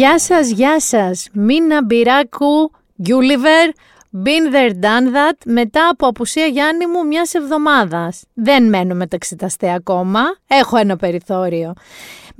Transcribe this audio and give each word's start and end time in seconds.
Γεια 0.00 0.18
σας, 0.18 0.50
γεια 0.50 0.80
σας. 0.80 1.28
Μίνα 1.32 1.84
Μπυράκου, 1.84 2.70
Γκιούλιβερ, 3.02 3.70
been 4.12 4.52
there, 4.52 4.72
done 4.72 5.14
that, 5.14 5.36
μετά 5.44 5.88
από 5.88 6.06
απουσία 6.06 6.46
Γιάννη 6.46 6.86
μου 6.86 7.06
μιας 7.06 7.34
εβδομάδας. 7.34 8.24
Δεν 8.34 8.68
μένω 8.68 8.94
μεταξύ 8.94 9.36
τα 9.36 9.48
ακόμα, 9.74 10.20
έχω 10.46 10.76
ένα 10.76 10.96
περιθώριο. 10.96 11.72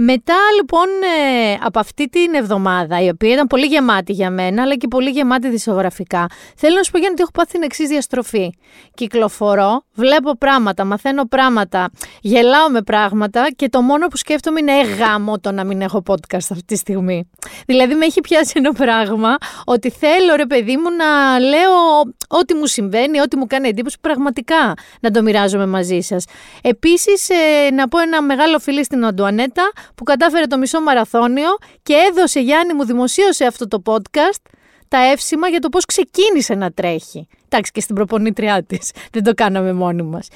Μετά 0.02 0.34
λοιπόν 0.56 0.86
ε, 0.86 1.56
από 1.62 1.78
αυτή 1.78 2.08
την 2.08 2.34
εβδομάδα, 2.34 3.02
η 3.02 3.08
οποία 3.08 3.32
ήταν 3.32 3.46
πολύ 3.46 3.66
γεμάτη 3.66 4.12
για 4.12 4.30
μένα, 4.30 4.62
αλλά 4.62 4.74
και 4.76 4.88
πολύ 4.88 5.10
γεμάτη 5.10 5.48
δισογραφικά, 5.48 6.26
θέλω 6.56 6.74
να 6.74 6.82
σου 6.82 6.90
πω 6.90 6.98
για 6.98 7.08
ότι 7.12 7.22
έχω 7.22 7.30
πάθει 7.30 7.52
την 7.52 7.62
εξής 7.62 7.88
διαστροφή. 7.88 8.52
Κυκλοφορώ, 8.94 9.82
βλέπω 9.94 10.36
πράγματα, 10.36 10.84
μαθαίνω 10.84 11.24
πράγματα, 11.24 11.90
γελάω 12.20 12.68
με 12.70 12.82
πράγματα 12.82 13.48
και 13.56 13.68
το 13.68 13.80
μόνο 13.80 14.06
που 14.06 14.16
σκέφτομαι 14.16 14.60
είναι 14.60 14.82
γάμο 14.82 15.38
το 15.38 15.52
να 15.52 15.64
μην 15.64 15.80
έχω 15.80 16.02
podcast 16.06 16.34
αυτή 16.50 16.64
τη 16.64 16.76
στιγμή. 16.76 17.30
Δηλαδή 17.66 17.94
με 17.94 18.04
έχει 18.04 18.20
πιάσει 18.20 18.52
ένα 18.56 18.72
πράγμα 18.72 19.36
ότι 19.64 19.90
θέλω 19.90 20.34
ρε 20.36 20.46
παιδί 20.46 20.76
μου 20.76 20.90
να 20.96 21.38
λέω 21.38 21.70
ό,τι 22.28 22.54
μου 22.54 22.66
συμβαίνει, 22.66 23.20
ό,τι 23.20 23.36
μου 23.36 23.46
κάνει 23.46 23.68
εντύπωση 23.68 23.96
πραγματικά 24.00 24.74
να 25.00 25.10
το 25.10 25.22
μοιράζομαι 25.22 25.66
μαζί 25.66 26.00
σας. 26.00 26.24
Επίσης 26.62 27.28
ε, 27.28 27.70
να 27.74 27.88
πω 27.88 27.98
ένα 27.98 28.22
μεγάλο 28.22 28.58
φίλο 28.58 28.84
στην 28.84 29.04
Αντουανέτα 29.04 29.70
που 29.94 30.04
κατάφερε 30.04 30.46
το 30.46 30.58
μισό 30.58 30.80
μαραθώνιο 30.80 31.56
και 31.82 31.94
έδωσε 31.94 32.40
Γιάννη 32.40 32.74
μου 32.74 32.84
δημοσίωσε 32.84 33.44
αυτό 33.44 33.68
το 33.68 33.82
podcast 33.84 34.50
τα 34.88 34.98
εύσημα 34.98 35.48
για 35.48 35.58
το 35.58 35.68
πώς 35.68 35.84
ξεκίνησε 35.84 36.54
να 36.54 36.72
τρέχει. 36.72 37.26
Εντάξει 37.48 37.72
και 37.72 37.80
στην 37.80 37.94
προπονήτριά 37.94 38.64
της, 38.64 38.90
δεν 39.12 39.22
το 39.22 39.34
κάναμε 39.34 39.72
μόνοι 39.72 40.02
μας. 40.02 40.28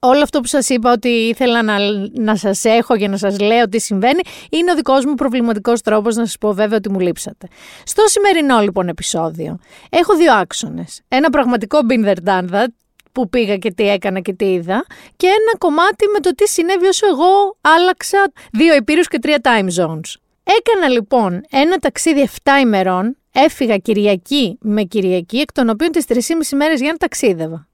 Όλο 0.00 0.22
αυτό 0.22 0.40
που 0.40 0.46
σας 0.46 0.68
είπα 0.68 0.92
ότι 0.92 1.08
ήθελα 1.08 1.62
να, 1.62 1.76
να 2.12 2.36
σας 2.36 2.64
έχω 2.64 2.94
για 2.94 3.08
να 3.08 3.16
σας 3.16 3.38
λέω 3.38 3.68
τι 3.68 3.80
συμβαίνει 3.80 4.20
είναι 4.50 4.70
ο 4.70 4.74
δικός 4.74 5.04
μου 5.04 5.14
προβληματικός 5.14 5.80
τρόπος 5.80 6.16
να 6.16 6.24
σας 6.24 6.38
πω 6.38 6.52
βέβαια 6.52 6.76
ότι 6.76 6.90
μου 6.90 7.00
λείψατε. 7.00 7.48
Στο 7.84 8.02
σημερινό 8.06 8.60
λοιπόν 8.60 8.88
επεισόδιο 8.88 9.58
έχω 9.90 10.16
δύο 10.16 10.32
άξονες. 10.32 11.00
Ένα 11.08 11.30
πραγματικό 11.30 11.78
been 11.88 12.04
there 12.04 12.66
που 13.12 13.28
πήγα 13.28 13.56
και 13.56 13.72
τι 13.72 13.88
έκανα 13.88 14.20
και 14.20 14.32
τι 14.32 14.52
είδα 14.52 14.86
και 15.16 15.26
ένα 15.26 15.58
κομμάτι 15.58 16.06
με 16.12 16.20
το 16.20 16.34
τι 16.34 16.48
συνέβη 16.48 16.86
όσο 16.86 17.06
εγώ 17.06 17.56
άλλαξα 17.60 18.32
δύο 18.52 18.74
υπήρους 18.74 19.08
και 19.08 19.18
τρία 19.18 19.40
time 19.42 19.82
zones. 19.82 20.14
Έκανα 20.58 20.88
λοιπόν 20.88 21.40
ένα 21.50 21.76
ταξίδι 21.76 22.28
7 22.42 22.50
ημερών, 22.60 23.16
έφυγα 23.32 23.76
Κυριακή 23.76 24.58
με 24.60 24.82
Κυριακή, 24.82 25.38
εκ 25.38 25.52
των 25.52 25.68
οποίων 25.68 25.90
τις 25.90 26.04
3,5 26.08 26.56
μέρες 26.56 26.80
για 26.80 26.92
να 26.92 26.96
ταξίδευα. 26.96 27.68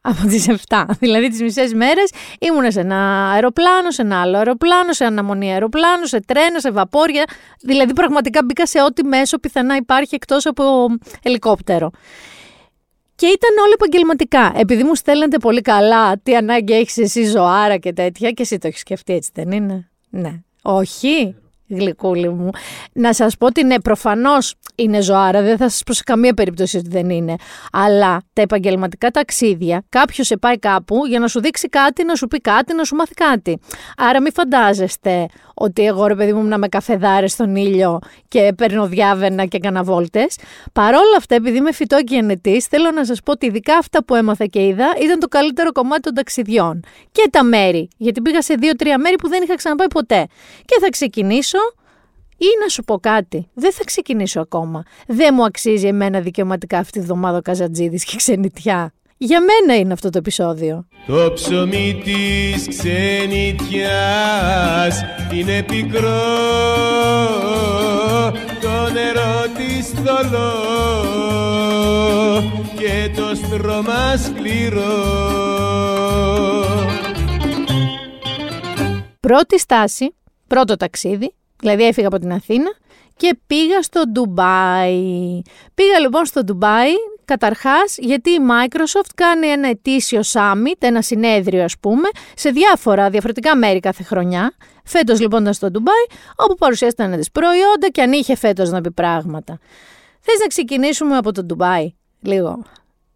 Από 0.00 0.26
τις 0.26 0.48
7, 0.68 0.84
δηλαδή 1.02 1.28
τις 1.28 1.40
μισές 1.40 1.72
μέρες 1.72 2.10
ήμουνα 2.40 2.70
σε 2.70 2.80
ένα 2.80 3.30
αεροπλάνο, 3.30 3.90
σε 3.90 4.02
ένα 4.02 4.20
άλλο 4.20 4.36
αεροπλάνο, 4.36 4.92
σε 4.92 5.04
αναμονή 5.04 5.52
αεροπλάνο, 5.52 6.06
σε 6.06 6.20
τρένα, 6.20 6.60
σε 6.60 6.70
βαπόρια, 6.70 7.24
δηλαδή 7.60 7.92
πραγματικά 7.92 8.40
μπήκα 8.44 8.66
σε 8.66 8.82
ό,τι 8.82 9.04
μέσο 9.04 9.38
πιθανά 9.38 9.76
υπάρχει 9.76 10.14
εκτός 10.14 10.46
από 10.46 10.86
ελικόπτερο. 11.22 11.90
Και 13.16 13.26
ήταν 13.26 13.64
όλοι 13.64 13.72
επαγγελματικά. 13.72 14.52
Επειδή 14.56 14.82
μου 14.82 14.94
στέλνετε 14.94 15.38
πολύ 15.38 15.60
καλά 15.60 16.18
τι 16.18 16.36
ανάγκη 16.36 16.72
έχεις 16.72 16.96
εσύ 16.96 17.24
ζωάρα 17.24 17.76
και 17.76 17.92
τέτοια, 17.92 18.30
και 18.30 18.42
εσύ 18.42 18.58
το 18.58 18.66
έχεις 18.66 18.80
σκεφτεί 18.80 19.12
έτσι, 19.12 19.30
δεν 19.34 19.50
είναι; 19.50 19.90
Ναι. 20.10 20.40
Όχι; 20.62 21.34
Γλυκούλη 21.68 22.28
μου. 22.28 22.50
Να 22.92 23.12
σας 23.12 23.36
πω 23.36 23.46
ότι 23.46 23.64
ναι, 23.64 23.80
προφανώς 23.80 24.54
είναι 24.74 25.00
ζωάρα, 25.00 25.42
δεν 25.42 25.56
θα 25.56 25.68
σας 25.68 25.82
πω 25.86 25.92
σε 25.92 26.02
καμία 26.04 26.34
περίπτωση 26.34 26.76
ότι 26.76 26.88
δεν 26.88 27.10
είναι. 27.10 27.34
Αλλά 27.72 28.22
τα 28.32 28.42
επαγγελματικά 28.42 29.10
ταξίδια, 29.10 29.84
κάποιος 29.88 30.26
σε 30.26 30.36
πάει 30.36 30.58
κάπου 30.58 31.06
για 31.06 31.18
να 31.18 31.28
σου 31.28 31.40
δείξει 31.40 31.68
κάτι, 31.68 32.04
να 32.04 32.14
σου 32.14 32.26
πει 32.26 32.38
κάτι, 32.38 32.74
να 32.74 32.84
σου 32.84 32.94
μάθει 32.94 33.14
κάτι. 33.14 33.58
Άρα 33.96 34.22
μην 34.22 34.32
φαντάζεστε 34.32 35.26
ότι 35.54 35.84
εγώ 35.84 36.06
ρε 36.06 36.14
παιδί 36.14 36.32
μου 36.32 36.44
ήμουν 36.44 36.58
με 36.58 36.68
καφεδάρες 36.68 37.32
στον 37.32 37.56
ήλιο 37.56 37.98
και 38.28 38.52
παίρνω 38.56 38.86
διάβαινα 38.86 39.44
και 39.44 39.56
έκανα 39.56 39.82
βόλτες. 39.82 40.38
Παρόλα 40.72 41.16
αυτά, 41.16 41.34
επειδή 41.34 41.56
είμαι 41.56 41.72
φυτό 41.72 41.96
και 41.96 42.14
γενετής, 42.14 42.66
θέλω 42.66 42.90
να 42.90 43.04
σας 43.04 43.20
πω 43.22 43.32
ότι 43.32 43.46
ειδικά 43.46 43.76
αυτά 43.76 44.04
που 44.04 44.14
έμαθα 44.14 44.46
και 44.46 44.66
είδα 44.66 44.94
ήταν 45.02 45.18
το 45.18 45.28
καλύτερο 45.28 45.72
κομμάτι 45.72 46.00
των 46.00 46.14
ταξιδιών. 46.14 46.84
Και 47.12 47.28
τα 47.30 47.44
μέρη, 47.44 47.88
γιατί 47.96 48.20
πήγα 48.20 48.42
σε 48.42 48.54
δύο-τρία 48.54 48.98
μέρη 48.98 49.16
που 49.16 49.28
δεν 49.28 49.42
είχα 49.42 49.54
ξαναπάει 49.54 49.88
ποτέ. 49.88 50.26
Και 50.64 50.76
θα 50.80 50.88
ξεκινήσω 50.90 51.55
ή 52.36 52.46
να 52.62 52.68
σου 52.68 52.84
πω 52.84 52.98
κάτι, 52.98 53.48
δεν 53.54 53.72
θα 53.72 53.84
ξεκινήσω 53.84 54.40
ακόμα. 54.40 54.82
Δεν 55.06 55.34
μου 55.34 55.44
αξίζει 55.44 55.86
εμένα 55.86 56.20
δικαιωματικά 56.20 56.78
αυτή 56.78 56.98
τη 56.98 57.04
βδομάδα 57.04 57.38
ο 57.38 57.42
Καζατζίδης 57.42 58.04
και 58.04 58.16
ξενιτιά. 58.16 58.92
Για 59.18 59.40
μένα 59.40 59.78
είναι 59.78 59.92
αυτό 59.92 60.10
το 60.10 60.18
επεισόδιο. 60.18 60.86
Το 61.06 61.32
ψωμί 61.34 62.02
της 62.04 62.68
ξενιτιάς 62.68 63.84
είναι 65.32 65.62
πικρό 65.62 66.22
Το 68.60 68.90
νερό 68.92 69.46
της 69.56 69.88
θολό 69.88 70.52
και 72.78 73.10
το 73.16 73.34
στρώμα 73.34 74.16
σκληρό 74.16 75.24
Πρώτη 79.20 79.58
στάση, 79.58 80.14
πρώτο 80.46 80.76
ταξίδι, 80.76 81.34
Δηλαδή 81.60 81.84
έφυγα 81.84 82.06
από 82.06 82.18
την 82.18 82.32
Αθήνα 82.32 82.74
και 83.16 83.38
πήγα 83.46 83.82
στο 83.82 84.02
Ντουμπάι. 84.08 85.40
Πήγα 85.74 85.98
λοιπόν 86.00 86.24
στο 86.24 86.44
Ντουμπάι 86.44 86.90
καταρχάς 87.24 87.96
γιατί 87.98 88.30
η 88.30 88.38
Microsoft 88.50 89.10
κάνει 89.14 89.46
ένα 89.46 89.68
ετήσιο 89.68 90.20
summit, 90.32 90.76
ένα 90.78 91.02
συνέδριο 91.02 91.64
ας 91.64 91.78
πούμε, 91.78 92.08
σε 92.34 92.50
διάφορα 92.50 93.10
διαφορετικά 93.10 93.56
μέρη 93.56 93.80
κάθε 93.80 94.02
χρονιά. 94.02 94.52
Φέτος 94.84 95.20
λοιπόν 95.20 95.40
ήταν 95.40 95.52
στο 95.52 95.70
Ντουμπάι, 95.70 96.04
όπου 96.36 96.54
παρουσιάστηκαν 96.54 97.16
τις 97.16 97.30
προϊόντα 97.30 97.88
και 97.92 98.02
αν 98.02 98.12
είχε 98.12 98.36
φέτος 98.36 98.70
να 98.70 98.80
πει 98.80 98.92
πράγματα. 98.92 99.58
Θες 100.20 100.38
να 100.40 100.46
ξεκινήσουμε 100.46 101.16
από 101.16 101.32
το 101.32 101.44
Ντουμπάι, 101.44 101.94
λίγο. 102.20 102.62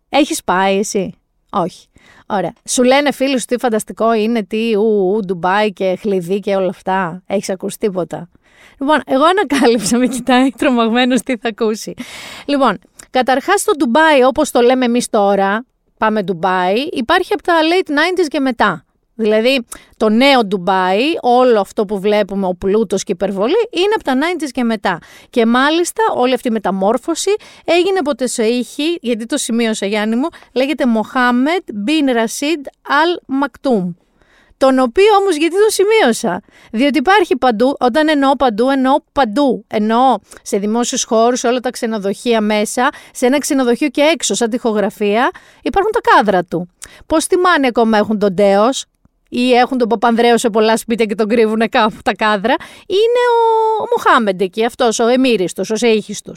Έχεις 0.08 0.44
πάει 0.44 0.78
εσύ; 0.78 1.19
Όχι. 1.50 1.86
Ωραία. 2.26 2.52
Σου 2.68 2.82
λένε 2.82 3.12
φίλοι 3.12 3.38
σου 3.38 3.44
τι 3.44 3.58
φανταστικό 3.58 4.12
είναι, 4.14 4.42
τι 4.42 4.76
ου, 4.76 5.12
ου, 5.14 5.20
Ντουμπάι 5.26 5.72
και 5.72 5.96
χλειδί 6.00 6.38
και 6.38 6.56
όλα 6.56 6.68
αυτά. 6.68 7.22
Έχεις 7.26 7.50
ακούσει 7.50 7.78
τίποτα. 7.78 8.28
Λοιπόν, 8.78 9.00
εγώ 9.06 9.24
ανακάλυψα, 9.24 9.98
με 9.98 10.06
κοιτάει 10.06 10.50
τρομαγμένος 10.50 11.22
τι 11.22 11.36
θα 11.36 11.48
ακούσει. 11.48 11.94
Λοιπόν, 12.46 12.78
καταρχάς 13.10 13.64
το 13.64 13.72
Ντουμπάι, 13.76 14.22
όπως 14.24 14.50
το 14.50 14.60
λέμε 14.60 14.84
εμείς 14.84 15.08
τώρα, 15.08 15.64
πάμε 15.98 16.22
Ντουμπάι, 16.22 16.76
υπάρχει 16.90 17.32
από 17.32 17.42
τα 17.42 17.54
late 17.54 17.90
90s 17.90 18.26
και 18.28 18.40
μετά. 18.40 18.84
Δηλαδή, 19.20 19.64
το 19.96 20.08
νέο 20.08 20.44
Ντουμπάι, 20.44 21.04
όλο 21.20 21.60
αυτό 21.60 21.84
που 21.84 22.00
βλέπουμε, 22.00 22.46
ο 22.46 22.54
πλούτος 22.54 23.02
και 23.02 23.12
η 23.12 23.18
υπερβολή, 23.20 23.68
είναι 23.70 23.94
από 23.94 24.04
τα 24.04 24.14
90s 24.14 24.48
και 24.52 24.64
μετά. 24.64 24.98
Και 25.30 25.46
μάλιστα 25.46 26.02
όλη 26.16 26.34
αυτή 26.34 26.48
η 26.48 26.50
μεταμόρφωση 26.50 27.30
έγινε 27.64 27.98
από 27.98 28.14
το 28.14 28.26
Σεήχη, 28.26 28.98
γιατί 29.00 29.26
το 29.26 29.36
σημείωσα 29.36 29.86
Γιάννη 29.86 30.16
μου, 30.16 30.28
λέγεται 30.52 30.86
Μοχάμετ 30.86 31.62
Μπιν 31.74 32.12
Ρασίδ 32.12 32.60
Αλ 32.82 33.18
Μακτούμ. 33.26 33.92
Τον 34.56 34.78
οποίο 34.78 35.14
όμως 35.20 35.36
γιατί 35.36 35.54
το 35.54 35.70
σημείωσα; 35.70 36.42
Διότι 36.72 36.98
υπάρχει 36.98 37.36
παντού, 37.36 37.76
όταν 37.80 38.08
εννοώ 38.08 38.36
παντού, 38.36 38.68
εννοώ 38.68 38.96
παντού. 39.12 39.64
Εννοώ 39.68 40.16
σε 40.42 40.58
δημόσιους 40.58 41.04
χώρους, 41.04 41.38
σε 41.38 41.46
όλα 41.46 41.60
τα 41.60 41.70
ξενοδοχεία 41.70 42.40
μέσα, 42.40 42.88
σε 43.12 43.26
ένα 43.26 43.38
ξενοδοχείο 43.38 43.88
και 43.88 44.00
έξω, 44.00 44.34
σαν 44.34 44.50
τυχογραφία, 44.50 45.30
υπάρχουν 45.62 45.90
τα 45.92 46.00
κάδρα 46.00 46.44
του. 46.44 46.68
Πώς 47.06 47.24
θυμάνε 47.24 47.66
ακόμα 47.66 47.98
έχουν 47.98 48.18
τον 48.18 48.34
Τέος, 48.34 48.84
ή 49.30 49.52
έχουν 49.52 49.78
τον 49.78 49.88
Παπανδρέο 49.88 50.38
σε 50.38 50.50
πολλά 50.50 50.76
σπίτια 50.76 51.04
και 51.04 51.14
τον 51.14 51.28
κρύβουν 51.28 51.68
κάπου 51.68 51.96
τα 52.04 52.14
κάδρα, 52.14 52.54
είναι 52.86 53.22
ο, 53.36 53.82
ο 53.82 53.86
Μοχάμεντ 53.96 54.40
εκεί, 54.40 54.64
αυτός, 54.64 54.98
ο 54.98 55.06
εμμύριστο, 55.06 55.62
ο 55.70 55.76
σέιχιστο. 55.76 56.32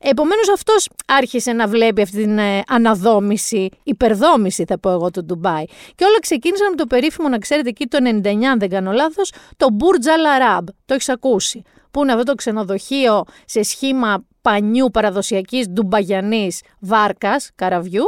Επομένως, 0.00 0.48
αυτός 0.48 0.88
άρχισε 1.06 1.52
να 1.52 1.66
βλέπει 1.66 2.02
αυτή 2.02 2.16
την 2.16 2.38
ε, 2.38 2.62
αναδόμηση, 2.68 3.68
υπερδόμηση 3.82 4.64
θα 4.64 4.78
πω 4.78 4.90
εγώ, 4.90 5.10
του 5.10 5.24
Ντουμπάι. 5.24 5.64
Και 5.94 6.04
όλα 6.04 6.18
ξεκίνησαν 6.20 6.68
με 6.70 6.76
το 6.76 6.86
περίφημο, 6.86 7.28
να 7.28 7.38
ξέρετε, 7.38 7.68
εκεί 7.68 7.86
το 7.86 7.98
99, 8.22 8.44
αν 8.44 8.58
δεν 8.58 8.68
κάνω 8.68 8.92
λάθος, 8.92 9.32
το 9.56 9.66
Burj 9.78 10.04
Al 10.06 10.58
Arab. 10.58 10.64
Το 10.84 10.94
έχεις 10.94 11.08
ακούσει; 11.08 11.62
Που 11.90 12.02
είναι 12.02 12.12
αυτό 12.12 12.24
το 12.24 12.34
ξενοδοχείο 12.34 13.24
σε 13.44 13.62
σχήμα 13.62 14.24
πανιού 14.42 14.90
παραδοσιακής 14.90 15.68
ντουμπαγιανής 15.68 16.60
βάρκας, 16.78 17.50
καραβιού, 17.54 18.04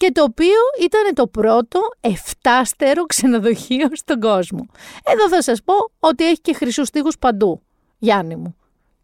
και 0.00 0.12
το 0.12 0.22
οποίο 0.22 0.60
ήταν 0.82 1.14
το 1.14 1.26
πρώτο 1.26 1.80
εφτάστερο 2.00 3.04
ξενοδοχείο 3.06 3.88
στον 3.92 4.20
κόσμο. 4.20 4.66
Εδώ 5.04 5.28
θα 5.28 5.42
σας 5.42 5.62
πω 5.62 5.74
ότι 5.98 6.24
έχει 6.24 6.40
και 6.40 6.54
χρυσούς 6.54 6.90
τείχους 6.90 7.18
παντού, 7.18 7.62
Γιάννη 7.98 8.36
μου. 8.36 8.56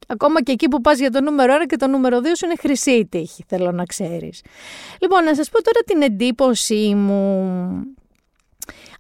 Ακόμα 0.07 0.43
και 0.43 0.53
εκεί 0.53 0.69
που 0.69 0.81
πας 0.81 0.99
για 0.99 1.11
το 1.11 1.21
νούμερο 1.21 1.55
1 1.63 1.67
και 1.67 1.77
το 1.77 1.87
νούμερο 1.87 2.19
2 2.19 2.37
σου 2.37 2.45
είναι 2.45 2.55
χρυσή 2.59 2.91
η 2.91 3.07
τύχη, 3.07 3.45
θέλω 3.49 3.73
να 3.73 3.85
ξέρεις. 3.85 4.43
Λοιπόν, 5.01 5.25
να 5.25 5.35
σας 5.35 5.49
πω 5.49 5.63
τώρα 5.63 5.81
την 5.87 6.03
εντύπωσή 6.03 6.95
μου. 6.95 7.45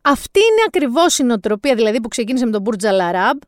Αυτή 0.02 0.40
είναι 0.40 0.62
ακριβώς 0.66 1.18
η 1.18 1.22
νοοτροπία, 1.22 1.74
δηλαδή 1.74 2.00
που 2.00 2.08
ξεκίνησε 2.08 2.44
με 2.44 2.50
τον 2.50 2.60
Μπούρτζα 2.62 2.92
Λαράμπ, 2.92 3.38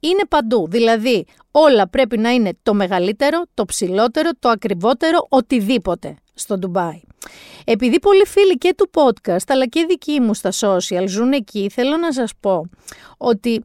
είναι 0.00 0.22
παντού. 0.28 0.66
Δηλαδή, 0.68 1.26
όλα 1.50 1.88
πρέπει 1.88 2.18
να 2.18 2.30
είναι 2.30 2.52
το 2.62 2.74
μεγαλύτερο, 2.74 3.42
το 3.54 3.64
ψηλότερο, 3.64 4.30
το 4.38 4.48
ακριβότερο, 4.48 5.26
οτιδήποτε 5.28 6.16
στο 6.34 6.58
Ντουμπάι. 6.58 7.00
Επειδή 7.64 7.98
πολλοί 7.98 8.26
φίλοι 8.26 8.54
και 8.54 8.74
του 8.76 8.90
podcast, 8.94 9.46
αλλά 9.46 9.66
και 9.66 9.84
δικοί 9.88 10.20
μου 10.20 10.34
στα 10.34 10.50
social 10.60 11.04
ζουν 11.06 11.32
εκεί, 11.32 11.70
θέλω 11.72 11.96
να 11.96 12.12
σας 12.12 12.32
πω 12.40 12.68
ότι 13.16 13.64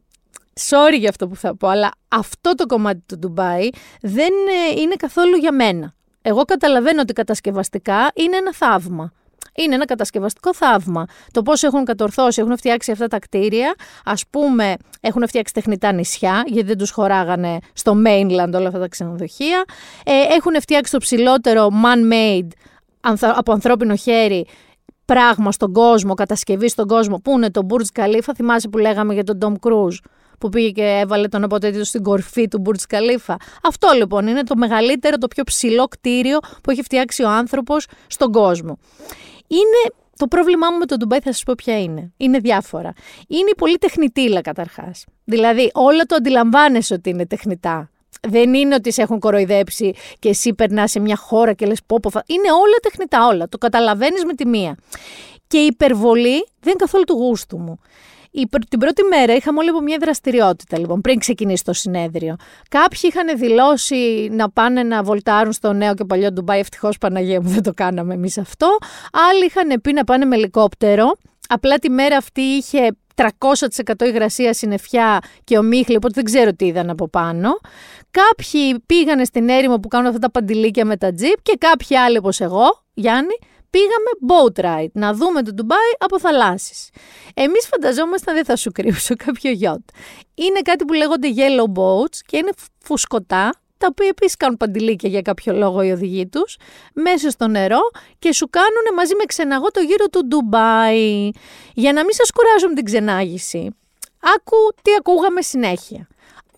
sorry 0.60 0.98
για 0.98 1.08
αυτό 1.08 1.28
που 1.28 1.36
θα 1.36 1.56
πω, 1.56 1.68
αλλά 1.68 1.90
αυτό 2.08 2.54
το 2.54 2.66
κομμάτι 2.66 3.02
του 3.06 3.18
Ντουμπάι 3.18 3.68
δεν 4.00 4.32
ε, 4.76 4.80
είναι 4.80 4.94
καθόλου 4.94 5.36
για 5.36 5.52
μένα. 5.52 5.94
Εγώ 6.22 6.42
καταλαβαίνω 6.44 7.00
ότι 7.00 7.12
κατασκευαστικά 7.12 8.10
είναι 8.14 8.36
ένα 8.36 8.54
θαύμα. 8.54 9.12
Είναι 9.54 9.74
ένα 9.74 9.84
κατασκευαστικό 9.84 10.54
θαύμα. 10.54 11.04
Το 11.30 11.42
πώς 11.42 11.62
έχουν 11.62 11.84
κατορθώσει, 11.84 12.40
έχουν 12.40 12.56
φτιάξει 12.56 12.90
αυτά 12.90 13.06
τα 13.06 13.18
κτίρια. 13.18 13.74
Α 14.04 14.14
πούμε, 14.30 14.74
έχουν 15.00 15.28
φτιάξει 15.28 15.52
τεχνητά 15.52 15.92
νησιά, 15.92 16.42
γιατί 16.46 16.66
δεν 16.66 16.78
τους 16.78 16.90
χωράγανε 16.90 17.58
στο 17.72 17.92
mainland 18.06 18.52
όλα 18.54 18.66
αυτά 18.66 18.78
τα 18.78 18.88
ξενοδοχεία. 18.88 19.64
Ε, 20.04 20.34
έχουν 20.34 20.60
φτιάξει 20.60 20.92
το 20.92 20.98
ψηλότερο 20.98 21.68
man-made 21.84 22.48
από 23.20 23.52
ανθρώπινο 23.52 23.96
χέρι 23.96 24.46
πράγμα 25.04 25.52
στον 25.52 25.72
κόσμο, 25.72 26.14
κατασκευή 26.14 26.68
στον 26.68 26.86
κόσμο, 26.86 27.16
που 27.16 27.30
είναι 27.30 27.50
το 27.50 27.66
Burj 27.68 28.00
Khalifa. 28.00 28.32
Θυμάσαι 28.34 28.68
που 28.68 28.78
λέγαμε 28.78 29.14
για 29.14 29.24
τον 29.24 29.38
Tom 29.40 29.68
Cruise 29.68 29.98
που 30.38 30.48
πήγε 30.48 30.70
και 30.70 30.98
έβαλε 31.02 31.28
τον 31.28 31.44
αποτέτητο 31.44 31.84
στην 31.84 32.02
κορφή 32.02 32.48
του 32.48 32.62
Burj 32.66 32.96
Khalifa. 32.96 33.34
Αυτό 33.62 33.88
λοιπόν 33.96 34.26
είναι 34.26 34.42
το 34.42 34.56
μεγαλύτερο, 34.56 35.18
το 35.18 35.28
πιο 35.28 35.44
ψηλό 35.44 35.84
κτίριο 35.84 36.38
που 36.62 36.70
έχει 36.70 36.82
φτιάξει 36.82 37.22
ο 37.22 37.28
άνθρωπος 37.28 37.86
στον 38.06 38.32
κόσμο. 38.32 38.78
Είναι 39.46 39.94
το 40.16 40.26
πρόβλημά 40.26 40.70
μου 40.70 40.78
με 40.78 40.86
το 40.86 40.96
Ντουμπάι 40.96 41.20
θα 41.20 41.32
σας 41.32 41.42
πω 41.42 41.52
ποια 41.56 41.82
είναι. 41.82 42.12
Είναι 42.16 42.38
διάφορα. 42.38 42.92
Είναι 43.28 43.50
η 43.50 43.54
πολύ 43.56 43.78
τεχνητήλα 43.78 44.40
καταρχάς. 44.40 45.04
Δηλαδή 45.24 45.70
όλα 45.74 46.02
το 46.04 46.14
αντιλαμβάνεσαι 46.14 46.94
ότι 46.94 47.10
είναι 47.10 47.26
τεχνητά. 47.26 47.90
Δεν 48.28 48.54
είναι 48.54 48.74
ότι 48.74 48.92
σε 48.92 49.02
έχουν 49.02 49.18
κοροϊδέψει 49.18 49.94
και 50.18 50.28
εσύ 50.28 50.54
περνάς 50.54 50.90
σε 50.90 51.00
μια 51.00 51.16
χώρα 51.16 51.52
και 51.52 51.66
λες 51.66 51.80
πω, 51.86 52.00
πω 52.02 52.10
Είναι 52.26 52.52
όλα 52.52 52.76
τεχνητά, 52.82 53.26
όλα. 53.26 53.48
Το 53.48 53.58
καταλαβαίνεις 53.58 54.24
με 54.24 54.34
τη 54.34 54.46
μία. 54.46 54.76
Και 55.46 55.58
η 55.58 55.66
υπερβολή 55.66 56.46
δεν 56.60 56.70
είναι 56.70 56.76
καθόλου 56.78 57.04
του 57.04 57.14
γούστου 57.14 57.58
μου. 57.58 57.78
Η, 58.34 58.48
την 58.68 58.78
πρώτη 58.78 59.02
μέρα 59.02 59.34
είχαμε 59.34 59.58
όλοι 59.58 59.68
από 59.68 59.80
μια 59.80 59.96
δραστηριότητα, 60.00 60.78
λοιπόν, 60.78 61.00
πριν 61.00 61.18
ξεκινήσει 61.18 61.64
το 61.64 61.72
συνέδριο. 61.72 62.36
Κάποιοι 62.68 63.00
είχαν 63.02 63.38
δηλώσει 63.38 64.28
να 64.30 64.50
πάνε 64.50 64.82
να 64.82 65.02
βολτάρουν 65.02 65.52
στο 65.52 65.72
νέο 65.72 65.94
και 65.94 66.04
παλιό 66.04 66.32
Ντουμπάι. 66.32 66.58
Ευτυχώς 66.58 66.98
Παναγία 66.98 67.40
μου 67.40 67.48
δεν 67.48 67.62
το 67.62 67.72
κάναμε 67.74 68.14
εμείς 68.14 68.38
αυτό. 68.38 68.78
Άλλοι 69.30 69.44
είχαν 69.44 69.80
πει 69.80 69.92
να 69.92 70.04
πάνε 70.04 70.24
με 70.24 70.36
ελικόπτερο. 70.36 71.12
Απλά 71.48 71.78
τη 71.78 71.90
μέρα 71.90 72.16
αυτή 72.16 72.40
είχε 72.40 72.96
300% 73.14 74.06
υγρασία, 74.06 74.52
συννεφιά 74.52 75.18
και 75.44 75.58
ομίχλη, 75.58 75.96
οπότε 75.96 76.12
δεν 76.14 76.24
ξέρω 76.24 76.54
τι 76.54 76.66
είδαν 76.66 76.90
από 76.90 77.08
πάνω. 77.08 77.50
Κάποιοι 78.10 78.80
πήγανε 78.86 79.24
στην 79.24 79.48
έρημο 79.48 79.76
που 79.76 79.88
κάνουν 79.88 80.06
αυτά 80.06 80.18
τα 80.18 80.30
παντιλίκια 80.30 80.84
με 80.84 80.96
τα 80.96 81.12
τζιπ 81.12 81.42
και 81.42 81.56
κάποιοι 81.58 81.96
άλλοι 81.96 82.16
όπως 82.16 82.40
εγώ, 82.40 82.84
Γιάννη, 82.94 83.34
πήγαμε 83.70 84.10
boat 84.28 84.64
ride, 84.64 84.92
να 84.92 85.14
δούμε 85.14 85.42
το 85.42 85.52
Ντουμπάι 85.54 85.78
από 85.98 86.20
θαλάσσης. 86.20 86.90
Εμείς 87.34 87.66
φανταζόμασταν, 87.66 88.34
δεν 88.34 88.44
θα 88.44 88.56
σου 88.56 88.72
κρύψω, 88.72 89.16
κάποιο 89.16 89.50
γιότ. 89.50 89.80
Είναι 90.34 90.60
κάτι 90.60 90.84
που 90.84 90.92
λέγονται 90.92 91.28
yellow 91.36 91.80
boats 91.80 92.16
και 92.26 92.36
είναι 92.36 92.50
φουσκωτά, 92.84 93.61
τα 93.82 93.88
οποία 93.90 94.08
επίσης 94.08 94.36
κάνουν 94.36 94.56
παντιλίκια 94.56 95.08
για 95.08 95.22
κάποιο 95.22 95.52
λόγο 95.52 95.82
οι 95.82 95.90
οδηγοί 95.90 96.26
τους, 96.26 96.56
μέσα 96.94 97.30
στο 97.30 97.46
νερό 97.48 97.80
και 98.18 98.32
σου 98.32 98.48
κάνουν 98.50 98.94
μαζί 98.96 99.14
με 99.14 99.24
ξεναγό 99.24 99.70
το 99.70 99.80
γύρο 99.80 100.06
του 100.06 100.26
Ντουμπάι. 100.26 101.30
Για 101.74 101.92
να 101.92 102.00
μην 102.00 102.12
σας 102.12 102.30
κουράζουν 102.30 102.74
την 102.74 102.84
ξενάγηση. 102.84 103.76
Άκου 104.36 104.56
τι 104.82 104.90
ακούγαμε 104.98 105.42
συνέχεια. 105.42 106.08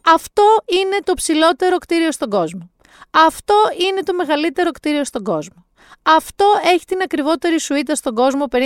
Αυτό 0.07 0.43
είναι 0.67 0.99
το 1.05 1.15
ψηλότερο 1.15 1.79
κτίριο 1.79 2.13
στον 2.13 2.31
κόσμο. 2.31 2.71
Αυτό 3.11 3.55
είναι 3.89 4.03
το 4.03 4.15
μεγαλύτερο 4.15 4.71
κτίριο 4.71 5.05
στον 5.05 5.23
κόσμο. 5.25 5.64
Αυτό 6.03 6.45
έχει 6.65 6.85
την 6.85 7.01
ακριβότερη 7.03 7.61
σουίτα 7.61 7.95
στον 7.95 8.15
κόσμο 8.15 8.45
50.000 8.53 8.61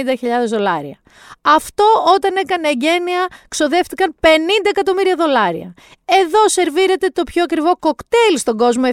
δολάρια. 0.47 0.99
Αυτό 1.43 1.85
όταν 2.15 2.37
έκανε 2.37 2.69
εγγένεια 2.69 3.27
ξοδεύτηκαν 3.49 4.15
50 4.21 4.27
εκατομμύρια 4.69 5.15
δολάρια. 5.17 5.75
Εδώ 6.05 6.49
σερβίρεται 6.49 7.09
το 7.09 7.23
πιο 7.23 7.43
ακριβό 7.43 7.77
κοκτέιλ 7.79 8.39
στον 8.39 8.57
κόσμο 8.57 8.89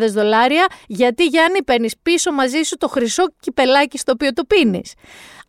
7.500 0.00 0.08
δολάρια 0.10 0.66
γιατί 0.86 1.24
Γιάννη 1.24 1.62
παίρνεις 1.62 1.94
πίσω 2.02 2.32
μαζί 2.32 2.62
σου 2.62 2.76
το 2.76 2.88
χρυσό 2.88 3.24
κυπελάκι 3.40 3.98
στο 3.98 4.12
οποίο 4.12 4.32
το 4.32 4.44
πίνεις. 4.44 4.94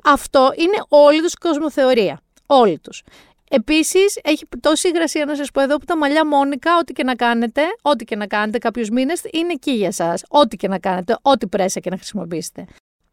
Αυτό 0.04 0.52
είναι 0.56 0.84
όλη 0.88 1.22
τους 1.22 1.36
κοσμοθεωρία. 1.36 2.22
Όλοι 2.46 2.80
τους. 2.80 3.04
Επίσης, 3.50 4.20
έχει 4.24 4.46
τόση 4.60 4.88
υγρασία 4.88 5.26
να 5.26 5.36
σας 5.36 5.52
πω 5.52 5.62
εδώ 5.62 5.78
που 5.78 5.86
τα 5.86 5.98
μαλλιά 5.98 6.26
μόνικα, 6.26 6.78
ό,τι 6.78 6.94
και 6.94 7.04
να 7.04 7.16
κάνετε, 7.16 7.62
ό,τι 7.82 8.06
και 8.06 8.16
να 8.16 8.28
κάνετε 8.28 8.58
κάποιους 8.58 8.90
μήνες, 8.90 9.22
είναι 9.32 9.54
εκεί 9.54 9.72
για 9.72 9.88
εσά. 9.88 10.18
Ό,τι 10.28 10.58
και 10.58 10.68
να 10.68 10.80
κάνετε, 10.80 11.18
ό,τι 11.22 11.48
πρέσα 11.48 11.80
και 11.80 11.90
να 11.90 11.96
χρησιμοποιήσετε. 11.96 12.66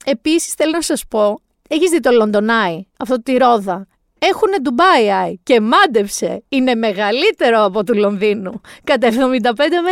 Επίσης, 0.05 0.55
θέλω 0.55 0.71
να 0.71 0.83
σας 0.83 1.07
πω, 1.07 1.41
έχεις 1.69 1.91
δει 1.91 2.01
το 2.01 2.11
Λοντονάι, 2.11 2.87
αυτό 2.99 3.23
τη 3.23 3.37
ρόδα; 3.37 3.87
Έχουν 4.31 4.49
Dubai 4.65 5.35
και 5.43 5.61
μάντεψε. 5.61 6.43
Είναι 6.49 6.75
μεγαλύτερο 6.75 7.65
από 7.65 7.85
του 7.85 7.95
Λονδίνου. 7.95 8.61
Κατά 8.85 9.09
75 9.09 9.13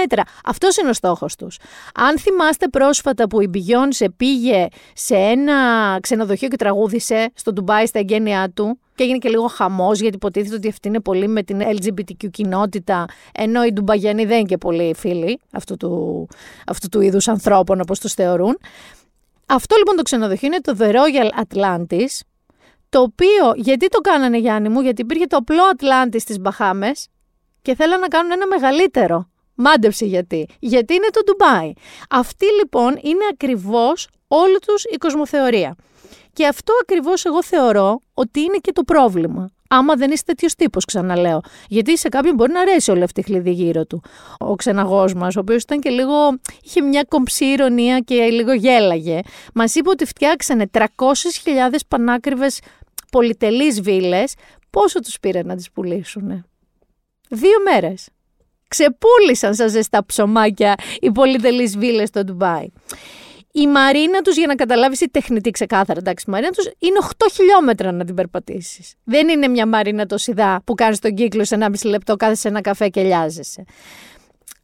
μέτρα. 0.00 0.22
Αυτός 0.44 0.76
είναι 0.76 0.88
ο 0.88 0.92
στόχος 0.92 1.36
τους. 1.36 1.58
Αν 1.94 2.18
θυμάστε 2.18 2.68
πρόσφατα 2.68 3.28
που 3.28 3.40
η 3.40 3.50
Beyoncé 3.54 4.06
πήγε 4.16 4.66
σε 4.94 5.14
ένα 5.14 5.54
ξενοδοχείο 6.00 6.48
και 6.48 6.56
τραγούδισε 6.56 7.30
στο 7.34 7.52
Dubai 7.56 7.82
στα 7.86 7.98
εγγένειά 7.98 8.50
του, 8.54 8.78
και 8.94 9.02
έγινε 9.02 9.18
και 9.18 9.28
λίγο 9.28 9.46
χαμός 9.46 10.00
γιατί 10.00 10.16
υποτίθεται 10.16 10.54
ότι 10.54 10.68
αυτή 10.68 10.88
είναι 10.88 11.00
πολύ 11.00 11.28
με 11.28 11.42
την 11.42 11.60
LGBTQ 11.60 12.30
κοινότητα, 12.30 13.04
ενώ 13.32 13.64
οι 13.64 13.72
Ντουμπαγιανοί 13.72 14.24
δεν 14.24 14.38
είναι 14.38 14.48
και 14.48 14.56
πολύ 14.56 14.94
φίλοι 14.96 15.40
αυτού 15.52 15.76
του, 15.76 16.28
αυτού 16.66 16.88
του 16.88 17.00
είδους 17.00 17.28
ανθρώπων 17.28 17.80
όπως 17.80 18.00
τους 18.00 18.12
θεωρούν. 18.12 18.58
Αυτό 19.46 19.76
λοιπόν 19.76 19.96
το 19.96 20.02
ξενοδοχείο 20.02 20.48
είναι 20.48 20.60
το 20.60 20.76
The 20.78 20.90
Royal 20.90 21.44
Atlantis, 21.44 22.20
το 22.92 23.00
οποίο, 23.00 23.52
γιατί 23.54 23.88
το 23.88 23.98
κάνανε 24.00 24.38
Γιάννη 24.38 24.68
μου, 24.68 24.80
γιατί 24.80 25.02
υπήρχε 25.02 25.26
το 25.26 25.36
απλό 25.36 25.62
Atlantis 25.76 26.18
στις 26.18 26.40
Μπαχάμες 26.40 27.08
και 27.62 27.74
θέλανε 27.74 28.00
να 28.00 28.08
κάνουν 28.08 28.32
ένα 28.32 28.46
μεγαλύτερο. 28.46 29.28
Μάντεψε 29.54 30.04
γιατί. 30.04 30.48
Γιατί 30.58 30.94
είναι 30.94 31.06
το 31.12 31.20
Ντουμπάι. 31.24 31.72
Αυτή 32.10 32.46
λοιπόν 32.58 32.98
είναι 33.02 33.24
ακριβώς 33.32 34.08
όλη 34.28 34.58
τους 34.66 34.84
η 34.84 34.96
κοσμοθεωρία. 34.96 35.74
Και 36.32 36.46
αυτό 36.46 36.72
ακριβώς 36.82 37.24
εγώ 37.24 37.42
θεωρώ 37.42 38.00
ότι 38.14 38.40
είναι 38.40 38.58
και 38.60 38.72
το 38.72 38.82
πρόβλημα. 38.82 39.50
Άμα 39.68 39.94
δεν 39.94 40.10
είσαι 40.10 40.22
τέτοιος 40.26 40.54
τύπος, 40.54 40.84
ξαναλέω. 40.84 41.40
Γιατί 41.68 41.98
σε 41.98 42.08
κάποιον 42.08 42.34
μπορεί 42.34 42.52
να 42.52 42.60
αρέσει 42.60 42.90
όλη 42.90 43.02
αυτή 43.02 43.20
η 43.20 43.22
χλειδί 43.22 43.50
γύρω 43.50 43.84
του. 43.86 44.02
Ο 44.38 44.54
ξεναγός 44.54 45.14
μας, 45.14 45.36
ο 45.36 45.40
οποίος 45.40 45.62
ήταν 45.62 45.80
και 45.80 45.90
λίγο. 45.90 46.14
είχε 46.62 46.80
μια 46.80 47.04
κομψή 47.08 47.44
ηρωνία 47.44 47.98
και 47.98 48.14
λίγο 48.14 48.52
γέλαγε. 48.52 49.20
Μας 49.54 49.74
είπε 49.74 49.88
ότι 49.88 50.04
φτιάξανε 50.04 50.70
300.000 50.72 50.86
πανάκριβες 51.88 52.60
πολυτελείς 53.12 53.80
βίλες. 53.80 54.34
Πόσο 54.70 55.00
τους 55.00 55.20
πήρε 55.20 55.42
να 55.42 55.56
τις 55.56 55.70
πουλήσουν. 55.70 56.44
Δύο 57.28 57.60
μέρες. 57.72 58.08
Ξεπούλησαν 58.68 59.54
σαν 59.54 59.68
ζεστά 59.68 60.04
ψωμάκια 60.04 60.74
οι 61.00 61.10
πολυτελείς 61.10 61.78
βίλες 61.78 62.08
στο 62.08 62.24
Ντουμπάι. 62.24 62.66
Η 63.52 63.66
μαρίνα 63.66 64.20
τους, 64.20 64.36
για 64.36 64.46
να 64.46 64.54
καταλάβεις 64.54 65.00
η 65.00 65.08
τεχνητή 65.10 65.50
ξεκάθαρα, 65.50 65.98
εντάξει, 65.98 66.24
η 66.28 66.30
μαρίνα 66.30 66.50
τους 66.50 66.64
είναι 66.64 66.98
8 67.00 67.26
χιλιόμετρα 67.32 67.92
να 67.92 68.04
την 68.04 68.14
περπατήσεις. 68.14 68.94
Δεν 69.04 69.28
είναι 69.28 69.48
μια 69.48 69.66
μαρίνα 69.66 70.06
το 70.06 70.18
σιδά 70.18 70.62
που 70.64 70.74
κάνεις 70.74 70.98
τον 70.98 71.14
κύκλο 71.14 71.44
σε 71.44 71.54
1,5 71.54 71.88
λεπτό, 71.88 72.16
κάθεσαι 72.16 72.48
ένα 72.48 72.60
καφέ 72.60 72.88
και 72.88 73.02
λιάζεσαι. 73.02 73.64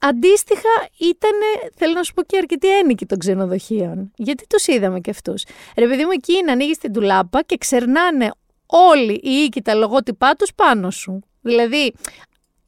Αντίστοιχα, 0.01 0.89
ήταν, 0.99 1.31
θέλω 1.75 1.93
να 1.93 2.03
σου 2.03 2.15
πω, 2.15 2.23
και 2.23 2.37
αρκετή 2.37 2.79
ένικη 2.79 3.07
των 3.07 3.19
ξενοδοχείων. 3.19 4.13
Γιατί 4.17 4.47
τους 4.47 4.67
είδαμε 4.67 5.01
και 5.01 5.11
αυτούς; 5.11 5.45
Ρε 5.77 5.87
παιδί 5.87 6.05
μου, 6.05 6.11
εκεί 6.11 6.43
να 6.45 6.53
ανοίγεις 6.53 6.79
την 6.79 6.93
τουλάπα 6.93 7.43
και 7.43 7.57
ξερνάνε 7.57 8.31
όλοι 8.67 9.13
οι 9.13 9.31
οίκοι 9.31 9.63
τα 9.63 9.75
λογότυπά 9.75 10.35
τους 10.35 10.55
πάνω 10.55 10.91
σου. 10.91 11.21
Δηλαδή, 11.41 11.93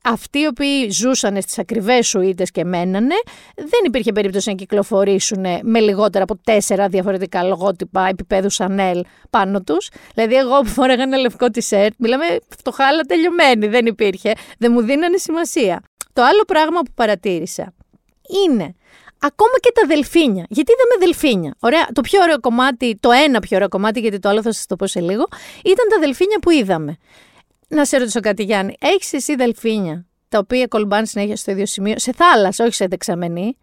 αυτοί 0.04 0.38
οι 0.38 0.46
οποίοι 0.46 0.90
ζούσαν 0.90 1.42
στις 1.42 1.58
ακριβές 1.58 2.08
σουίτες 2.08 2.50
και 2.50 2.64
μένανε, 2.64 3.14
δεν 3.56 3.80
υπήρχε 3.84 4.12
περίπτωση 4.12 4.49
να 4.49 4.54
κυκλοφορήσουν 4.54 5.44
με 5.62 5.80
λιγότερα 5.80 6.25
από 6.25 6.37
τέσσερα 6.44 6.88
διαφορετικά 6.88 7.42
λογότυπα 7.42 8.06
επίπεδου 8.06 8.50
Σανέλ 8.50 9.04
πάνω 9.30 9.62
τους. 9.62 9.88
Δηλαδή 10.14 10.34
εγώ 10.34 10.60
που 10.60 10.66
φόρεγα 10.66 11.02
ένα 11.02 11.16
λευκό 11.16 11.50
τισέρτ, 11.50 11.94
μιλάμε 11.99 12.25
φτωχά 12.58 12.87
αλλά 12.87 13.02
τελειωμένη, 13.02 13.66
δεν 13.66 13.87
υπήρχε, 13.87 14.32
δεν 14.58 14.72
μου 14.72 14.80
δίνανε 14.80 15.16
σημασία. 15.16 15.82
Το 16.12 16.23
άλλο 16.23 16.45
πράγμα 16.47 16.81
που 16.81 16.93
παρατήρησα 16.95 17.75
είναι 18.45 18.75
ακόμα 19.19 19.59
και 19.61 19.73
τα 19.75 19.87
δελφίνια. 19.87 20.47
Γιατί 20.49 20.73
είδαμε 20.73 21.05
δελφίνια; 21.07 21.55
Ωραία, 21.61 21.87
το 21.93 22.00
πιο 22.00 22.23
ωραίο 22.23 22.40
κομμάτι, 22.40 22.97
το 23.00 23.11
ένα 23.11 23.40
πιο 23.40 23.57
ωραίο 23.57 23.69
κομμάτι, 23.69 24.00
γιατί 24.00 24.19
το 24.19 24.29
άλλο 24.29 24.43
θα 24.43 24.52
σας 24.52 24.67
το 24.67 24.76
πω 24.76 24.87
σε 24.87 25.00
λίγο, 25.00 25.26
ήταν 25.64 25.88
τα 25.90 25.99
δελφίνια 25.99 26.38
που 26.38 26.50
είδαμε. 26.50 26.97
Να 27.69 27.85
σε 27.85 27.97
ρωτήσω 27.97 28.21
κάτι, 28.21 28.43
Γιάννη. 28.43 28.76
Έχεις 28.81 29.12
εσύ 29.12 29.35
δελφίνια 29.35 30.07
τα 30.29 30.38
οποία 30.38 30.67
κολυμπάνε 30.67 31.07
συνέχεια 31.07 31.37
στο 31.37 31.50
ίδιο 31.50 31.67
σημείο, 31.67 31.99
σε 31.99 32.12
θάλασσα, 32.12 32.64
όχι 32.64 32.75
σε 32.75 32.87
δεξαμενή, 32.87 33.57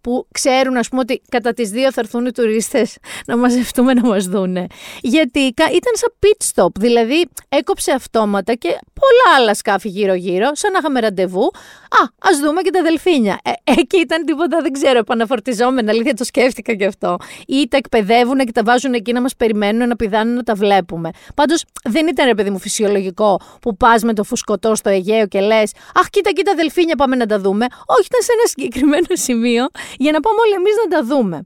που 0.00 0.26
ξέρουν 0.32 0.76
ας 0.76 0.88
πούμε 0.88 1.00
ότι 1.00 1.22
κατά 1.28 1.52
τις 1.52 1.70
δύο 1.70 1.92
θα 1.92 2.00
έρθουν 2.00 2.26
οι 2.26 2.32
τουρίστες 2.32 2.96
να 3.26 3.36
μαζευτούμε 3.36 3.92
να 3.94 4.08
μας 4.08 4.24
δούνε. 4.24 4.66
Γιατί 5.00 5.40
ήταν 5.40 5.92
σαν 5.92 6.12
pit 6.20 6.54
stop, 6.54 6.70
δηλαδή 6.78 7.28
έκοψε 7.48 7.92
αυτόματα 7.92 8.54
και 8.54 8.68
πολλά 8.68 9.36
άλλα 9.36 9.54
σκάφη 9.54 9.88
γύρω-γύρω, 9.88 10.50
σαν 10.52 10.72
να 10.72 10.78
είχαμε 10.78 11.00
ραντεβού. 11.00 11.50
Α, 11.88 12.30
ας 12.30 12.38
δούμε 12.38 12.62
και 12.62 12.70
τα 12.70 12.82
δελφίνια. 12.82 13.38
Ε, 13.42 13.50
εκεί 13.80 13.98
ήταν 13.98 14.24
τίποτα, 14.24 14.60
δεν 14.60 14.72
ξέρω, 14.72 14.98
επαναφορτιζόμενα, 14.98 15.90
αλήθεια 15.90 16.14
το 16.14 16.24
σκέφτηκα 16.24 16.74
κι 16.74 16.84
αυτό. 16.84 17.16
Ή 17.46 17.68
τα 17.68 17.76
εκπαιδεύουν 17.76 18.38
και 18.38 18.52
τα 18.52 18.62
βάζουν 18.64 18.94
εκεί 18.94 19.12
να 19.12 19.20
μας 19.20 19.36
περιμένουν, 19.36 19.88
να 19.88 19.96
πηδάνουν, 19.96 20.34
να 20.34 20.42
τα 20.42 20.54
βλέπουμε. 20.54 21.10
Πάντως 21.34 21.64
δεν 21.84 22.06
ήταν 22.06 22.26
ρε 22.26 22.34
παιδί 22.34 22.50
μου 22.50 22.58
φυσιολογικό 22.58 23.40
που 23.60 23.76
πας 23.76 24.02
με 24.02 24.12
το 24.12 24.24
φουσκωτό 24.24 24.74
στο 24.74 24.88
Αιγαίο 24.88 25.26
και 25.26 25.40
λες 25.40 25.72
«Αχ, 25.94 26.10
κοίτα, 26.10 26.30
κοίτα 26.30 26.54
δελφίνια, 26.54 26.96
πάμε 26.96 27.16
να 27.16 27.26
τα 27.26 27.38
δούμε». 27.38 27.66
Όχι, 27.86 28.06
ήταν 28.06 28.22
σε 28.22 28.32
ένα 28.32 28.46
συγκεκριμένο 28.46 29.06
σημείο 29.26 29.65
για 29.96 30.12
να 30.12 30.20
πάμε 30.20 30.40
όλοι 30.40 30.52
εμείς 30.52 30.74
να 30.84 30.96
τα 30.96 31.04
δούμε. 31.04 31.44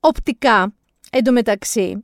Οπτικά, 0.00 0.74
εντωμεταξύ, 1.10 2.00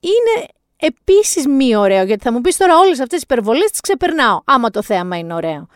είναι 0.00 0.46
επίσης 0.76 1.46
μη 1.46 1.76
ωραίο, 1.76 2.04
γιατί 2.04 2.22
θα 2.22 2.32
μου 2.32 2.40
πεις 2.40 2.56
τώρα 2.56 2.78
όλες 2.78 3.00
αυτές 3.00 3.08
τις 3.08 3.22
υπερβολές 3.22 3.70
τις 3.70 3.80
ξεπερνάω, 3.80 4.40
άμα 4.44 4.70
το 4.70 4.82
θέαμα 4.82 5.18
είναι 5.18 5.34
ωραίο. 5.34 5.66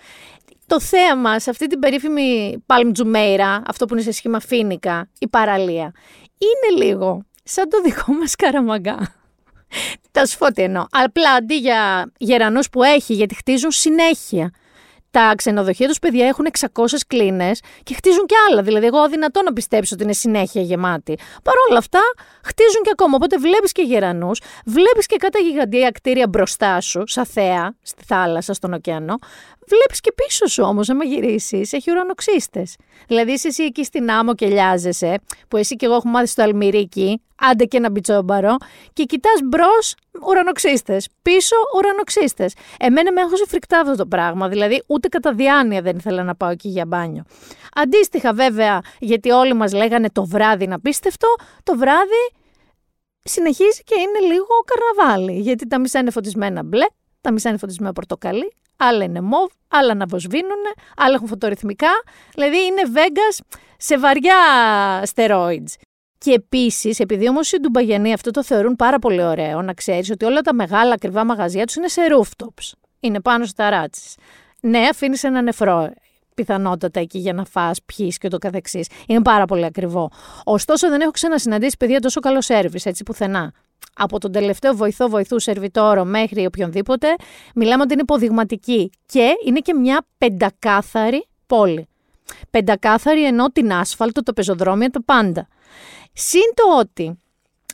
Το 0.66 0.80
θέαμα 0.80 1.38
σε 1.38 1.50
αυτή 1.50 1.66
την 1.66 1.78
περίφημη 1.78 2.56
Palm 2.66 2.92
Jumeirah, 2.98 3.60
αυτό 3.66 3.87
που 3.87 3.94
είναι 3.94 4.02
σε 4.02 4.12
σχήμα 4.12 4.40
φίνικα, 4.40 5.08
η 5.18 5.28
παραλία, 5.28 5.92
είναι 6.38 6.84
λίγο 6.84 7.22
σαν 7.44 7.68
το 7.68 7.80
δικό 7.80 8.12
μας 8.12 8.34
καραμαγκά. 8.34 9.16
Τα 10.10 10.26
σου 10.26 10.38
τι 10.54 10.62
εννοώ. 10.62 10.84
Απλά 10.90 11.30
αντί 11.30 11.56
για 11.56 12.12
γερανούς 12.18 12.70
που 12.70 12.82
έχει, 12.82 13.14
γιατί 13.14 13.34
χτίζουν 13.34 13.70
συνέχεια 13.70 14.50
τα 15.10 15.32
ξενοδοχεία 15.36 15.88
τους 15.88 15.98
παιδιά 15.98 16.26
έχουν 16.26 16.46
600 16.58 16.84
κλίνες 17.06 17.60
και 17.82 17.94
χτίζουν 17.94 18.26
και 18.26 18.34
άλλα. 18.50 18.62
Δηλαδή, 18.62 18.86
εγώ 18.86 18.98
αδυνατό 18.98 19.42
να 19.42 19.52
πιστέψω 19.52 19.94
ότι 19.94 20.04
είναι 20.04 20.12
συνέχεια 20.12 20.62
γεμάτη. 20.62 21.18
Παρ' 21.42 21.54
όλα 21.68 21.78
αυτά, 21.78 22.00
χτίζουν 22.44 22.82
και 22.82 22.90
ακόμα. 22.92 23.14
Οπότε 23.14 23.36
βλέπεις 23.38 23.72
και 23.72 23.82
γερανούς, 23.82 24.40
βλέπεις 24.64 25.06
και 25.06 25.16
κάτι 25.16 25.42
γιγάντια 25.42 25.90
κτίρια 25.90 26.28
μπροστά 26.28 26.80
σου, 26.80 27.02
σαν 27.06 27.26
θέα, 27.26 27.74
στη 27.82 28.04
θάλασσα, 28.04 28.52
στον 28.52 28.72
ωκεανό. 28.72 29.18
Βλέπεις 29.68 30.00
και 30.00 30.12
πίσω 30.12 30.46
σου 30.46 30.62
όμως, 30.62 30.88
άμα 30.88 31.04
γυρίσεις, 31.04 31.72
έχει 31.72 31.90
ουρανοξύστες. 31.90 32.76
Δηλαδή, 33.06 33.32
είσαι 33.32 33.48
εσύ 33.48 33.62
εκεί 33.62 33.84
στην 33.84 34.10
άμμο 34.10 34.34
και 34.34 34.46
λιάζεσαι, 34.46 35.18
που 35.48 35.56
εσύ 35.56 35.76
και 35.76 35.87
εγώ 35.87 35.94
έχουμε 35.94 36.12
μάθει 36.12 36.26
στο 36.26 36.42
αλμυρίκι, 36.42 37.23
άντε 37.37 37.64
και 37.64 37.76
ένα 37.76 37.90
μπιτσόμπαρο, 37.90 38.56
και 38.92 39.04
κοιτάς 39.04 39.40
μπρος 39.44 39.94
ουρανοξύστες. 40.26 41.08
Πίσω 41.22 41.56
ουρανοξύστες. 41.76 42.54
Εμένα 42.78 43.12
με 43.12 43.20
άγχωσε 43.20 43.44
φρικτά 43.48 43.80
αυτό 43.80 43.96
το 43.96 44.06
πράγμα. 44.06 44.48
Δηλαδή, 44.48 44.82
ούτε 44.87 45.08
κατά 45.08 45.32
διάνοια 45.32 45.82
δεν 45.82 45.96
ήθελα 45.96 46.22
να 46.22 46.34
πάω 46.34 46.50
εκεί 46.50 46.68
για 46.68 46.87
μπάνιο. 46.87 47.25
Αντίστοιχα, 47.75 48.32
βέβαια, 48.32 48.80
γιατί 48.98 49.30
όλοι 49.30 49.54
μας 49.54 49.72
λέγανε 49.72 50.10
το 50.10 50.25
βράδυ 50.25 50.66
να 50.66 50.80
πίστευτο, 50.80 51.28
το 51.62 51.76
βράδυ 51.76 52.32
συνεχίζει 53.22 53.82
και 53.84 53.94
είναι 53.94 54.32
λίγο 54.32 54.46
καρναβάλι. 54.64 55.40
Γιατί 55.40 55.66
τα 55.66 55.80
μισά 55.80 55.98
είναι 55.98 56.10
φωτισμένα 56.10 56.62
μπλε, 56.62 56.87
τα 57.20 57.32
μισά 57.32 57.48
είναι 57.48 57.58
φωτισμένα 57.58 57.92
πορτοκαλί, 57.92 58.52
άλλα 58.78 59.04
είναι 59.04 59.20
μοβ, 59.20 59.50
άλλα 59.68 59.94
να 59.94 60.06
βοσβήνουν, 60.06 60.62
άλλα 60.97 61.14
έχουν 61.14 61.26
φωτορυθμικά. 61.26 61.90
Δηλαδή 62.35 62.56
είναι 62.56 62.82
Vegas 62.94 63.56
σε 63.76 63.99
βαριά 63.99 64.37
steroids. 65.14 65.75
Και 66.18 66.32
επίσης, 66.32 66.99
επειδή 66.99 67.28
όμως 67.28 67.52
οι 67.52 67.58
Ντουμπαγιανοί 67.61 68.12
αυτό 68.12 68.30
το 68.30 68.44
θεωρούν 68.44 68.76
πάρα 68.76 68.99
πολύ 68.99 69.23
ωραίο, 69.23 69.62
να 69.62 69.73
ξέρεις 69.75 70.11
ότι 70.11 70.25
όλα 70.25 70.40
τα 70.40 70.54
μεγάλα 70.54 70.92
ακριβά 70.92 71.25
μαγαζιά 71.25 71.64
τους 71.64 71.75
είναι 71.75 71.88
σε 71.88 72.00
rooftops. 72.11 72.73
Είναι 73.00 73.20
πάνω 73.20 73.44
στα 73.44 73.70
ράτσε. 73.70 74.02
Ναι, 74.61 74.78
αφήνεις 74.78 75.25
ένα 75.25 75.42
νεφρό 75.42 75.90
πιθανότατα 76.35 77.00
εκεί 77.00 77.18
για 77.18 77.32
να 77.32 77.44
φας, 77.44 77.78
πιει 77.82 78.14
και 78.18 78.28
το 78.28 78.38
καθεξής. 78.38 78.88
Είναι 79.06 79.23
πάρα 79.23 79.44
πολύ 79.44 79.64
ακριβό. 79.64 80.11
Ωστόσο, 80.44 80.88
δεν 80.88 81.00
έχω 81.00 81.11
ξανασυναντήσει 81.11 81.76
παιδιά 81.76 82.00
τόσο 82.00 82.20
καλός 82.20 82.44
σερβις, 82.44 82.87
έτσι 82.87 83.02
πουθενά. 83.02 83.52
Από 83.94 84.18
τον 84.18 84.32
τελευταίο 84.32 84.75
βοηθό 84.75 85.08
βοηθού 85.08 85.38
σερβιτόρο 85.38 86.04
μέχρι 86.04 86.47
οποιονδήποτε, 86.47 87.08
μιλάμε 87.54 87.82
ότι 87.82 87.92
είναι 87.92 88.02
υποδειγματική 88.02 88.90
και 89.06 89.30
είναι 89.47 89.58
και 89.58 89.75
μια 89.75 90.06
πεντακάθαρη 90.18 91.26
πόλη. 91.47 91.88
Πεντακάθαρη 92.50 93.25
ενώ 93.25 93.47
την 93.47 93.73
άσφαλτο, 93.73 94.23
το 94.23 94.32
πεζοδρόμιο, 94.32 94.90
το 94.90 95.00
πάντα. 95.04 95.49
Συν 96.12 96.54
το 96.54 96.78
ότι, 96.78 97.18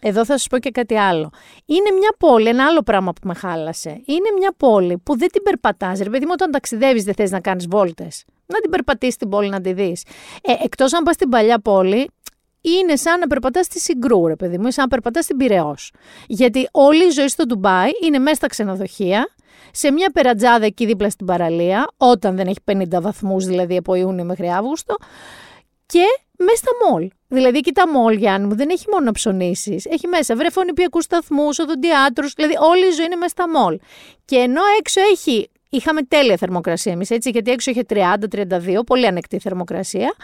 εδώ 0.01 0.25
θα 0.25 0.39
σας 0.39 0.47
πω 0.47 0.59
και 0.59 0.71
κάτι 0.71 0.97
άλλο, 0.97 1.31
είναι 1.65 1.91
μια 1.99 2.15
πόλη, 2.19 2.49
ένα 2.49 2.67
άλλο 2.67 2.83
πράγμα 2.83 3.13
που 3.13 3.27
με 3.27 3.35
χάλασε, 3.35 3.91
είναι 3.91 4.29
μια 4.39 4.55
πόλη 4.57 4.99
που 4.99 5.19
δεν 5.19 5.29
την 5.29 5.43
περπατάς, 5.43 5.99
ρε 5.99 6.11
παιδί 6.11 6.25
μου 6.25 6.33
όταν 6.33 6.51
ταξιδεύεις 6.51 7.05
δεν 7.05 7.15
θες 7.15 7.31
να 7.31 7.41
κάνεις 7.41 7.67
βόλτες, 7.67 8.25
να 8.47 8.61
την 8.61 8.71
περπατήσεις 8.71 9.17
την 9.17 9.29
πόλη 9.29 9.49
να 9.49 9.61
τη 9.61 9.73
δεις. 9.73 10.03
Ε, 10.43 10.53
εκτός 10.65 10.93
αν 10.93 11.03
πας 11.03 11.15
στην 11.15 11.29
παλιά 11.29 11.61
πόλη, 11.61 12.11
είναι 12.65 12.97
σαν 12.97 13.19
να 13.19 13.27
περπατάς 13.27 13.67
στη 13.67 13.81
Συγκρού, 13.81 14.27
ρε 14.27 14.37
παιδί 14.37 14.59
μου, 14.59 14.67
ή 14.67 14.73
σαν 14.73 14.85
να 14.85 14.91
περπατάς 14.91 15.25
στην 15.25 15.37
Πυραιό. 15.37 15.75
Γιατί 16.27 16.69
όλη 16.73 17.07
η 17.07 17.11
ζωή 17.11 17.29
στο 17.29 17.47
Ντουμπάι 17.47 17.91
είναι 18.05 18.19
μέσα 18.19 18.35
στα 18.35 18.47
ξενοδοχεία, 18.47 19.29
σε 19.71 19.93
μια 19.93 20.11
περατζάδα 20.11 20.65
εκεί 20.65 20.87
δίπλα 20.87 21.11
στην 21.11 21.27
παραλία, 21.27 21.89
όταν 21.97 22.37
δεν 22.37 22.47
έχει 22.47 22.59
50 22.65 23.01
βαθμούς, 23.01 23.45
δηλαδή 23.45 23.77
από 23.77 23.95
Ιούνιο 23.95 24.25
μέχρι 24.25 24.51
Αύγουστο, 24.51 24.97
και 25.87 26.05
μέσα 26.39 26.57
στα 26.57 26.91
μόλ. 26.91 27.11
Δηλαδή, 27.29 27.59
εκεί 27.59 27.73
τα 27.73 27.89
μόλ, 27.89 28.17
Γιάννη 28.17 28.47
μου, 28.47 28.55
δεν 28.55 28.69
έχει 28.71 28.85
μόνο 28.91 29.05
να 29.05 29.13
ψωνίσεις. 29.13 29.85
Έχει 29.87 30.07
μέσα 30.07 30.37
βρεφονιπιακούς 30.37 31.05
σταθμούς, 31.05 31.59
οδοντιάτρους, 31.59 32.33
δηλαδή 32.33 32.55
όλη 32.61 32.87
η 32.87 32.91
ζωή 32.91 33.05
είναι 33.05 33.17
μέσα 33.17 33.29
στα 33.29 33.49
μόλ. 33.49 33.79
Και 34.25 34.37
ενώ 34.37 34.61
έξω 34.79 35.01
έχει. 35.13 35.51
Είχαμε 35.69 36.03
τέλεια 36.03 36.37
θερμοκρασία 36.37 36.93
εμείς, 36.93 37.11
έτσι, 37.11 37.31
γιατί 37.31 37.51
έξω 37.51 37.71
είχε 37.71 37.83
30-32, 37.89 38.85
πολύ 38.87 39.07
ανεκτή 39.07 39.39
θερμοκρασία. 39.39 40.15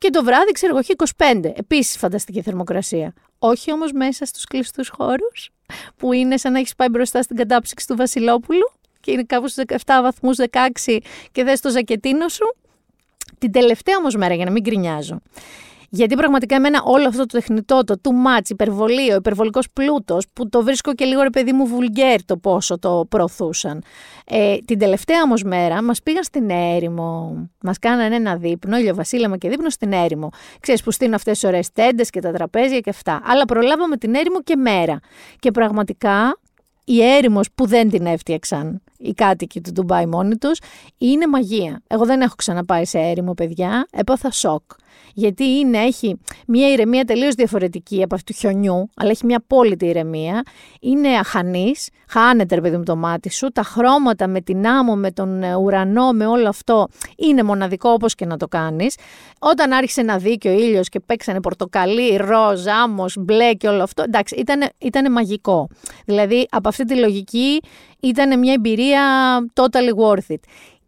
Και 0.00 0.10
το 0.10 0.24
βράδυ, 0.24 0.52
ξέρω 0.52 0.72
εγώ, 0.72 0.78
έχει 0.78 0.94
25. 1.16 1.52
Επίσης 1.54 1.96
φανταστική 1.96 2.42
θερμοκρασία. 2.42 3.12
Όχι 3.38 3.72
όμως 3.72 3.92
μέσα 3.92 4.24
στους 4.24 4.44
κλειστούς 4.44 4.88
χώρους, 4.88 5.50
που 5.96 6.12
είναι 6.12 6.36
σαν 6.36 6.52
να 6.52 6.58
έχεις 6.58 6.74
πάει 6.74 6.88
μπροστά 6.88 7.22
στην 7.22 7.36
κατάψυξη 7.36 7.86
του 7.86 7.96
Βασιλόπουλου 7.96 8.72
και 9.00 9.10
είναι 9.10 9.22
κάπου 9.22 9.48
στους 9.48 9.64
17 9.66 10.00
βαθμούς 10.02 10.36
16 10.50 10.98
και 11.32 11.44
δες 11.44 11.60
το 11.60 11.70
ζακετίνο 11.70 12.28
σου. 12.28 12.56
Την 13.38 13.52
τελευταία 13.52 13.96
όμως 13.96 14.14
μέρα, 14.16 14.34
για 14.34 14.44
να 14.44 14.50
μην 14.50 14.62
γκρινιάζω. 14.62 15.20
Γιατί 15.92 16.14
πραγματικά 16.14 16.54
εμένα 16.54 16.82
όλο 16.84 17.08
αυτό 17.08 17.26
το 17.26 17.38
τεχνητό, 17.38 17.84
το 17.84 18.00
too 18.02 18.38
much, 18.38 18.50
υπερβολή, 18.50 19.12
ο 19.12 19.14
υπερβολικός 19.14 19.70
πλούτος, 19.72 20.26
που 20.32 20.48
το 20.48 20.62
βρίσκω 20.62 20.94
και 20.94 21.04
λίγο 21.04 21.22
ρε 21.22 21.30
παιδί 21.30 21.52
μου 21.52 21.66
βουλγκέρ 21.66 22.24
το 22.24 22.36
πόσο 22.36 22.78
το 22.78 23.06
προωθούσαν. 23.08 23.82
Ε, 24.26 24.56
την 24.64 24.78
τελευταία 24.78 25.22
όμως 25.22 25.42
μέρα 25.42 25.82
μας 25.82 26.02
πήγαν 26.02 26.24
στην 26.24 26.50
έρημο, 26.50 27.36
μας 27.62 27.78
κάνανε 27.78 28.14
ένα 28.14 28.36
δείπνο, 28.36 28.76
ηλιοβασίλεμα 28.78 29.36
και 29.36 29.48
δείπνο 29.48 29.70
στην 29.70 29.92
έρημο. 29.92 30.30
Ξέρεις 30.60 30.82
που 30.82 30.90
στείλουν 30.90 31.14
αυτές 31.14 31.38
τις 31.38 31.48
ωραίες 31.48 31.72
τέντες 31.72 32.10
και 32.10 32.20
τα 32.20 32.32
τραπέζια 32.32 32.80
και 32.80 32.90
αυτά. 32.90 33.20
Αλλά 33.24 33.44
προλάβαμε 33.44 33.96
την 33.96 34.14
έρημο 34.14 34.42
και 34.42 34.56
μέρα. 34.56 34.98
Και 35.38 35.50
πραγματικά 35.50 36.38
η 36.84 37.02
έρημος 37.02 37.48
που 37.54 37.66
δεν 37.66 37.90
την 37.90 38.06
έφτιαξαν 38.06 38.82
οι 38.98 39.12
κάτοικοι 39.12 39.60
του 39.60 39.72
Ντουμπάι 39.72 40.06
μόνοι 40.06 40.36
τους, 40.36 40.58
είναι 40.98 41.26
μαγεία. 41.26 41.82
Εγώ 41.86 42.04
δεν 42.04 42.20
έχω 42.20 42.34
ξαναπάει 42.36 42.84
σε 42.84 42.98
έρημο, 42.98 43.34
παιδιά. 43.34 43.86
Έπαθα 43.90 44.30
σοκ 44.30 44.62
γιατί 45.14 45.44
είναι, 45.44 45.78
έχει 45.78 46.20
μια 46.46 46.72
ηρεμία 46.72 47.04
τελείως 47.04 47.34
διαφορετική 47.34 48.02
από 48.02 48.14
αυτού 48.14 48.32
του 48.32 48.38
χιονιού, 48.38 48.90
αλλά 48.96 49.10
έχει 49.10 49.26
μια 49.26 49.36
απόλυτη 49.36 49.86
ηρεμία. 49.86 50.42
Είναι 50.80 51.08
αχανής, 51.08 51.88
χάνεται 52.08 52.54
ρε 52.54 52.60
παιδί 52.60 52.76
μου 52.76 52.82
το 52.82 52.96
μάτι 52.96 53.30
σου, 53.30 53.48
τα 53.48 53.62
χρώματα 53.62 54.28
με 54.28 54.40
την 54.40 54.66
άμμο, 54.66 54.96
με 54.96 55.10
τον 55.10 55.42
ε, 55.42 55.54
ουρανό, 55.54 56.12
με 56.12 56.26
όλο 56.26 56.48
αυτό, 56.48 56.88
είναι 57.16 57.42
μοναδικό 57.42 57.90
όπως 57.90 58.14
και 58.14 58.26
να 58.26 58.36
το 58.36 58.48
κάνεις. 58.48 58.96
Όταν 59.38 59.72
άρχισε 59.72 60.02
να 60.02 60.18
δει 60.18 60.38
και 60.38 60.48
ο 60.48 60.52
ήλιος 60.52 60.88
και 60.88 61.00
παίξανε 61.00 61.40
πορτοκαλί, 61.40 62.16
ροζ, 62.16 62.66
άμμος, 62.66 63.16
μπλε 63.18 63.54
και 63.54 63.68
όλο 63.68 63.82
αυτό, 63.82 64.02
εντάξει, 64.02 64.34
ήταν, 64.34 64.68
ήταν 64.78 65.12
μαγικό. 65.12 65.68
Δηλαδή, 66.04 66.46
από 66.50 66.68
αυτή 66.68 66.84
τη 66.84 66.96
λογική 66.96 67.60
ήταν 68.00 68.38
μια 68.38 68.52
εμπειρία 68.52 69.02
totally 69.54 70.04
worth 70.04 70.34
it. 70.34 70.40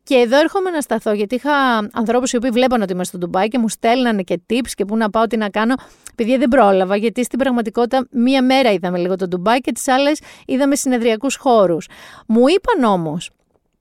Και 0.05 0.15
εδώ 0.15 0.39
έρχομαι 0.39 0.71
να 0.71 0.81
σταθώ, 0.81 1.13
γιατί 1.13 1.35
είχα 1.35 1.53
ανθρώπους 1.93 2.33
οι 2.33 2.37
οποίοι 2.37 2.51
βλέπαν 2.51 2.83
ότι 2.83 2.93
είμαι 2.93 3.05
στο 3.05 3.19
Ντουμπάι 3.19 3.49
και 3.49 3.59
μου 3.59 3.69
στέλνανε 3.69 4.23
και 4.23 4.41
tips 4.51 4.71
και 4.75 4.85
πού 4.85 4.97
να 4.97 5.11
πάω, 5.11 5.27
τι 5.27 5.37
να 5.37 5.49
κάνω. 5.49 5.75
Επειδή 6.11 6.37
δεν 6.37 6.49
πρόλαβα, 6.49 6.97
γιατί 6.97 7.25
στην 7.25 7.39
πραγματικότητα 7.39 8.07
μία 8.11 8.43
μέρα 8.43 8.73
είδαμε 8.73 8.99
λίγο 8.99 9.17
το 9.17 9.29
Ντουμπάι 9.29 9.59
και 9.61 9.73
τις 9.73 9.89
άλλες 9.89 10.21
είδαμε 10.47 10.77
συνεδριακούς 10.77 11.37
χώρους. 11.37 11.89
Μου 12.27 12.45
είπαν 12.49 12.91
όμως 12.91 13.31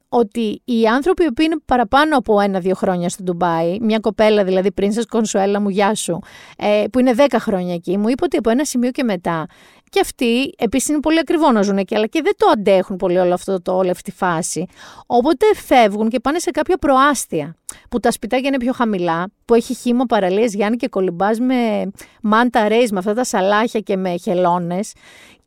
ότι 0.09 0.61
οι 0.65 0.87
άνθρωποι 0.87 1.31
που 1.33 1.41
είναι 1.41 1.55
παραπάνω 1.65 2.17
από 2.17 2.39
ένα-δύο 2.39 2.75
χρόνια 2.75 3.09
στο 3.09 3.23
Ντουμπάι, 3.23 3.77
μια 3.81 3.99
κοπέλα 3.99 4.43
δηλαδή 4.43 4.71
πριν 4.71 4.91
σα 4.91 5.03
Κονσουέλα 5.03 5.59
μου, 5.59 5.69
γεια 5.69 5.95
σου, 5.95 6.19
ε, 6.57 6.83
που 6.91 6.99
είναι 6.99 7.13
10 7.17 7.25
χρόνια 7.39 7.73
εκεί, 7.73 7.97
μου 7.97 8.09
είπε 8.09 8.23
ότι 8.23 8.37
από 8.37 8.49
ένα 8.49 8.65
σημείο 8.65 8.91
και 8.91 9.03
μετά 9.03 9.45
και 9.91 9.99
αυτοί 9.99 10.53
επίσης 10.57 10.89
είναι 10.89 10.99
πολύ 10.99 11.19
ακριβό 11.19 11.51
να 11.51 11.61
ζουν 11.61 11.77
εκεί, 11.77 11.95
αλλά 11.95 12.07
και 12.07 12.21
δεν 12.21 12.33
το 12.37 12.47
αντέχουν 12.51 12.95
πολύ 12.95 13.17
όλο 13.17 13.33
αυτό 13.33 13.61
το 13.61 13.75
όλη 13.75 13.89
αυτή 13.89 14.11
τη 14.11 14.17
φάση. 14.17 14.65
Οπότε 15.05 15.45
φεύγουν 15.65 16.09
και 16.09 16.19
πάνε 16.19 16.39
σε 16.39 16.51
κάποια 16.51 16.77
προάστια 16.77 17.55
που 17.89 17.99
τα 17.99 18.11
σπιτάκια 18.11 18.47
είναι 18.47 18.57
πιο 18.57 18.73
χαμηλά, 18.73 19.27
που 19.45 19.53
έχει 19.53 19.73
χύμα 19.73 20.05
παραλίες 20.05 20.53
Γιάννη 20.53 20.77
και 20.77 20.87
κολυμπάς 20.87 21.39
με 21.39 21.91
μάντα 22.21 22.67
ρέις, 22.67 22.91
με 22.91 22.99
αυτά 22.99 23.13
τα 23.13 23.23
σαλάχια 23.23 23.79
και 23.79 23.97
με 23.97 24.17
χελώνες. 24.17 24.93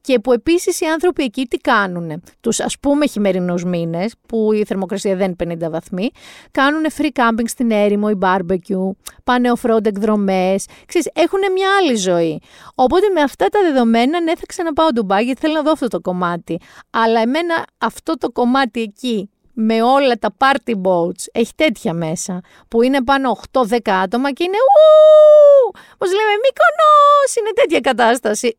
Και 0.05 0.19
που 0.19 0.33
επίσης 0.33 0.81
οι 0.81 0.85
άνθρωποι 0.87 1.25
εκεί 1.25 1.47
τι 1.47 1.57
κάνουν. 1.57 2.23
Τους 2.41 2.61
ας 2.61 2.79
πούμε 2.79 3.07
χειμερινούς 3.07 3.65
μήνες 3.65 4.15
που 4.29 4.53
η 4.53 4.65
θερμοκρασία 4.65 5.17
δεν 5.17 5.35
είναι 5.41 5.57
50 5.67 5.71
βαθμοί, 5.71 6.11
κάνουν 6.51 6.83
free 6.97 7.11
camping 7.13 7.45
στην 7.47 7.71
έρημο 7.71 8.09
ή 8.11 8.19
barbecue, 8.23 8.91
πάνε 9.25 9.53
off-road 9.57 9.87
εκδρομές, 9.87 10.67
ξέρεις, 10.87 11.11
έχουν 11.13 11.39
μια 11.55 11.69
άλλη 11.81 11.95
ζωή. 11.95 12.41
Οπότε 12.75 13.09
με 13.09 13.21
αυτά 13.21 13.47
τα 13.47 13.61
δεδομένα 13.63 14.21
ναι 14.21 14.35
θα 14.35 14.47
ξαναπάω 14.47 14.89
Ντουμπάι 14.93 15.25
γιατί 15.25 15.41
θέλω 15.41 15.55
να 15.55 15.63
δω 15.63 15.71
αυτό 15.71 15.89
το 15.89 16.01
κομμάτι. 16.01 16.61
Αλλά 16.91 17.21
εμένα 17.21 17.65
αυτό 17.79 18.19
το 18.19 18.31
κομμάτι 18.31 18.81
εκεί 18.81 19.29
με 19.55 19.83
όλα 19.83 20.19
τα 20.19 20.35
party 20.39 20.73
boats, 20.83 21.25
έχει 21.33 21.53
τέτοια 21.55 21.93
μέσα, 21.93 22.41
που 22.69 22.83
είναι 22.83 23.05
πάνω 23.05 23.39
8-10 23.53 23.79
άτομα 23.85 24.33
και 24.33 24.45
είναι 24.45 24.57
ου, 24.57 25.71
πώς 25.99 26.11
λέμε, 26.11 26.35
Μύκονος, 26.43 27.35
είναι 27.39 27.51
τέτοια 27.55 27.81
κατάσταση. 27.81 28.59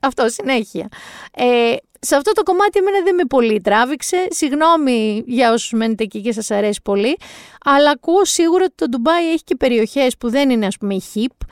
Αυτό 0.00 0.28
συνέχεια. 0.28 0.88
Ε, 1.32 1.76
σε 2.00 2.16
αυτό 2.16 2.32
το 2.32 2.42
κομμάτι 2.42 2.78
εμένα 2.78 3.02
δεν 3.02 3.14
με 3.14 3.24
πολύ 3.24 3.60
τράβηξε. 3.60 4.26
Συγγνώμη 4.30 5.22
για 5.26 5.52
όσους 5.52 5.72
μένετε 5.72 6.02
εκεί 6.04 6.20
και 6.20 6.32
σας 6.32 6.50
αρέσει 6.50 6.80
πολύ. 6.82 7.16
Αλλά 7.64 7.90
ακούω 7.90 8.24
σίγουρα 8.24 8.64
ότι 8.64 8.74
το 8.74 8.88
Ντουμπάι 8.88 9.30
έχει 9.30 9.44
και 9.44 9.56
περιοχές 9.56 10.16
που 10.16 10.30
δεν 10.30 10.50
είναι 10.50 10.66
ας 10.66 10.76
πούμε 10.76 10.96
hip, 11.14 11.46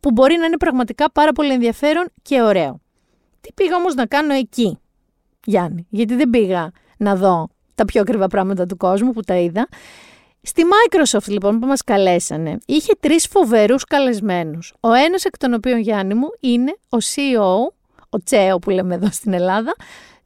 που 0.00 0.10
μπορεί 0.10 0.36
να 0.36 0.46
είναι 0.46 0.56
πραγματικά 0.56 1.12
πάρα 1.12 1.32
πολύ 1.32 1.52
ενδιαφέρον 1.52 2.12
και 2.22 2.42
ωραίο. 2.42 2.80
Τι 3.40 3.52
πήγα 3.52 3.76
όμως 3.76 3.94
να 3.94 4.06
κάνω 4.06 4.34
εκεί, 4.34 4.78
Γιάννη, 5.44 5.86
γιατί 5.90 6.14
δεν 6.14 6.30
πήγα 6.30 6.72
να 6.96 7.16
δω 7.16 7.48
τα 7.74 7.84
πιο 7.84 8.00
ακριβά 8.00 8.26
πράγματα 8.26 8.66
του 8.66 8.76
κόσμου 8.76 9.12
που 9.12 9.20
τα 9.20 9.36
είδα. 9.36 9.68
Στη 10.42 10.62
Microsoft 10.64 11.28
λοιπόν 11.28 11.58
που 11.58 11.66
μας 11.66 11.84
καλέσανε, 11.84 12.58
είχε 12.66 12.92
τρεις 13.00 13.26
φοβερούς 13.26 13.84
καλεσμένους. 13.84 14.74
Ο 14.80 14.92
ένας 14.92 15.24
εκ 15.24 15.38
των 15.38 15.54
οποίων 15.54 15.78
Γιάννη 15.78 16.14
μου 16.14 16.28
είναι 16.40 16.76
ο 16.88 16.96
CEO, 16.96 17.72
ο 18.08 18.22
Τσέο 18.24 18.58
που 18.58 18.70
λέμε 18.70 18.94
εδώ 18.94 19.10
στην 19.10 19.32
Ελλάδα, 19.32 19.74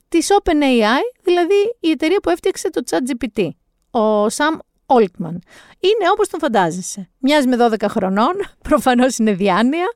της 0.08 0.28
OpenAI, 0.42 1.02
δηλαδή 1.22 1.76
η 1.80 1.90
εταιρεία 1.90 2.20
που 2.22 2.30
έφτιαξε 2.30 2.70
το 2.70 2.82
ChatGPT. 2.90 3.48
Ο 4.00 4.26
Sam 4.26 4.58
Oltman. 4.96 5.36
Είναι 5.82 6.10
όπως 6.12 6.28
τον 6.28 6.40
φαντάζεσαι. 6.40 7.08
Μοιάζει 7.18 7.48
με 7.48 7.56
12 7.60 7.84
χρονών, 7.88 8.32
προφανώς 8.68 9.16
είναι 9.16 9.32
διάνοια. 9.32 9.86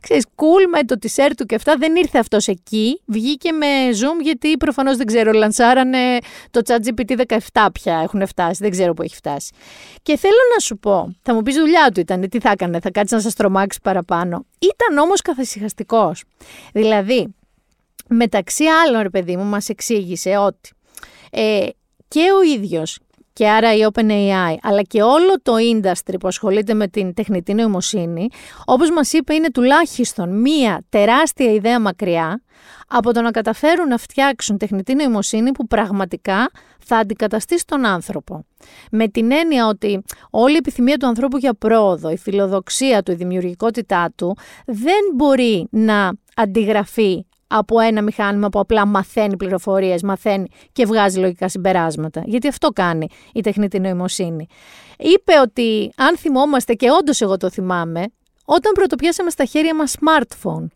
Ξέρεις, 0.00 0.26
cool 0.36 0.68
με 0.70 0.82
το 0.82 0.96
t 1.02 1.30
του 1.36 1.44
και 1.46 1.54
αυτά. 1.54 1.76
Δεν 1.76 1.96
ήρθε 1.96 2.18
αυτός 2.18 2.48
εκεί. 2.48 3.00
Βγήκε 3.06 3.52
με 3.52 3.66
Zoom 3.90 4.22
γιατί 4.22 4.56
προφανώς 4.56 4.96
δεν 4.96 5.06
ξέρω, 5.06 5.32
λανσάρανε 5.32 6.18
το 6.50 6.60
ChatGPT 6.64 7.38
17 7.52 7.66
πια 7.72 8.00
έχουν 8.02 8.26
φτάσει. 8.26 8.58
Δεν 8.62 8.70
ξέρω 8.70 8.94
που 8.94 9.02
έχει 9.02 9.14
φτάσει. 9.14 9.52
Και 10.02 10.16
θέλω 10.16 10.40
να 10.54 10.60
σου 10.60 10.78
πω, 10.78 11.14
θα 11.22 11.34
μου 11.34 11.42
πεις 11.42 11.56
δουλειά 11.56 11.90
του 11.94 12.00
ήταν, 12.00 12.28
τι 12.28 12.40
θα 12.40 12.50
έκανε, 12.50 12.80
θα 12.80 12.90
κάτσεις 12.90 13.12
να 13.12 13.20
σας 13.22 13.34
τρομάξει 13.34 13.78
παραπάνω. 13.82 14.44
Ήταν 14.58 14.98
όμως 14.98 15.20
καθησυχαστικός. 15.20 16.24
Δηλαδή, 16.72 17.34
μεταξύ 18.08 18.64
άλλων, 18.64 19.02
ρε 19.02 19.10
παιδί 19.10 19.36
μου, 19.36 19.44
μας 19.44 19.68
εξήγησε 19.68 20.36
ότι 20.36 20.70
ε, 21.30 21.66
και 22.08 22.20
ο 22.38 22.42
ίδιος 22.42 22.98
και 23.34 23.48
άρα 23.48 23.74
η 23.74 23.86
OpenAI, 23.92 24.56
αλλά 24.62 24.82
και 24.82 25.02
όλο 25.02 25.40
το 25.42 25.52
industry 25.72 26.14
που 26.20 26.28
ασχολείται 26.28 26.74
με 26.74 26.88
την 26.88 27.14
τεχνητή 27.14 27.54
νοημοσύνη, 27.54 28.28
όπως 28.64 28.90
μας 28.90 29.12
είπε 29.12 29.34
είναι 29.34 29.50
τουλάχιστον 29.50 30.40
μία 30.40 30.84
τεράστια 30.88 31.52
ιδέα 31.52 31.80
μακριά 31.80 32.42
από 32.88 33.12
το 33.12 33.20
να 33.20 33.30
καταφέρουν 33.30 33.88
να 33.88 33.96
φτιάξουν 33.96 34.58
τεχνητή 34.58 34.94
νοημοσύνη 34.94 35.52
που 35.52 35.66
πραγματικά 35.66 36.50
θα 36.84 36.96
αντικαταστήσει 36.96 37.66
τον 37.66 37.86
άνθρωπο. 37.86 38.44
Με 38.90 39.08
την 39.08 39.32
έννοια 39.32 39.66
ότι 39.66 40.02
όλη 40.30 40.54
η 40.54 40.56
επιθυμία 40.56 40.96
του 40.96 41.06
ανθρώπου 41.06 41.36
για 41.36 41.54
πρόοδο, 41.54 42.10
η 42.10 42.16
φιλοδοξία 42.16 43.02
του, 43.02 43.12
η 43.12 43.14
δημιουργικότητά 43.14 44.12
του 44.16 44.36
δεν 44.66 45.00
μπορεί 45.14 45.66
να 45.70 46.12
αντιγραφεί 46.36 47.26
από 47.46 47.80
ένα 47.80 48.02
μηχάνημα 48.02 48.48
που 48.48 48.58
απλά 48.58 48.86
μαθαίνει 48.86 49.36
πληροφορίες, 49.36 50.02
μαθαίνει 50.02 50.48
και 50.72 50.86
βγάζει 50.86 51.18
λογικά 51.18 51.48
συμπεράσματα. 51.48 52.22
Γιατί 52.24 52.48
αυτό 52.48 52.68
κάνει 52.68 53.08
η 53.32 53.40
τεχνητή 53.40 53.80
νοημοσύνη. 53.80 54.46
Είπε 54.98 55.32
ότι 55.42 55.92
αν 55.96 56.16
θυμόμαστε 56.16 56.74
και 56.74 56.90
όντως 56.90 57.20
εγώ 57.20 57.36
το 57.36 57.50
θυμάμαι, 57.50 58.04
όταν 58.44 58.72
πρωτοπιάσαμε 58.72 59.30
στα 59.30 59.44
χέρια 59.44 59.74
μας 59.74 59.96
smartphone, 60.00 60.66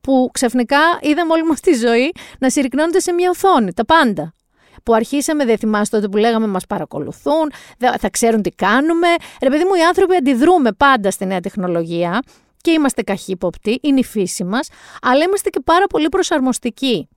που 0.00 0.30
ξαφνικά 0.32 0.78
είδαμε 1.00 1.32
όλη 1.32 1.44
μας 1.44 1.60
τη 1.60 1.74
ζωή 1.74 2.12
να 2.38 2.50
συρρυκνώνεται 2.50 3.00
σε 3.00 3.12
μια 3.12 3.30
οθόνη, 3.30 3.72
τα 3.72 3.84
πάντα. 3.84 4.34
Που 4.82 4.94
αρχίσαμε, 4.94 5.44
δεν 5.44 5.58
θυμάστε 5.58 5.96
τότε 5.96 6.08
που 6.08 6.16
λέγαμε, 6.16 6.46
μας 6.46 6.66
παρακολουθούν, 6.66 7.52
θα 7.98 8.10
ξέρουν 8.10 8.42
τι 8.42 8.50
κάνουμε. 8.50 9.08
Ρε 9.42 9.48
παιδί 9.48 9.64
μου, 9.64 9.74
οι 9.74 9.82
άνθρωποι 9.82 10.16
αντιδρούμε 10.16 10.72
πάντα 10.72 11.10
στη 11.10 11.26
νέα 11.26 11.40
τεχνολογία 11.40 12.22
και 12.64 12.70
είμαστε 12.70 13.02
καχύποπτοι, 13.02 13.78
είναι 13.82 14.00
η 14.00 14.04
φύση 14.04 14.44
μας, 14.44 14.68
αλλά 15.02 15.24
είμαστε 15.24 15.50
και 15.50 15.60
πάρα 15.64 15.86
πολύ 15.86 16.08
προσαρμοστικοί. 16.08 17.08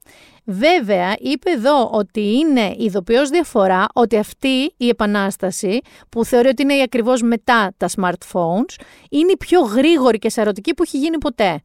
Βέβαια, 0.46 1.16
είπε 1.20 1.52
εδώ 1.52 1.90
ότι 1.92 2.38
είναι 2.38 2.76
ειδοποιώς 2.78 3.30
διαφορά 3.30 3.86
ότι 3.94 4.18
αυτή 4.18 4.74
η 4.78 4.88
επανάσταση, 4.88 5.80
που 6.10 6.26
θεωρεί 6.26 6.48
ότι 6.48 6.62
είναι 6.62 6.82
ακριβώς 6.82 7.22
μετά 7.22 7.74
τα 7.78 7.88
smartphones, 7.96 8.76
είναι 9.10 9.32
η 9.32 9.38
πιο 9.38 9.62
γρήγορη 9.62 10.18
και 10.18 10.30
σαρωτική 10.30 10.74
που 10.74 10.84
έχει 10.84 10.98
γίνει 10.98 11.18
ποτέ. 11.18 11.62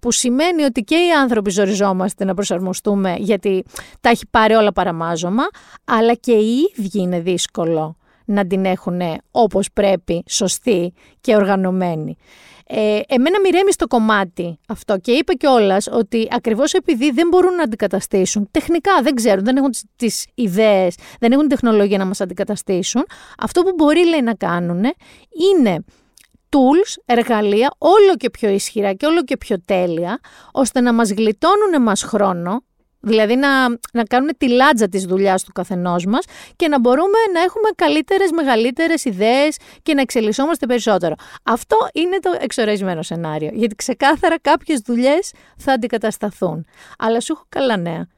Που 0.00 0.12
σημαίνει 0.12 0.62
ότι 0.62 0.80
και 0.80 0.94
οι 0.94 1.10
άνθρωποι 1.20 1.50
ζοριζόμαστε 1.50 2.24
να 2.24 2.34
προσαρμοστούμε 2.34 3.16
γιατί 3.18 3.64
τα 4.00 4.08
έχει 4.08 4.26
πάρει 4.30 4.54
όλα 4.54 4.72
παραμάζωμα, 4.72 5.44
αλλά 5.84 6.14
και 6.14 6.32
οι 6.32 6.72
ίδιοι 6.76 7.00
είναι 7.00 7.20
δύσκολο 7.20 7.96
να 8.24 8.46
την 8.46 8.64
έχουν 8.64 9.00
όπως 9.30 9.68
πρέπει, 9.72 10.22
σωστή 10.28 10.92
και 11.20 11.34
οργανωμένη. 11.34 12.16
Ε, 12.66 13.00
εμένα 13.06 13.40
μοιρέμει 13.40 13.72
στο 13.72 13.86
κομμάτι 13.86 14.58
αυτό 14.68 14.98
και 14.98 15.12
είπε 15.12 15.34
κιόλας 15.34 15.86
ότι 15.92 16.28
ακριβώς 16.30 16.72
επειδή 16.72 17.10
δεν 17.10 17.28
μπορούν 17.28 17.54
να 17.54 17.62
αντικαταστήσουν, 17.62 18.48
τεχνικά 18.50 19.02
δεν 19.02 19.14
ξέρουν, 19.14 19.44
δεν 19.44 19.56
έχουν 19.56 19.70
τις 19.96 20.26
ιδέες, 20.34 20.94
δεν 21.20 21.32
έχουν 21.32 21.48
τεχνολογία 21.48 21.98
να 21.98 22.04
μας 22.04 22.20
αντικαταστήσουν, 22.20 23.04
αυτό 23.38 23.62
που 23.62 23.72
μπορεί 23.76 24.08
λέει 24.08 24.22
να 24.22 24.34
κάνουν 24.34 24.84
είναι 25.52 25.84
tools, 26.48 27.02
εργαλεία 27.04 27.74
όλο 27.78 28.16
και 28.16 28.30
πιο 28.30 28.48
ισχυρά 28.48 28.92
και 28.92 29.06
όλο 29.06 29.22
και 29.22 29.36
πιο 29.36 29.56
τέλεια, 29.64 30.20
ώστε 30.52 30.80
να 30.80 30.92
μας 30.92 31.10
γλιτώνουν 31.10 31.82
μας 31.82 32.02
χρόνο, 32.02 32.62
Δηλαδή 33.04 33.36
να, 33.36 33.68
να 33.68 34.04
κάνουν 34.08 34.30
τη 34.38 34.48
λάτζα 34.48 34.88
της 34.88 35.04
δουλειάς 35.04 35.44
του 35.44 35.52
καθενός 35.52 36.04
μας 36.04 36.24
και 36.56 36.68
να 36.68 36.80
μπορούμε 36.80 37.18
να 37.32 37.40
έχουμε 37.40 37.68
καλύτερες, 37.74 38.30
μεγαλύτερες 38.30 39.04
ιδέες 39.04 39.56
και 39.82 39.94
να 39.94 40.00
εξελισσόμαστε 40.00 40.66
περισσότερο. 40.66 41.14
Αυτό 41.42 41.76
είναι 41.92 42.18
το 42.18 42.36
εξοραισμένο 42.40 43.02
σενάριο, 43.02 43.50
γιατί 43.52 43.74
ξεκάθαρα 43.74 44.38
κάποιες 44.40 44.80
δουλειές 44.80 45.32
θα 45.56 45.72
αντικατασταθούν. 45.72 46.66
Αλλά 46.98 47.20
σου 47.20 47.32
έχω 47.32 47.44
καλά 47.48 47.76
νέα. 47.76 48.08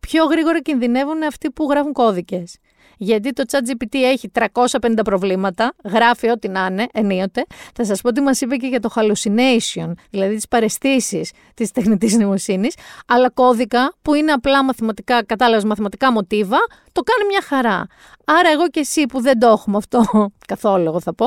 Πιο 0.00 0.24
γρήγορα 0.24 0.60
κινδυνεύουν 0.60 1.22
αυτοί 1.22 1.50
που 1.50 1.66
γράφουν 1.70 1.92
κώδικες 1.92 2.58
γιατί 3.04 3.32
το 3.32 3.44
ChatGPT 3.50 3.96
έχει 3.96 4.30
350 4.34 5.04
προβλήματα, 5.04 5.74
γράφει 5.84 6.30
ό,τι 6.30 6.48
να 6.48 6.66
είναι, 6.70 6.86
ενίοτε. 6.92 7.44
Θα 7.74 7.84
σας 7.84 8.00
πω 8.00 8.12
τι 8.12 8.20
μας 8.20 8.40
είπε 8.40 8.56
και 8.56 8.66
για 8.66 8.80
το 8.80 8.90
hallucination, 8.94 9.92
δηλαδή 10.10 10.34
τις 10.34 10.48
παρεστήσεις 10.48 11.32
της 11.54 11.70
τεχνητής 11.70 12.16
νοημοσύνης, 12.16 12.74
αλλά 13.06 13.30
κώδικα 13.30 13.94
που 14.02 14.14
είναι 14.14 14.32
απλά 14.32 14.64
μαθηματικά, 14.64 15.24
κατάλαβες 15.24 15.64
μαθηματικά 15.64 16.12
μοτίβα, 16.12 16.58
το 16.92 17.02
κάνει 17.02 17.28
μια 17.28 17.42
χαρά. 17.42 17.86
Άρα 18.24 18.50
εγώ 18.50 18.68
και 18.68 18.80
εσύ 18.80 19.06
που 19.06 19.20
δεν 19.20 19.38
το 19.38 19.46
έχουμε 19.46 19.76
αυτό 19.76 20.02
καθόλου, 20.52 20.84
εγώ 20.84 21.00
θα 21.00 21.14
πω, 21.14 21.26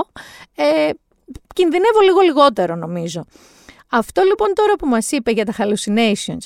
ε, 0.55 0.89
κινδυνεύω 1.53 1.99
λίγο 2.03 2.19
λιγότερο 2.19 2.75
νομίζω. 2.75 3.25
Αυτό 3.89 4.21
λοιπόν 4.21 4.53
τώρα 4.53 4.75
που 4.75 4.87
μας 4.87 5.11
είπε 5.11 5.31
για 5.31 5.45
τα 5.45 5.53
hallucinations 5.57 6.45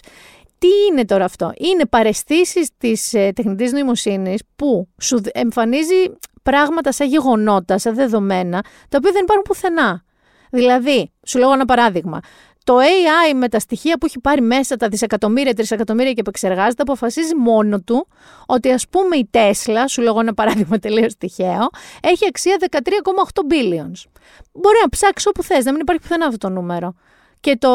τι 0.61 0.67
είναι 0.89 1.05
τώρα 1.05 1.25
αυτό; 1.25 1.51
Είναι 1.57 1.85
παρεστήσεις 1.85 2.69
της 2.77 3.13
ε, 3.13 3.31
τεχνητής 3.35 3.71
νοημοσύνης 3.71 4.41
που 4.55 4.87
σου 5.01 5.21
εμφανίζει 5.31 6.11
πράγματα 6.43 6.91
σαν 6.91 7.07
γεγονότα, 7.07 7.77
σαν 7.77 7.95
δεδομένα, 7.95 8.61
τα 8.89 8.97
οποία 8.97 9.11
δεν 9.11 9.21
υπάρχουν 9.21 9.43
πουθενά. 9.43 10.03
Δηλαδή, 10.51 11.11
σου 11.25 11.39
λέω 11.39 11.51
ένα 11.51 11.65
παράδειγμα. 11.65 12.19
Το 12.63 12.77
AI 12.77 13.33
με 13.35 13.49
τα 13.49 13.59
στοιχεία 13.59 13.97
που 13.97 14.05
έχει 14.05 14.19
πάρει 14.19 14.41
μέσα, 14.41 14.75
τα 14.75 14.87
δισεκατομμύρια, 14.87 15.53
τρισεκατομμύρια 15.53 16.11
και 16.11 16.19
επεξεργάζεται, 16.19 16.81
αποφασίζει 16.81 17.35
μόνο 17.35 17.81
του 17.81 18.07
ότι 18.45 18.71
ας 18.71 18.87
πούμε 18.87 19.15
η 19.15 19.27
Τέσλα, 19.31 19.87
σου 19.87 20.01
λέω 20.01 20.19
ένα 20.19 20.33
παράδειγμα 20.33 20.77
τελείως 20.79 21.17
τυχαίο, 21.17 21.69
έχει 22.01 22.25
αξία 22.27 22.57
13,8 22.71 22.79
billions. 23.53 24.09
Μπορεί 24.53 24.77
να 24.81 24.89
ψάξει 24.89 25.27
όπου 25.27 25.43
θες, 25.43 25.65
να 25.65 25.71
μην 25.71 25.81
υπάρχει 25.81 26.01
πουθενά 26.01 26.25
αυτό 26.25 26.37
το 26.37 26.49
νούμερο 26.49 26.93
και 27.41 27.57
το 27.59 27.71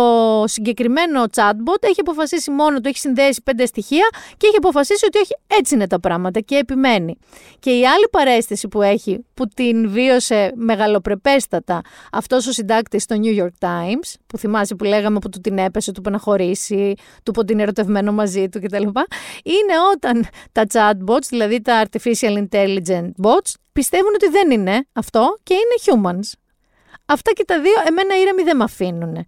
συγκεκριμένο 0.46 1.22
chatbot 1.35 1.81
έχει 1.81 2.00
αποφασίσει 2.00 2.50
μόνο 2.50 2.81
του, 2.81 2.88
έχει 2.88 2.98
συνδέσει 2.98 3.42
πέντε 3.42 3.66
στοιχεία 3.66 4.09
και 4.37 4.46
έχει 4.46 4.57
αποφασίσει 4.57 5.07
ότι 5.07 5.18
όχι, 5.18 5.33
έτσι 5.46 5.74
είναι 5.74 5.87
τα 5.87 6.00
πράγματα 6.00 6.40
και 6.40 6.57
επιμένει. 6.57 7.18
Και 7.59 7.70
η 7.70 7.87
άλλη 7.87 8.09
παρέστηση 8.11 8.68
που 8.68 8.83
έχει, 8.83 9.24
που 9.35 9.48
την 9.48 9.90
βίωσε 9.90 10.52
μεγαλοπρεπέστατα 10.55 11.81
αυτός 12.12 12.46
ο 12.46 12.52
συντάκτης 12.52 13.02
στο 13.02 13.16
New 13.22 13.42
York 13.42 13.66
Times, 13.68 14.14
που 14.26 14.38
θυμάσαι 14.38 14.74
που 14.74 14.85
λέγαμε 14.85 15.18
που 15.18 15.29
του 15.29 15.40
την 15.40 15.59
έπεσε, 15.59 15.92
του 15.92 16.00
που 16.00 16.11
να 16.11 16.18
χωρίσει, 16.18 16.94
του 17.22 17.33
που 17.33 17.44
την 17.44 17.61
ερωτευμένο 17.61 18.12
μαζί 18.12 18.48
του 18.48 18.61
κτλ. 18.61 18.83
Είναι 19.42 19.74
όταν 19.94 20.26
τα 20.52 20.66
chatbots, 20.72 21.26
δηλαδή 21.29 21.62
τα 21.62 21.85
artificial 21.85 22.46
intelligent 22.48 23.11
bots, 23.22 23.52
πιστεύουν 23.72 24.12
ότι 24.14 24.29
δεν 24.29 24.50
είναι 24.50 24.87
αυτό 24.92 25.38
και 25.42 25.55
είναι 25.55 26.02
humans. 26.02 26.45
Αυτά 27.07 27.33
και 27.33 27.45
τα 27.45 27.61
δύο 27.61 27.75
εμένα 27.87 28.16
ήρεμοι 28.21 28.42
δεν 28.42 28.57
με 28.57 28.64
αφήνουν. 28.64 29.27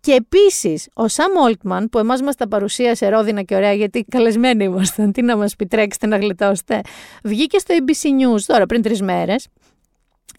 Και 0.00 0.12
επίσης, 0.12 0.88
ο 0.94 1.08
Σαμ 1.08 1.36
Όλτμαν, 1.36 1.88
που 1.88 1.98
εμάς 1.98 2.22
μας 2.22 2.36
τα 2.36 2.48
παρουσίασε 2.48 3.08
ρόδινα 3.08 3.42
και 3.42 3.54
ωραία, 3.54 3.72
γιατί 3.72 4.04
καλεσμένοι 4.08 4.64
ήμασταν, 4.64 5.12
τι 5.12 5.22
να 5.22 5.36
μας 5.36 5.52
επιτρέξετε 5.52 6.06
να 6.06 6.16
γλιτώσετε, 6.16 6.80
βγήκε 7.24 7.58
στο 7.58 7.74
ABC 7.78 8.06
News 8.06 8.40
τώρα 8.46 8.66
πριν 8.66 8.82
τρεις 8.82 9.02
μέρες 9.02 9.48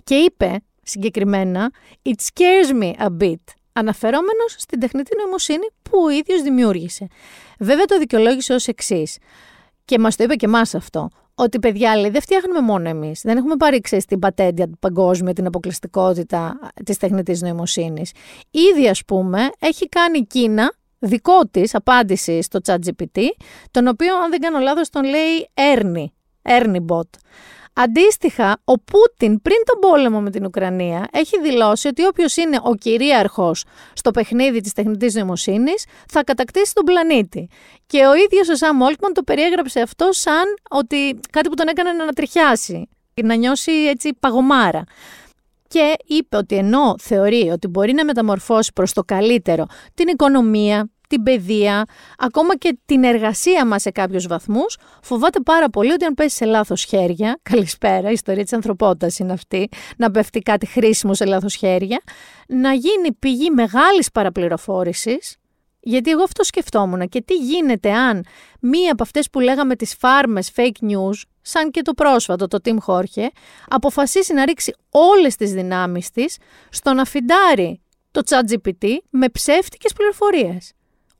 και 0.03 0.15
είπε 0.15 0.61
συγκεκριμένα 0.83 1.71
It 2.03 2.13
scares 2.13 2.83
me 2.83 2.91
a 3.05 3.07
bit, 3.21 3.43
αναφερόμενος 3.73 4.55
στην 4.57 4.79
τεχνητή 4.79 5.15
νοημοσύνη 5.17 5.67
που 5.81 5.99
ο 6.05 6.09
ίδιος 6.09 6.41
δημιούργησε. 6.41 7.07
Βέβαια 7.59 7.85
το 7.85 7.97
δικαιολόγησε 7.97 8.53
ως 8.53 8.67
εξής. 8.67 9.17
και 9.85 9.99
μας 9.99 10.15
το 10.15 10.23
είπε 10.23 10.35
και 10.35 10.45
εμάς 10.45 10.75
αυτό, 10.75 11.09
ότι 11.39 11.59
παιδιά 11.59 11.95
λέει 11.95 12.09
δεν 12.09 12.21
φτιάχνουμε 12.21 12.61
μόνο 12.61 12.89
εμείς, 12.89 13.21
δεν 13.23 13.37
έχουμε 13.37 13.55
πάρει 13.55 13.81
ξέρεις, 13.81 14.05
την 14.05 14.19
πατέντια 14.19 14.67
του 14.67 14.77
παγκόσμια, 14.79 15.33
την 15.33 15.45
αποκλειστικότητα 15.45 16.59
της 16.85 16.97
τεχνητής 16.97 17.41
νοημοσύνης. 17.41 18.11
Ήδη 18.51 18.89
ας 18.89 19.05
πούμε 19.05 19.49
έχει 19.59 19.89
κάνει 19.89 20.17
η 20.17 20.25
Κίνα 20.25 20.73
δικό 20.99 21.47
της 21.51 21.75
απάντηση 21.75 22.41
στο 22.41 22.59
ChatGPT, 22.65 23.21
τον 23.71 23.87
οποίο 23.87 24.15
αν 24.17 24.29
δεν 24.29 24.39
κάνω 24.39 24.59
λάθος 24.59 24.89
τον 24.89 25.03
λέει 25.03 25.49
Ernie, 25.53 26.05
Ernie 26.41 26.85
Bot. 26.87 27.09
Αντίστοιχα, 27.79 28.57
ο 28.63 28.73
Πούτιν 28.79 29.41
πριν 29.41 29.57
τον 29.65 29.79
πόλεμο 29.79 30.21
με 30.21 30.29
την 30.29 30.45
Ουκρανία 30.45 31.07
έχει 31.11 31.41
δηλώσει 31.41 31.87
ότι 31.87 32.05
όποιος 32.05 32.35
είναι 32.35 32.59
ο 32.63 32.75
κυρίαρχος 32.75 33.63
στο 33.93 34.11
παιχνίδι 34.11 34.61
της 34.61 34.73
τεχνητής 34.73 35.15
νοημοσύνης 35.15 35.85
θα 36.07 36.23
κατακτήσει 36.23 36.73
τον 36.73 36.83
πλανήτη. 36.83 37.49
Και 37.85 38.05
ο 38.05 38.15
ίδιος 38.15 38.49
ο 38.49 38.55
Σαμ 38.55 38.81
Όλτμαν 38.81 39.13
το 39.13 39.23
περιέγραψε 39.23 39.79
αυτό 39.79 40.07
σαν 40.11 40.43
ότι 40.69 41.19
κάτι 41.31 41.49
που 41.49 41.55
τον 41.55 41.67
έκανε 41.67 41.91
να 41.91 42.03
ανατριχιάσει, 42.03 42.89
να 43.23 43.35
νιώσει 43.35 43.71
έτσι 43.71 44.13
παγωμάρα. 44.19 44.83
Και 45.67 45.93
είπε 46.05 46.37
ότι 46.37 46.55
ενώ 46.55 46.95
θεωρεί 46.99 47.49
ότι 47.49 47.67
μπορεί 47.67 47.93
να 47.93 48.05
μεταμορφώσει 48.05 48.71
προς 48.73 48.93
το 48.93 49.03
καλύτερο 49.03 49.65
την 49.93 50.07
οικονομία, 50.07 50.89
την 51.07 51.23
παιδεία, 51.23 51.85
ακόμα 52.17 52.57
και 52.57 52.77
την 52.85 53.03
εργασία 53.03 53.65
μας 53.65 53.81
σε 53.81 53.91
κάποιους 53.91 54.27
βαθμούς, 54.27 54.77
φοβάται 55.01 55.39
πάρα 55.39 55.69
πολύ 55.69 55.91
ότι 55.91 56.05
αν 56.05 56.13
πέσει 56.13 56.35
σε 56.35 56.45
λάθος 56.45 56.83
χέρια, 56.83 57.39
καλησπέρα, 57.49 58.09
η 58.09 58.13
ιστορία 58.13 58.43
της 58.43 58.53
ανθρωπότητας 58.53 59.19
είναι 59.19 59.33
αυτή, 59.33 59.69
να 59.97 60.11
πέφτει 60.11 60.39
κάτι 60.39 60.65
χρήσιμο 60.65 61.13
σε 61.13 61.25
λάθος 61.25 61.55
χέρια, 61.55 62.01
να 62.47 62.73
γίνει 62.73 63.13
πηγή 63.19 63.49
μεγάλης 63.49 64.11
παραπληροφόρησης, 64.11 65.37
γιατί 65.79 66.11
εγώ 66.11 66.23
αυτό 66.23 66.43
σκεφτόμουν. 66.43 67.09
Και 67.09 67.21
τι 67.21 67.33
γίνεται 67.33 67.91
αν 67.91 68.25
μία 68.59 68.91
από 68.91 69.03
αυτές 69.03 69.29
που 69.29 69.39
λέγαμε 69.39 69.75
τις 69.75 69.95
φάρμες 69.99 70.51
fake 70.55 70.85
news, 70.89 71.21
σαν 71.41 71.71
και 71.71 71.81
το 71.81 71.93
πρόσφατο 71.93 72.47
το 72.47 72.57
Tim 72.63 72.77
Jorge, 72.85 73.27
αποφασίσει 73.67 74.33
να 74.33 74.45
ρίξει 74.45 74.75
όλες 74.89 75.35
τις 75.35 75.51
δυνάμεις 75.51 76.11
της 76.11 76.37
στο 76.69 76.93
να 76.93 77.05
φιντάρει 77.05 77.81
το 78.11 78.21
ChatGPT 78.29 78.87
με 79.09 79.29
ψεύτικες 79.29 79.93
πληροφορίες 79.93 80.71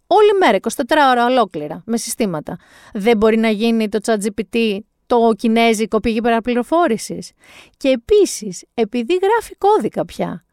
όλη 0.07 0.33
μέρα, 0.39 0.57
24 0.61 0.69
ώρα 1.11 1.25
ολόκληρα, 1.25 1.83
με 1.85 1.97
συστήματα. 1.97 2.57
Δεν 2.93 3.17
μπορεί 3.17 3.37
να 3.37 3.49
γίνει 3.49 3.89
το 3.89 3.99
ChatGPT 4.05 4.79
το 5.05 5.31
κινέζικο 5.37 5.99
πηγή 5.99 6.21
παραπληροφόρηση. 6.21 7.19
Και 7.77 7.89
επίσης, 7.89 8.63
επειδή 8.73 9.19
γράφει 9.21 9.55
κώδικα 9.55 10.05
πια 10.05 10.45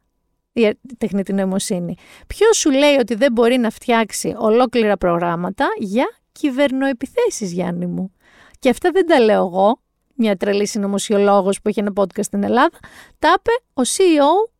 η 0.52 0.70
τεχνητή 0.98 1.32
νοημοσύνη, 1.32 1.96
ποιος 2.26 2.56
σου 2.56 2.70
λέει 2.70 2.94
ότι 2.94 3.14
δεν 3.14 3.32
μπορεί 3.32 3.56
να 3.56 3.70
φτιάξει 3.70 4.34
ολόκληρα 4.38 4.96
προγράμματα 4.96 5.66
για 5.78 6.06
κυβερνοεπιθέσεις, 6.32 7.52
Γιάννη 7.52 7.86
μου; 7.86 8.12
Και 8.58 8.68
αυτά 8.68 8.90
δεν 8.90 9.06
τα 9.06 9.20
λέω 9.20 9.44
εγώ, 9.44 9.80
μια 10.14 10.36
τρελή 10.36 10.66
συνωμοσιολόγος 10.66 11.60
που 11.60 11.68
έχει 11.68 11.80
ένα 11.80 11.92
podcast 11.94 12.24
στην 12.24 12.42
Ελλάδα, 12.42 12.78
τα 13.18 13.34
είπε 13.38 13.50
ο 13.74 13.82
CEO 13.82 14.50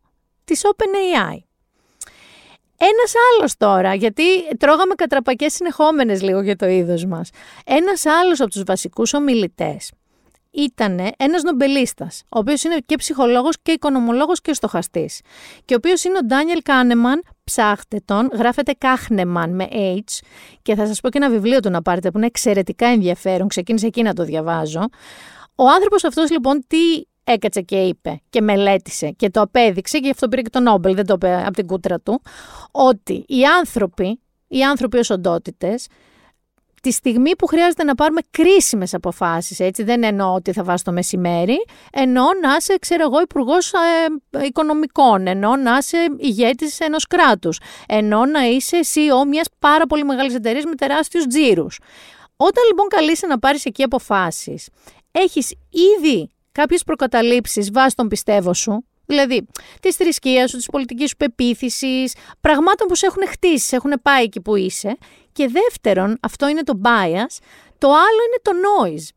της 0.45 0.63
OpenAI. 0.65 1.39
Ένας 2.79 3.13
άλλος 3.33 3.57
τώρα, 3.57 3.95
γιατί 3.95 4.23
τρώγαμε 4.59 4.95
κατραπακές 4.95 5.55
συνεχόμενες 5.55 6.23
λίγο 6.23 6.41
για 6.41 6.57
το 6.57 6.67
είδος 6.67 7.05
μας. 7.05 7.31
Ένας 7.65 8.07
άλλος 8.07 8.41
από 8.41 8.51
τους 8.51 8.63
βασικούς 8.63 9.15
ομιλητές 9.15 9.91
ήταν 10.51 11.01
ένας 11.17 11.43
νομπελίστας, 11.43 12.23
ο 12.23 12.39
οποίος 12.39 12.65
είναι 12.65 12.77
και 12.87 12.97
ψυχολόγος 12.97 13.57
και 13.63 13.73
οικονομολόγος 13.73 14.41
και 14.41 14.55
στοχαστής. 14.55 15.21
Και 15.65 15.75
ο 15.75 15.77
οποίος 15.77 16.05
είναι 16.05 16.19
ο 16.19 16.25
Ντάνιελ 16.25 16.63
Κάνεμαν, 16.63 17.23
ψάχτε 17.45 18.01
τον, 18.05 18.31
γράφεται 18.33 18.73
Κάχνεμαν 18.79 19.55
με 19.55 19.69
H 19.73 20.19
και 20.63 20.75
θα 20.75 20.87
σας 20.87 21.01
πω 21.01 21.09
και 21.09 21.19
ένα 21.19 21.31
βιβλίο 21.31 21.61
του 21.61 21.71
να 21.71 21.83
πάρετε 21.83 22.11
που 22.11 22.17
είναι 22.17 22.27
εξαιρετικά 22.27 22.87
ενδιαφέρον, 22.87 23.49
ξεκίνησε 23.49 23.87
εκεί 23.87 24.03
να 24.03 24.15
το 24.15 24.25
διαβάζω. 24.25 24.89
Ο 25.55 25.69
άνθρωπος 25.69 26.05
αυτός 26.05 26.31
λοιπόν 26.31 26.65
τι 26.67 27.03
έκατσε 27.25 27.61
και 27.61 27.77
είπε 27.77 28.21
και 28.31 28.41
μελέτησε 28.41 29.11
και 29.11 29.31
το 29.31 29.41
απέδειξε 29.41 29.99
και 29.99 30.05
γι' 30.05 30.11
αυτό 30.11 30.29
πήρε 30.29 30.43
και 30.43 30.51
τον 30.51 30.63
Νόμπελ, 30.63 30.95
δεν 30.95 31.07
το 31.07 31.15
είπε 31.15 31.43
από 31.47 31.53
την 31.53 31.67
κούτρα 31.67 32.01
του, 32.01 32.23
ότι 32.71 33.25
οι 33.29 33.45
άνθρωποι, 33.45 34.21
οι 34.49 34.63
άνθρωποι 34.63 34.99
ως 34.99 35.11
οντότητες, 35.11 35.87
τη 36.85 36.91
στιγμή 36.91 37.37
που 37.37 37.47
χρειάζεται 37.47 37.85
να 37.85 37.95
πάρουμε 37.95 38.21
κρίσιμες 38.31 38.95
αποφάσεις, 38.95 39.61
έτσι 39.61 39.83
δεν 39.83 40.03
εννοώ 40.03 40.35
ότι 40.35 40.53
θα 40.53 40.65
βάζει 40.65 40.83
το 40.83 40.93
μεσημέρι, 40.93 41.65
εννοώ 41.93 42.27
να 42.43 42.57
είσαι, 42.57 42.77
ξέρω 42.81 43.03
εγώ, 43.03 43.21
υπουργός 43.21 43.73
ε, 43.73 44.45
οικονομικών, 44.45 45.27
εννοώ 45.27 45.57
να 45.57 45.77
είσαι 45.77 46.07
ηγέτης 46.17 46.81
ενός 46.81 47.07
κράτους, 47.07 47.61
εννοώ 47.87 48.27
να 48.27 48.45
είσαι 48.47 48.81
CEO 48.95 49.27
μιας 49.29 49.47
πάρα 49.59 49.87
πολύ 49.87 50.05
μεγάλης 50.05 50.35
εταιρείας 50.35 50.65
με 50.65 50.75
τεράστιους 50.75 51.27
τζίρους. 51.27 51.79
Όταν 52.37 52.65
λοιπόν 52.69 52.89
καλείσαι 52.89 53.27
να 53.27 53.39
πάρεις 53.39 53.65
εκεί 53.65 53.83
αποφάσεις, 53.83 54.69
έχεις 55.11 55.55
ήδη 55.71 56.34
κάποιες 56.55 56.85
προκαταλήψεις 56.85 57.71
βάσει 57.71 57.97
των 57.97 58.09
πιστεύω 58.09 58.55
σου, 58.55 58.85
δηλαδή 59.07 59.47
της 59.81 59.97
θρησκείας 59.97 60.51
σου, 60.51 60.57
της 60.57 60.67
πολιτικής 60.67 61.09
σου 61.09 61.17
πεποίθησης, 61.17 62.15
πραγμάτων 62.41 62.87
που 62.89 62.95
σε 62.95 63.07
έχουν 63.07 63.27
χτίσει, 63.29 63.67
σε 63.67 63.77
έχουν 63.77 63.93
πάει 64.03 64.23
εκεί 64.23 64.41
που 64.41 64.57
είσαι. 64.57 64.97
Και 65.33 65.49
δεύτερον, 65.49 66.19
αυτό 66.23 66.49
είναι 66.49 66.63
το 66.63 66.81
bias, 66.85 67.39
το 67.79 67.89
άλλο 67.89 68.21
είναι 68.27 68.41
το 68.43 68.51
noise. 68.51 69.09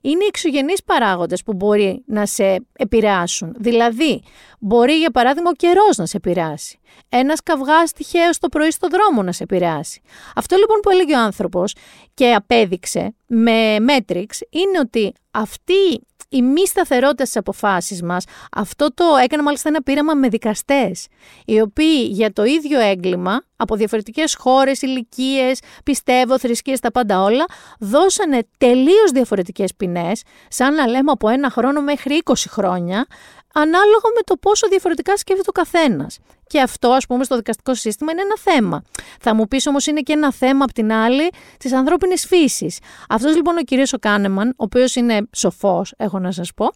Είναι 0.00 0.24
οι 0.24 0.26
εξωγενείς 0.26 0.82
παράγοντες 0.84 1.42
που 1.42 1.52
μπορεί 1.52 2.02
να 2.06 2.26
σε 2.26 2.66
επηρεάσουν. 2.72 3.54
Δηλαδή, 3.58 4.22
μπορεί 4.58 4.92
για 4.98 5.10
παράδειγμα 5.10 5.50
ο 5.50 5.52
καιρός 5.52 5.96
να 5.96 6.06
σε 6.06 6.16
επηρεάσει. 6.16 6.78
Ένας 7.08 7.42
καυγάς 7.42 7.92
τυχαίο 7.92 8.30
το 8.40 8.48
πρωί 8.48 8.70
στο 8.70 8.88
δρόμο 8.88 9.22
να 9.22 9.32
σε 9.32 9.42
επηρεάσει. 9.42 10.00
Αυτό 10.34 10.56
λοιπόν 10.56 10.80
που 10.80 10.90
έλεγε 10.90 11.14
ο 11.14 11.20
άνθρωπος 11.20 11.74
και 12.14 12.32
απέδειξε 12.32 13.14
με 13.26 13.76
Matrix 13.88 14.26
είναι 14.50 14.78
ότι 14.80 15.12
αυτή 15.30 16.00
η 16.28 16.42
μη 16.42 16.66
σταθερότητα 16.66 17.24
στις 17.24 17.36
αποφάσεις 17.36 18.02
μας, 18.02 18.24
αυτό 18.52 18.94
το 18.94 19.04
έκανε 19.22 19.42
μάλιστα 19.42 19.68
ένα 19.68 19.82
πείραμα 19.82 20.14
με 20.14 20.28
δικαστές, 20.28 21.06
οι 21.44 21.60
οποίοι 21.60 22.08
για 22.10 22.32
το 22.32 22.44
ίδιο 22.44 22.80
έγκλημα, 22.80 23.42
από 23.56 23.76
διαφορετικές 23.76 24.34
χώρες, 24.34 24.82
ηλικίες, 24.82 25.60
πιστεύω, 25.84 26.38
θρησκείες, 26.38 26.80
τα 26.80 26.90
πάντα 26.90 27.22
όλα, 27.22 27.44
δώσανε 27.78 28.46
τελείως 28.58 29.10
διαφορετικές 29.12 29.74
ποινές, 29.74 30.22
σαν 30.48 30.74
να 30.74 30.86
λέμε 30.86 31.10
από 31.10 31.28
ένα 31.28 31.50
χρόνο 31.50 31.80
μέχρι 31.80 32.14
20 32.24 32.32
χρόνια, 32.48 33.06
ανάλογα 33.54 34.08
με 34.14 34.22
το 34.24 34.36
πόσο 34.36 34.68
διαφορετικά 34.68 35.16
σκέφτεται 35.16 35.48
ο 35.48 35.52
καθένας. 35.52 36.18
Και 36.46 36.60
αυτό, 36.60 36.88
ας 36.88 37.06
πούμε, 37.06 37.24
στο 37.24 37.36
δικαστικό 37.36 37.74
σύστημα 37.74 38.12
είναι 38.12 38.20
ένα 38.20 38.36
θέμα. 38.38 38.82
Θα 39.20 39.34
μου 39.34 39.48
πεις 39.48 39.66
όμως 39.66 39.86
είναι 39.86 40.00
και 40.00 40.12
ένα 40.12 40.32
θέμα 40.32 40.64
απ' 40.64 40.72
την 40.72 40.92
άλλη 40.92 41.30
της 41.58 41.72
ανθρώπινης 41.72 42.26
φύσης. 42.26 42.78
Αυτός 43.08 43.34
λοιπόν 43.34 43.56
ο 43.56 43.62
κύριος 43.62 43.92
ο 43.92 43.98
Κάνεμαν, 43.98 44.48
ο 44.48 44.54
οποίος 44.56 44.94
είναι 44.94 45.28
σοφός, 45.36 45.94
έχω 45.96 46.18
να 46.18 46.32
σας 46.32 46.54
πω, 46.54 46.70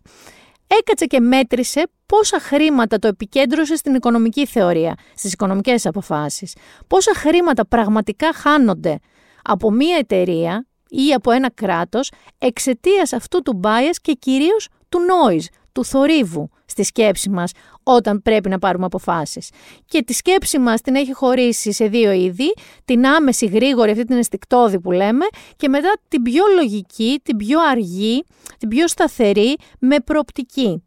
έκατσε 0.67 1.07
και 1.07 1.21
μέτρησε 1.21 1.83
πόσα 2.07 2.41
χρήματα 2.41 2.99
το 2.99 3.09
επικέντρωσε 3.09 3.77
στην 3.77 3.95
οικονομική 3.95 4.47
θεωρία, 4.47 4.95
στις 5.15 5.33
οικονομικές 5.33 5.87
αποφάσεις. 5.87 6.57
Πόσα 6.87 7.13
χρήματα 7.15 7.67
πραγματικά 7.67 8.33
χάνονται 8.35 8.99
από 9.43 9.71
μία 9.71 9.97
εταιρεία 9.97 10.67
ή 10.89 11.13
από 11.13 11.31
ένα 11.31 11.51
κράτος 11.51 12.13
εξαιτίας 12.39 13.13
αυτού 13.13 13.43
του 13.43 13.61
bias 13.65 13.97
και 14.03 14.13
κυρίως 14.13 14.69
του 14.89 14.99
noise, 14.99 15.45
του 15.73 15.85
θορύβου 15.85 16.51
στη 16.71 16.83
σκέψη 16.83 17.31
μας 17.31 17.53
όταν 17.83 18.23
πρέπει 18.23 18.49
να 18.49 18.59
πάρουμε 18.59 18.85
αποφάσεις. 18.85 19.51
Και 19.87 20.03
τη 20.03 20.13
σκέψη 20.13 20.59
μας 20.59 20.81
την 20.81 20.95
έχει 20.95 21.13
χωρίσει 21.13 21.73
σε 21.73 21.87
δύο 21.87 22.13
είδη, 22.13 22.55
την 22.85 23.07
άμεση 23.07 23.47
γρήγορη, 23.47 23.91
αυτή 23.91 24.05
την 24.05 24.17
αισθηκτόδη 24.17 24.81
που 24.81 24.93
λέμε, 24.93 25.27
και 25.57 25.69
μετά 25.69 25.93
την 26.09 26.23
πιο 26.23 26.45
λογική, 26.55 27.21
την 27.23 27.37
πιο 27.37 27.61
αργή, 27.71 28.25
την 28.59 28.69
πιο 28.69 28.89
σταθερή, 28.89 29.57
με 29.79 30.01
προοπτική. 30.01 30.85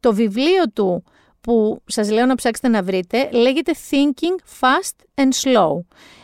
Το 0.00 0.14
βιβλίο 0.14 0.70
του 0.74 1.04
που 1.40 1.82
σας 1.86 2.10
λέω 2.10 2.26
να 2.26 2.34
ψάξετε 2.34 2.68
να 2.68 2.82
βρείτε 2.82 3.28
λέγεται 3.32 3.72
Thinking 3.90 4.60
Fast 4.60 5.22
and 5.22 5.30
Slow. 5.42 5.80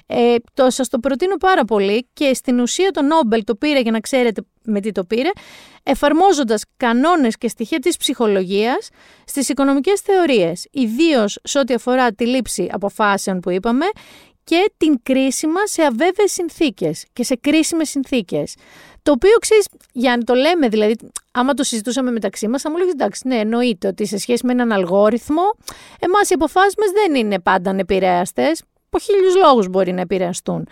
Ε, 0.07 0.35
το, 0.55 0.71
σας 0.71 0.89
το 0.89 0.99
προτείνω 0.99 1.37
πάρα 1.37 1.65
πολύ 1.65 2.09
και 2.13 2.35
στην 2.35 2.61
ουσία 2.61 2.91
το 2.91 3.03
Νόμπελ 3.03 3.45
το 3.45 3.55
πήρε 3.55 3.81
για 3.81 3.91
να 3.91 4.01
ξέρετε 4.01 4.43
με 4.65 4.81
τι 4.81 4.93
το 4.93 5.05
πήρε, 5.05 5.31
εφαρμόζοντας 5.83 6.63
κανόνες 6.77 7.37
και 7.37 7.49
στοιχεία 7.49 7.79
της 7.79 7.97
ψυχολογίας 7.97 8.89
στις 9.25 9.49
οικονομικές 9.49 10.01
θεωρίες, 10.01 10.67
ιδίως 10.71 11.39
σε 11.43 11.59
ό,τι 11.59 11.75
αφορά 11.75 12.13
τη 12.13 12.27
λήψη 12.27 12.69
αποφάσεων 12.73 13.41
που 13.41 13.51
είπαμε 13.51 13.87
και 14.45 14.73
την 14.77 15.03
κρίση 15.03 15.47
μας 15.47 15.71
σε 15.71 15.83
αβέβαιες 15.83 16.33
συνθήκες 16.33 17.05
και 17.13 17.25
σε 17.25 17.37
κρίσιμες 17.37 17.89
συνθήκες. 17.89 18.55
Το 19.03 19.13
οποίο 19.13 19.37
ξέρεις, 19.41 19.69
για 19.93 20.17
να 20.17 20.23
το 20.23 20.35
λέμε, 20.35 20.69
δηλαδή, 20.69 20.97
άμα 21.33 21.55
το 21.55 21.63
συζητούσαμε 21.63 22.11
μεταξύ 22.11 22.49
μας, 22.49 22.63
θα 22.63 22.71
μου 22.71 22.77
λέγει 22.77 22.91
εντάξει, 22.91 23.29
ναι, 23.29 23.37
εννοείται 23.37 23.89
ότι 23.89 24.07
σε 24.07 24.19
σχέση 24.19 24.47
με 24.47 24.53
έναν 24.53 24.73
αλγόριθμο, 24.73 25.43
εμάς 25.99 26.31
οι 26.31 26.35
αποφάσεις 26.35 26.75
μας 26.79 26.91
δεν 26.91 27.15
είναι 27.15 27.41
πάντα 27.41 27.71
ανεπηρέαστες 27.71 28.63
από 28.95 29.03
χίλιους 29.03 29.37
λόγους 29.37 29.69
μπορεί 29.69 29.93
να 29.93 30.01
επηρεαστούν. 30.01 30.69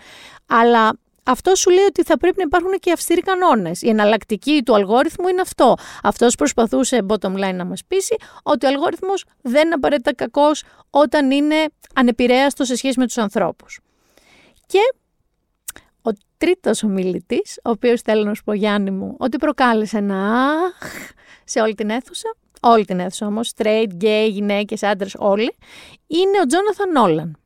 Αλλά 0.47 0.97
αυτό 1.23 1.55
σου 1.55 1.69
λέει 1.69 1.83
ότι 1.83 2.03
θα 2.03 2.17
πρέπει 2.17 2.37
να 2.37 2.43
υπάρχουν 2.43 2.79
και 2.79 2.91
αυστηροί 2.91 3.21
κανόνες. 3.21 3.81
Η 3.81 3.89
εναλλακτική 3.89 4.61
του 4.65 4.75
αλγόριθμου 4.75 5.27
είναι 5.27 5.41
αυτό. 5.41 5.75
Αυτός 6.03 6.35
προσπαθούσε 6.35 7.05
bottom 7.07 7.33
line 7.33 7.55
να 7.55 7.65
μας 7.65 7.83
πείσει 7.87 8.15
ότι 8.43 8.65
ο 8.65 8.69
αλγόριθμος 8.69 9.25
δεν 9.41 9.65
είναι 9.65 9.73
απαραίτητα 9.73 10.13
κακός 10.13 10.63
όταν 10.89 11.31
είναι 11.31 11.55
ανεπηρέαστος 11.95 12.67
σε 12.67 12.75
σχέση 12.75 12.99
με 12.99 13.05
τους 13.05 13.17
ανθρώπους. 13.17 13.79
Και 14.65 14.79
ο 16.01 16.11
τρίτος 16.37 16.83
ομιλητής, 16.83 17.59
ο 17.63 17.69
οποίος 17.69 18.01
θέλω 18.01 18.23
να 18.23 18.33
σου 18.33 18.43
πω 18.43 18.53
Γιάννη 18.53 18.91
μου, 18.91 19.15
ότι 19.19 19.37
προκάλεσε 19.37 19.97
ένα 19.97 20.49
αχ 20.81 21.11
σε 21.43 21.59
όλη 21.59 21.73
την 21.73 21.89
αίθουσα, 21.89 22.35
όλη 22.61 22.85
την 22.85 22.99
αίθουσα 22.99 23.25
όμως, 23.25 23.51
straight, 23.55 23.87
gay, 24.01 24.27
γυναίκες, 24.29 24.83
άντρες, 24.83 25.15
όλοι, 25.17 25.55
είναι 26.07 26.39
ο 26.41 26.45
Τζόναθαν 26.45 26.91
Νόλαν. 26.91 27.37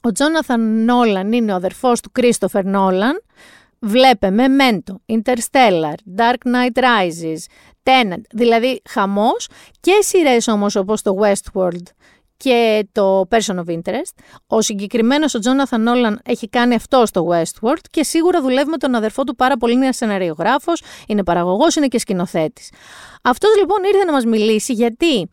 Ο 0.00 0.12
Τζόναθαν 0.12 0.84
Νόλαν 0.84 1.32
είναι 1.32 1.52
ο 1.52 1.54
αδερφός 1.54 2.00
του 2.00 2.10
Κρίστοφερ 2.12 2.64
Νόλαν. 2.64 3.22
Βλέπε 3.78 4.34
Memento, 4.36 4.94
Interstellar, 5.16 5.94
Dark 6.16 6.50
Knight 6.52 6.82
Rises, 6.82 7.38
Tenet, 7.82 8.20
δηλαδή 8.32 8.82
χαμός 8.88 9.48
και 9.80 9.98
σειρές 10.00 10.48
όμως 10.48 10.76
όπως 10.76 11.02
το 11.02 11.16
Westworld 11.20 11.82
και 12.36 12.88
το 12.92 13.28
Person 13.30 13.54
of 13.54 13.78
Interest. 13.78 14.14
Ο 14.46 14.60
συγκεκριμένος 14.60 15.34
ο 15.34 15.38
Τζόναθαν 15.38 15.82
Νόλαν 15.82 16.20
έχει 16.24 16.48
κάνει 16.48 16.74
αυτό 16.74 17.06
στο 17.06 17.28
Westworld 17.30 17.84
και 17.90 18.04
σίγουρα 18.04 18.40
δουλεύει 18.40 18.70
με 18.70 18.76
τον 18.76 18.94
αδερφό 18.94 19.24
του 19.24 19.36
πάρα 19.36 19.56
πολύ. 19.56 19.72
Είναι 19.72 19.92
σεναριογράφο, 19.92 20.72
είναι 21.06 21.24
παραγωγός, 21.24 21.76
είναι 21.76 21.86
και 21.86 21.98
σκηνοθέτης. 21.98 22.72
Αυτός 23.22 23.56
λοιπόν 23.58 23.78
ήρθε 23.84 24.04
να 24.04 24.12
μας 24.12 24.24
μιλήσει 24.24 24.72
γιατί 24.72 25.28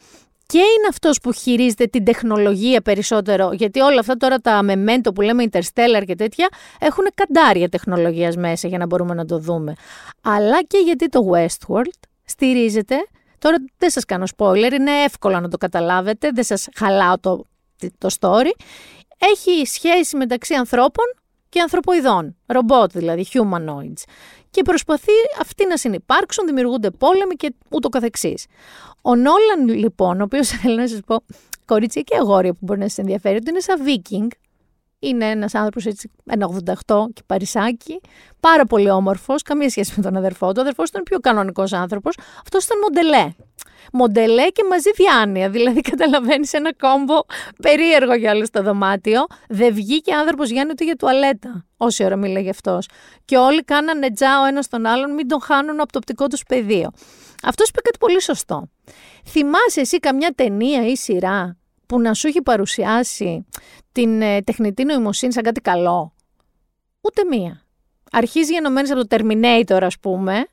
και 0.48 0.58
είναι 0.58 0.88
αυτός 0.90 1.20
που 1.20 1.34
χειρίζεται 1.34 1.86
την 1.86 2.04
τεχνολογία 2.04 2.82
περισσότερο, 2.82 3.50
γιατί 3.54 3.80
όλα 3.80 4.00
αυτά 4.00 4.16
τώρα 4.16 4.38
τα 4.38 4.62
memento 4.64 5.14
που 5.16 5.22
λέμε 5.22 5.44
interstellar 5.52 6.04
και 6.06 6.16
τέτοια 6.16 6.48
έχουν 6.80 7.06
καντάρια 7.14 7.70
τεχνολογίας 7.70 8.36
μέσα 8.36 8.68
για 8.68 8.78
να 8.78 8.86
μπορούμε 8.86 9.14
να 9.14 9.26
το 9.26 9.40
δούμε. 9.40 9.74
Αλλά 10.22 10.64
και 10.64 10.78
γιατί 10.78 11.10
το 11.10 11.20
Westworld 11.34 12.00
στηρίζεται, 12.26 12.96
τώρα 13.40 13.58
δεν 13.78 13.90
σας 13.90 14.06
κάνω 14.06 14.26
spoiler, 14.38 14.72
είναι 14.74 14.92
εύκολο 14.92 15.40
να 15.40 15.50
το 15.50 15.58
καταλάβετε, 15.58 16.30
δεν 16.34 16.44
σας 16.44 16.68
χαλάω 16.76 17.20
το, 17.20 17.46
το 17.98 18.10
story, 18.20 18.52
έχει 19.18 19.66
σχέση 19.66 20.18
μεταξύ 20.18 20.54
ανθρώπων 20.54 21.06
και 21.50 21.60
ανθρωποειδών, 21.60 22.36
ρομπότ 22.46 22.92
δηλαδή, 22.92 23.26
humanoids 23.34 24.04
και 24.52 24.62
προσπαθεί 24.62 25.12
αυτοί 25.42 25.68
να 25.68 25.78
συνεπάρξουν, 25.78 26.46
δημιουργούνται 26.46 26.92
πόλεμοι 26.92 27.36
και 27.36 27.54
ούτω 27.70 27.90
καθεξής. 27.90 28.46
Ο 29.02 29.16
Νόλαν 29.16 29.68
λοιπόν, 29.68 30.22
ο 30.22 30.24
οποίος 30.24 30.48
θέλω 30.62 30.76
να 30.76 30.88
σας 30.88 31.00
πω, 31.06 31.24
κορίτσια 31.66 32.02
και 32.02 32.16
αγόρια 32.20 32.52
που 32.52 32.60
μπορεί 32.62 32.80
να 32.80 32.88
σας 32.88 32.98
ενδιαφέρει, 32.98 33.36
ότι 33.36 33.50
είναι 33.50 33.60
σαν 33.60 33.84
Βίκινγκ. 33.84 34.30
Είναι 35.00 35.26
ένας 35.26 35.56
άνθρωπος 35.56 35.86
έτσι, 35.86 36.12
ένα 36.26 36.50
88 36.86 37.06
και 37.14 37.22
παρισάκι, 37.26 38.02
πάρα 38.40 38.66
πολύ 38.66 38.90
όμορφος, 38.90 39.42
καμία 39.42 39.70
σχέση 39.70 39.94
με 39.96 40.04
τον 40.04 40.16
αδερφό 40.16 40.48
του. 40.48 40.56
Ο 40.58 40.62
αδερφός 40.62 40.90
ήταν 40.90 41.04
πιο 41.04 41.20
κανονικός 41.20 41.74
άνθρωπος. 41.74 42.18
Αυτός 42.42 42.66
ήταν 42.66 42.78
μοντελέ. 42.80 43.34
Μοντελέ 43.94 44.48
και 44.48 44.64
μαζί 44.70 44.92
διάνοια. 44.96 45.50
Δηλαδή, 45.50 45.82
καταλαβαίνεις 45.92 46.54
ένα 46.54 46.74
κόμπο 46.74 47.20
περίεργο 47.62 48.14
για 48.14 48.32
όλο 48.32 48.46
στο 48.46 48.62
δωμάτιο. 48.64 49.26
Δεν 49.50 49.74
βγήκε 49.74 50.14
άνθρωπος 50.14 50.50
Γιάννη 50.50 50.72
ούτε 50.72 50.84
για 50.84 50.96
τουαλέτα, 50.96 51.66
όση 51.78 52.04
ώρα 52.04 52.16
μίλαγε 52.16 52.50
αυτός. 52.50 52.88
Και 53.26 53.38
όλοι 53.38 53.64
κάνανε 53.64 54.12
τζά 54.12 54.42
ο 54.42 54.46
ένας 54.46 54.68
τον 54.68 54.86
άλλον, 54.86 55.14
μην 55.14 55.28
τον 55.28 55.42
χάνουν 55.42 55.80
από 55.80 55.92
το 55.92 55.98
οπτικό 55.98 56.28
τους 56.28 56.44
πεδίο. 56.44 56.92
Αυτός 57.44 57.70
είπε 57.70 57.82
κάτι 57.82 57.98
πολύ 57.98 58.22
σωστό. 58.22 58.70
Θυμάσαι 59.26 59.80
εσύ 59.82 60.00
καμιά 60.00 60.32
ταινία 60.36 60.88
ή 60.88 60.96
σειρά 60.96 61.58
που 61.86 62.02
να 62.02 62.14
σου 62.14 62.28
έχει 62.28 62.42
παρουσιάσει 62.42 63.46
την 63.92 64.22
ε, 64.22 64.42
τεχνητή 64.42 64.84
νοημοσύνη 64.84 65.34
σαν 65.34 65.44
κάτι 65.44 65.62
καλό; 65.62 66.14
Ούτε 67.02 67.24
μία. 67.30 67.62
Αρχίζει 68.12 68.54
γενομένες 68.54 68.92
από 68.92 69.08
το 69.08 69.16
Terminator 69.16 69.80
ας 69.82 70.00
πούμε, 70.00 70.46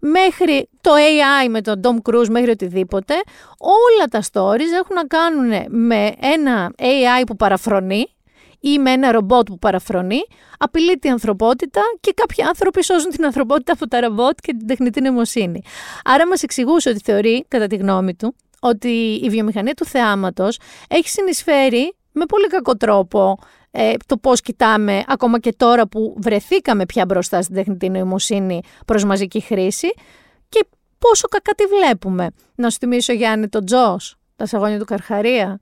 μέχρι 0.00 0.68
το 0.80 0.90
AI 0.94 1.48
με 1.48 1.60
τον 1.60 1.80
Tom 1.82 2.10
Cruise, 2.10 2.28
μέχρι 2.28 2.50
οτιδήποτε, 2.50 3.14
όλα 3.58 4.06
τα 4.10 4.22
stories 4.22 4.72
έχουν 4.80 4.94
να 4.94 5.06
κάνουν 5.06 5.64
με 5.68 6.12
ένα 6.20 6.72
AI 6.78 7.26
που 7.26 7.36
παραφρονεί 7.36 8.06
ή 8.60 8.78
με 8.78 8.90
ένα 8.90 9.12
ρομπότ 9.12 9.46
που 9.46 9.58
παραφρονεί, 9.58 10.20
απειλεί 10.58 10.98
την 10.98 11.10
ανθρωπότητα 11.10 11.80
και 12.00 12.12
κάποιοι 12.16 12.44
άνθρωποι 12.44 12.84
σώζουν 12.84 13.10
την 13.10 13.24
ανθρωπότητα 13.24 13.72
από 13.72 13.88
τα 13.88 14.00
ρομπότ 14.00 14.38
και 14.42 14.54
την 14.58 14.66
τεχνητή 14.66 15.00
νοημοσύνη. 15.00 15.62
Άρα 16.04 16.26
μας 16.26 16.42
εξηγούσε 16.42 16.88
ότι 16.88 17.00
θεωρεί, 17.04 17.44
κατά 17.48 17.66
τη 17.66 17.76
γνώμη 17.76 18.14
του, 18.14 18.34
ότι 18.60 19.20
η 19.22 19.28
βιομηχανία 19.28 19.74
του 19.74 19.84
θεάματος 19.84 20.58
έχει 20.88 21.08
συνεισφέρει 21.08 21.94
με 22.12 22.24
πολύ 22.26 22.46
κακό 22.46 22.76
τρόπο 22.76 23.38
ε, 23.70 23.92
το 24.06 24.16
πώς 24.16 24.40
κοιτάμε 24.40 25.04
ακόμα 25.06 25.38
και 25.38 25.52
τώρα 25.52 25.86
που 25.86 26.16
βρεθήκαμε 26.18 26.86
πια 26.86 27.04
μπροστά 27.04 27.42
στην 27.42 27.54
τεχνητή 27.54 27.88
νοημοσύνη 27.88 28.60
προς 28.86 29.04
μαζική 29.04 29.40
χρήση 29.40 29.88
και 30.48 30.66
πόσο 30.98 31.28
κακά 31.28 31.52
τη 31.52 31.64
βλέπουμε. 31.64 32.30
Να 32.54 32.70
σου 32.70 32.78
θυμίσω 32.78 33.12
Γιάννη 33.12 33.48
τον 33.48 33.64
Τζος, 33.64 34.16
τα 34.36 34.46
σαγόνια 34.46 34.78
του 34.78 34.84
Καρχαρία, 34.84 35.58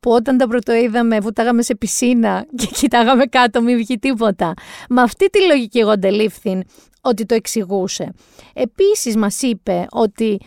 που 0.00 0.10
όταν 0.10 0.36
τα 0.36 0.48
πρωτοείδαμε 0.48 1.18
βουτάγαμε 1.20 1.62
σε 1.62 1.74
πισίνα 1.74 2.46
και 2.56 2.66
κοιτάγαμε 2.78 3.24
κάτω 3.24 3.62
μη 3.62 3.76
βγει 3.76 3.98
τίποτα. 3.98 4.54
Με 4.88 5.00
αυτή 5.00 5.30
τη 5.30 5.46
λογική 5.46 5.78
εγώ 5.78 5.90
αντελήφθη 5.90 6.62
ότι 7.00 7.26
το 7.26 7.34
εξηγούσε. 7.34 8.12
Επίσης 8.54 9.16
μας 9.16 9.42
είπε 9.42 9.86
ότι 9.90 10.40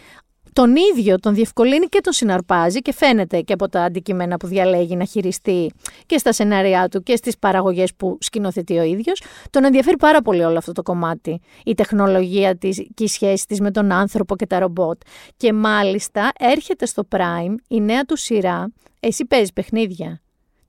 τον 0.53 0.75
ίδιο 0.75 1.19
τον 1.19 1.33
διευκολύνει 1.33 1.85
και 1.85 1.99
τον 2.01 2.13
συναρπάζει 2.13 2.79
και 2.79 2.93
φαίνεται 2.93 3.41
και 3.41 3.53
από 3.53 3.69
τα 3.69 3.83
αντικείμενα 3.83 4.37
που 4.37 4.47
διαλέγει 4.47 4.95
να 4.95 5.05
χειριστεί 5.05 5.71
και 6.05 6.17
στα 6.17 6.33
σενάρια 6.33 6.87
του 6.87 7.03
και 7.03 7.15
στις 7.15 7.37
παραγωγές 7.37 7.93
που 7.97 8.17
σκηνοθετεί 8.19 8.77
ο 8.77 8.83
ίδιος. 8.83 9.21
Τον 9.49 9.63
ενδιαφέρει 9.63 9.97
πάρα 9.97 10.21
πολύ 10.21 10.43
όλο 10.43 10.57
αυτό 10.57 10.71
το 10.71 10.81
κομμάτι, 10.81 11.41
η 11.65 11.73
τεχνολογία 11.73 12.57
της 12.57 12.87
και 12.93 13.03
η 13.03 13.07
σχέση 13.07 13.45
της 13.45 13.59
με 13.59 13.71
τον 13.71 13.91
άνθρωπο 13.91 14.35
και 14.35 14.47
τα 14.47 14.59
ρομπότ. 14.59 15.01
Και 15.37 15.53
μάλιστα 15.53 16.31
έρχεται 16.39 16.85
στο 16.85 17.07
Prime 17.09 17.55
η 17.67 17.81
νέα 17.81 18.03
του 18.03 18.17
σειρά, 18.17 18.71
εσύ 18.99 19.25
παίζεις 19.25 19.53
παιχνίδια. 19.53 20.20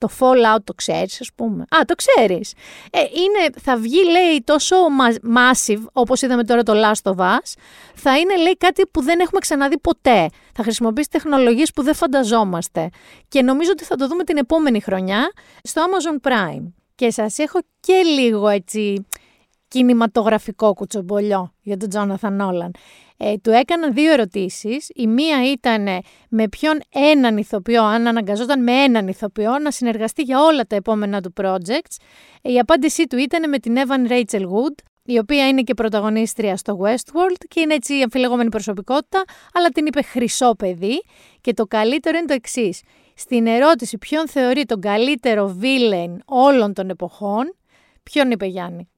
Το 0.03 0.09
Fallout 0.19 0.59
το 0.65 0.75
ξέρεις 0.75 1.21
ας 1.21 1.31
πούμε. 1.35 1.63
Α, 1.63 1.79
το 1.87 1.95
ξέρεις. 1.95 2.53
Ε, 2.91 2.99
είναι, 3.01 3.61
θα 3.63 3.77
βγει 3.77 4.05
λέει 4.11 4.43
τόσο 4.45 4.77
massive 5.37 5.83
όπως 5.93 6.23
είδαμε 6.23 6.45
τώρα 6.45 6.63
το 6.63 6.73
Last 6.77 7.13
of 7.13 7.17
Us. 7.17 7.53
Θα 7.95 8.19
είναι 8.19 8.37
λέει 8.37 8.57
κάτι 8.57 8.87
που 8.87 9.03
δεν 9.03 9.21
έχουμε 9.21 9.41
ξαναδεί 9.41 9.79
ποτέ. 9.79 10.29
Θα 10.55 10.63
χρησιμοποιήσει 10.63 11.09
τεχνολογίες 11.09 11.73
που 11.73 11.83
δεν 11.83 11.95
φανταζόμαστε. 11.95 12.89
Και 13.29 13.43
νομίζω 13.43 13.71
ότι 13.71 13.85
θα 13.85 13.97
το 13.97 14.07
δούμε 14.07 14.25
την 14.25 14.37
επόμενη 14.37 14.81
χρονιά 14.81 15.33
στο 15.63 15.83
Amazon 15.83 16.29
Prime. 16.29 16.73
Και 16.95 17.11
σας 17.11 17.39
έχω 17.39 17.59
και 17.81 18.03
λίγο 18.03 18.49
έτσι 18.49 19.07
κινηματογραφικό 19.69 20.75
κουτσομπολιό 20.75 21.53
για 21.61 21.77
τον 21.77 21.89
Τζόναθαν 21.89 22.37
Νόλαν. 22.37 22.71
Ε, 23.25 23.37
του 23.37 23.51
έκανα 23.51 23.91
δύο 23.91 24.13
ερωτήσεις. 24.13 24.89
Η 24.95 25.07
μία 25.07 25.51
ήταν 25.53 25.87
με 26.29 26.49
ποιον 26.49 26.81
έναν 26.93 27.37
ηθοποιό, 27.37 27.83
αν 27.83 28.07
αναγκαζόταν 28.07 28.63
με 28.63 28.73
έναν 28.73 29.09
ηθοποιό, 29.09 29.59
να 29.59 29.71
συνεργαστεί 29.71 30.23
για 30.23 30.41
όλα 30.41 30.67
τα 30.67 30.77
επόμενα 30.77 31.21
του 31.21 31.33
projects. 31.41 31.97
Η 32.43 32.59
απάντησή 32.59 33.07
του 33.07 33.19
ήταν 33.19 33.49
με 33.49 33.59
την 33.59 33.77
Evan 33.77 34.11
Rachel 34.11 34.41
Wood, 34.41 34.75
η 35.05 35.19
οποία 35.19 35.49
είναι 35.49 35.63
και 35.63 35.75
πρωταγωνίστρια 35.75 36.57
στο 36.57 36.79
Westworld 36.83 37.45
και 37.49 37.61
είναι 37.61 37.75
έτσι 37.75 37.95
αμφιλεγόμενη 38.03 38.49
προσωπικότητα, 38.49 39.23
αλλά 39.53 39.69
την 39.69 39.87
είπε 39.87 40.03
χρυσό 40.03 40.55
παιδί. 40.59 41.03
Και 41.41 41.53
το 41.53 41.67
καλύτερο 41.67 42.17
είναι 42.17 42.27
το 42.27 42.35
εξής. 42.35 42.83
Στην 43.15 43.47
ερώτηση 43.47 43.99
ποιον 43.99 44.29
θεωρεί 44.29 44.65
τον 44.65 44.81
καλύτερο 44.81 45.59
villain 45.63 46.17
όλων 46.25 46.73
των 46.73 46.91
εποχών, 46.91 47.57
ποιον 48.03 48.31
είπε 48.31 48.47
Γιάννη; 48.47 48.89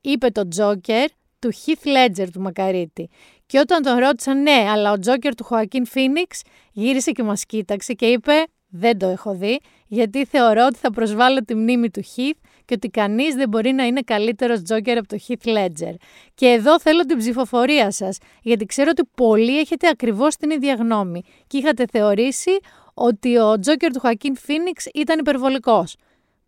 Είπε 0.00 0.30
το 0.30 0.48
Joker 0.56 1.06
του 1.38 1.52
Heath 1.52 1.86
Ledger 1.86 2.26
του 2.32 2.40
Μακαρίτη. 2.40 3.08
Και 3.48 3.58
όταν 3.58 3.82
τον 3.82 3.98
ρώτησαν, 3.98 4.42
ναι, 4.42 4.66
αλλά 4.68 4.92
ο 4.92 4.98
Τζόκερ 4.98 5.34
του 5.34 5.44
Χωακίν 5.44 5.86
Φίνιξ 5.86 6.42
γύρισε 6.72 7.10
και 7.10 7.22
μας 7.22 7.44
κοίταξε 7.44 7.92
και 7.92 8.06
είπε, 8.06 8.32
δεν 8.68 8.98
το 8.98 9.06
έχω 9.06 9.34
δει, 9.34 9.60
γιατί 9.86 10.24
θεωρώ 10.24 10.66
ότι 10.66 10.78
θα 10.78 10.90
προσβάλλω 10.90 11.44
τη 11.44 11.54
μνήμη 11.54 11.90
του 11.90 12.02
Heath 12.02 12.40
και 12.64 12.74
ότι 12.74 12.88
κανείς 12.88 13.34
δεν 13.34 13.48
μπορεί 13.48 13.72
να 13.72 13.84
είναι 13.84 14.00
καλύτερος 14.00 14.62
Τζόκερ 14.62 14.98
από 14.98 15.08
το 15.08 15.18
Heath 15.28 15.48
Ledger. 15.48 15.94
Και 16.34 16.46
εδώ 16.46 16.80
θέλω 16.80 17.04
την 17.04 17.18
ψηφοφορία 17.18 17.90
σας, 17.90 18.18
γιατί 18.42 18.64
ξέρω 18.64 18.88
ότι 18.90 19.10
πολλοί 19.16 19.58
έχετε 19.58 19.88
ακριβώς 19.88 20.36
την 20.36 20.50
ίδια 20.50 20.74
γνώμη 20.74 21.22
και 21.46 21.58
είχατε 21.58 21.84
θεωρήσει 21.90 22.58
ότι 22.94 23.38
ο 23.38 23.58
Τζόκερ 23.58 23.92
του 23.92 24.00
Χωακίν 24.00 24.36
Φίνιξ 24.36 24.86
ήταν 24.94 25.18
υπερβολικός. 25.18 25.96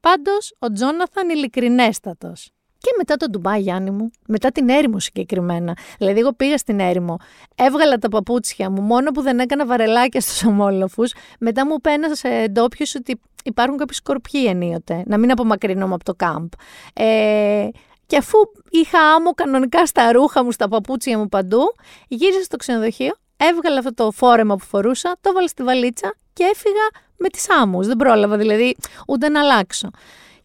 Πάντως, 0.01 0.55
ο 0.59 0.73
Τζόναθαν 0.73 1.29
ειλικρινέστατος. 1.29 2.51
Και 2.81 2.91
μετά 2.99 3.17
το 3.17 3.27
Ντουμπάι, 3.31 3.61
Γιάννη 3.61 3.91
μου, 3.91 4.11
μετά 4.27 4.51
την 4.51 4.69
έρημο 4.69 5.01
συγκεκριμένα. 5.01 5.77
Δηλαδή, 5.99 6.21
εγώ 6.21 6.33
πήγα 6.33 6.59
στην 6.59 6.81
έρημο, 6.81 7.17
έβγαλα 7.55 7.99
τα 7.99 8.09
παπούτσια 8.09 8.71
μου, 8.71 8.81
μόνο 8.81 9.11
που 9.11 9.23
δεν 9.23 9.39
έκανα 9.39 9.67
βαρελάκια 9.67 10.21
στους 10.21 10.45
ομόλοφους. 10.45 11.13
Μετά 11.39 11.67
μου 11.67 11.81
πένασε 11.81 12.47
ντόπιος 12.51 12.95
ότι 12.95 13.21
υπάρχουν 13.45 13.77
κάποιοι 13.77 13.97
σκορπιοί 13.97 14.45
ενίοτε, 14.49 15.03
να 15.07 15.19
μην 15.19 15.31
απομακρυνόμαι 15.31 15.95
από 15.95 16.05
το 16.05 16.15
κάμπ. 16.15 16.49
Ε, 16.93 17.69
και 18.07 18.17
αφού 18.17 18.39
είχα 18.71 19.01
άμμο 19.01 19.31
κανονικά 19.31 19.87
στα 19.87 20.13
ρούχα 20.13 20.45
μου, 20.45 20.53
στα 20.53 20.69
παπούτσια 20.69 21.19
μου 21.19 21.29
παντού, 21.29 21.63
γύρισα 22.09 22.43
στο 22.43 22.57
ξενοδοχείο, 22.57 23.15
έβγαλα 23.37 23.79
αυτό 23.79 23.95
το 23.95 24.11
φόρεμα 24.11 24.57
που 24.57 24.65
φορούσα, 24.65 25.17
το 25.21 25.31
έβαλα 25.31 25.47
στη 25.49 25.63
βαλίτσα 25.63 26.15
και 26.33 26.45
έφυγα 26.45 27.05
με 27.17 27.29
τις 27.29 27.51
άμμους. 27.51 27.87
Δεν 27.87 27.97
πρόλαβα 27.97 28.37
δηλαδή 28.37 28.77
ούτε 29.07 29.29
να 29.29 29.41
αλλάξω. 29.41 29.91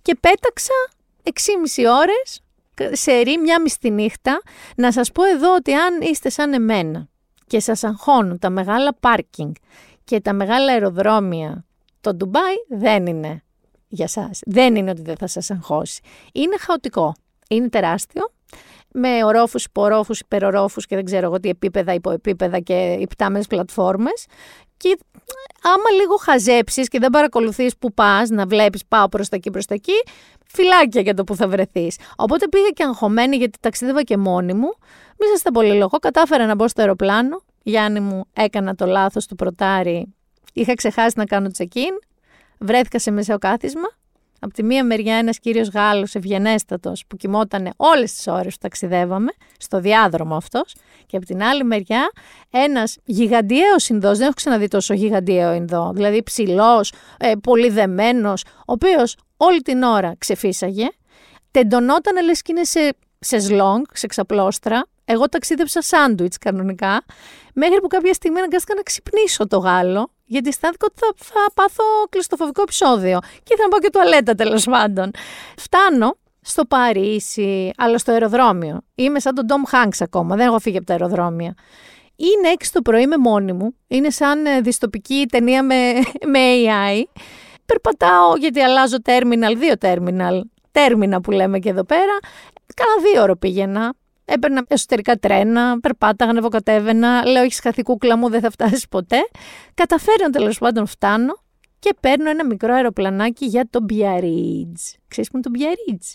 και 0.02 0.16
πέταξα 0.20 0.74
6,5 1.26 1.86
ώρες 2.02 2.42
σε 2.92 3.20
ρί 3.20 3.38
μια 3.38 3.62
μισή 3.62 3.90
νύχτα. 3.90 4.42
Να 4.76 4.92
σας 4.92 5.12
πω 5.12 5.24
εδώ 5.24 5.56
ότι 5.56 5.74
αν 5.74 6.02
είστε 6.02 6.30
σαν 6.30 6.54
εμένα 6.54 7.08
και 7.48 7.60
σας 7.60 7.84
αγχώνουν 7.84 8.40
τα 8.40 8.50
μεγάλα 8.50 8.94
πάρκινγκ 9.00 9.54
και 10.04 10.22
τα 10.22 10.34
μεγάλα 10.34 10.72
αεροδρόμια, 10.72 11.66
το 12.02 12.14
Ντουμπάι 12.14 12.56
δεν 12.70 13.06
είναι 13.06 13.44
για 13.88 14.08
σας. 14.08 14.40
Δεν 14.46 14.76
είναι 14.76 14.90
ότι 14.90 15.02
δεν 15.02 15.18
θα 15.18 15.28
σας 15.28 15.52
αγχώσει. 15.52 16.02
Είναι 16.34 16.58
χαοτικό. 16.58 17.14
Είναι 17.50 17.70
τεράστιο 17.70 18.34
με 18.98 19.24
ορόφους, 19.24 19.66
υπορόφους, 19.66 20.20
υπερορόφους 20.20 20.86
και 20.86 20.96
δεν 20.96 21.06
ξέρω 21.06 21.26
εγώ 21.26 21.40
τι 21.40 21.50
επίπεδα, 21.50 21.94
υποεπίπεδα 21.94 22.60
και 22.60 22.98
υπτάμενες 23.00 23.48
πλατφόρμες. 23.48 24.26
Και 24.78 24.98
άμα 25.64 25.90
λίγο 26.00 26.16
χαζέψεις 26.16 26.88
και 26.88 27.00
δεν 27.00 27.10
παρακολουθείς 27.10 27.78
που 27.78 27.94
πας, 27.94 28.30
να 28.30 28.46
βλέπεις 28.46 28.86
πάω 28.88 29.10
προς 29.10 29.30
τα 29.30 29.36
εκεί, 29.36 29.50
προς 29.50 29.66
τα 29.66 29.74
εκεί, 29.74 29.94
φυλάκια 30.46 31.02
για 31.02 31.14
το 31.14 31.24
που 31.24 31.36
θα 31.36 31.48
βρεθείς. 31.48 31.98
Οπότε 32.16 32.48
πήγα 32.48 32.70
και 32.70 32.84
αγχωμένη 32.84 33.36
γιατί 33.36 33.58
ταξίδευα 33.60 34.02
και 34.02 34.18
μόνη 34.18 34.54
μου. 34.54 34.70
Μη 35.20 35.28
σας 35.32 35.42
τα 35.42 35.52
πολύ 35.52 35.74
λόγο. 35.74 35.98
Κατάφερα 35.98 36.46
να 36.46 36.56
μπω 36.56 36.68
στο 36.68 36.82
αεροπλάνο. 36.82 37.42
Γιάννη 37.64 38.00
μου 38.00 38.26
έκανα 38.34 38.76
το 38.76 38.86
λάθος 38.86 39.26
του 39.26 39.36
πρωτάρι. 39.36 40.14
Είχα 40.54 40.74
ξεχάσει 40.74 41.14
να 41.18 41.26
κάνω 41.26 41.50
check-in. 41.58 42.00
Βρέθηκα 42.60 43.00
σε 43.00 43.12
μεσαίο 43.12 43.38
κάθισμα. 43.38 43.88
Από 44.40 44.54
τη 44.54 44.64
μία 44.64 44.84
μεριά 44.84 45.16
ένας 45.16 45.40
κύριος 45.40 45.70
Γάλλος 45.70 46.16
ευγενέστατος 46.16 47.04
που 47.08 47.16
κοιμόταν 47.16 47.74
όλες 47.76 48.14
τις 48.14 48.28
ώρες 48.28 48.54
που 48.54 48.60
ταξιδεύαμε, 48.62 49.32
στο 49.58 49.80
διάδρομο 49.80 50.36
αυτός. 50.36 50.76
Και 51.06 51.18
από 51.18 51.26
την 51.26 51.44
άλλη 51.44 51.64
μεριά 51.64 52.12
ένας 52.50 52.98
γιγαντιαίος 53.06 53.90
Ινδός, 53.90 54.18
δεν 54.18 54.26
έχω 54.26 54.34
ξαναδεί 54.36 54.68
τόσο 54.68 54.94
γιγαντιαίο 54.94 55.54
Ινδό, 55.54 55.92
δηλαδή 55.94 56.24
ψηλός, 56.24 56.94
ε, 57.18 57.32
πολύ 57.44 57.70
δεμένος, 57.70 58.44
ο 58.44 58.72
οποίος 58.72 59.18
όλη 59.38 59.62
την 59.62 59.84
ώρα 59.84 60.16
ξεφύσαγε, 60.18 60.88
τεντωνόταν 61.52 62.26
λες 62.26 62.42
και 62.42 62.52
είναι 62.52 62.64
σε, 62.64 62.96
σε 63.20 63.40
σλόγγ, 63.40 63.82
σε 63.94 64.08
ξαπλώστρα. 64.08 64.86
Εγώ 65.06 65.30
ταξίδεψα 65.30 65.82
σάντουιτς 65.82 66.38
κανονικά, 66.38 67.06
μέχρι 67.54 67.82
που 67.82 67.88
κάποια 67.88 68.14
στιγμή 68.14 68.38
αναγκάστηκα 68.38 68.76
να 68.76 68.82
ξυπνήσω 68.82 69.48
το 69.48 69.58
Γάλλο 69.58 70.10
γιατί 70.26 70.48
αισθάνθηκα 70.50 70.86
ότι 70.90 71.00
θα, 71.00 71.14
θα 71.36 71.52
πάθω 71.54 71.84
κλειστοφοβικό 72.10 72.62
επεισόδιο. 72.62 73.20
Και 73.20 73.54
ήθελα 73.54 73.64
να 73.64 73.70
πάω 73.70 73.80
και 73.80 73.90
τουαλέτα 73.90 74.36
τέλος 74.36 74.64
πάντων. 74.64 75.12
Φτάνω 75.58 76.18
στο 76.42 76.66
Παρίσι, 76.66 77.72
αλλά 77.78 77.98
στο 77.98 78.12
αεροδρόμιο. 78.12 78.82
Είμαι 78.96 79.20
σαν 79.20 79.36
τον 79.36 79.46
Ντόμ 79.46 79.62
Hanks 79.72 79.98
ακόμα, 80.00 80.36
δεν 80.36 80.48
έχω 80.48 80.60
φύγει 80.60 80.78
από 80.78 80.86
τα 80.86 80.94
αεροδρόμια. 80.94 81.54
Είναι 82.16 82.56
6 82.60 82.64
το 82.72 82.82
πρωί 82.82 83.08
με 83.08 83.18
μόνη 83.18 83.54
μου. 83.54 83.76
Είναι 83.88 84.10
σαν 84.10 84.46
ε, 84.46 84.62
διστοπική 84.62 85.26
ταινία 85.32 85.64
με, 85.64 85.92
με 86.34 86.40
AI. 86.40 87.04
Περπατάω 87.66 88.36
γιατί 88.36 88.60
αλλάζω 88.60 89.02
τέρμιναλ, 89.02 89.58
δύο 89.58 89.78
τέρμιναλ. 89.78 90.44
Τέρμινα 90.72 91.22
που 91.22 91.32
λέμε 91.32 91.60
και 91.60 91.70
εδώ 91.70 91.84
πέρα. 91.84 92.20
Κάνα 92.76 93.12
δύο 93.12 93.22
ώρο 93.22 93.36
πήγαινα. 93.36 93.94
Έπαιρνα 94.26 94.66
εσωτερικά 94.68 95.16
τρένα, 95.16 95.80
περπάταγα, 95.80 96.32
ανεβοκατέβαινα. 96.32 97.26
Λέω: 97.26 97.44
Έχεις 97.44 97.60
χαθεί 97.60 97.82
κούκλα 97.82 98.18
μου, 98.18 98.30
δεν 98.30 98.42
θα 98.42 98.50
φτάσεις 98.50 98.88
ποτέ. 98.88 99.18
Καταφέρνω 99.74 100.30
τέλος 100.30 100.58
πάντων 100.58 100.86
φτάνω 100.86 101.34
και 101.80 101.94
παίρνω 102.00 102.30
ένα 102.30 102.46
μικρό 102.46 102.74
αεροπλανάκι 102.74 103.46
για 103.46 103.68
το 103.70 103.82
Μπιαρίτζ. 103.82 104.82
Ξέρεις 105.08 105.30
που 105.30 105.38
είναι 105.38 105.42
το 105.42 105.50
Μπιαρίτζ. 105.50 106.12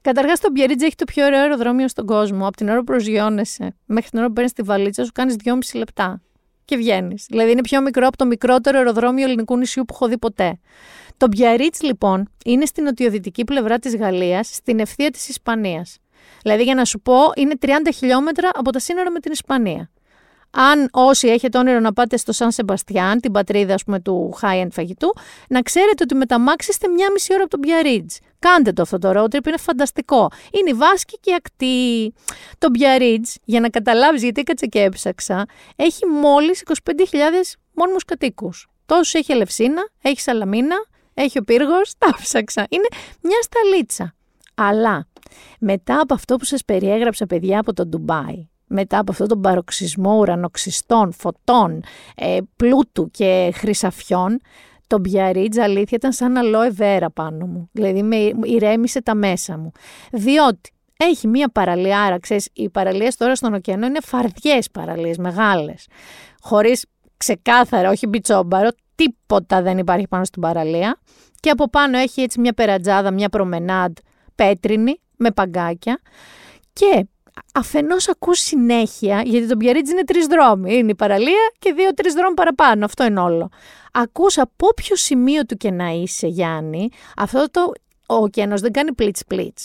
Καταρχάς, 0.00 0.40
το 0.40 0.50
Μπιαρίτζ 0.50 0.82
έχει 0.82 0.94
το 0.94 1.04
πιο 1.04 1.24
ωραίο 1.24 1.40
αεροδρόμιο 1.40 1.88
στον 1.88 2.06
κόσμο. 2.06 2.46
Από 2.46 2.56
την 2.56 2.68
ώρα 2.68 2.78
που 2.78 2.84
προσγειώνεσαι 2.84 3.76
μέχρι 3.86 4.10
την 4.10 4.18
ώρα 4.18 4.28
που 4.28 4.32
παίρνεις 4.32 4.52
τη 4.52 4.62
βαλίτσα 4.62 5.04
σου, 5.04 5.12
κάνεις 5.12 5.36
2,5 5.44 5.78
λεπτά 5.78 6.22
και 6.64 6.76
βγαίνεις. 6.76 7.26
Δηλαδή, 7.28 7.50
είναι 7.50 7.60
πιο 7.60 7.80
μικρό 7.80 8.06
από 8.06 8.16
το 8.16 8.26
μικρότερο 8.26 8.78
αεροδρόμιο 8.78 9.24
ελληνικού 9.24 9.56
νησιού 9.56 9.84
που 9.84 9.94
έχω 9.94 10.08
δει 10.08 10.18
ποτέ. 10.18 10.58
Το 11.16 11.26
Μπιαρίτζ, 11.26 11.80
λοιπόν, 11.80 12.28
είναι 12.44 12.64
στην 12.64 12.84
νοτιοδυτική 12.84 13.44
πλευρά 13.44 13.78
της 13.78 13.96
Γαλλίας, 13.96 14.54
στην 14.54 14.78
ευθεία 14.78 15.10
της 15.10 15.28
Ισπανίας. 15.28 15.98
Δηλαδή, 16.42 16.62
για 16.62 16.74
να 16.74 16.84
σου 16.84 17.00
πω, 17.00 17.14
είναι 17.36 17.54
30 17.60 17.68
χιλιόμετρα 17.94 18.50
από 18.54 18.72
τα 18.72 18.78
σύνορα 18.78 19.10
με 19.10 19.20
την 19.20 19.32
Ισπανία. 19.32 19.90
Αν 20.50 20.88
όσοι 20.92 21.28
έχετε 21.28 21.58
όνειρο 21.58 21.80
να 21.80 21.92
πάτε 21.92 22.16
στο 22.16 22.32
Σαν 22.32 22.52
Σεμπαστιάν, 22.52 23.20
την 23.20 23.32
πατρίδα 23.32 23.74
ας 23.74 23.84
πούμε, 23.84 24.00
του 24.00 24.38
high-end 24.42 24.68
φαγητού, 24.70 25.12
να 25.48 25.62
ξέρετε 25.62 26.02
ότι 26.02 26.14
με 26.14 26.26
τα 26.26 26.38
μάξι 26.38 26.70
είστε 26.70 26.88
μία 26.88 27.10
μισή 27.12 27.34
ώρα 27.34 27.42
από 27.42 27.58
τον 27.58 27.60
Biarritz. 27.64 28.16
Κάντε 28.38 28.72
το 28.72 28.82
αυτό 28.82 28.98
το 28.98 29.12
road 29.16 29.36
trip, 29.36 29.46
είναι 29.46 29.56
φανταστικό. 29.56 30.30
Είναι 30.50 30.70
η 30.70 30.74
Βάσκη 30.74 31.18
και 31.20 31.30
η 31.30 31.34
ακτή. 31.34 32.12
Το 32.58 32.68
Biarritz, 32.78 33.34
για 33.44 33.60
να 33.60 33.68
καταλάβεις 33.68 34.22
γιατί 34.22 34.40
έκατσα 34.40 34.66
και 34.66 34.82
έψαξα, 34.82 35.46
έχει 35.76 36.06
μόλις 36.06 36.62
25.000 36.84 37.58
μόνιμους 37.72 38.04
κατοίκους. 38.04 38.68
Τόσο 38.86 39.18
έχει 39.18 39.32
Ελευσίνα, 39.32 39.88
έχει 40.02 40.20
Σαλαμίνα, 40.20 40.76
έχει 41.14 41.38
ο 41.38 41.42
Πύργος, 41.42 41.92
τα 41.98 42.14
ψάξα. 42.22 42.66
Είναι 42.68 42.88
μια 43.22 43.38
σταλίτσα. 43.42 44.14
Αλλά 44.54 45.06
μετά 45.60 46.00
από 46.00 46.14
αυτό 46.14 46.36
που 46.36 46.44
σας 46.44 46.64
περιέγραψα 46.64 47.26
παιδιά 47.26 47.58
από 47.60 47.72
το 47.72 47.86
Ντουμπάι, 47.86 48.48
μετά 48.66 48.98
από 48.98 49.12
αυτό 49.12 49.26
τον 49.26 49.40
παροξισμό 49.40 50.18
ουρανοξυστών, 50.18 51.12
φωτών, 51.12 51.82
ε, 52.16 52.38
πλούτου 52.56 53.10
και 53.10 53.50
χρυσαφιών, 53.54 54.40
το 54.86 54.98
Μπιαρίτζ 54.98 55.58
αλήθεια 55.58 55.96
ήταν 55.96 56.12
σαν 56.12 56.36
αλόε 56.36 56.70
βέρα 56.70 57.10
πάνω 57.10 57.46
μου. 57.46 57.68
Δηλαδή 57.72 58.02
με 58.02 58.16
ηρέμησε 58.42 59.02
τα 59.02 59.14
μέσα 59.14 59.58
μου. 59.58 59.72
Διότι 60.12 60.70
έχει 60.96 61.28
μία 61.28 61.48
παραλία, 61.48 62.18
ξέρεις, 62.20 62.48
οι 62.52 62.68
παραλίες 62.70 63.16
τώρα 63.16 63.34
στον 63.34 63.54
ωκεανό 63.54 63.86
είναι 63.86 64.00
φαρδιές 64.02 64.70
παραλίες, 64.70 65.16
μεγάλες. 65.18 65.86
Χωρίς 66.40 66.86
ξεκάθαρα, 67.16 67.90
όχι 67.90 68.06
μπιτσόμπαρο, 68.06 68.68
τίποτα 68.94 69.62
δεν 69.62 69.78
υπάρχει 69.78 70.08
πάνω 70.08 70.24
στην 70.24 70.42
παραλία. 70.42 70.98
Και 71.40 71.50
από 71.50 71.68
πάνω 71.68 71.98
έχει 71.98 72.20
έτσι 72.20 72.40
μια 72.40 72.52
περατζάδα, 72.52 73.10
μια 73.10 73.28
προμενάντ 73.28 73.96
πέτρινη, 74.34 75.00
με 75.18 75.30
παγκάκια. 75.30 76.00
Και 76.72 77.06
αφενός 77.54 78.08
ακούς 78.08 78.38
συνέχεια, 78.38 79.22
γιατί 79.24 79.46
το 79.46 79.56
Μπιαρίτζ 79.56 79.90
είναι 79.90 80.04
τρεις 80.04 80.26
δρόμοι. 80.26 80.76
Είναι 80.76 80.90
η 80.90 80.94
παραλία 80.94 81.52
και 81.58 81.72
δύο-τρει 81.72 82.10
δρόμοι 82.10 82.34
παραπάνω. 82.34 82.84
Αυτό 82.84 83.04
είναι 83.04 83.20
όλο. 83.20 83.48
Ακούς 83.92 84.38
από 84.38 84.66
όποιο 84.66 84.96
σημείο 84.96 85.46
του 85.46 85.56
και 85.56 85.70
να 85.70 85.88
είσαι, 85.88 86.26
Γιάννη, 86.26 86.88
αυτό 87.16 87.50
το. 87.50 87.72
Ο 88.10 88.14
ωκεανός 88.14 88.60
δεν 88.60 88.72
κάνει 88.72 88.92
πλίτ-πλίτ 88.92 89.58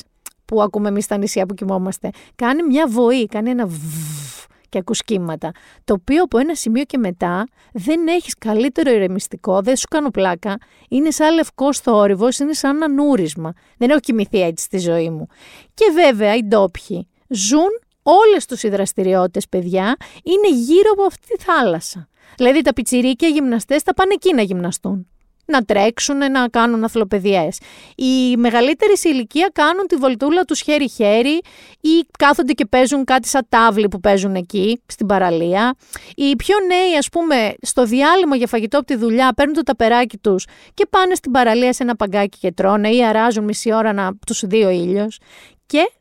που 0.45 0.61
ακούμε 0.61 0.87
εμείς 0.87 1.03
στα 1.03 1.17
νησιά 1.17 1.45
που 1.45 1.53
κοιμόμαστε. 1.53 2.09
Κάνει 2.35 2.63
μια 2.63 2.87
βοή, 2.87 3.25
κάνει 3.25 3.49
ένα 3.49 3.67
ββ 3.67 4.32
και 4.73 4.79
ακούς 4.79 5.03
κύματα. 5.03 5.51
Το 5.83 5.93
οποίο 5.93 6.23
από 6.23 6.37
ένα 6.37 6.55
σημείο 6.55 6.83
και 6.83 6.97
μετά 6.97 7.47
δεν 7.73 8.07
έχεις 8.07 8.35
καλύτερο 8.37 8.91
ηρεμιστικό, 8.91 9.61
δεν 9.61 9.75
σου 9.75 9.87
κάνω 9.89 10.09
πλάκα. 10.09 10.57
Είναι 10.89 11.11
σαν 11.11 11.33
λευκό 11.33 11.73
θόρυβο, 11.73 12.27
είναι 12.41 12.53
σαν 12.53 12.75
ένα 12.75 12.89
νούρισμα. 12.89 13.53
Δεν 13.77 13.89
έχω 13.89 13.99
κοιμηθεί 13.99 14.41
έτσι 14.41 14.63
στη 14.63 14.77
ζωή 14.77 15.09
μου. 15.09 15.27
Και 15.73 15.85
βέβαια 15.93 16.35
οι 16.35 16.43
ντόπιοι 16.43 17.07
ζουν 17.27 17.79
όλες 18.03 18.45
τους 18.45 18.63
οι 18.63 18.69
δραστηριότητες, 18.69 19.49
παιδιά, 19.49 19.95
είναι 20.23 20.55
γύρω 20.55 20.91
από 20.91 21.03
αυτή 21.03 21.27
τη 21.27 21.43
θάλασσα. 21.43 22.07
Δηλαδή 22.37 22.61
τα 22.61 22.73
πιτσιρίκια 22.73 23.27
γυμναστές 23.27 23.81
θα 23.81 23.93
πάνε 23.93 24.13
εκεί 24.13 24.33
να 24.33 24.41
γυμναστούν. 24.41 25.07
Να 25.45 25.61
τρέξουν, 25.61 26.17
να 26.17 26.47
κάνουν 26.47 26.83
αθλοπαιδιές. 26.83 27.59
Οι 27.95 28.37
μεγαλύτεροι 28.37 28.97
σε 28.97 29.09
ηλικία 29.09 29.49
κάνουν 29.53 29.87
τη 29.87 29.95
βολτούλα 29.95 30.43
τους 30.43 30.61
χέρι-χέρι 30.61 31.41
ή 31.81 32.05
κάθονται 32.17 32.53
και 32.53 32.65
παίζουν 32.65 33.03
κάτι 33.03 33.27
σαν 33.27 33.45
τάβλη 33.49 33.87
που 33.87 33.99
παίζουν 33.99 34.35
εκεί, 34.35 34.81
στην 34.85 35.05
παραλία. 35.05 35.75
Οι 36.15 36.35
πιο 36.35 36.55
νέοι, 36.67 36.97
ας 36.97 37.09
πούμε, 37.09 37.53
στο 37.61 37.85
διάλειμμα 37.85 38.35
για 38.35 38.47
φαγητό 38.47 38.77
από 38.77 38.87
τη 38.87 38.95
δουλειά 38.95 39.33
παίρνουν 39.33 39.55
το 39.55 39.63
ταπεράκι 39.63 40.17
τους 40.17 40.45
και 40.73 40.85
πάνε 40.89 41.15
στην 41.15 41.31
παραλία 41.31 41.73
σε 41.73 41.83
ένα 41.83 41.95
παγκάκι 41.95 42.37
και 42.37 42.51
τρώνε 42.51 42.89
ή 42.89 43.05
αράζουν 43.05 43.43
μισή 43.43 43.73
ώρα 43.73 43.93
να 43.93 44.11
τους 44.25 44.43
δύο 44.45 44.69
ήλιος. 44.69 45.19
Και 45.65 45.91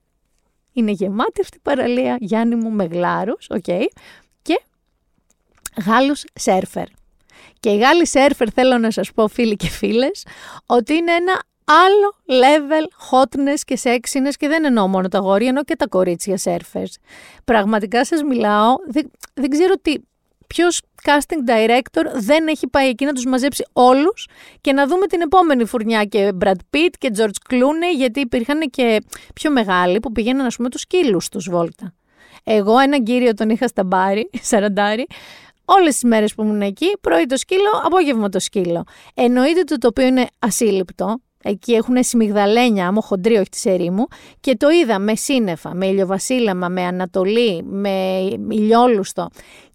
είναι 0.72 0.90
γεμάτη 0.90 1.40
αυτή 1.40 1.56
η 1.56 1.60
παραλία, 1.62 2.16
Γιάννη 2.20 2.54
μου 2.54 2.70
με 2.70 2.84
γλάρους, 2.84 3.46
okay, 3.48 3.84
και 4.42 4.60
Γάλλους 5.86 6.24
σέρφερ. 6.34 6.86
Και 7.62 7.70
οι 7.70 7.76
Γάλλοι 7.76 8.06
σέρφερ 8.06 8.52
θέλω 8.54 8.78
να 8.78 8.90
σας 8.90 9.12
πω 9.12 9.28
φίλοι 9.28 9.56
και 9.56 9.68
φίλες, 9.68 10.26
ότι 10.66 10.94
είναι 10.94 11.12
ένα 11.12 11.42
άλλο 11.64 12.16
level 12.42 12.86
hotness 13.10 13.60
και 13.64 13.78
sexiness 13.82 14.32
και 14.36 14.48
δεν 14.48 14.64
εννοώ 14.64 14.86
μόνο 14.88 15.08
τα 15.08 15.18
γόρια, 15.18 15.48
εννοώ 15.48 15.62
και 15.62 15.76
τα 15.76 15.86
κορίτσια 15.86 16.36
σέρφερς. 16.36 16.96
Πραγματικά 17.44 18.04
σας 18.04 18.22
μιλάω, 18.22 18.74
δεν, 18.86 19.10
δεν 19.34 19.50
ξέρω 19.50 19.74
τι, 19.82 19.94
ποιος 20.46 20.80
casting 21.02 21.50
director 21.50 22.04
δεν 22.14 22.46
έχει 22.46 22.66
πάει 22.66 22.88
εκεί 22.88 23.04
να 23.04 23.12
τους 23.12 23.24
μαζέψει 23.24 23.64
όλους 23.72 24.28
και 24.60 24.72
να 24.72 24.86
δούμε 24.86 25.06
την 25.06 25.20
επόμενη 25.20 25.64
φουρνιά 25.64 26.04
και 26.04 26.32
Brad 26.44 26.76
Pitt 26.76 26.90
και 26.98 27.10
George 27.16 27.52
Clooney, 27.54 27.96
γιατί 27.96 28.20
υπήρχαν 28.20 28.60
και 28.60 29.02
πιο 29.34 29.50
μεγάλοι 29.50 30.00
που 30.00 30.12
πήγαιναν, 30.12 30.46
ας 30.46 30.56
πούμε, 30.56 30.68
τους 30.68 30.80
σκύλους 30.80 31.28
τους 31.28 31.48
βόλτα. 31.50 31.94
Εγώ 32.44 32.78
έναν 32.78 33.04
κύριο 33.04 33.34
τον 33.34 33.50
είχα 33.50 33.68
στα 33.68 33.84
μπάρι, 33.84 34.30
σαραντάρι, 34.48 35.06
όλες 35.78 35.92
τις 35.92 36.02
μέρες 36.02 36.34
που 36.34 36.42
ήμουν 36.42 36.62
εκεί, 36.62 36.86
πρωί 37.00 37.26
το 37.26 37.36
σκύλο, 37.36 37.70
απόγευμα 37.84 38.28
το 38.28 38.38
σκύλο. 38.38 38.84
Εννοείται 39.14 39.58
ότι 39.58 39.64
το 39.64 39.78
τοπίο 39.78 40.06
είναι 40.06 40.26
ασύλληπτο, 40.38 41.20
Εκεί 41.44 41.72
έχουν 41.72 42.04
σιμιγδαλένια, 42.04 42.86
άμμο 42.86 43.00
χοντρή, 43.00 43.36
όχι 43.36 43.48
τη 43.48 43.70
ερήμου. 43.70 44.06
Και 44.40 44.56
το 44.56 44.68
είδα 44.68 44.98
με 44.98 45.14
σύννεφα, 45.14 45.74
με 45.74 45.86
ηλιοβασίλεμα, 45.86 46.68
με 46.68 46.82
ανατολή, 46.82 47.62
με 47.62 48.20
ηλιόλουστο. 48.50 49.28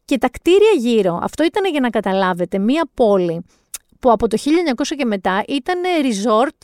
Και 0.06 0.18
τα 0.18 0.30
κτίρια 0.30 0.72
γύρω, 0.78 1.20
αυτό 1.22 1.44
ήταν 1.44 1.72
για 1.72 1.80
να 1.80 1.90
καταλάβετε, 1.90 2.58
μία 2.58 2.90
πόλη 2.94 3.46
που 4.00 4.12
από 4.12 4.28
το 4.28 4.38
1900 4.38 4.96
και 4.98 5.06
μετά 5.06 5.44
ήταν 5.48 5.82
resort 6.02 6.58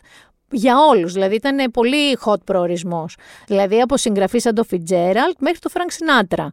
για 0.52 0.78
όλους. 0.80 1.14
Δηλαδή 1.14 1.36
ήταν 1.36 1.72
πολύ 1.72 2.18
hot 2.26 2.44
προορισμός. 2.46 3.18
Δηλαδή 3.48 3.82
από 3.82 3.98
συγγραφή 3.98 4.40
σαν 4.40 4.56
το 4.56 4.66
Fitzgerald 4.72 5.36
μέχρι 5.40 5.60
το 5.60 5.70
Frank 5.74 5.92
Sinatra. 5.92 6.48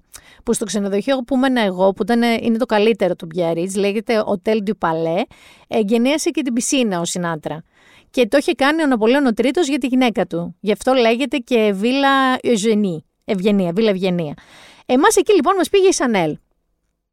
Που 0.45 0.53
στο 0.53 0.65
ξενοδοχείο 0.65 1.17
που 1.17 1.35
ήμουν 1.35 1.57
εγώ, 1.57 1.93
που 1.93 2.03
ήταν, 2.03 2.23
είναι 2.23 2.59
το 2.59 2.67
καλύτερο 2.67 3.15
του 3.15 3.27
Biarritz, 3.35 3.75
λέγεται 3.77 4.25
Hotel 4.27 4.57
du 4.69 4.73
Palais, 4.89 5.23
εγκαινίασε 5.69 6.31
και 6.31 6.43
την 6.43 6.53
πισίνα 6.53 7.01
ο 7.01 7.05
Σινάτρα. 7.05 7.63
Και 8.11 8.27
το 8.27 8.37
είχε 8.37 8.53
κάνει 8.53 8.83
ο 8.83 8.87
Ναπολέον 8.87 9.27
ο 9.27 9.33
Τρίτος 9.33 9.69
για 9.69 9.79
τη 9.79 9.87
γυναίκα 9.87 10.27
του. 10.27 10.57
Γι' 10.61 10.73
αυτό 10.73 10.93
λέγεται 10.93 11.37
και 11.37 11.73
Βίλα 11.75 12.37
Eugenie. 12.43 12.99
Ευγενία, 13.25 13.73
Βίλα 13.73 13.91
Ευγενία. 13.91 14.35
Εμάς 14.87 15.17
εκεί 15.17 15.35
λοιπόν 15.35 15.55
μας 15.57 15.69
πήγε 15.69 15.89
η 15.89 15.93
Σανέλ. 15.93 16.39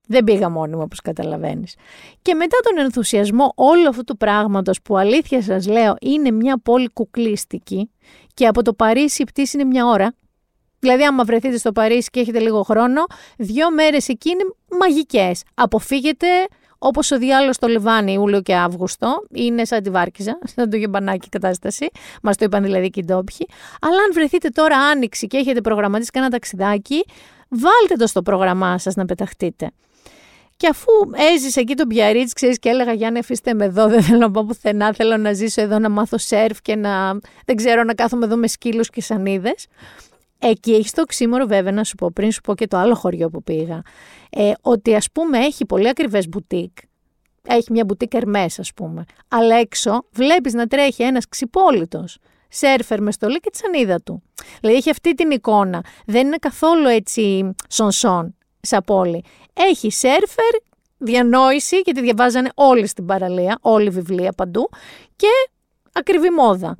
Δεν 0.08 0.24
πήγα 0.24 0.50
μόνη 0.50 0.76
μου, 0.76 0.82
όπως 0.84 1.02
καταλαβαίνεις. 1.02 1.76
Και 2.22 2.34
μετά 2.34 2.58
τον 2.64 2.84
ενθουσιασμό 2.84 3.52
όλου 3.56 3.90
αυτού 3.90 4.04
του 4.04 4.18
πράγματος 4.18 4.82
που 4.82 4.98
αλήθεια 4.98 5.42
σας 5.42 5.68
λέω 5.68 5.96
είναι 6.02 6.32
μια 6.32 6.60
πόλη 6.64 6.90
κουκλίστικη 6.94 7.92
και 8.34 8.48
από 8.48 8.62
το 8.62 8.74
Παρίσι 8.74 9.22
η 9.22 9.26
πτήση 9.26 9.58
είναι 9.58 9.70
μια 9.70 9.86
ώρα. 9.86 10.16
Δηλαδή 10.80 11.04
άμα 11.04 11.24
βρεθείτε 11.24 11.58
στο 11.58 11.72
Παρίσι 11.72 12.10
και 12.10 12.20
έχετε 12.20 12.40
λίγο 12.40 12.64
χρόνο, 12.64 13.06
δύο 13.38 13.72
μέρες 13.72 14.08
εκεί 14.08 14.30
είναι 14.30 14.44
μαγικές. 14.80 15.44
Αποφύγετε 15.54 16.28
Όπως 16.80 17.12
ο 17.12 17.18
διάλογος 17.18 17.56
στο 17.56 17.68
Λιβάνι, 17.68 18.14
Ιούλιο 18.14 18.42
και 18.42 18.56
Αύγουστο, 18.56 19.24
είναι 19.34 19.66
σαν 19.66 19.84
τη 19.84 19.90
Βάρκιζα, 19.90 20.40
σαν 20.56 20.70
το 20.70 20.78
γεμπανάκι 20.78 21.30
κατάσταση. 21.30 21.88
Μας 22.22 22.38
το 22.38 22.46
είπαν 22.46 22.64
δηλαδή 22.64 22.90
και 22.90 23.00
οι 23.00 23.04
ντόπιοι. 23.04 23.48
Αλλά 23.82 23.98
αν 23.98 24.14
βρεθείτε 24.14 24.50
τώρα 24.50 24.78
άνοιξη 24.78 25.28
και 25.28 25.38
έχετε 25.38 25.62
προγραμματίσει 25.62 26.12
κανένα 26.12 26.32
ταξιδάκι, 26.32 27.06
βάλτε 27.50 27.96
το 27.98 28.08
στο 28.08 28.22
πρόγραμμά 28.22 28.78
σας 28.78 28.96
να 28.96 29.06
πεταχτείτε. 29.06 29.72
Και 30.58 30.68
αφού 30.68 30.92
έζησε 31.34 31.60
εκεί 31.60 31.76
τον 31.76 31.88
Πιαρίτ, 31.88 32.30
ξέρεις 32.34 32.60
και 32.60 32.70
έλεγα 32.70 32.94
Γιάννη, 32.94 33.20
αφήστε 33.20 33.54
με 33.54 33.66
εδώ, 33.66 33.88
δεν 33.88 34.02
θέλω 34.04 34.18
να 34.18 34.32
πάω 34.32 34.46
πουθενά. 34.46 34.94
Θέλω 34.94 35.18
να 35.18 35.34
ζήσω 35.34 35.62
εδώ, 35.62 35.80
να 35.80 35.90
μάθω 35.90 36.18
σερφ 36.18 36.62
και 36.62 36.76
να. 36.76 37.20
Δεν 37.46 37.56
ξέρω, 37.56 37.84
να 37.84 37.94
κάθομαι 37.94 38.26
εδώ 38.26 38.36
με 38.36 38.48
σκύλους 38.48 38.90
και 38.90 39.02
σανίδες. 39.02 39.68
Εκεί 40.40 40.74
έχεις 40.74 40.92
το 40.92 41.02
οξύμορο, 41.02 41.46
βέβαια, 41.46 41.72
να 41.72 41.84
σου 41.84 41.96
πω 41.96 42.12
πριν 42.12 42.32
σου 42.32 42.42
πω 42.42 42.56
και 42.56 42.68
το 42.68 42.78
άλλο 42.78 42.96
χωριό 42.96 43.30
που 43.30 43.44
πήγα. 43.44 43.82
Ε, 44.30 44.52
ότι 44.62 44.96
ας 44.96 45.12
πούμε 45.12 45.38
έχει 45.38 45.66
πολύ 45.66 45.90
ακριβές 45.90 46.28
μπουτίκ. 46.28 46.78
Έχει 47.48 47.72
μια 47.72 47.86
μπουτίκ 47.86 48.14
Ερμέ, 48.14 48.46
ας 48.58 48.74
πούμε. 48.76 49.04
Αλλά 49.28 49.56
έξω 49.56 50.06
βλέπεις 50.12 50.54
να 50.54 50.68
τρέχει 50.68 51.04
ένας 51.04 51.28
ξυπόλυτος 51.28 52.18
σερφερ 52.50 53.02
με 53.02 53.12
στολή 53.12 53.40
και 53.40 53.50
τη 53.50 53.58
σανίδα 53.58 54.02
του. 54.02 54.24
Δηλαδή 54.60 54.78
έχει 54.78 54.90
αυτή 54.90 55.14
την 55.14 55.32
εικόνα. 55.32 55.84
Δεν 56.06 56.26
είναι 56.26 56.38
καθόλου 56.38 56.88
έτσι 56.88 57.56
σονσόν 57.70 58.36
σαν 58.62 58.84
πόλη. 58.86 59.24
Έχει 59.54 59.92
σερφερ, 59.92 60.56
διανόηση 60.98 61.82
και 61.82 61.92
τη 61.92 62.02
διαβάζανε 62.02 62.50
όλοι 62.56 62.88
στην 62.88 63.06
παραλία, 63.06 63.58
όλη 63.62 63.90
βιβλία 63.90 64.32
παντού 64.32 64.70
και 65.16 65.28
ακριβή 65.92 66.30
μόδα. 66.30 66.78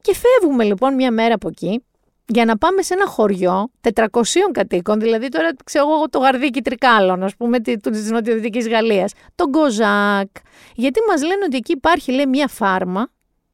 Και 0.00 0.14
φεύγουμε 0.14 0.64
λοιπόν 0.64 0.94
μια 0.94 1.10
μέρα 1.10 1.34
από 1.34 1.48
εκεί 1.48 1.84
για 2.28 2.44
να 2.44 2.58
πάμε 2.58 2.82
σε 2.82 2.94
ένα 2.94 3.06
χωριό 3.06 3.70
400 3.94 4.04
κατοίκων, 4.52 5.00
δηλαδή 5.00 5.28
τώρα 5.28 5.50
ξέρω 5.64 5.92
εγώ 5.92 6.08
το 6.08 6.18
γαρδίκι 6.18 6.62
τρικάλων, 6.62 7.22
ας 7.22 7.36
πούμε, 7.36 7.60
τη 7.60 7.74
νοτιοδυτικής 8.10 8.68
Γαλλίας, 8.68 9.12
τον 9.34 9.48
Γκοζάκ. 9.48 10.28
Γιατί 10.74 11.00
μας 11.08 11.22
λένε 11.22 11.44
ότι 11.44 11.56
εκεί 11.56 11.72
υπάρχει, 11.72 12.12
λέει, 12.12 12.26
μια 12.26 12.48
φάρμα 12.48 13.08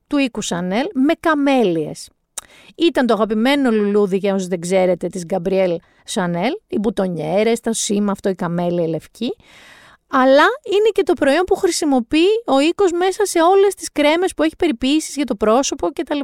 του 0.06 0.18
οίκου 0.18 0.40
Σανέλ 0.40 0.86
με 0.94 1.12
καμέλιες. 1.20 2.08
Ήταν 2.76 3.06
το 3.06 3.14
αγαπημένο 3.14 3.70
λουλούδι, 3.70 4.16
για 4.16 4.34
όσους 4.34 4.48
δεν 4.48 4.60
ξέρετε, 4.60 5.06
της 5.06 5.24
Γκαμπριέλ 5.24 5.78
Σανέλ, 6.04 6.52
οι 6.68 6.78
μπουτονιέρες, 6.78 7.60
το 7.60 7.72
σήμα 7.72 8.12
αυτό, 8.12 8.28
η 8.28 8.34
καμέλια 8.34 8.84
η 8.84 8.88
λευκή. 8.88 9.36
Αλλά 10.06 10.46
είναι 10.64 10.88
και 10.92 11.02
το 11.02 11.12
προϊόν 11.12 11.44
που 11.44 11.54
χρησιμοποιεί 11.54 12.26
ο 12.46 12.60
οίκος 12.60 12.92
μέσα 12.92 13.24
σε 13.24 13.42
όλες 13.42 13.74
τις 13.74 13.92
κρέμες 13.92 14.34
που 14.34 14.42
έχει 14.42 14.56
περιποίησεις 14.56 15.14
για 15.14 15.24
το 15.24 15.34
πρόσωπο 15.34 15.88
κτλ. 15.92 16.20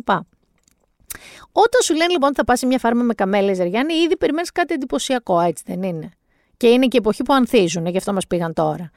Όταν 1.52 1.82
σου 1.82 1.94
λένε 1.94 2.12
λοιπόν 2.12 2.28
ότι 2.28 2.36
θα 2.36 2.44
πας 2.44 2.58
σε 2.58 2.66
μια 2.66 2.78
φάρμα 2.78 3.02
με 3.02 3.14
καμέλες, 3.14 3.56
Ζεριάννη, 3.56 3.94
ήδη 3.94 4.16
περιμένεις 4.16 4.52
κάτι 4.52 4.74
εντυπωσιακό, 4.74 5.40
έτσι 5.40 5.62
δεν 5.66 5.82
είναι; 5.82 6.10
Και 6.56 6.66
είναι 6.68 6.86
και 6.86 6.98
εποχή 6.98 7.22
που 7.22 7.32
ανθίζουν, 7.32 7.86
γι' 7.86 7.96
αυτό 7.96 8.12
μας 8.12 8.26
πήγαν 8.26 8.52
τώρα. 8.52 8.90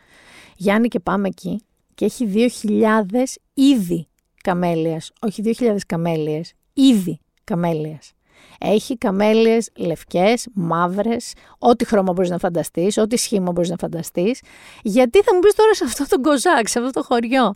Γιάννη, 0.56 0.88
και 0.88 1.00
πάμε 1.00 1.28
εκεί 1.28 1.66
και 1.96 2.06
έχει 2.06 2.26
2.000 2.26 3.38
ήδη 3.54 4.08
καμέλιας, 4.44 5.12
όχι 5.22 5.42
2.000 5.42 5.76
καμέλιες, 5.88 6.54
ήδη 6.74 7.20
καμέλιας. 7.44 8.12
Έχει 8.60 8.98
καμέλιες 8.98 9.70
λευκές, 9.76 10.48
μαύρες, 10.54 11.34
ό,τι 11.58 11.86
χρώμα 11.86 12.14
μπορείς 12.14 12.30
να 12.30 12.38
φανταστείς, 12.38 12.98
ό,τι 12.98 13.18
σχήμα 13.18 13.52
μπορείς 13.52 13.70
να 13.70 13.76
φανταστείς. 13.80 14.42
Γιατί 14.82 15.22
θα 15.22 15.34
μου 15.34 15.40
πεις 15.40 15.56
τώρα 15.56 15.74
σε 15.74 15.84
αυτό 15.84 16.06
το 16.08 16.22
κοζάκ, 16.22 16.68
σε 16.68 16.80
αυτό 16.80 16.92
το 16.92 17.04
χωριό; 17.04 17.52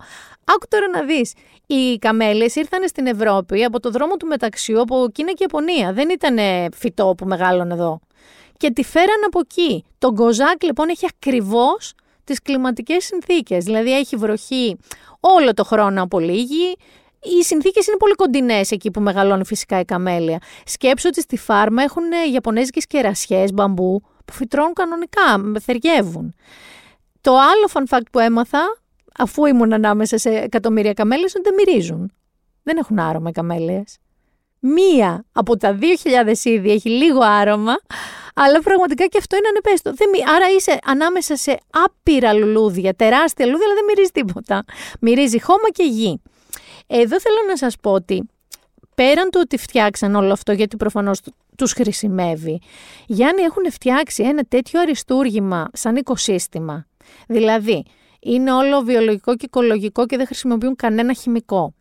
Άκου 0.45 0.65
τώρα 0.69 0.87
να 0.87 1.03
δεις. 1.03 1.33
Οι 1.67 1.97
καμέλιες 1.97 2.55
ήρθαν 2.55 2.87
στην 2.87 3.07
Ευρώπη 3.07 3.63
από 3.63 3.79
το 3.79 3.89
δρόμο 3.89 4.15
του 4.15 4.27
μεταξιού, 4.27 4.81
από 4.81 5.07
Κίνα 5.11 5.31
και 5.31 5.37
Ιαπωνία. 5.39 5.93
Δεν 5.93 6.09
ήταν 6.09 6.37
φυτό 6.73 7.13
που 7.17 7.25
μεγάλωνε 7.25 7.73
εδώ. 7.73 7.99
Και 8.57 8.71
τη 8.71 8.83
φέραν 8.83 9.23
από 9.25 9.39
εκεί. 9.39 9.83
Το 9.97 10.13
κοζάκ 10.13 10.63
λοιπόν 10.63 10.89
έχει 10.89 11.05
ακριβώς 11.15 11.93
τις 12.23 12.41
κλιματικές 12.41 13.05
συνθήκες. 13.05 13.63
Δηλαδή 13.63 13.97
έχει 13.97 14.15
βροχή 14.15 14.77
όλο 15.19 15.53
το 15.53 15.63
χρόνο 15.63 16.03
από 16.03 16.19
λίγη, 16.19 16.75
οι 17.25 17.43
συνθήκες 17.43 17.87
είναι 17.87 17.97
πολύ 17.97 18.13
κοντινές 18.13 18.71
εκεί 18.71 18.91
που 18.91 19.01
μεγαλώνει 19.01 19.45
φυσικά 19.45 19.79
η 19.79 19.85
καμέλια. 19.85 20.39
Σκέψω 20.65 21.07
ότι 21.07 21.21
στη 21.21 21.37
φάρμα 21.37 21.83
έχουν 21.83 22.03
ιαπωνέζικες 22.33 22.85
κερασιές 22.87 23.53
μπαμπού 23.53 24.01
που 24.25 24.33
φυτρώνουν 24.33 24.73
κανονικά, 24.73 25.59
θεριεύουν. 25.61 26.35
Το 27.21 27.31
άλλο 27.31 27.69
fun 27.73 27.95
fact 27.95 28.05
που 28.11 28.19
έμαθα, 28.19 28.77
αφού 29.17 29.45
ήμουν 29.45 29.73
ανάμεσα 29.73 30.17
σε 30.17 30.29
εκατομμύρια 30.29 30.93
καμέλες, 30.93 31.33
είναι 31.33 31.43
ότι 31.45 31.55
δεν 31.55 31.65
μυρίζουν. 31.65 32.11
Δεν 32.63 32.77
έχουν 32.77 32.99
άρωμα 32.99 33.29
οι 33.29 33.31
καμέλιες. 33.31 33.97
Μία 34.59 35.25
από 35.31 35.57
τα 35.57 35.77
2.000 35.81 36.35
είδη 36.43 36.71
έχει 36.71 36.89
λίγο 36.89 37.19
άρωμα, 37.21 37.75
αλλά 38.35 38.61
πραγματικά 38.61 39.05
και 39.05 39.17
αυτό 39.17 39.35
είναι 39.35 39.47
ανεπέστο. 39.47 39.93
Δεν, 39.93 40.09
άρα 40.35 40.45
είσαι 40.57 40.79
ανάμεσα 40.85 41.35
σε 41.35 41.57
άπειρα 41.69 42.33
λουλούδια, 42.33 42.93
τεράστια 42.93 43.45
λουλούδια, 43.45 43.65
αλλά 43.65 43.75
δεν 43.75 43.85
μυρίζει 43.85 44.11
τίποτα. 44.11 44.63
Μυρίζει 44.99 45.41
χώμα 45.41 45.69
και 45.71 45.83
γη. 45.83 46.21
Εδώ 46.87 47.19
θέλω 47.19 47.37
να 47.47 47.57
σας 47.57 47.75
πω 47.81 47.91
ότι 47.91 48.29
πέραν 48.95 49.29
του 49.29 49.39
ότι 49.43 49.57
φτιάξαν 49.57 50.15
όλο 50.15 50.31
αυτό, 50.31 50.51
γιατί 50.51 50.75
προφανώς 50.75 51.21
τους 51.57 51.71
χρησιμεύει, 51.71 52.61
Γιάννη 53.05 53.41
έχουν 53.41 53.71
φτιάξει 53.71 54.23
ένα 54.23 54.43
τέτοιο 54.47 54.79
αριστούργημα 54.81 55.69
σαν 55.73 55.95
οικοσύστημα. 55.95 56.85
Δηλαδή, 57.27 57.85
είναι 58.25 58.53
όλο 58.53 58.81
βιολογικό 58.81 59.35
και 59.35 59.45
οικολογικό 59.45 60.05
και 60.05 60.17
δεν 60.17 60.25
χρησιμοποιούν 60.25 60.75
κανένα 60.75 61.13
χημικό 61.13 61.73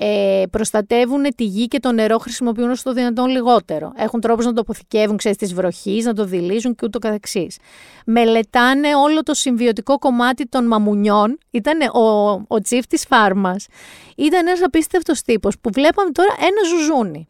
ε, 0.00 0.42
προστατεύουν 0.50 1.22
τη 1.36 1.44
γη 1.44 1.66
και 1.66 1.80
το 1.80 1.92
νερό, 1.92 2.18
χρησιμοποιούν 2.18 2.70
όσο 2.70 2.82
το 2.82 2.92
δυνατόν 2.92 3.28
λιγότερο. 3.28 3.92
Έχουν 3.96 4.20
τρόπους 4.20 4.44
να 4.44 4.52
το 4.52 4.60
αποθηκεύουν, 4.60 5.16
ξέρεις, 5.16 5.36
της 5.38 5.54
βροχής, 5.54 6.04
να 6.04 6.14
το 6.14 6.24
δηλίζουν 6.24 6.74
και 6.74 6.86
ούτω 6.86 6.98
καθεξής. 6.98 7.58
Μελετάνε 8.06 8.94
όλο 8.94 9.22
το 9.22 9.34
συμβιωτικό 9.34 9.98
κομμάτι 9.98 10.46
των 10.46 10.66
μαμουνιών. 10.66 11.38
Ήταν 11.50 11.78
ο, 11.94 12.30
ο 12.48 12.60
τσίφ 12.60 12.86
της 12.86 13.04
φάρμας. 13.08 13.66
Ήταν 14.16 14.46
ένας 14.46 14.62
απίστευτος 14.62 15.22
τύπος 15.22 15.58
που 15.60 15.70
βλέπαμε 15.72 16.10
τώρα 16.10 16.34
ένα 16.38 16.78
ζουζούνι. 16.78 17.28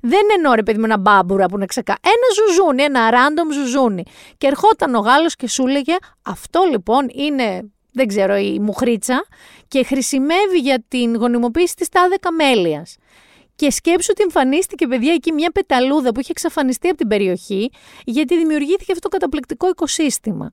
Δεν 0.00 0.22
εννοώ 0.36 0.54
ρε 0.54 0.62
παιδί 0.62 0.78
με 0.78 0.84
ένα 0.84 0.98
μπάμπουρα 0.98 1.46
που 1.46 1.56
είναι 1.56 1.66
ξεκά. 1.66 1.96
Ένα 2.02 2.46
ζουζούνι, 2.48 2.82
ένα 2.82 3.10
random 3.10 3.52
ζουζούνι. 3.52 4.02
Και 4.38 4.46
ερχόταν 4.46 4.94
ο 4.94 4.98
Γάλλος 4.98 5.36
και 5.36 5.48
σου 5.48 5.66
έλεγε 5.66 5.96
αυτό 6.22 6.66
λοιπόν 6.70 7.08
είναι 7.12 7.70
δεν 7.92 8.06
ξέρω, 8.06 8.36
η 8.36 8.58
μουχρίτσα 8.58 9.24
και 9.68 9.84
χρησιμεύει 9.84 10.58
για 10.58 10.84
την 10.88 11.16
γονιμοποίηση 11.16 11.76
της 11.76 11.88
τάδε 11.88 12.16
καμέλιας. 12.16 12.96
Και 13.56 13.70
σκέψου 13.70 14.08
ότι 14.10 14.22
εμφανίστηκε, 14.22 14.86
παιδιά, 14.86 15.12
εκεί 15.12 15.32
μια 15.32 15.50
πεταλούδα 15.50 16.12
που 16.12 16.20
είχε 16.20 16.30
εξαφανιστεί 16.30 16.88
από 16.88 16.96
την 16.96 17.08
περιοχή, 17.08 17.70
γιατί 18.04 18.36
δημιουργήθηκε 18.36 18.92
αυτό 18.92 19.08
το 19.08 19.16
καταπληκτικό 19.16 19.68
οικοσύστημα. 19.68 20.52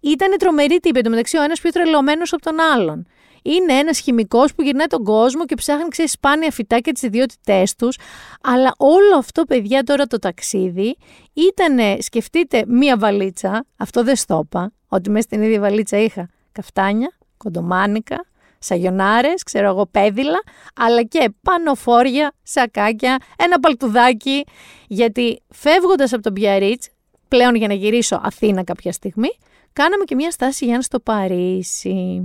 Ήταν 0.00 0.38
τρομερή 0.38 0.78
τύπη, 0.78 1.00
το 1.00 1.10
μεταξύ 1.10 1.36
ο 1.36 1.42
ένας 1.42 1.60
πιο 1.60 1.70
τρελωμένος 1.70 2.32
από 2.32 2.42
τον 2.42 2.60
άλλον. 2.60 3.06
Είναι 3.42 3.72
ένας 3.72 3.98
χημικός 3.98 4.54
που 4.54 4.62
γυρνάει 4.62 4.86
τον 4.86 5.04
κόσμο 5.04 5.44
και 5.44 5.54
ψάχνει, 5.54 5.88
ξέρεις, 5.88 6.12
σπάνια 6.12 6.50
φυτά 6.50 6.78
και 6.78 6.92
τις 6.92 7.02
ιδιότητές 7.02 7.74
τους. 7.74 7.98
Αλλά 8.42 8.74
όλο 8.76 9.16
αυτό, 9.18 9.42
παιδιά, 9.42 9.82
τώρα 9.82 10.06
το 10.06 10.18
ταξίδι 10.18 10.96
ήταν, 11.32 12.02
σκεφτείτε, 12.02 12.64
μία 12.66 12.96
βαλίτσα. 12.98 13.64
Αυτό 13.76 14.04
δεν 14.04 14.16
στόπα, 14.16 14.72
ότι 14.88 15.10
μέσα 15.10 15.22
στην 15.22 15.42
ίδια 15.42 15.60
βαλίτσα 15.60 15.98
είχα 15.98 16.28
καφτάνια, 16.52 17.12
κοντομάνικα, 17.36 18.26
σαγιονάρες, 18.58 19.42
ξέρω 19.42 19.68
εγώ 19.68 19.86
πέδιλα, 19.86 20.42
αλλά 20.74 21.02
και 21.02 21.32
πανοφόρια, 21.42 22.32
σακάκια, 22.42 23.16
ένα 23.38 23.60
παλτουδάκι, 23.60 24.44
γιατί 24.88 25.42
φεύγοντας 25.48 26.12
από 26.12 26.22
τον 26.22 26.32
Πιαρίτς, 26.32 26.88
πλέον 27.28 27.54
για 27.54 27.68
να 27.68 27.74
γυρίσω 27.74 28.20
Αθήνα 28.22 28.64
κάποια 28.64 28.92
στιγμή, 28.92 29.28
κάναμε 29.72 30.04
και 30.04 30.14
μια 30.14 30.30
στάση 30.30 30.64
για 30.64 30.82
στο 30.82 31.00
Παρίσι, 31.00 32.22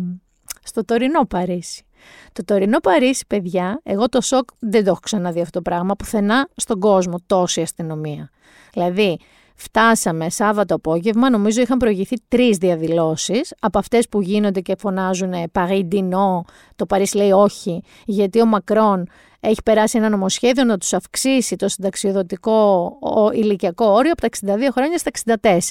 στο 0.63 0.85
τωρινό 0.85 1.25
Παρίσι. 1.25 1.85
Το 2.33 2.43
τωρινό 2.45 2.79
Παρίσι, 2.79 3.25
παιδιά, 3.27 3.79
εγώ 3.83 4.09
το 4.09 4.21
σοκ 4.21 4.49
δεν 4.59 4.83
το 4.83 4.89
έχω 4.89 4.99
ξαναδεί 4.99 5.41
αυτό 5.41 5.51
το 5.51 5.69
πράγμα, 5.69 5.95
πουθενά 5.95 6.49
στον 6.55 6.79
κόσμο 6.79 7.15
τόση 7.25 7.61
αστυνομία. 7.61 8.29
Δηλαδή, 8.73 9.19
Φτάσαμε 9.55 10.29
Σάββατο 10.29 10.75
απόγευμα, 10.75 11.29
νομίζω 11.29 11.61
είχαν 11.61 11.77
προηγηθεί 11.77 12.15
τρεις 12.27 12.57
διαδηλώσεις, 12.57 13.53
από 13.59 13.79
αυτές 13.79 14.07
που 14.07 14.21
γίνονται 14.21 14.59
και 14.59 14.75
φωνάζουν 14.77 15.33
Paris 15.51 15.87
Dino, 15.91 16.41
το 16.75 16.85
Παρίσι 16.85 17.17
λέει 17.17 17.31
όχι, 17.31 17.83
γιατί 18.05 18.41
ο 18.41 18.45
Μακρόν 18.45 19.07
έχει 19.45 19.61
περάσει 19.63 19.97
ένα 19.97 20.09
νομοσχέδιο 20.09 20.63
να 20.63 20.77
τους 20.77 20.93
αυξήσει 20.93 21.55
το 21.55 21.67
συνταξιοδοτικό 21.67 22.91
ηλικιακό 23.33 23.85
όριο 23.85 24.11
από 24.11 24.21
τα 24.21 24.55
62 24.55 24.59
χρόνια 24.71 24.97
στα 24.97 25.11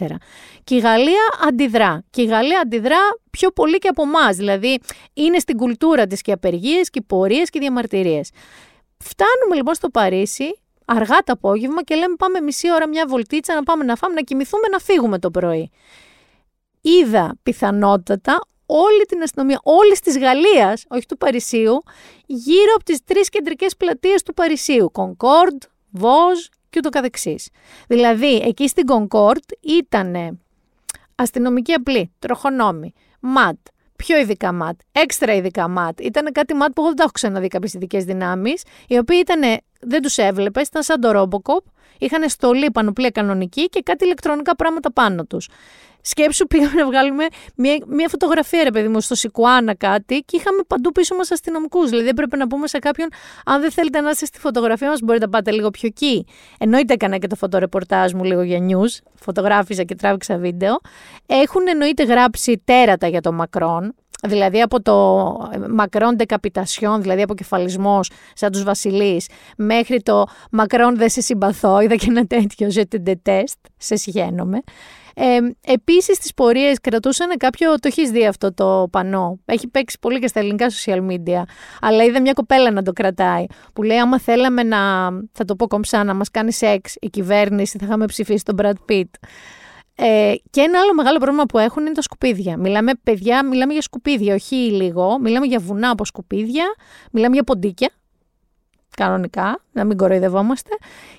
64. 0.01 0.07
Και 0.65 0.75
η 0.75 0.79
Γαλλία 0.79 1.23
αντιδρά. 1.49 2.05
Και 2.11 2.23
η 2.23 2.25
Γαλλία 2.25 2.61
αντιδρά 2.61 2.99
πιο 3.31 3.51
πολύ 3.51 3.79
και 3.79 3.89
από 3.89 4.03
εμάς. 4.03 4.37
Δηλαδή 4.37 4.79
είναι 5.13 5.39
στην 5.39 5.57
κουλτούρα 5.57 6.07
της 6.07 6.21
και 6.21 6.33
απεργίες 6.33 6.91
και 6.91 7.01
πορείες 7.01 7.51
και 7.51 7.59
διαμαρτυρίες. 7.59 8.31
Φτάνουμε 8.99 9.57
λοιπόν 9.57 9.75
στο 9.75 9.89
Παρίσι 9.89 10.62
αργά 10.97 11.19
το 11.19 11.33
απόγευμα 11.33 11.83
και 11.83 11.95
λέμε 11.95 12.15
πάμε 12.17 12.41
μισή 12.41 12.73
ώρα 12.73 12.89
μια 12.89 13.07
βολτίτσα 13.07 13.55
να 13.55 13.63
πάμε 13.63 13.85
να 13.85 13.97
φάμε, 13.97 14.15
να 14.15 14.21
κοιμηθούμε, 14.21 14.69
να 14.69 14.79
φύγουμε 14.79 15.19
το 15.19 15.31
πρωί. 15.31 15.71
Είδα 16.81 17.35
πιθανότατα 17.43 18.41
όλη 18.67 19.05
την 19.09 19.23
αστυνομία, 19.23 19.61
όλη 19.63 19.99
της 20.05 20.19
Γαλλίας, 20.19 20.85
όχι 20.89 21.07
του 21.07 21.17
Παρισίου, 21.17 21.83
γύρω 22.27 22.73
από 22.75 22.85
τις 22.85 23.05
τρεις 23.05 23.29
κεντρικές 23.29 23.77
πλατείες 23.77 24.23
του 24.23 24.35
Παρισίου. 24.35 24.91
Κονκόρντ, 24.91 25.63
Βοζ 25.91 26.39
και 26.71 26.79
ούτω 26.79 26.89
καθεξής. 26.89 27.49
Δηλαδή, 27.89 28.37
εκεί 28.37 28.69
στην 28.69 28.87
Κονκόρντ 28.87 29.45
ήταν 29.61 30.39
αστυνομική 31.15 31.73
απλή, 31.73 32.13
τροχονόμοι, 32.19 32.93
ματ, 33.21 33.59
πιο 34.05 34.19
ειδικά 34.19 34.53
ματ, 34.53 34.81
έξτρα 34.93 35.35
ειδικά 35.35 35.69
ματ. 35.69 36.01
Ήταν 36.01 36.33
κάτι 36.33 36.55
ματ 36.55 36.73
που 36.73 36.81
εγώ 36.81 36.87
δεν 36.87 36.97
τα 36.97 37.03
έχω 37.03 37.13
ξαναδεί 37.13 37.49
κάποιες 37.49 37.75
ειδικές 37.75 38.05
δυνάμεις, 38.05 38.63
οι 38.89 38.99
οποίοι 38.99 39.19
ήταν, 39.21 39.41
δεν 39.81 40.03
τους 40.03 40.17
έβλεπες, 40.17 40.67
ήταν 40.67 40.83
σαν 40.83 41.01
το 41.01 41.11
Robocop, 41.21 41.65
είχαν 41.99 42.29
στολή 42.29 42.71
πανοπλία 42.71 43.11
κανονική 43.11 43.69
και 43.69 43.81
κάτι 43.83 44.05
ηλεκτρονικά 44.05 44.57
πράγματα 44.57 44.93
πάνω 44.93 45.25
τους. 45.25 45.49
Σκέψου 46.03 46.47
πήγαμε 46.47 46.73
να 46.75 46.87
βγάλουμε 46.87 47.27
μια, 47.57 47.79
μια 47.87 48.09
φωτογραφία, 48.09 48.63
ρε 48.63 48.71
παιδί 48.71 48.89
μου, 48.89 49.01
στο 49.01 49.15
Σικουάνα 49.15 49.75
κάτι 49.75 50.23
και 50.27 50.37
είχαμε 50.37 50.63
παντού 50.67 50.93
πίσω 50.93 51.15
μας 51.15 51.31
αστυνομικούς. 51.31 51.91
Δηλαδή 51.91 52.09
έπρεπε 52.09 52.37
να 52.37 52.47
πούμε 52.47 52.67
σε 52.67 52.79
κάποιον, 52.79 53.09
αν 53.45 53.61
δεν 53.61 53.71
θέλετε 53.71 54.01
να 54.01 54.11
είστε 54.11 54.27
στη 54.27 54.39
φωτογραφία 54.39 54.89
μας, 54.89 55.01
μπορείτε 55.01 55.25
να 55.25 55.31
πάτε 55.31 55.51
λίγο 55.51 55.71
πιο 55.71 55.89
εκεί. 55.89 56.27
Εννοείται 56.59 56.93
έκανα 56.93 57.19
και 57.19 57.27
το 57.27 57.37
φωτορεπορτάζ 57.37 58.13
μου 58.13 58.25
λίγο 58.25 58.43
για 58.43 58.59
news. 58.59 58.99
Φωτογράφησα 59.15 59.83
και 59.83 59.95
τράβηξα 59.95 60.37
βίντεο. 60.37 60.81
Έχουν 61.27 61.69
εννοείται 61.69 62.03
γράψει 62.03 62.63
τέρατα 62.65 63.07
για 63.09 63.21
το 63.21 63.33
Μακρόν. 63.33 63.95
Δηλαδή 64.25 64.61
από 64.61 64.83
το 64.83 65.37
Μακρόν 65.69 66.17
Decapitación, 66.19 66.99
δηλαδή 67.01 67.23
αποκεφαλισμός 67.23 68.11
σαν 68.35 68.53
τους 68.53 68.63
Βασιλείς, 68.63 69.29
μέχρι 69.57 70.03
το 70.03 70.27
Μακρόν 70.51 70.97
δεν 70.97 71.09
σε 71.09 71.21
συμπαθώ, 71.21 71.81
είδα 71.81 71.97
και 71.97 72.07
ένα 72.09 72.27
τέτοιο, 72.27 72.69
je 72.75 72.83
te 72.95 73.11
déteste, 73.11 73.71
σε 73.77 73.97
συγχαίρομαι. 73.97 74.63
Ε, 75.15 75.39
Επίσης, 75.61 76.17
στι 76.17 76.31
πορείες 76.37 76.81
κρατούσαν 76.81 77.37
κάποιο. 77.37 77.75
Το 77.75 77.89
έχεις 77.89 78.11
δει 78.11 78.27
αυτό 78.27 78.55
το 78.55 78.89
πανό; 78.91 79.39
Έχει 79.45 79.69
παίξει 79.69 79.99
πολύ 80.01 80.19
και 80.19 80.27
στα 80.27 80.41
ελληνικά 80.41 80.67
social 80.71 81.07
media. 81.11 81.43
Αλλά 81.81 82.05
είδα 82.05 82.21
μια 82.21 82.33
κοπέλα 82.33 82.71
να 82.71 82.83
το 82.83 82.93
κρατάει. 82.93 83.45
Που 83.73 83.83
λέει: 83.83 83.99
Άμα 83.99 84.19
θέλαμε 84.21 84.63
να. 84.63 84.79
Θα 85.33 85.45
το 85.45 85.57
πω 85.57 85.67
κομψά, 85.67 86.05
να 86.05 86.15
μας 86.15 86.31
κάνει 86.31 86.53
σεξ 86.53 86.97
η 87.01 87.09
κυβέρνηση, 87.09 87.79
θα 87.79 87.87
είχαμε 87.87 88.07
ψηφίσει 88.07 88.45
τον 88.45 88.57
Brad 88.63 88.91
Pitt. 88.93 89.11
Ε, 89.95 90.35
και 90.51 90.61
ένα 90.61 90.81
άλλο 90.81 90.95
μεγάλο 90.95 91.19
πρόβλημα 91.19 91.45
που 91.45 91.59
έχουν 91.59 91.83
είναι 91.83 91.95
τα 91.95 92.03
σκουπίδια. 92.03 92.57
Μιλάμε, 92.57 92.93
παιδιά, 93.03 93.47
μιλάμε 93.47 93.73
για 93.73 93.83
σκουπίδια, 93.83 94.35
όχι 94.35 94.55
λίγο. 94.55 95.19
Μιλάμε 95.21 95.47
για 95.47 95.59
βουνά 95.59 95.91
από 95.91 96.05
σκουπίδια, 96.05 96.65
μιλάμε 97.11 97.35
για 97.35 97.45
ποντίκια 97.45 97.91
κανονικά, 98.97 99.63
να 99.73 99.85
μην 99.85 99.97
κοροϊδευόμαστε. 99.97 100.71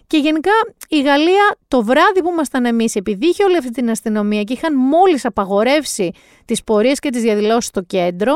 Και 0.08 0.18
γενικά 0.18 0.52
η 0.88 1.02
Γαλλία 1.02 1.58
το 1.68 1.84
βράδυ 1.84 2.22
που 2.24 2.30
ήμασταν 2.32 2.66
εμείς, 2.66 2.96
επειδή 2.96 3.28
είχε 3.28 3.44
όλη 3.44 3.58
αυτή 3.58 3.70
την 3.70 3.90
αστυνομία 3.90 4.44
και 4.44 4.54
είχαν 4.54 4.76
μόλις 4.78 5.26
απαγορεύσει 5.26 6.12
τις 6.46 6.64
πορείες 6.64 7.00
και 7.00 7.10
τις 7.10 7.22
διαδηλώσεις 7.22 7.66
στο 7.66 7.82
κέντρο, 7.82 8.34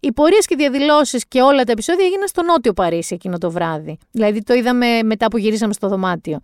οι 0.00 0.12
πορείες 0.12 0.46
και 0.46 0.54
οι 0.54 0.56
διαδηλώσεις 0.56 1.26
και 1.28 1.42
όλα 1.42 1.64
τα 1.64 1.72
επεισόδια 1.72 2.04
έγιναν 2.04 2.28
στο 2.28 2.42
νότιο 2.42 2.72
Παρίσι 2.72 3.14
εκείνο 3.14 3.38
το 3.38 3.50
βράδυ. 3.50 3.98
Δηλαδή 4.10 4.42
το 4.42 4.54
είδαμε 4.54 5.02
μετά 5.02 5.26
που 5.26 5.38
γυρίσαμε 5.38 5.72
στο 5.72 5.88
δωμάτιο. 5.88 6.38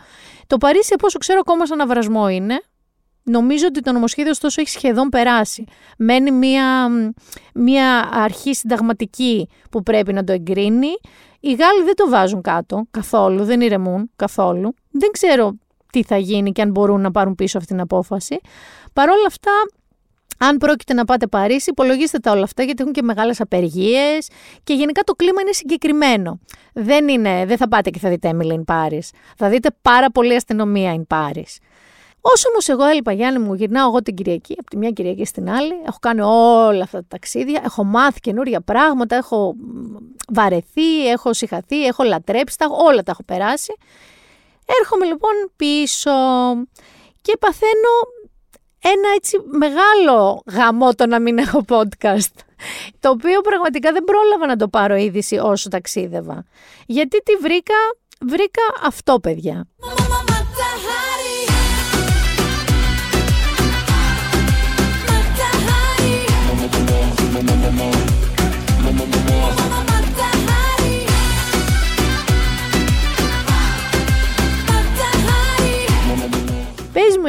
Το 0.47 0.57
Παρίσι, 0.57 0.95
όπω 0.95 1.19
ξέρω, 1.19 1.39
ακόμα 1.43 1.67
σαν 1.67 1.81
αναβρασμό 1.81 2.29
είναι. 2.29 2.61
Νομίζω 3.25 3.67
ότι 3.67 3.81
το 3.81 3.93
νομοσχέδιο 3.93 4.31
ωστόσο 4.31 4.61
έχει 4.61 4.71
σχεδόν 4.71 5.09
περάσει. 5.09 5.65
Μένει 5.99 6.31
μια, 6.31 6.89
μια 7.55 8.09
αρχή 8.13 8.55
συνταγματική 8.55 9.49
που 9.71 9.83
πρέπει 9.83 10.13
να 10.13 10.25
το 10.25 10.33
εγκρίνει. 10.33 10.93
Οι 11.45 11.53
Γάλλοι 11.53 11.83
δεν 11.85 11.95
το 11.95 12.09
βάζουν 12.09 12.41
κάτω 12.41 12.85
καθόλου, 12.91 13.45
δεν 13.45 13.61
ηρεμούν 13.61 14.11
καθόλου. 14.17 14.75
Δεν 14.91 15.11
ξέρω 15.11 15.53
τι 15.93 16.03
θα 16.03 16.17
γίνει 16.17 16.53
και 16.53 16.63
αν 16.63 16.71
μπορούν 16.71 17.01
να 17.01 17.11
πάρουν 17.11 17.35
πίσω 17.35 17.59
αυτή 17.59 17.73
την 17.73 17.81
απόφαση. 17.81 18.41
Παρ' 18.93 19.09
όλα 19.09 19.27
αυτά, 19.27 19.51
αν 20.39 20.57
πρόκειται 20.57 20.95
να 20.95 21.05
πάτε 21.05 21.27
Παρίσι, 21.27 21.71
υπολογίστε 21.71 22.19
τα 22.19 22.31
όλα 22.31 22.43
αυτά 22.43 22.63
γιατί 22.63 22.83
έχουν 22.83 22.95
και 22.95 23.03
μεγάλες 23.03 23.41
απεργίες 23.41 24.29
και 24.65 24.75
γενικά 24.75 25.03
το 25.03 25.13
κλίμα 25.13 25.41
είναι 25.41 25.53
συγκεκριμένο. 25.53 26.41
Δεν, 26.73 27.09
είναι, 27.09 27.45
δεν 27.47 27.57
θα 27.57 27.69
πάτε 27.69 27.91
και 27.91 27.99
θα 27.99 28.09
δείτε 28.09 28.31
Emily 28.33 28.55
in 28.55 28.65
Paris. 28.65 29.09
Θα 29.37 29.49
δείτε 29.49 29.69
πάρα 29.83 30.11
πολύ 30.11 30.35
αστυνομία 30.35 30.95
in 30.97 31.17
Paris. 31.17 31.57
Όσο 32.25 32.49
όμως 32.49 32.69
εγώ 32.69 32.85
έλειπα, 32.85 33.13
Γιάννη 33.13 33.39
μου, 33.39 33.55
γυρνάω 33.55 33.89
εγώ 33.89 34.03
την 34.03 34.15
Κυριακή, 34.15 34.57
από 34.59 34.71
τη 34.71 34.77
μια 34.77 34.91
Κυριακή 34.91 35.25
στην 35.25 35.51
άλλη. 35.51 35.73
Έχω 35.87 35.99
κάνει 36.01 36.21
όλα 36.21 36.83
αυτά 36.83 36.99
τα 36.99 37.07
ταξίδια. 37.09 37.61
Έχω 37.65 37.85
μάθει 37.85 38.21
καινούρια 38.21 38.61
πράγματα. 38.61 39.17
Έχω 39.17 39.55
βαρεθεί, 40.29 41.09
έχω 41.09 41.33
συχαθεί, 41.33 41.87
έχω 41.87 42.03
λατρέψει. 42.03 42.59
Τα, 42.59 42.67
όλα 42.71 43.03
τα 43.03 43.11
έχω 43.11 43.23
περάσει. 43.23 43.75
Έρχομαι 44.81 45.05
λοιπόν 45.05 45.31
πίσω 45.57 46.11
και 47.23 47.37
παθαίνω 47.41 47.93
ένα 48.83 49.09
έτσι 49.17 49.37
μεγάλο 49.45 50.43
γαμό 50.47 50.95
το 50.95 51.07
να 51.07 51.21
μην 51.21 51.39
έχω 51.39 51.65
podcast. 51.69 52.35
Το 53.01 53.11
οποίο 53.11 53.41
πραγματικά 53.41 53.93
δεν 53.93 54.05
πρόλαβα 54.05 54.47
να 54.47 54.57
το 54.57 54.69
πάρω 54.69 54.97
είδηση 54.97 55.37
όσο 55.37 55.69
ταξίδευα. 55.69 56.45
Γιατί 56.87 57.23
τι 57.23 57.37
βρήκα, 57.37 57.75
βρήκα 58.21 58.63
αυτό 58.83 59.21
παιδιά. 59.21 59.67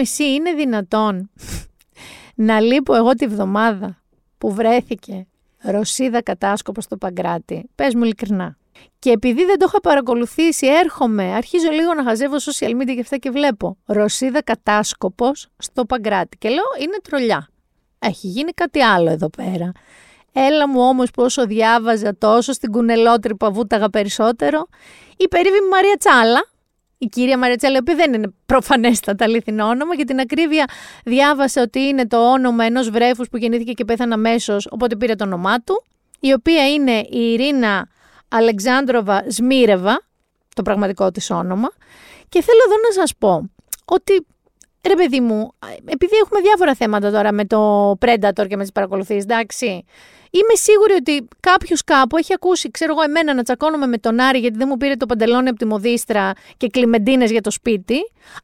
Εσύ 0.04 0.24
είναι 0.34 0.54
δυνατόν 0.54 1.30
να 2.36 2.60
λείπω 2.60 2.96
εγώ 2.96 3.14
τη 3.14 3.28
βδομάδα 3.28 4.02
που 4.38 4.54
βρέθηκε 4.54 5.28
Ρωσίδα 5.62 6.22
κατάσκοπο 6.22 6.82
στο 6.82 6.98
Παγκράτη; 6.98 7.70
Πες 7.76 7.96
μου 7.96 8.04
ειλικρινά. 8.04 8.58
Και 9.00 9.10
επειδή 9.10 9.46
δεν 9.46 9.60
το 9.60 9.66
είχα 9.68 9.80
παρακολουθήσει, 9.80 10.68
έρχομαι, 10.68 11.24
αρχίζω 11.24 11.70
λίγο 11.70 11.94
να 11.94 12.04
χαζεύω 12.04 12.36
social 12.36 12.70
media 12.70 12.94
και 12.94 13.00
αυτά 13.00 13.18
και 13.18 13.30
βλέπω 13.30 13.78
Ρωσίδα 13.86 14.44
κατάσκοπος 14.44 15.48
στο 15.58 15.86
Παγκράτη. 15.86 16.38
Και 16.38 16.50
λέω 16.50 16.64
είναι 16.82 16.98
τρολιά. 17.04 17.48
Έχει 18.00 18.28
γίνει 18.28 18.52
κάτι 18.52 18.82
άλλο 18.82 19.10
εδώ 19.10 19.30
πέρα. 19.30 19.72
Έλα 20.34 20.68
μου 20.68 20.82
όμως 20.82 21.12
πόσο 21.12 21.46
διάβαζα 21.46 22.18
τόσο 22.18 22.52
στην 22.52 22.72
κουνελότρυπα 22.72 23.52
βούταγα 23.52 23.90
περισσότερο. 23.90 24.68
Η 25.18 25.28
περίφημη 25.28 25.68
Μαρία 25.68 25.96
Τσάλα, 25.98 26.46
η 27.04 27.08
κυρία 27.08 27.38
Μαρία 27.38 27.58
Τσάλα, 27.58 27.76
η 27.76 27.80
οποία 27.80 27.96
δεν 27.96 28.14
είναι 28.14 28.34
προφανέστατα 28.46 29.26
αληθινό 29.26 29.66
όνομα, 29.66 29.96
για 29.96 30.06
την 30.06 30.20
ακρίβεια 30.20 30.66
διάβασε 31.04 31.60
ότι 31.60 31.80
είναι 31.80 32.08
το 32.08 32.32
όνομα 32.32 32.66
ενός 32.66 32.90
βρέφους 32.90 33.30
που 33.30 33.38
γεννήθηκε 33.38 33.72
και 33.72 33.86
πέθανε 33.86 34.14
αμέσως, 34.14 34.68
οπότε 34.72 34.96
πήρε 34.96 35.16
το 35.16 35.24
όνομά 35.24 35.60
του, 35.60 35.84
η 36.20 36.34
οποία 36.34 36.70
είναι 36.70 36.92
η 36.92 37.32
Ειρήνα 37.32 37.88
Αλεξάνδροβα 38.28 39.24
Σμίρεβα, 39.28 40.02
το 40.56 40.62
πραγματικό 40.62 41.12
της 41.12 41.30
όνομα. 41.30 41.72
Και 42.30 42.42
θέλω 42.42 42.60
εδώ 42.68 42.76
να 42.88 43.02
σας 43.02 43.16
πω 43.18 43.50
ότι 43.86 44.26
Ρε 44.88 44.96
παιδί 44.96 45.20
μου, 45.20 45.52
επειδή 45.86 46.16
έχουμε 46.24 46.42
διάφορα 46.42 46.76
θέματα 46.76 47.12
τώρα 47.12 47.32
με 47.32 47.46
το 47.46 47.92
Predator 47.92 48.48
και 48.48 48.56
με 48.56 48.62
τις 48.62 48.72
παρακολουθήσεις, 48.72 49.24
εντάξει, 49.24 49.86
είμαι 50.36 50.56
σίγουρη 50.56 50.94
ότι 50.94 51.28
κάποιος 51.40 51.84
κάπου 51.84 52.18
έχει 52.18 52.34
ακούσει, 52.34 52.72
ξέρω 52.72 52.92
εγώ, 52.92 53.02
εμένα 53.02 53.34
να 53.34 53.44
τσακώνομαι 53.44 53.88
με 53.88 53.98
τον 53.98 54.20
Άρη 54.20 54.40
γιατί 54.40 54.58
δεν 54.58 54.68
μου 54.72 54.78
πήρε 54.78 54.96
το 54.96 55.06
παντελόνι 55.06 55.50
από 55.50 55.58
τη 55.58 55.66
μοδίστρα 55.66 56.32
και 56.58 56.68
κλιμεντίνες 56.68 57.32
για 57.32 57.42
το 57.42 57.52
σπίτι, 57.52 57.96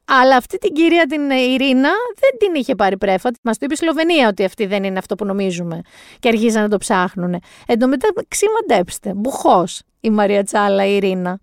αλλά 0.04 0.36
αυτή 0.36 0.58
την 0.58 0.72
κυρία 0.72 1.06
την 1.06 1.30
Ειρήνα 1.30 1.90
δεν 2.20 2.38
την 2.38 2.54
είχε 2.54 2.74
πάρει 2.74 2.98
πρέφα. 2.98 3.30
Μας 3.42 3.58
το 3.58 3.64
είπε 3.64 3.74
η 3.74 3.76
Σλοβενία 3.76 4.28
ότι 4.28 4.44
αυτή 4.44 4.66
δεν 4.66 4.84
είναι 4.84 4.98
αυτό 4.98 5.14
που 5.14 5.24
νομίζουμε 5.24 5.80
και 6.18 6.28
αρχίζαν 6.28 6.62
να 6.62 6.68
το 6.68 6.78
ψάχνουν. 6.78 7.34
Εν 7.66 7.78
τω 7.78 7.88
μεταξύ, 7.88 8.46
μαντέψτε, 8.54 9.12
μπουχός 9.14 9.82
η 10.00 10.10
Μαρία 10.10 10.42
Τσάλα, 10.42 10.86
η 10.86 10.96
Ειρήνα. 10.96 11.40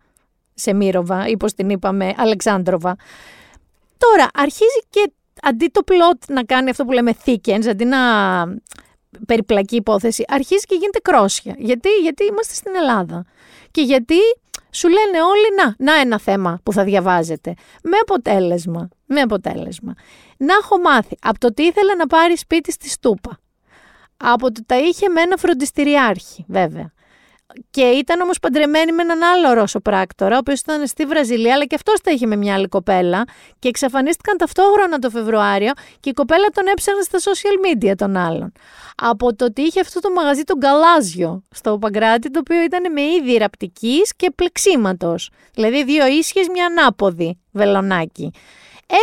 Σε 0.59 0.73
Μύροβα, 0.73 1.27
ή 1.27 1.37
την 1.55 1.69
είπαμε, 1.69 2.13
Αλεξάνδροβα. 2.17 2.95
Τώρα, 3.97 4.27
αρχίζει 4.33 4.81
και 4.89 5.11
αντί 5.41 5.69
το 5.71 5.83
πλότ 5.83 6.23
να 6.27 6.43
κάνει 6.43 6.69
αυτό 6.69 6.85
που 6.85 6.91
λέμε 6.91 7.15
thickens, 7.25 7.67
αντί 7.67 7.85
να 7.85 7.97
περιπλακεί 9.27 9.75
υπόθεση, 9.75 10.23
αρχίζει 10.27 10.65
και 10.65 10.75
γίνεται 10.75 10.99
κρόσια. 10.99 11.55
Γιατί, 11.57 11.89
γιατί 11.89 12.23
είμαστε 12.23 12.53
στην 12.53 12.75
Ελλάδα. 12.75 13.25
Και 13.71 13.81
γιατί 13.81 14.15
σου 14.71 14.87
λένε 14.87 15.21
όλοι, 15.21 15.47
να, 15.57 15.91
να 15.91 15.99
ένα 15.99 16.19
θέμα 16.19 16.59
που 16.63 16.73
θα 16.73 16.83
διαβάζετε. 16.83 17.53
Με 17.83 17.97
αποτέλεσμα 18.01 18.89
Με 19.05 19.21
αποτέλεσμα. 19.21 19.93
Να 20.37 20.53
έχω 20.53 20.79
μάθει 20.79 21.15
από 21.21 21.39
το 21.39 21.53
τι 21.53 21.63
ήθελε 21.63 21.93
να 21.93 22.07
πάρει 22.07 22.37
σπίτι 22.37 22.71
στη 22.71 22.89
Στούπα. 22.89 23.39
Από 24.17 24.51
το 24.51 24.61
τα 24.65 24.77
είχε 24.77 25.09
με 25.09 25.21
ένα 25.21 25.37
φροντιστηριάρχη, 25.37 26.45
βέβαια. 26.47 26.91
Και 27.69 27.81
ήταν 27.81 28.21
όμως 28.21 28.39
παντρεμένη 28.39 28.91
με 28.91 29.01
έναν 29.01 29.23
άλλο 29.23 29.53
Ρώσο 29.53 29.79
πράκτορα, 29.79 30.35
ο 30.35 30.37
οποίος 30.37 30.59
ήταν 30.59 30.87
στη 30.87 31.05
Βραζιλία, 31.05 31.53
αλλά 31.53 31.65
και 31.65 31.75
αυτός 31.75 32.01
τα 32.01 32.11
είχε 32.11 32.25
με 32.25 32.35
μια 32.35 32.53
άλλη 32.53 32.67
κοπέλα. 32.67 33.23
Και 33.59 33.67
εξαφανίστηκαν 33.67 34.37
ταυτόχρονα 34.37 34.99
το 34.99 35.09
Φεβρουάριο 35.09 35.71
και 35.99 36.09
η 36.09 36.13
κοπέλα 36.13 36.47
τον 36.47 36.67
έψαχνε 36.67 37.01
στα 37.01 37.19
social 37.19 37.65
media 37.67 37.93
των 37.97 38.17
άλλων. 38.17 38.51
Από 38.95 39.35
το 39.35 39.45
ότι 39.45 39.61
είχε 39.61 39.79
αυτό 39.79 39.99
το 39.99 40.11
μαγαζί 40.11 40.43
τον 40.43 40.57
Γκαλάζιο 40.57 41.43
στο 41.49 41.77
Παγκράτη, 41.77 42.31
το 42.31 42.39
οποίο 42.39 42.63
ήταν 42.63 42.91
με 42.91 43.01
είδη 43.01 43.37
ραπτικής 43.37 44.15
και 44.15 44.31
πλεξίματος. 44.35 45.29
Δηλαδή 45.53 45.83
δύο 45.83 46.07
ίσχυε, 46.07 46.41
μια 46.53 46.65
ανάποδη 46.65 47.39
βελονάκι. 47.51 48.31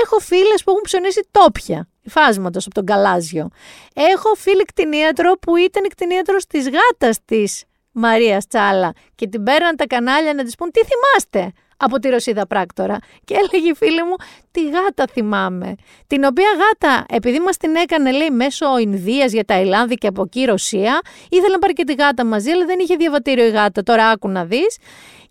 Έχω 0.03 0.19
φίλες 0.19 0.63
που 0.65 0.71
έχουν 0.71 0.83
ψωνίσει 0.83 1.29
τόπια 1.31 1.89
φάσματο 2.09 2.59
από 2.59 2.75
τον 2.75 2.85
Γκαλάζιο. 2.85 3.49
Έχω 3.95 4.35
φίλη 4.35 4.63
κτηνίατρο 4.63 5.33
που 5.33 5.57
ήταν 5.57 5.89
κτηνίατρος 5.89 6.47
της 6.47 6.69
γάτας 6.69 7.19
της 7.25 7.65
Μαρία 7.95 8.43
Τσάλα 8.49 8.93
και 9.15 9.27
την 9.27 9.43
πέραν 9.43 9.77
τα 9.77 9.87
κανάλια 9.87 10.35
να 10.35 10.45
της 10.45 10.55
πούν 10.55 10.71
τι 10.71 10.81
θυμάστε 10.81 11.53
από 11.77 11.99
τη 11.99 12.09
Ρωσίδα 12.09 12.47
Πράκτορα; 12.47 12.99
Και 13.25 13.35
έλεγε 13.35 13.71
η 13.71 13.75
φίλη 13.75 14.03
μου, 14.03 14.15
τη 14.51 14.69
γάτα 14.71 15.05
θυμάμαι. 15.13 15.75
Την 16.07 16.25
οποία 16.25 16.49
γάτα, 16.59 17.05
επειδή 17.09 17.39
μας 17.39 17.57
την 17.57 17.75
έκανε, 17.75 18.13
λέει, 18.13 18.31
μέσω 18.31 18.79
Ινδίας 18.79 19.33
για 19.33 19.45
Ταϊλάνδη 19.45 19.95
και 19.95 20.07
από 20.07 20.23
εκεί 20.23 20.45
Ρωσία, 20.45 21.01
ήθελε 21.31 21.53
να 21.53 21.59
πάρει 21.59 21.73
και 21.73 21.85
τη 21.85 21.95
γάτα 21.95 22.25
μαζί, 22.25 22.51
αλλά 22.51 22.65
δεν 22.65 22.79
είχε 22.79 22.97
διαβατήριο 22.97 23.45
η 23.47 23.51
γάτα. 23.51 23.83
Τώρα 23.83 24.09
άκου 24.09 24.29
να 24.29 24.45
δεις. 24.45 24.79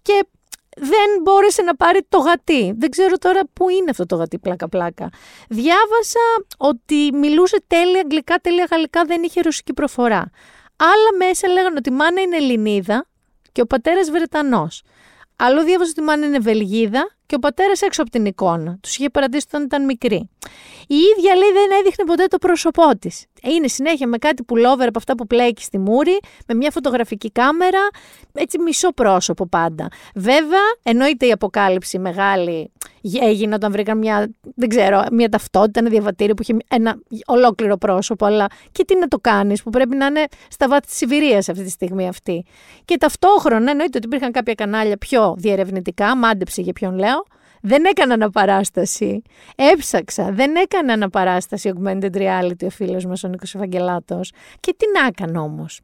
Και 0.02 0.26
δεν 0.76 1.22
μπόρεσε 1.24 1.62
να 1.62 1.76
πάρει 1.76 2.00
το 2.10 2.18
γατί. 2.18 2.74
Δεν 2.78 2.90
ξέρω 2.90 3.18
τώρα 3.18 3.42
πού 3.54 3.70
είναι 3.70 3.90
αυτό 3.90 4.06
το 4.06 4.16
γατί 4.16 4.40
πλάκα-πλάκα. 4.40 5.10
Διάβασα 5.50 6.20
ότι 6.58 7.10
μιλούσε 7.14 7.64
τέλεια 7.68 8.00
αγγλικά, 8.00 8.36
τέλεια 8.36 8.68
γαλλικά, 8.72 9.04
δεν 9.04 9.24
είχε 9.24 9.42
ρωσική 9.42 9.74
προφορά. 9.74 10.30
Άλλα 10.76 11.18
μέσα 11.18 11.48
λέγανε 11.48 11.76
ότι 11.78 11.90
η 11.90 11.94
μάνα 11.94 12.22
είναι 12.22 12.36
Ελληνίδα 12.36 13.06
και 13.52 13.62
ο 13.62 13.66
πατέρας 13.66 14.10
Βρετανός. 14.10 14.84
Άλλο 15.36 15.64
διάβασα 15.64 15.90
ότι 15.90 16.02
η 16.02 16.04
μάνα 16.04 16.26
είναι 16.26 16.40
Βελγίδα 16.40 17.10
και 17.34 17.40
ο 17.40 17.48
πατέρας 17.48 17.82
έξω 17.82 18.02
από 18.02 18.12
την 18.12 18.26
εικόνα. 18.26 18.78
Τους 18.82 18.98
είχε 18.98 19.10
παρατήσει 19.10 19.46
όταν 19.48 19.64
ήταν 19.64 19.86
μικρή. 19.86 20.30
Η 20.88 20.96
ίδια 20.96 21.36
λέει 21.36 21.52
δεν 21.54 21.80
έδειχνε 21.80 22.06
ποτέ 22.06 22.26
το 22.26 22.38
πρόσωπό 22.38 22.98
της. 23.00 23.26
Είναι 23.44 23.68
συνέχεια 23.68 24.08
με 24.08 24.18
κάτι 24.18 24.44
πουλόβερ 24.44 24.88
από 24.88 24.98
αυτά 24.98 25.16
που 25.16 25.28
πλέκει 25.28 25.64
στη 25.64 25.78
μούρη, 25.78 26.20
με 26.48 26.54
μια 26.54 26.72
φωτογραφική 26.72 27.32
κάμερα, 27.32 27.80
έτσι 28.34 28.60
μισό 28.60 28.90
πρόσωπο 28.90 29.48
πάντα. 29.48 29.88
Βέβαια, 30.16 30.60
εννοείται 30.84 31.26
η 31.26 31.32
αποκάλυψη 31.32 32.00
μεγάλη 32.00 32.72
έγινε 33.22 33.56
όταν 33.56 33.72
βρήκαν 33.72 33.98
μια, 33.98 34.32
δεν 34.56 34.70
ξέρω, 34.70 35.04
μια 35.12 35.30
ταυτότητα, 35.30 35.80
ένα 35.80 35.90
διαβατήριο 35.90 36.34
που 36.34 36.42
είχε 36.42 36.58
ένα 36.68 36.96
ολόκληρο 37.26 37.78
πρόσωπο, 37.78 38.26
αλλά 38.26 38.48
και 38.72 38.86
τι 38.86 39.00
να 39.00 39.08
το 39.08 39.20
κάνεις, 39.20 39.64
που 39.64 39.70
πρέπει 39.70 39.96
να 39.96 40.06
είναι 40.06 40.26
στα 40.50 40.68
βάθη 40.68 40.86
της 40.86 40.96
Σιβηρίας 40.96 41.50
αυτή 41.50 41.64
τη 41.64 41.70
στιγμή 41.70 42.08
αυτή. 42.08 42.46
Και 42.86 42.98
ταυτόχρονα 42.98 43.72
εννοείται 43.72 43.98
ότι 43.98 44.08
υπήρχαν 44.08 44.32
κάποια 44.32 44.54
κανάλια 44.54 44.98
πιο 44.98 45.36
διερευνητικά, 45.38 46.18
μάντεψε 46.18 46.62
για 46.62 46.74
ποιον 46.74 46.98
λέω, 46.98 47.23
δεν 47.66 47.86
έκανα 47.86 48.14
αναπαράσταση. 48.14 49.22
Έψαξα. 49.56 50.32
Δεν 50.32 50.56
έκανε 50.56 50.92
αναπαράσταση 50.92 51.74
augmented 51.76 52.16
reality 52.16 52.66
ο 52.66 52.70
φίλος 52.70 53.06
μας 53.06 53.24
ο 53.24 53.28
Νίκος 53.28 53.56
Ευαγγελάτος. 53.56 54.32
Και 54.60 54.76
τι 54.78 54.86
να 55.00 55.08
έκανε 55.08 55.38
όμως; 55.38 55.82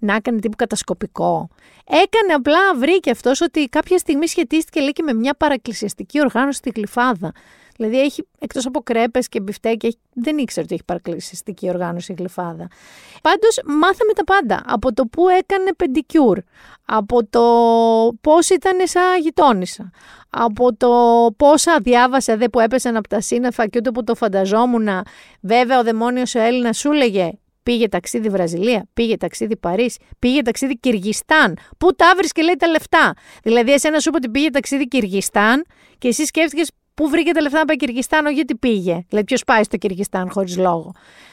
Να 0.00 0.14
έκανε 0.14 0.38
τύπου 0.38 0.56
κατασκοπικό. 0.56 1.48
Έκανε 1.86 2.32
απλά, 2.34 2.74
βρήκε 2.76 3.10
αυτός 3.10 3.40
ότι 3.40 3.66
κάποια 3.66 3.98
στιγμή 3.98 4.26
σχετίστηκε 4.26 4.80
λέει 4.80 4.92
και 4.92 5.02
με 5.02 5.12
μια 5.12 5.34
παρακλησιαστική 5.34 6.20
οργάνωση 6.20 6.58
στη 6.58 6.70
Γλυφάδα. 6.74 7.32
Δηλαδή 7.80 8.00
έχει 8.00 8.26
εκτός 8.38 8.66
από 8.66 8.80
κρέπες 8.80 9.28
και 9.28 9.40
μπιφτέκια, 9.40 9.92
δεν 10.12 10.38
ήξερε 10.38 10.64
ότι 10.64 10.74
έχει 10.74 10.84
παρακλησιαστική 10.84 11.68
οργάνωση 11.68 12.12
η 12.12 12.14
Γλυφάδα. 12.18 12.68
Πάντως 13.22 13.60
μάθαμε 13.66 14.12
τα 14.14 14.24
πάντα. 14.24 14.62
Από 14.66 14.92
το 14.94 15.06
που 15.06 15.28
έκανε 15.28 15.74
πεντικιούρ, 15.76 16.38
από 16.84 17.26
το 17.26 17.42
πώς 18.20 18.48
ήταν 18.48 18.78
σαν 18.84 19.20
γειτόνισσα, 19.20 19.90
από 20.30 20.76
το 20.76 20.90
πόσα 21.36 21.78
διάβασε 21.82 22.36
δε 22.36 22.48
που 22.48 22.60
έπεσαν 22.60 22.96
από 22.96 23.08
τα 23.08 23.20
σύννεφα 23.20 23.66
και 23.66 23.78
ούτε 23.78 23.90
που 23.90 24.04
το 24.04 24.14
φανταζόμουν. 24.14 24.88
Βέβαια, 25.40 25.78
ο 25.78 25.82
δαιμόνιος 25.82 26.34
ο 26.34 26.40
Έλληνας 26.40 26.78
σου 26.78 26.90
έλεγε 26.92 27.30
Πήγε 27.62 27.88
ταξίδι 27.88 28.28
Βραζιλία, 28.28 28.88
πήγε 28.94 29.16
ταξίδι 29.16 29.56
Παρίσι, 29.56 29.98
πήγε 30.18 30.42
ταξίδι 30.42 30.78
Κυργιστάν. 30.78 31.58
Πού 31.78 31.94
τα 31.94 32.12
και 32.32 32.42
λέει 32.42 32.56
τα 32.58 32.66
λεφτά. 32.66 33.14
Δηλαδή, 33.42 33.72
εσένα 33.72 34.00
σου 34.00 34.08
είπε 34.08 34.16
ότι 34.16 34.28
πήγε 34.28 34.50
ταξίδι 34.50 34.88
Κυργιστάν 34.88 35.64
και 35.98 36.08
εσύ 36.08 36.24
σκέφτηκες 36.24 36.70
πού 37.00 37.08
βρήκε 37.08 37.32
τα 37.32 37.40
λεφτά 37.40 37.58
να 37.58 37.64
πάει 37.64 37.76
Κυργιστάν, 37.76 38.26
όχι 38.26 38.34
γιατί 38.34 38.54
πήγε. 38.54 39.04
Δηλαδή, 39.08 39.26
ποιος 39.26 39.44
πάει 39.44 39.62
στο 39.62 39.76
Κυργιστάν 39.76 40.30
χωρίς 40.30 40.56
λόγο. 40.56 40.92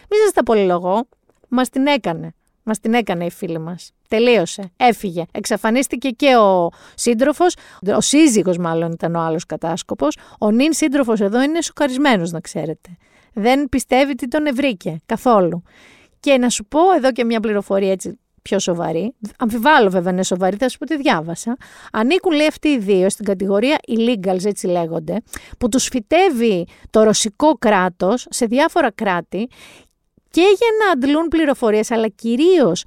Μην 0.10 0.20
σα 0.26 0.32
τα 0.32 0.44
πολυλογώ. 0.44 1.08
Μας 1.48 1.70
την 1.70 1.88
έκανε. 1.88 2.34
Μας 2.64 2.80
την 2.80 2.94
έκανε 2.94 3.26
η 3.26 3.30
φίλη 3.32 3.60
μας. 3.60 3.92
Τελείωσε. 4.08 4.72
Έφυγε. 4.78 5.26
Εξαφανίστηκε 5.32 6.10
και 6.10 6.36
ο 6.36 6.70
σύντροφος. 6.96 7.56
Ο 7.96 8.02
σύζυγος, 8.02 8.58
μάλλον 8.58 8.92
ήταν 8.92 9.16
ο 9.16 9.20
άλλος 9.20 9.46
κατάσκοπος. 9.46 10.18
Ο 10.40 10.52
νυν 10.52 10.74
σύντροφος 10.74 11.20
εδώ 11.20 11.42
είναι 11.42 11.62
σοκαρισμένος, 11.62 12.32
να 12.32 12.40
ξέρετε. 12.40 12.90
Δεν 13.34 13.70
πιστεύει 13.70 14.16
τι 14.16 14.28
τον 14.28 14.46
ευρήκε 14.46 14.98
καθόλου. 15.06 15.64
Και 16.20 16.38
να 16.38 16.50
σου 16.50 16.66
πω 16.66 16.80
εδώ 16.96 17.12
και 17.12 17.26
μια 17.26 17.40
πληροφορία 17.40 17.92
έτσι 17.92 18.20
πιο 18.48 18.60
σοβαρή. 18.60 19.14
Αμφιβάλλω 19.38 19.90
βέβαια 19.90 20.12
είναι 20.12 20.24
σοβαρή, 20.24 20.58
θα 20.58 20.70
σου 20.70 20.78
πω 20.78 20.86
τι 20.86 20.98
διάβασα. 20.98 21.58
Ανήκουν 21.92 22.34
λέει 22.34 22.48
αυτοί 22.48 22.68
οι 22.68 22.78
δύο 22.78 23.10
στην 23.10 23.26
κατηγορία 23.26 23.78
illegals, 23.88 24.46
έτσι 24.46 24.68
λέγονται, 24.68 25.22
που 25.58 25.70
τους 25.70 25.88
φυτεύει 25.88 26.68
το 26.90 27.04
ρωσικό 27.04 27.54
κράτος 27.54 28.26
σε 28.30 28.46
διάφορα 28.46 28.92
κράτη 28.92 29.50
και 30.30 30.42
για 30.42 30.68
να 30.86 30.92
αντλούν 30.92 31.28
πληροφορίες, 31.28 31.92
αλλά 31.92 32.08
κυρίως 32.08 32.84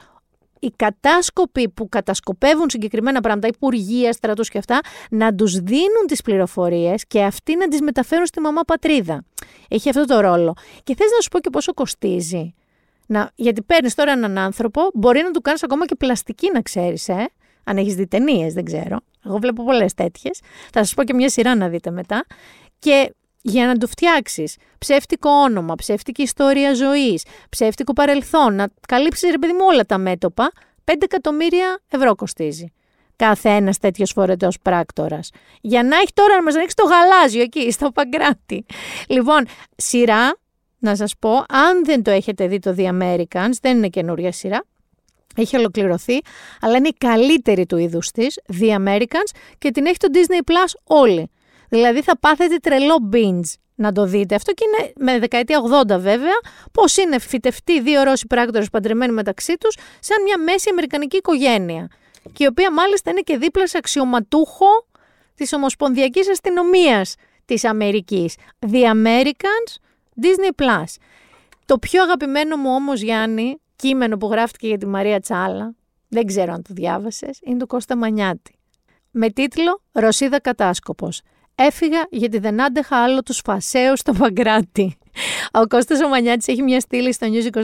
οι 0.61 0.73
κατάσκοποι 0.77 1.69
που 1.69 1.89
κατασκοπεύουν 1.89 2.71
συγκεκριμένα 2.71 3.21
πράγματα, 3.21 3.49
υπουργεία, 3.49 4.13
στρατούς 4.13 4.49
και 4.49 4.59
αυτά, 4.59 4.81
να 5.11 5.35
τους 5.35 5.53
δίνουν 5.53 6.07
τις 6.07 6.23
πληροφορίες 6.23 7.07
και 7.07 7.23
αυτοί 7.23 7.57
να 7.57 7.69
τις 7.69 7.81
μεταφέρουν 7.81 8.27
στη 8.27 8.41
μαμά 8.41 8.61
πατρίδα. 8.61 9.25
Έχει 9.69 9.89
αυτό 9.89 10.05
το 10.05 10.21
ρόλο. 10.21 10.55
Και 10.83 10.95
θες 10.95 11.11
να 11.11 11.21
σου 11.21 11.29
πω 11.29 11.39
και 11.39 11.51
πόσο 11.51 11.75
κοστίζει. 11.75 12.55
Να, 13.11 13.31
γιατί 13.35 13.63
παίρνεις 13.63 13.95
τώρα 13.95 14.13
έναν 14.13 14.39
άνθρωπο, 14.39 14.81
μπορεί 14.95 15.23
να 15.23 15.31
του 15.31 15.41
κάνεις 15.41 15.63
ακόμα 15.63 15.87
και 15.87 15.95
πλαστική, 15.95 16.51
να 16.53 16.61
ξέρεις, 16.61 17.09
ε. 17.09 17.29
Αν 17.65 17.77
έχεις 17.77 17.95
δει 17.95 18.07
ταινίες, 18.07 18.55
δεν 18.55 18.65
ξέρω. 18.65 19.01
Εγώ 19.25 19.37
βλέπω 19.39 19.65
πολλές 19.65 19.95
τέτοιες. 19.95 20.41
Θα 20.73 20.85
σας 20.85 20.95
πω 20.95 21.05
και 21.05 21.15
μια 21.15 21.29
σειρά 21.29 21.55
να 21.55 21.69
δείτε 21.69 21.91
μετά. 21.91 22.25
Και 22.79 23.15
για 23.43 23.67
να 23.67 23.77
του 23.77 23.89
φτιάξεις 23.89 24.57
ψεύτικο 24.79 25.31
όνομα, 25.31 25.75
ψεύτικη 25.75 26.23
ιστορία 26.23 26.75
ζωής, 26.75 27.25
ψεύτικο 27.49 27.93
παρελθόν, 27.93 28.55
να 28.55 28.69
καλύψεις 28.89 29.31
ρε 29.31 29.39
παιδί 29.39 29.53
μου 29.53 29.65
όλα 29.73 29.85
τα 29.85 29.99
μέτωπα, 29.99 30.51
5 30.85 30.95
εκατομμύρια 31.01 31.81
ευρώ 31.89 32.15
κοστίζει. 32.15 32.73
Κάθε 33.17 33.49
ένας 33.49 33.79
τέτοιος 33.79 34.11
φορετός 34.11 34.59
πράκτορας. 34.63 35.31
Για 35.61 35.83
να 35.83 35.97
έχει 35.97 36.13
τώρα 36.15 36.35
να 36.35 36.43
μας 36.43 36.55
ανοίξει 36.55 36.77
το 36.77 36.85
γαλάζιο 36.85 37.43
εκεί, 37.43 37.71
στο 37.71 37.91
παγκράτη. 37.91 38.65
Λοιπόν, 39.09 39.47
σειρά 39.77 40.39
να 40.81 40.97
σας 40.97 41.14
πω, 41.18 41.31
αν 41.49 41.85
δεν 41.85 42.03
το 42.03 42.11
έχετε 42.11 42.47
δει 42.47 42.59
το 42.59 42.74
The 42.78 42.89
Americans, 42.89 43.53
δεν 43.61 43.76
είναι 43.76 43.89
καινούρια 43.89 44.33
σειρά, 44.33 44.64
έχει 45.37 45.57
ολοκληρωθεί, 45.57 46.20
αλλά 46.61 46.76
είναι 46.76 46.89
η 46.89 46.95
καλύτερη 46.99 47.66
του 47.66 47.76
είδους 47.76 48.11
της, 48.11 48.41
The 48.61 48.76
Americans, 48.87 49.31
και 49.59 49.70
την 49.70 49.87
έχει 49.87 49.97
το 49.97 50.09
Disney 50.12 50.51
Plus 50.51 50.97
όλοι. 50.97 51.31
Δηλαδή 51.68 52.03
θα 52.03 52.18
πάθετε 52.18 52.57
τρελό 52.57 52.97
binge 53.12 53.53
να 53.74 53.93
το 53.93 54.05
δείτε. 54.05 54.35
Αυτό 54.35 54.53
και 54.53 54.64
είναι 54.66 54.93
με 54.97 55.18
δεκαετία 55.18 55.61
80 55.89 55.99
βέβαια, 55.99 56.39
πώς 56.72 56.97
είναι 56.97 57.18
φυτευτοί 57.18 57.81
δύο 57.81 58.03
Ρώσοι 58.03 58.26
πράκτορες 58.26 58.70
παντρεμένοι 58.70 59.12
μεταξύ 59.12 59.57
τους, 59.61 59.76
σαν 60.01 60.22
μια 60.22 60.39
μέση 60.39 60.68
αμερικανική 60.70 61.16
οικογένεια. 61.16 61.89
Και 62.33 62.45
η 62.45 62.47
οποία 62.47 62.72
μάλιστα 62.72 63.11
είναι 63.11 63.20
και 63.20 63.37
δίπλα 63.37 63.66
σε 63.66 63.78
αξιωματούχο 63.78 64.66
της 65.35 65.53
Ομοσπονδιακής 65.53 66.31
Αστυνομίας 66.31 67.14
της 67.45 67.64
Αμερικής. 67.64 68.35
The 68.61 68.83
Americans, 68.83 69.76
Disney 70.23 70.62
Plus. 70.62 70.95
Το 71.66 71.79
πιο 71.79 72.03
αγαπημένο 72.03 72.57
μου 72.57 72.71
όμως 72.71 73.01
Γιάννη, 73.01 73.61
κείμενο 73.77 74.16
που 74.16 74.27
γράφτηκε 74.31 74.66
για 74.66 74.79
τη 74.79 74.87
Μαρία 74.87 75.21
Τσάλα, 75.21 75.75
δεν 76.09 76.27
ξέρω 76.27 76.53
αν 76.53 76.62
το 76.62 76.75
διάβασες, 76.75 77.39
είναι 77.43 77.59
του 77.59 77.66
Κώστα 77.66 77.97
Μανιάτη. 77.97 78.59
Με 79.11 79.31
τίτλο 79.31 79.83
«Ρωσίδα 79.93 80.41
Κατάσκοπος». 80.41 81.21
Έφυγα 81.55 82.07
γιατί 82.11 82.39
δεν 82.39 82.62
άντεχα 82.62 82.97
άλλο 82.97 83.23
τους 83.23 83.41
φασέους 83.45 83.99
στο 83.99 84.12
Παγκράτη. 84.12 84.99
Ο 85.53 85.66
Κώστας 85.66 86.01
ο 86.01 86.09
Μανιάτης 86.09 86.49
έχει 86.49 86.62
μια 86.62 86.81
στήλη 86.81 87.12
στο 87.12 87.27
News 87.31 87.57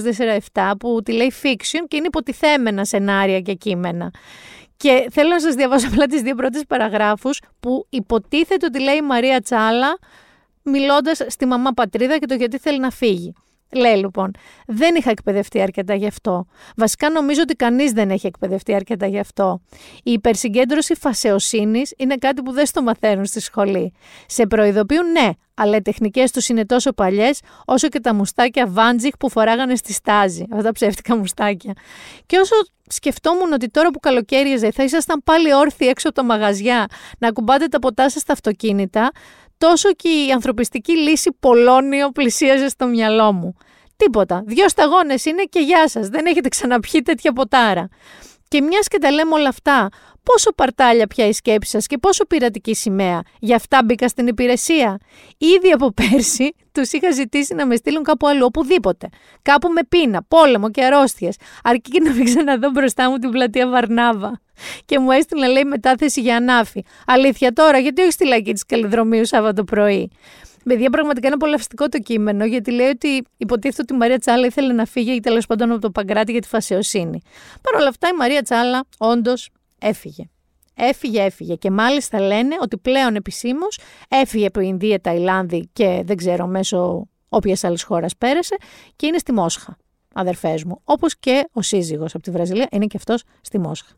24-7 0.53 0.73
που 0.79 1.03
τη 1.05 1.13
λέει 1.13 1.33
fiction 1.43 1.85
και 1.89 1.97
είναι 1.97 2.07
υποτιθέμενα 2.07 2.85
σενάρια 2.85 3.41
και 3.41 3.55
κείμενα. 3.55 4.11
Και 4.77 5.07
θέλω 5.11 5.29
να 5.29 5.41
σας 5.41 5.55
διαβάσω 5.55 5.87
απλά 5.89 6.07
τις 6.07 6.21
δύο 6.21 6.35
πρώτες 6.35 6.63
παραγράφους 6.69 7.41
που 7.61 7.87
υποτίθεται 7.89 8.67
ότι 8.67 8.81
λέει 8.81 8.97
η 8.97 9.03
Μαρία 9.03 9.41
Τσάλα 9.41 9.99
μιλώντας 10.67 11.21
στη 11.27 11.47
μαμά 11.47 11.71
πατρίδα 11.71 12.19
και 12.19 12.27
το 12.27 12.35
γιατί 12.35 12.59
θέλει 12.59 12.79
να 12.79 12.91
φύγει. 12.91 13.35
Λέει 13.73 13.97
λοιπόν, 13.97 14.31
δεν 14.67 14.95
είχα 14.95 15.11
εκπαιδευτεί 15.11 15.61
αρκετά 15.61 15.95
γι' 15.95 16.07
αυτό. 16.07 16.47
Βασικά 16.77 17.11
νομίζω 17.11 17.41
ότι 17.43 17.55
κανείς 17.55 17.93
δεν 17.93 18.11
έχει 18.11 18.27
εκπαιδευτεί 18.27 18.75
αρκετά 18.75 19.07
γι' 19.07 19.19
αυτό. 19.19 19.61
Η 20.03 20.13
υπερσυγκέντρωση 20.13 20.95
φασεοσύνης 20.95 21.93
είναι 21.97 22.17
κάτι 22.17 22.43
που 22.43 22.53
δεν 22.53 22.67
στο 22.67 22.83
μαθαίνουν 22.83 23.25
στη 23.25 23.41
σχολή. 23.41 23.93
Σε 24.27 24.47
προειδοποιούν 24.47 25.11
ναι, 25.11 25.31
αλλά 25.55 25.77
οι 25.77 25.83
τεχνικές 25.83 26.31
τους 26.31 26.49
είναι 26.49 26.67
τόσο 26.67 26.93
παλιές 26.93 27.41
όσο 27.65 27.89
και 27.89 28.01
τα 28.01 28.15
μουστάκια 28.15 28.67
βάντζιχ 28.69 29.17
που 29.17 29.31
φοράγανε 29.31 29.77
στη 29.77 29.93
στάζη. 29.93 30.45
Αυτά 30.51 30.63
τα 30.63 30.73
ψεύτικα 30.73 31.17
μουστάκια. 31.17 31.73
Και 32.27 32.39
όσο 32.39 32.55
σκεφτόμουν 32.89 33.53
ότι 33.53 33.69
τώρα 33.69 33.91
που 33.91 34.01
καλοκαίριζε 34.01 34.71
θα 34.71 34.83
ήσασταν 34.83 35.23
πάλι 35.25 35.55
όρθιοι 35.55 35.87
έξω 35.91 36.09
από 36.09 36.17
τα 36.17 36.25
μαγαζιά 36.25 36.87
να 37.19 37.31
κουμπάτε 37.31 37.67
τα 37.67 37.79
ποτά 37.79 38.11
σας 38.11 38.23
στα 38.23 38.33
αυτοκίνητα, 38.33 39.11
τόσο 39.59 39.93
και 39.93 40.09
η 40.09 40.31
ανθρωπιστική 40.33 40.97
λύση 40.97 41.37
Πολώνιο 41.41 42.11
πλησίαζε 42.11 42.69
στο 42.69 42.87
μυαλό 42.87 43.33
μου. 43.33 43.57
Τίποτα. 43.97 44.43
Δυο 44.47 44.69
σταγόνες 44.69 45.25
είναι 45.25 45.43
και 45.43 45.61
γεια 45.61 45.89
σας. 45.89 46.09
Δεν 46.09 46.27
έχετε 46.27 46.49
ξαναπιεί 46.49 47.03
τέτοια 47.03 47.33
ποτάρα. 47.33 47.89
Και 48.49 48.61
μιας 48.63 48.89
και 48.89 48.99
τα 48.99 49.11
λέμε 49.11 49.35
όλα 49.35 49.49
αυτά, 49.49 49.89
πόσο 50.23 50.53
παρτάλια 50.53 51.07
πια 51.07 51.27
η 51.27 51.33
σκέψη 51.33 51.71
σας 51.71 51.87
και 51.87 51.99
πόσο 51.99 52.27
πειρατική 52.27 52.75
σημαία. 52.75 53.23
Γι' 53.39 53.55
αυτά 53.55 53.81
μπήκα 53.85 54.09
στην 54.09 54.27
υπηρεσία. 54.27 54.99
Ήδη 55.39 55.71
από 55.71 55.93
πέρσι 55.99 56.55
τους 56.73 56.93
είχα 56.93 57.11
ζητήσει 57.11 57.55
να 57.55 57.67
με 57.67 57.77
στείλουν 57.77 58.03
κάπου 58.03 58.27
αλλού, 58.27 58.45
οπουδήποτε. 58.45 59.09
Κάπου 59.43 59.69
με 59.69 59.81
πείνα, 59.89 60.23
πόλεμο 60.29 60.71
και 60.71 60.85
αρρώστιες. 60.85 61.37
Αρκεί 61.63 61.91
και 61.91 62.01
να 62.01 62.13
μην 62.13 62.25
ξαναδώ 62.25 62.71
μπροστά 62.71 63.11
μου 63.11 63.19
την 63.19 63.31
πλατεία 63.31 63.69
Βαρνάβα. 63.69 64.41
Και 64.85 64.99
μου 64.99 65.11
έστειλε, 65.11 65.47
λέει, 65.47 65.65
μετάθεση 65.65 66.21
για 66.21 66.37
ανάφη. 66.37 66.85
Αλήθεια 67.07 67.53
τώρα, 67.53 67.79
γιατί 67.79 68.03
όχι 68.03 68.11
στη 68.11 68.27
λαϊκή 68.27 68.53
της 68.53 68.65
Καλλιδρομίου 68.67 69.27
Σάββατο 69.27 69.65
πρωί; 69.65 70.11
Παιδιά, 70.69 70.91
πραγματικά 70.91 71.27
είναι 71.27 71.35
απολαυστικό 71.35 71.89
το 71.89 71.99
κείμενο, 71.99 72.45
γιατί 72.45 72.71
λέει 72.71 72.89
ότι 72.89 73.23
υποτίθεται 73.37 73.83
ότι 73.83 73.95
η 73.95 73.97
Μαρία 73.97 74.19
Τσάλα 74.19 74.47
ήθελε 74.47 74.73
να 74.73 74.85
φύγει 74.85 75.13
ή 75.13 75.21
τέλος 75.21 75.47
πάντων 75.47 75.71
από 75.71 75.81
το 75.81 75.91
Παγκράτη 75.91 76.33
για 76.33 76.41
τη 76.41 76.49
φασαιοσύνη. 76.49 77.23
Παρ' 77.63 77.81
όλα 77.81 77.89
αυτά, 77.89 78.09
η 78.09 78.17
Μαρία 78.17 78.43
Τσάλα 78.43 78.85
όντως 78.99 79.51
έφυγε. 79.79 80.25
Έφυγε, 80.75 81.23
έφυγε. 81.23 81.55
Και 81.55 81.71
μάλιστα 81.71 82.21
λένε 82.21 82.57
ότι 82.61 82.77
πλέον 82.77 83.15
επισήμως 83.15 83.79
έφυγε 84.09 84.47
από 84.47 84.61
Ινδία, 84.61 85.01
Ταϊλάνδη 85.01 85.69
και 85.73 86.03
δεν 86.05 86.17
ξέρω 86.17 86.47
μέσω 86.47 87.09
όποιας 87.29 87.65
άλλης 87.65 87.83
χώρας 87.83 88.17
πέρασε 88.17 88.57
και 88.97 89.07
είναι 89.07 89.19
στη 89.19 89.33
Μόσχα, 89.33 89.77
αδερφές 90.15 90.65
μου. 90.65 90.81
Όπως 90.85 91.19
και 91.19 91.49
ο 91.53 91.63
σύζυγος 91.63 92.15
από 92.15 92.23
τη 92.23 92.31
Βραζιλία 92.31 92.69
είναι 92.71 92.87
και 92.87 92.97
αυτός 92.97 93.23
στη 93.41 93.59
Μόσχα. 93.59 93.97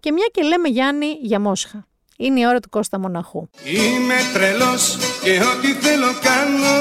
Και 0.00 0.12
μια 0.12 0.28
και 0.32 0.42
λέμε 0.42 0.68
Γιάννη 0.68 1.18
για 1.20 1.40
Μόσχα. 1.40 1.86
Είναι 2.16 2.40
η 2.40 2.46
ώρα 2.46 2.60
του 2.60 2.68
Κώστα 2.68 2.98
Μοναχού. 2.98 3.48
Είμαι 3.64 4.14
τρελός 4.32 4.96
και 5.22 5.30
ό,τι 5.30 5.72
θέλω 5.72 6.06
κάνω 6.06 6.76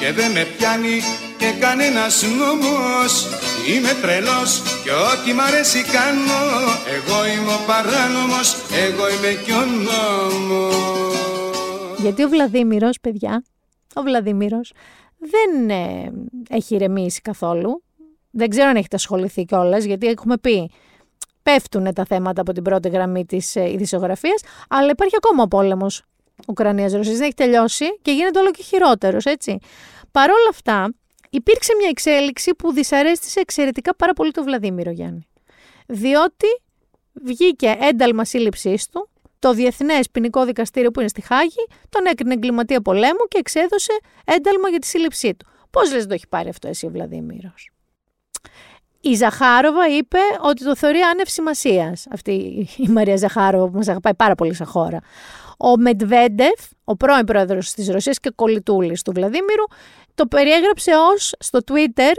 και 0.00 0.12
δεν 0.12 0.30
με 0.30 0.46
πιάνει 0.56 1.00
και 1.38 1.50
κανένας 1.60 2.22
νόμος 2.22 3.26
Είμαι 3.68 3.92
τρελός 4.02 4.62
και 4.84 4.90
ό,τι 4.90 5.32
μ' 5.32 5.40
αρέσει 5.40 5.82
κάνω 5.82 6.40
Εγώ 6.96 7.26
είμαι 7.26 7.52
ο 7.52 7.60
παράνομος, 7.66 8.54
εγώ 8.86 9.04
είμαι 9.10 9.42
κι 9.44 9.52
ο 9.52 9.64
νόμος 9.86 11.20
Γιατί 11.98 12.22
ο 12.24 12.28
Βλαδίμηρος, 12.28 13.00
παιδιά, 13.00 13.44
ο 13.94 14.02
Βλαδίμηρος 14.02 14.72
δεν 15.18 15.70
ε, 15.70 16.12
έχει 16.48 16.74
ηρεμήσει 16.74 17.20
καθόλου. 17.20 17.82
Δεν 18.30 18.48
ξέρω 18.48 18.68
αν 18.68 18.76
έχετε 18.76 18.96
ασχοληθεί 18.96 19.44
κιόλας, 19.44 19.84
γιατί 19.84 20.06
έχουμε 20.06 20.38
πει 20.38 20.70
πέφτουν 21.42 21.94
τα 21.94 22.04
θέματα 22.04 22.40
από 22.40 22.52
την 22.52 22.62
πρώτη 22.62 22.88
γραμμή 22.88 23.26
της 23.26 23.56
ε, 23.56 23.70
ειδησιογραφία, 23.70 24.34
αλλά 24.68 24.90
υπάρχει 24.90 25.14
ακόμα 25.16 25.42
ο 25.42 25.48
πόλεμος 25.48 26.02
Ουκρανία-Ρωσία. 26.48 27.12
Δεν 27.12 27.22
έχει 27.22 27.34
τελειώσει 27.34 27.84
και 28.02 28.12
γίνεται 28.12 28.38
όλο 28.38 28.50
και 28.50 28.62
χειρότερος, 28.62 29.24
έτσι. 29.24 29.58
Παρ' 30.10 30.30
όλα 30.30 30.48
αυτά, 30.50 30.94
υπήρξε 31.30 31.74
μια 31.78 31.88
εξέλιξη 31.88 32.54
που 32.54 32.72
δυσαρέστησε 32.72 33.40
εξαιρετικά 33.40 33.96
πάρα 33.96 34.12
πολύ 34.12 34.30
τον 34.30 34.44
Βλαδίμηρο 34.44 34.90
Γιάννη. 34.90 35.28
Διότι 35.86 36.46
βγήκε 37.12 37.76
ένταλμα 37.80 38.24
σύλληψής 38.24 38.88
του, 38.88 39.08
το 39.38 39.52
Διεθνές 39.52 40.10
Ποινικό 40.10 40.44
Δικαστήριο 40.44 40.90
που 40.90 41.00
είναι 41.00 41.08
στη 41.08 41.20
Χάγη, 41.20 41.66
τον 41.88 42.06
έκρινε 42.06 42.32
εγκληματία 42.32 42.80
πολέμου 42.80 43.24
και 43.28 43.38
εξέδωσε 43.38 43.92
ένταλμα 44.24 44.68
για 44.68 44.78
τη 44.78 44.86
σύλληψή 44.86 45.34
του. 45.34 45.46
Πώς 45.70 45.92
λες, 45.92 46.06
το 46.06 46.14
έχει 46.14 46.28
πάρει 46.28 46.48
αυτό 46.48 46.68
εσύ 46.68 46.86
ο 46.86 46.90
Βλαδίμηρος; 46.90 47.70
Η 49.00 49.14
Ζαχάροβα 49.14 49.88
είπε 49.88 50.18
ότι 50.40 50.64
το 50.64 50.76
θεωρεί 50.76 50.98
άνευ 51.00 51.28
σημασίας. 51.28 52.06
Αυτή 52.10 52.32
η 52.76 52.88
Μαρία 52.88 53.16
Ζαχάροβα 53.16 53.68
που 53.68 53.76
μας 53.76 53.88
αγαπάει 53.88 54.14
πάρα 54.14 54.34
πολύ 54.34 54.54
σαν 54.54 54.66
χώρα. 54.66 54.98
Ο 55.58 55.76
Μετβέντεφ, 55.76 56.60
ο 56.84 56.96
πρώην 56.96 57.24
πρόεδρος 57.24 57.72
της 57.72 57.88
Ρωσίας 57.88 58.20
και 58.20 58.30
κολλητούλης 58.34 59.02
του 59.02 59.12
Βλαδίμηρου, 59.12 59.64
το 60.14 60.26
περιέγραψε 60.26 60.90
ως 61.12 61.34
στο 61.38 61.58
Twitter 61.66 62.12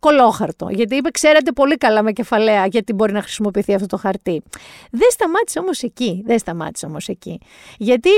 κολόχαρτο. 0.00 0.68
Γιατί 0.70 0.96
είπε, 0.96 1.10
ξέρετε 1.10 1.52
πολύ 1.52 1.76
καλά 1.76 2.02
με 2.02 2.12
κεφαλαία 2.12 2.66
γιατί 2.66 2.92
μπορεί 2.92 3.12
να 3.12 3.22
χρησιμοποιηθεί 3.22 3.74
αυτό 3.74 3.86
το 3.86 3.96
χαρτί. 3.96 4.42
Δεν 4.90 5.10
σταμάτησε 5.10 5.58
όμως 5.58 5.82
εκεί. 5.82 6.22
Δεν 6.26 6.38
σταμάτησε 6.38 6.86
όμως 6.86 7.08
εκεί. 7.08 7.40
Γιατί 7.78 8.10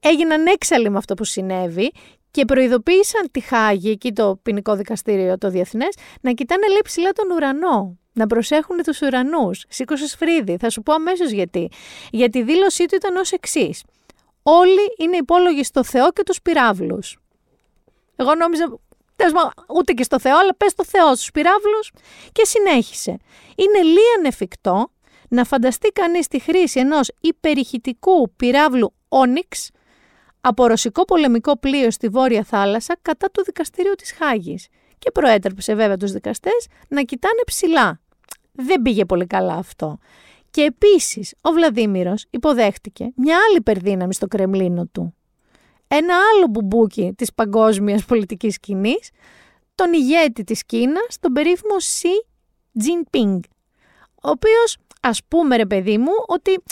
έγιναν 0.00 0.46
έξαλλοι 0.46 0.90
με 0.90 0.98
αυτό 0.98 1.14
που 1.14 1.24
συνέβη 1.24 1.92
και 2.30 2.44
προειδοποίησαν 2.44 3.28
τη 3.30 3.40
Χάγη, 3.40 3.90
εκεί 3.90 4.12
το 4.12 4.38
ποινικό 4.42 4.74
δικαστήριο 4.74 5.38
το 5.38 5.50
διεθνές, 5.50 5.96
να 6.20 6.32
κοιτάνε 6.32 6.66
λέει 6.66 6.80
ψηλά 6.84 7.12
τον 7.12 7.30
ουρανό. 7.30 7.98
Να 8.12 8.26
προσέχουν 8.26 8.76
τους 8.76 9.00
ουρανούς. 9.00 9.64
Σήκωσε 9.68 10.06
σφρίδι. 10.06 10.56
Θα 10.56 10.70
σου 10.70 10.82
πω 10.82 10.92
αμέσως 10.92 11.30
γιατί. 11.30 11.70
Γιατί 12.10 12.38
η 12.38 12.42
δήλωσή 12.42 12.86
του 12.86 12.94
ήταν 12.94 13.16
ως 13.16 13.32
εξής. 13.32 13.82
Όλοι 14.42 14.94
είναι 14.98 15.16
υπόλογοι 15.16 15.64
στο 15.64 15.84
Θεό 15.84 16.12
και 16.12 16.22
τους 16.22 16.42
πυράβλους. 16.42 17.18
Εγώ 18.16 18.34
νόμιζα, 18.34 18.78
ούτε 19.76 19.92
και 19.92 20.02
στο 20.02 20.20
Θεό, 20.20 20.38
αλλά 20.38 20.54
πες 20.54 20.70
στο 20.70 20.84
Θεό 20.84 21.14
στους 21.14 21.30
πυράβλους 21.30 21.90
και 22.32 22.44
συνέχισε. 22.44 23.16
Είναι 23.56 23.82
λίαν 23.82 24.24
εφικτό 24.24 24.90
να 25.28 25.44
φανταστεί 25.44 25.88
κανείς 25.88 26.28
τη 26.28 26.38
χρήση 26.38 26.80
ενός 26.80 27.10
υπερηχητικού 27.20 28.34
πυραύλου 28.36 28.94
Όνιξ 29.08 29.70
από 30.40 30.66
ρωσικό 30.66 31.04
πολεμικό 31.04 31.58
πλοίο 31.58 31.90
στη 31.90 32.08
Βόρεια 32.08 32.44
Θάλασσα 32.44 32.96
κατά 33.02 33.30
του 33.30 33.44
δικαστηρίου 33.44 33.94
της 33.94 34.12
Χάγης 34.12 34.68
και 34.98 35.10
προέτρεψε 35.10 35.74
βέβαια 35.74 35.96
τους 35.96 36.12
δικαστές 36.12 36.66
να 36.88 37.02
κοιτάνε 37.02 37.42
ψηλά. 37.46 38.00
Δεν 38.52 38.82
πήγε 38.82 39.04
πολύ 39.04 39.26
καλά 39.26 39.54
αυτό. 39.54 39.98
Και 40.50 40.62
επίσης 40.62 41.34
ο 41.40 41.50
Βλαδίμηρος 41.50 42.26
υποδέχτηκε 42.30 43.12
μια 43.16 43.38
άλλη 43.48 43.56
υπερδύναμη 43.56 44.14
στο 44.14 44.26
Κρεμλίνο 44.26 44.86
του 44.92 45.14
ένα 45.92 46.14
άλλο 46.14 46.46
μπουμπούκι 46.50 47.12
της 47.16 47.34
παγκόσμιας 47.34 48.04
πολιτικής 48.04 48.54
σκηνής, 48.54 49.10
τον 49.74 49.92
ηγέτη 49.92 50.44
της 50.44 50.64
Κίνας, 50.64 51.18
τον 51.20 51.32
περίφημο 51.32 51.74
Xi 51.78 52.24
Jinping, 52.82 53.40
ο 54.22 54.28
οποίος 54.30 54.76
ας 55.00 55.20
πούμε 55.28 55.56
ρε 55.56 55.66
παιδί 55.66 55.98
μου 55.98 56.12
ότι 56.26 56.62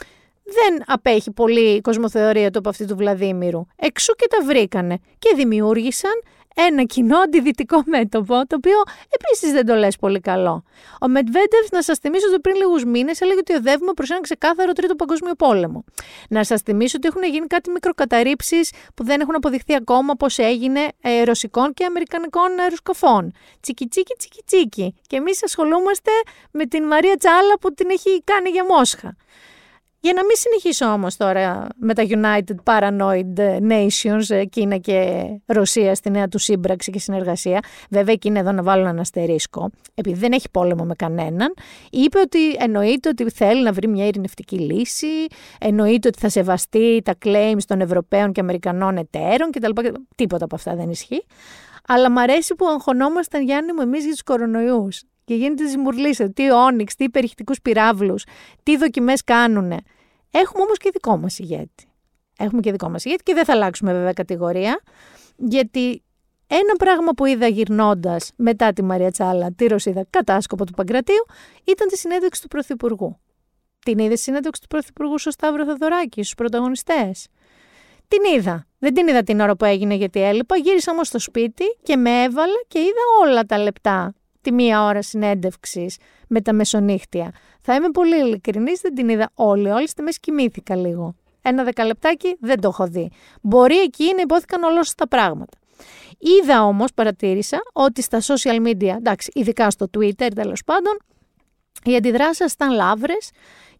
δεν 0.48 0.82
απέχει 0.86 1.30
πολύ 1.30 1.74
η 1.74 1.80
κοσμοθεωρία 1.80 2.50
του 2.50 2.58
από 2.58 2.68
αυτή 2.68 2.86
του 2.86 2.96
Βλαδίμηρου. 2.96 3.66
Εξού 3.76 4.14
και 4.14 4.26
τα 4.30 4.44
βρήκανε 4.44 4.98
και 5.18 5.32
δημιούργησαν 5.36 6.22
ένα 6.66 6.82
κοινό 6.82 7.18
αντιδυτικό 7.18 7.82
μέτωπο, 7.86 8.46
το 8.46 8.56
οποίο 8.56 8.82
επίσης 9.08 9.52
δεν 9.52 9.66
το 9.66 9.74
λες 9.74 9.96
πολύ 9.96 10.20
καλό. 10.20 10.62
Ο 11.00 11.08
Μετβέντεφ, 11.08 11.70
να 11.72 11.82
σας 11.82 11.98
θυμίσω 11.98 12.26
ότι 12.30 12.40
πριν 12.40 12.56
λίγους 12.56 12.84
μήνες 12.84 13.20
έλεγε 13.20 13.38
ότι 13.38 13.52
οδεύουμε 13.52 13.92
προς 13.92 14.10
έναν 14.10 14.22
ξεκάθαρο 14.22 14.72
τρίτο 14.72 14.94
παγκόσμιο 14.94 15.34
πόλεμο. 15.34 15.84
Να 16.28 16.44
σας 16.44 16.60
θυμίσω 16.60 16.96
ότι 16.96 17.08
έχουν 17.08 17.22
γίνει 17.22 17.46
κάτι 17.46 17.70
μικροκαταρρύψεις 17.70 18.72
που 18.94 19.04
δεν 19.04 19.20
έχουν 19.20 19.34
αποδειχθεί 19.34 19.74
ακόμα 19.74 20.14
πώς 20.14 20.38
έγινε 20.38 20.80
ε, 21.00 21.22
ρωσικών 21.22 21.74
και 21.74 21.84
αμερικανικών 21.84 22.58
αεροσκαφών. 22.60 23.32
Τσίκι 23.60 23.86
τσίκι 23.86 24.14
τσίκι 24.18 24.42
τσίκι. 24.46 24.94
Και 25.06 25.16
εμείς 25.16 25.44
ασχολούμαστε 25.44 26.10
με 26.50 26.66
την 26.66 26.84
Μαρία 26.84 27.16
Τσάλα 27.16 27.58
που 27.60 27.74
την 27.74 27.90
έχει 27.90 28.22
κάνει 28.24 28.50
για 28.50 28.64
Μόσχα. 28.64 29.16
Για 30.00 30.12
να 30.12 30.24
μην 30.24 30.36
συνεχίσω 30.36 30.92
όμως 30.92 31.16
τώρα 31.16 31.66
με 31.76 31.94
τα 31.94 32.02
United 32.08 32.54
Paranoid 32.64 33.58
Nations, 33.70 34.28
ε, 34.28 34.44
Κίνα 34.44 34.76
και 34.76 35.24
Ρωσία 35.46 35.94
στη 35.94 36.10
νέα 36.10 36.28
του 36.28 36.38
σύμπραξη 36.38 36.90
και 36.90 36.98
συνεργασία, 36.98 37.60
βέβαια 37.90 38.12
εκεί 38.12 38.28
είναι 38.28 38.38
εδώ 38.38 38.52
να 38.52 38.62
βάλω 38.62 38.86
ένα 38.86 39.00
αστερίσκο, 39.00 39.70
επειδή 39.94 40.18
δεν 40.18 40.32
έχει 40.32 40.50
πόλεμο 40.50 40.84
με 40.84 40.94
κανέναν, 40.94 41.54
είπε 41.90 42.18
ότι 42.18 42.52
εννοείται 42.58 43.08
ότι 43.08 43.30
θέλει 43.30 43.62
να 43.62 43.72
βρει 43.72 43.88
μια 43.88 44.06
ειρηνευτική 44.06 44.58
λύση, 44.58 45.26
εννοείται 45.60 46.08
ότι 46.08 46.18
θα 46.18 46.28
σεβαστεί 46.28 47.02
τα 47.04 47.14
claims 47.24 47.62
των 47.66 47.80
Ευρωπαίων 47.80 48.32
και 48.32 48.40
Αμερικανών 48.40 48.96
εταίρων 48.96 49.50
κτλ. 49.50 49.70
Τίποτα 50.14 50.44
από 50.44 50.54
αυτά 50.54 50.74
δεν 50.74 50.90
ισχύει. 50.90 51.24
Αλλά 51.88 52.10
μ' 52.10 52.18
αρέσει 52.18 52.54
που 52.54 52.66
αγχωνόμασταν, 52.66 53.42
Γιάννη 53.42 53.72
μου, 53.72 53.80
εμείς 53.80 54.02
για 54.02 54.12
τους 54.12 54.22
κορονοϊούς 54.22 55.02
και 55.28 55.34
γίνεται 55.34 55.68
ζυμουρλίσετε. 55.68 56.28
Τι 56.28 56.52
όνιξ, 56.52 56.94
τι 56.94 57.04
υπερηχτικού 57.04 57.54
πυράβλους, 57.62 58.24
τι 58.62 58.76
δοκιμές 58.76 59.24
κάνουν. 59.24 59.72
Έχουμε 60.30 60.62
όμως 60.62 60.76
και 60.78 60.90
δικό 60.92 61.16
μας 61.16 61.38
ηγέτη. 61.38 61.84
Έχουμε 62.38 62.60
και 62.60 62.70
δικό 62.70 62.88
μας 62.88 63.04
ηγέτη 63.04 63.22
και 63.22 63.34
δεν 63.34 63.44
θα 63.44 63.52
αλλάξουμε 63.52 63.92
βέβαια 63.92 64.12
κατηγορία, 64.12 64.80
γιατί 65.36 66.02
ένα 66.46 66.76
πράγμα 66.78 67.12
που 67.12 67.24
είδα 67.24 67.46
γυρνώντας 67.46 68.30
μετά 68.36 68.72
τη 68.72 68.82
Μαρία 68.82 69.10
Τσάλα, 69.10 69.52
τη 69.52 69.66
Ρωσίδα 69.66 70.06
κατάσκοπο 70.10 70.64
του 70.64 70.72
Παγκρατίου, 70.72 71.24
ήταν 71.64 71.88
τη 71.88 71.98
συνέντευξη 71.98 72.42
του 72.42 72.48
Πρωθυπουργού. 72.48 73.20
Την 73.78 73.98
είδες 73.98 74.20
συνέντευξη 74.20 74.60
του 74.60 74.68
Πρωθυπουργού 74.68 75.18
στο 75.18 75.30
Σταύρο 75.30 75.64
Θεοδωράκη, 75.64 76.22
στους 76.22 76.34
πρωταγωνιστές; 76.34 77.26
Την 78.08 78.36
είδα. 78.36 78.66
Δεν 78.78 78.94
την 78.94 79.08
είδα 79.08 79.22
την 79.22 79.40
ώρα 79.40 79.56
που 79.56 79.64
έγινε 79.64 79.94
γιατί 79.94 80.22
έλειπα. 80.22 80.56
Γύρισα 80.56 80.92
όμως 80.92 81.06
στο 81.06 81.18
σπίτι 81.18 81.64
και 81.82 81.96
με 81.96 82.22
έβαλε 82.22 82.58
και 82.68 82.78
είδα 82.78 83.02
όλα 83.24 83.44
τα 83.44 83.58
λεπτά 83.58 84.12
τη 84.48 84.54
μία 84.54 84.84
ώρα 84.84 85.02
συνέντευξης 85.02 85.96
με 86.28 86.40
τα 86.40 86.52
μεσονύχτια. 86.52 87.32
Θα 87.60 87.74
είμαι 87.74 87.90
πολύ 87.90 88.16
ειλικρινής, 88.16 88.80
δεν 88.80 88.94
την 88.94 89.08
είδα 89.08 89.30
όλη. 89.34 89.68
Όλη 89.68 89.88
στη 89.88 90.02
μέση 90.02 90.20
κοιμήθηκα 90.20 90.76
λίγο. 90.76 91.14
Ένα 91.42 91.64
δεκαλεπτάκι 91.64 92.36
δεν 92.40 92.60
το 92.60 92.68
έχω 92.68 92.86
δει. 92.86 93.10
Μπορεί 93.42 93.78
εκεί 93.78 94.12
να 94.14 94.20
υπόθηκαν 94.20 94.62
ολόκληρα 94.62 94.94
τα 94.96 95.08
πράγματα. 95.08 95.58
Είδα 96.18 96.64
όμως, 96.64 96.92
παρατήρησα 96.94 97.58
ότι 97.72 98.02
στα 98.02 98.20
social 98.20 98.66
media, 98.66 98.94
εντάξει, 98.96 99.30
ειδικά 99.34 99.70
στο 99.70 99.86
Twitter 99.96 100.28
τέλος 100.34 100.64
πάντων, 100.64 100.96
οι 101.84 101.96
αντιδράσεις 101.96 102.52
ήταν 102.52 102.70
λαύρε 102.70 103.16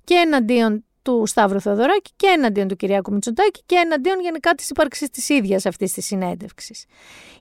και 0.04 0.14
εναντίον 0.14 0.84
του 1.02 1.22
Σταύρου 1.26 1.60
Θεοδωράκη 1.60 2.10
και 2.16 2.26
εναντίον 2.26 2.68
του 2.68 2.76
Κυριάκου 2.76 3.12
Μητσοτάκη 3.12 3.62
και 3.66 3.74
εναντίον 3.84 4.20
γενικά 4.20 4.54
της 4.54 4.70
ύπαρξης 4.70 5.10
της 5.10 5.28
ίδιας 5.28 5.66
αυτής 5.66 5.92
της 5.92 6.06
συνέντευξης. 6.06 6.84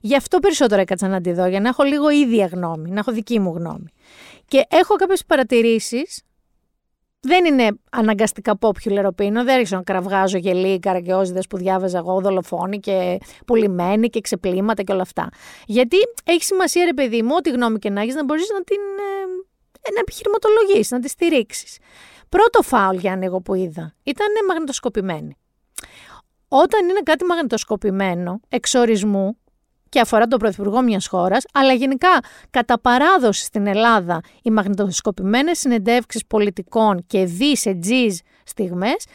Γι' 0.00 0.16
αυτό 0.16 0.38
περισσότερο 0.38 0.80
έκατσα 0.80 1.08
να 1.08 1.20
τη 1.20 1.32
δω, 1.32 1.46
για 1.46 1.60
να 1.60 1.68
έχω 1.68 1.82
λίγο 1.82 2.10
ίδια 2.10 2.46
γνώμη, 2.46 2.90
να 2.90 2.98
έχω 2.98 3.12
δική 3.12 3.38
μου 3.38 3.52
γνώμη. 3.56 3.88
Και 4.46 4.66
έχω 4.68 4.94
κάποιες 4.94 5.24
παρατηρήσεις. 5.24 6.22
Δεν 7.20 7.44
είναι 7.44 7.68
αναγκαστικά 7.90 8.58
popular 8.60 9.04
opinion, 9.04 9.32
δεν 9.32 9.48
άρχισα 9.48 9.76
να 9.76 9.82
κραυγάζω 9.82 10.38
γελί, 10.38 10.78
καραγκιόζιδε 10.78 11.40
που 11.48 11.56
διάβαζα 11.56 11.98
εγώ, 11.98 12.20
δολοφόνοι 12.20 12.78
και 12.78 13.18
πουλημένοι 13.46 14.08
και 14.08 14.20
ξεπλήματα 14.20 14.82
και 14.82 14.92
όλα 14.92 15.02
αυτά. 15.02 15.28
Γιατί 15.66 15.96
έχει 16.24 16.44
σημασία, 16.44 16.84
ρε 16.84 16.94
παιδί 16.94 17.22
μου, 17.22 17.34
ό,τι 17.38 17.50
γνώμη 17.50 17.78
και 17.78 17.90
να 17.90 18.00
έχεις, 18.00 18.14
να 18.14 18.24
μπορείς 18.24 18.50
να 18.52 18.62
την. 18.62 18.80
Ε, 19.82 19.92
να 19.94 20.00
επιχειρηματολογήσει, 20.00 20.94
να 20.94 21.00
τη 21.00 21.08
στηρίξεις. 21.08 21.78
Πρώτο 22.28 22.62
φάουλ, 22.62 22.96
Γιάννη, 22.96 23.26
εγώ 23.26 23.40
που 23.40 23.54
είδα, 23.54 23.94
ήταν 24.02 24.26
μαγνητοσκοπημένη. 24.48 25.36
Όταν 26.48 26.88
είναι 26.88 27.00
κάτι 27.02 27.24
μαγνητοσκοπημένο, 27.24 28.40
εξορισμού, 28.48 29.36
και 29.88 30.00
αφορά 30.00 30.26
τον 30.26 30.38
Πρωθυπουργό 30.38 30.82
μιας 30.82 31.06
χώρας, 31.06 31.44
αλλά 31.52 31.72
γενικά 31.72 32.20
κατά 32.50 32.80
παράδοση 32.80 33.44
στην 33.44 33.66
Ελλάδα 33.66 34.20
οι 34.42 34.50
μαγνητοσκοπημένες 34.50 35.58
συνεντεύξεις 35.58 36.26
πολιτικών 36.26 37.04
και 37.06 37.24
δις 37.24 37.60
σε 37.60 37.74
τζιζ 37.74 38.18
στιγμές 38.44 39.06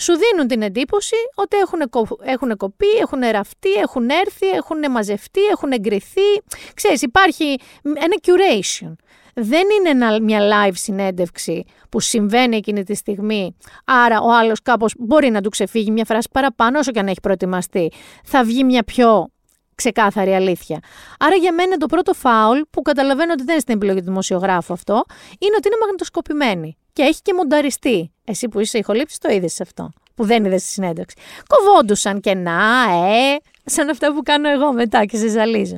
σου 0.00 0.12
δίνουν 0.16 0.48
την 0.48 0.62
εντύπωση 0.62 1.16
ότι 1.34 1.56
έχουν, 1.56 1.80
έχουν 2.24 2.56
κοπεί, 2.56 2.90
έχουν 3.00 3.20
ραφτεί, 3.20 3.72
έχουν 3.72 4.08
έρθει, 4.08 4.48
έχουν 4.48 4.90
μαζευτεί, 4.90 5.44
έχουν 5.44 5.72
εγκριθεί. 5.72 6.42
Ξέρεις, 6.74 7.02
υπάρχει 7.02 7.56
ένα 7.82 8.16
curation 8.22 8.92
δεν 9.34 9.62
είναι 9.78 10.20
μια 10.20 10.40
live 10.40 10.74
συνέντευξη 10.74 11.64
που 11.88 12.00
συμβαίνει 12.00 12.56
εκείνη 12.56 12.84
τη 12.84 12.94
στιγμή. 12.94 13.56
Άρα 13.84 14.20
ο 14.20 14.36
άλλος 14.36 14.62
κάπως 14.62 14.94
μπορεί 14.98 15.30
να 15.30 15.40
του 15.40 15.50
ξεφύγει 15.50 15.90
μια 15.90 16.04
φράση 16.04 16.28
παραπάνω 16.32 16.78
όσο 16.78 16.90
και 16.90 16.98
αν 16.98 17.06
έχει 17.06 17.20
προετοιμαστεί. 17.20 17.92
Θα 18.24 18.44
βγει 18.44 18.64
μια 18.64 18.82
πιο 18.82 19.28
ξεκάθαρη 19.74 20.34
αλήθεια. 20.34 20.78
Άρα 21.18 21.34
για 21.34 21.52
μένα 21.52 21.76
το 21.76 21.86
πρώτο 21.86 22.12
φάουλ 22.12 22.60
που 22.70 22.82
καταλαβαίνω 22.82 23.32
ότι 23.32 23.42
δεν 23.42 23.52
είναι 23.52 23.60
στην 23.60 23.74
επιλογή 23.74 23.98
του 23.98 24.04
δημοσιογράφου 24.04 24.72
αυτό 24.72 25.04
είναι 25.38 25.54
ότι 25.58 25.68
είναι 25.68 25.76
μαγνητοσκοπημένη 25.80 26.76
και 26.92 27.02
έχει 27.02 27.20
και 27.22 27.34
μονταριστεί. 27.34 28.12
Εσύ 28.24 28.48
που 28.48 28.60
είσαι 28.60 28.78
ηχολήπτη 28.78 29.18
το 29.18 29.32
είδες 29.32 29.60
αυτό 29.60 29.90
που 30.14 30.24
δεν 30.24 30.44
είδες 30.44 30.62
στη 30.62 30.70
συνέντευξη. 30.70 31.16
Κοβόντουσαν 31.46 32.20
και 32.20 32.34
να, 32.34 32.82
ε, 32.90 33.36
σαν 33.64 33.88
αυτά 33.88 34.12
που 34.14 34.22
κάνω 34.22 34.48
εγώ 34.48 34.72
μετά 34.72 35.04
και 35.04 35.16
σε 35.16 35.28
ζαλίζω. 35.28 35.76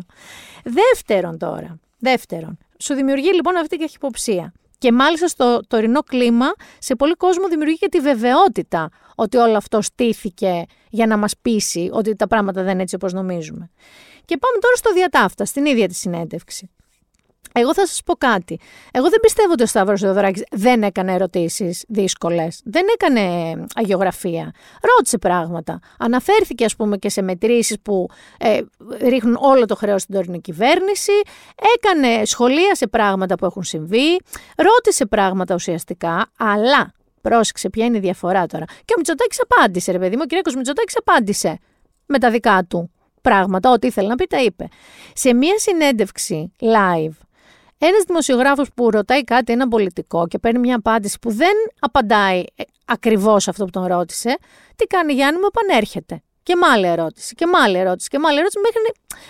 Δεύτερον 0.64 1.38
τώρα, 1.38 1.78
δεύτερον, 1.98 2.58
σου 2.78 2.94
δημιουργεί 2.94 3.32
λοιπόν 3.32 3.56
αυτή 3.56 3.76
και 3.76 3.90
υποψία. 3.94 4.52
Και 4.78 4.92
μάλιστα 4.92 5.28
στο 5.28 5.60
τωρινό 5.68 6.00
κλίμα, 6.02 6.46
σε 6.78 6.96
πολύ 6.96 7.14
κόσμο 7.14 7.48
δημιουργεί 7.48 7.76
και 7.76 7.88
τη 7.88 8.00
βεβαιότητα 8.00 8.88
ότι 9.14 9.36
όλο 9.36 9.56
αυτό 9.56 9.82
στήθηκε 9.82 10.64
για 10.90 11.06
να 11.06 11.16
μας 11.16 11.34
πείσει 11.42 11.88
ότι 11.92 12.16
τα 12.16 12.26
πράγματα 12.26 12.62
δεν 12.62 12.72
είναι 12.72 12.82
έτσι 12.82 12.94
όπως 12.94 13.12
νομίζουμε. 13.12 13.70
Και 14.24 14.36
πάμε 14.36 14.58
τώρα 14.60 14.74
στο 14.76 14.92
διατάφτα, 14.92 15.44
στην 15.44 15.66
ίδια 15.66 15.88
τη 15.88 15.94
συνέντευξη. 15.94 16.70
Εγώ 17.58 17.74
θα 17.74 17.86
σας 17.86 18.02
πω 18.04 18.14
κάτι. 18.14 18.60
Εγώ 18.92 19.08
δεν 19.10 19.20
πιστεύω 19.20 19.52
ότι 19.52 19.62
ο 19.62 19.66
Σταύρος 19.66 20.00
Θεοδωράκης 20.00 20.44
δεν 20.50 20.82
έκανε 20.82 21.12
ερωτήσεις 21.12 21.84
δύσκολες. 21.88 22.60
Δεν 22.64 22.86
έκανε 22.94 23.54
αγιογραφία. 23.74 24.52
Ρώτησε 24.96 25.18
πράγματα. 25.18 25.78
Αναφέρθηκε, 25.98 26.64
ας 26.64 26.76
πούμε, 26.76 26.96
και 26.96 27.08
σε 27.08 27.22
μετρήσεις 27.22 27.80
που 27.82 28.08
ε, 28.38 28.60
ρίχνουν 29.00 29.38
όλο 29.40 29.64
το 29.66 29.76
χρέος 29.76 30.02
στην 30.02 30.14
τωρινή 30.14 30.40
κυβέρνηση. 30.40 31.12
Έκανε 31.76 32.24
σχολεία 32.24 32.74
σε 32.74 32.86
πράγματα 32.86 33.34
που 33.34 33.44
έχουν 33.44 33.62
συμβεί. 33.62 34.18
Ρώτησε 34.56 35.06
πράγματα 35.06 35.54
ουσιαστικά. 35.54 36.26
Αλλά 36.38 36.92
πρόσεξε 37.20 37.70
ποια 37.70 37.84
είναι 37.84 37.96
η 37.96 38.00
διαφορά 38.00 38.46
τώρα. 38.46 38.64
Και 38.64 38.92
ο 38.92 38.96
Μητσοτάκης 38.96 39.40
απάντησε, 39.48 39.92
ρε 39.92 39.98
παιδί 39.98 40.16
μου. 40.16 40.22
Ο 40.24 40.50
κ. 40.50 40.54
Μητσοτάκης 40.54 40.96
απάντησε 40.96 41.58
με 42.06 42.18
τα 42.18 42.30
δικά 42.30 42.64
του 42.68 42.90
πράγματα. 43.22 43.70
Ό,τι 43.70 43.86
ήθελε 43.86 44.08
να 44.08 44.14
πει, 44.14 44.26
τα 44.26 44.42
είπε. 44.42 44.68
Σε 45.12 45.34
μία 45.34 45.58
συνέντευξη 45.58 46.52
live 46.60 47.25
ένας 47.78 48.02
δημοσιογράφος 48.06 48.68
που 48.74 48.90
ρωτάει 48.90 49.24
κάτι, 49.24 49.52
ένα 49.52 49.68
πολιτικό 49.68 50.26
και 50.26 50.38
παίρνει 50.38 50.58
μια 50.58 50.76
απάντηση 50.76 51.18
που 51.18 51.32
δεν 51.32 51.54
απαντάει 51.78 52.44
ε, 52.54 52.62
ακριβώς 52.84 53.48
αυτό 53.48 53.64
που 53.64 53.70
τον 53.70 53.86
ρώτησε, 53.86 54.36
τι 54.76 54.86
κάνει 54.86 55.12
Γιάννη 55.12 55.40
μου, 55.40 55.46
επανέρχεται. 55.46 56.20
Και 56.42 56.54
με 56.54 56.66
άλλη 56.66 56.86
ερώτηση, 56.86 57.34
και 57.34 57.46
με 57.46 57.58
άλλη 57.58 57.78
ερώτηση, 57.78 58.08
και 58.08 58.18
με 58.18 58.28
άλλη 58.28 58.38
ερώτηση, 58.38 58.58
μέχρι 58.58 58.80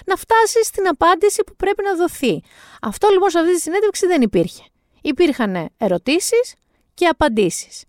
να 0.06 0.16
φτάσει 0.16 0.64
στην 0.64 0.88
απάντηση 0.88 1.42
που 1.46 1.56
πρέπει 1.56 1.82
να 1.82 1.94
δοθεί. 1.94 2.42
Αυτό 2.82 3.08
λοιπόν 3.08 3.30
σε 3.30 3.38
αυτή 3.38 3.54
τη 3.54 3.60
συνέντευξη 3.60 4.06
δεν 4.06 4.22
υπήρχε. 4.22 4.64
Υπήρχαν 5.00 5.68
ερωτήσεις 5.76 6.54
και 6.94 7.06
απαντήσεις. 7.06 7.84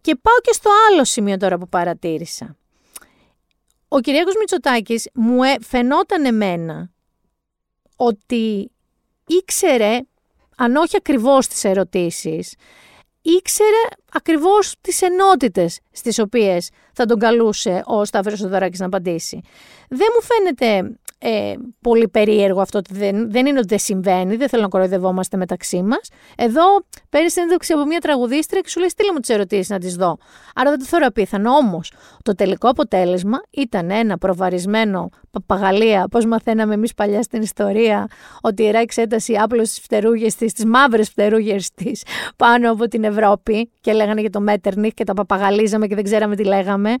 Και 0.00 0.16
πάω 0.22 0.40
και 0.42 0.52
στο 0.52 0.70
άλλο 0.88 1.04
σημείο 1.04 1.36
τώρα 1.36 1.58
που 1.58 1.68
παρατήρησα. 1.68 2.56
Ο 3.88 4.00
Κυριάκος 4.00 4.34
Μητσοτάκης 4.38 5.08
μου 5.14 5.42
ε, 5.42 5.54
φαινόταν 5.60 6.24
εμένα 6.24 6.90
ότι 7.96 8.70
ήξερε, 9.38 9.98
αν 10.56 10.76
όχι 10.76 10.96
ακριβώς 10.96 11.46
τις 11.46 11.64
ερωτήσεις, 11.64 12.54
ήξερε 13.22 13.88
ακριβώς 14.12 14.74
τις 14.80 15.02
ενότητες 15.02 15.80
στις 15.92 16.18
οποίες 16.18 16.70
θα 16.92 17.04
τον 17.04 17.18
καλούσε 17.18 17.82
ο 17.84 18.04
Σταύρος 18.04 18.38
Σοδωράκης 18.38 18.78
να 18.78 18.86
απαντήσει. 18.86 19.40
Δεν 19.88 20.08
μου 20.14 20.22
φαίνεται 20.22 20.98
ε, 21.22 21.54
πολύ 21.80 22.08
περίεργο 22.08 22.60
αυτό 22.60 22.78
ότι 22.78 22.94
δεν, 22.94 23.30
δεν 23.30 23.46
είναι 23.46 23.58
ότι 23.58 23.66
δεν 23.68 23.78
συμβαίνει, 23.78 24.36
δεν 24.36 24.48
θέλω 24.48 24.62
να 24.62 24.68
κοροϊδευόμαστε 24.68 25.36
μεταξύ 25.36 25.82
μας. 25.82 26.08
Εδώ 26.36 26.62
παίρνεις 27.08 27.32
συνέντευξη 27.32 27.72
από 27.72 27.84
μια 27.84 27.98
τραγουδίστρια 27.98 28.60
και 28.60 28.68
σου 28.68 28.78
λέει: 28.78 28.88
Στείλε 28.88 29.12
μου 29.12 29.18
τις 29.18 29.28
ερωτήσεις 29.28 29.68
να 29.68 29.78
τις 29.78 29.94
δω. 29.94 30.18
Άρα 30.54 30.70
δεν 30.70 30.78
το 30.78 30.84
θεωρώ 30.84 31.06
απίθανο. 31.06 31.50
Όμως 31.52 31.92
το 32.22 32.34
τελικό 32.34 32.68
αποτέλεσμα 32.68 33.42
ήταν 33.50 33.90
ένα 33.90 34.18
προβαρισμένο 34.18 35.08
παπαγαλία, 35.30 36.08
πώς 36.10 36.26
μαθαίναμε 36.26 36.74
εμείς 36.74 36.94
παλιά 36.94 37.22
στην 37.22 37.42
ιστορία, 37.42 38.06
ότι 38.40 38.62
η 38.62 38.64
ιερά 38.66 38.78
εξέταση 38.78 39.36
άπλωσε 39.36 39.70
τις 39.70 39.80
φτερούγες 39.80 40.34
της, 40.34 40.52
τις 40.52 40.64
μαύρες 40.64 41.08
φτερούγες 41.08 41.70
της 41.74 42.02
πάνω 42.36 42.72
από 42.72 42.88
την 42.88 43.04
Ευρώπη 43.04 43.70
και 43.80 43.92
λέγανε 43.92 44.20
για 44.20 44.30
το 44.30 44.40
Μέτερνιχ 44.40 44.92
και 44.94 45.04
τα 45.04 45.14
παπαγαλίζαμε 45.14 45.86
και 45.86 45.94
δεν 45.94 46.04
ξέραμε 46.04 46.36
τι 46.36 46.44
λέγαμε. 46.44 46.94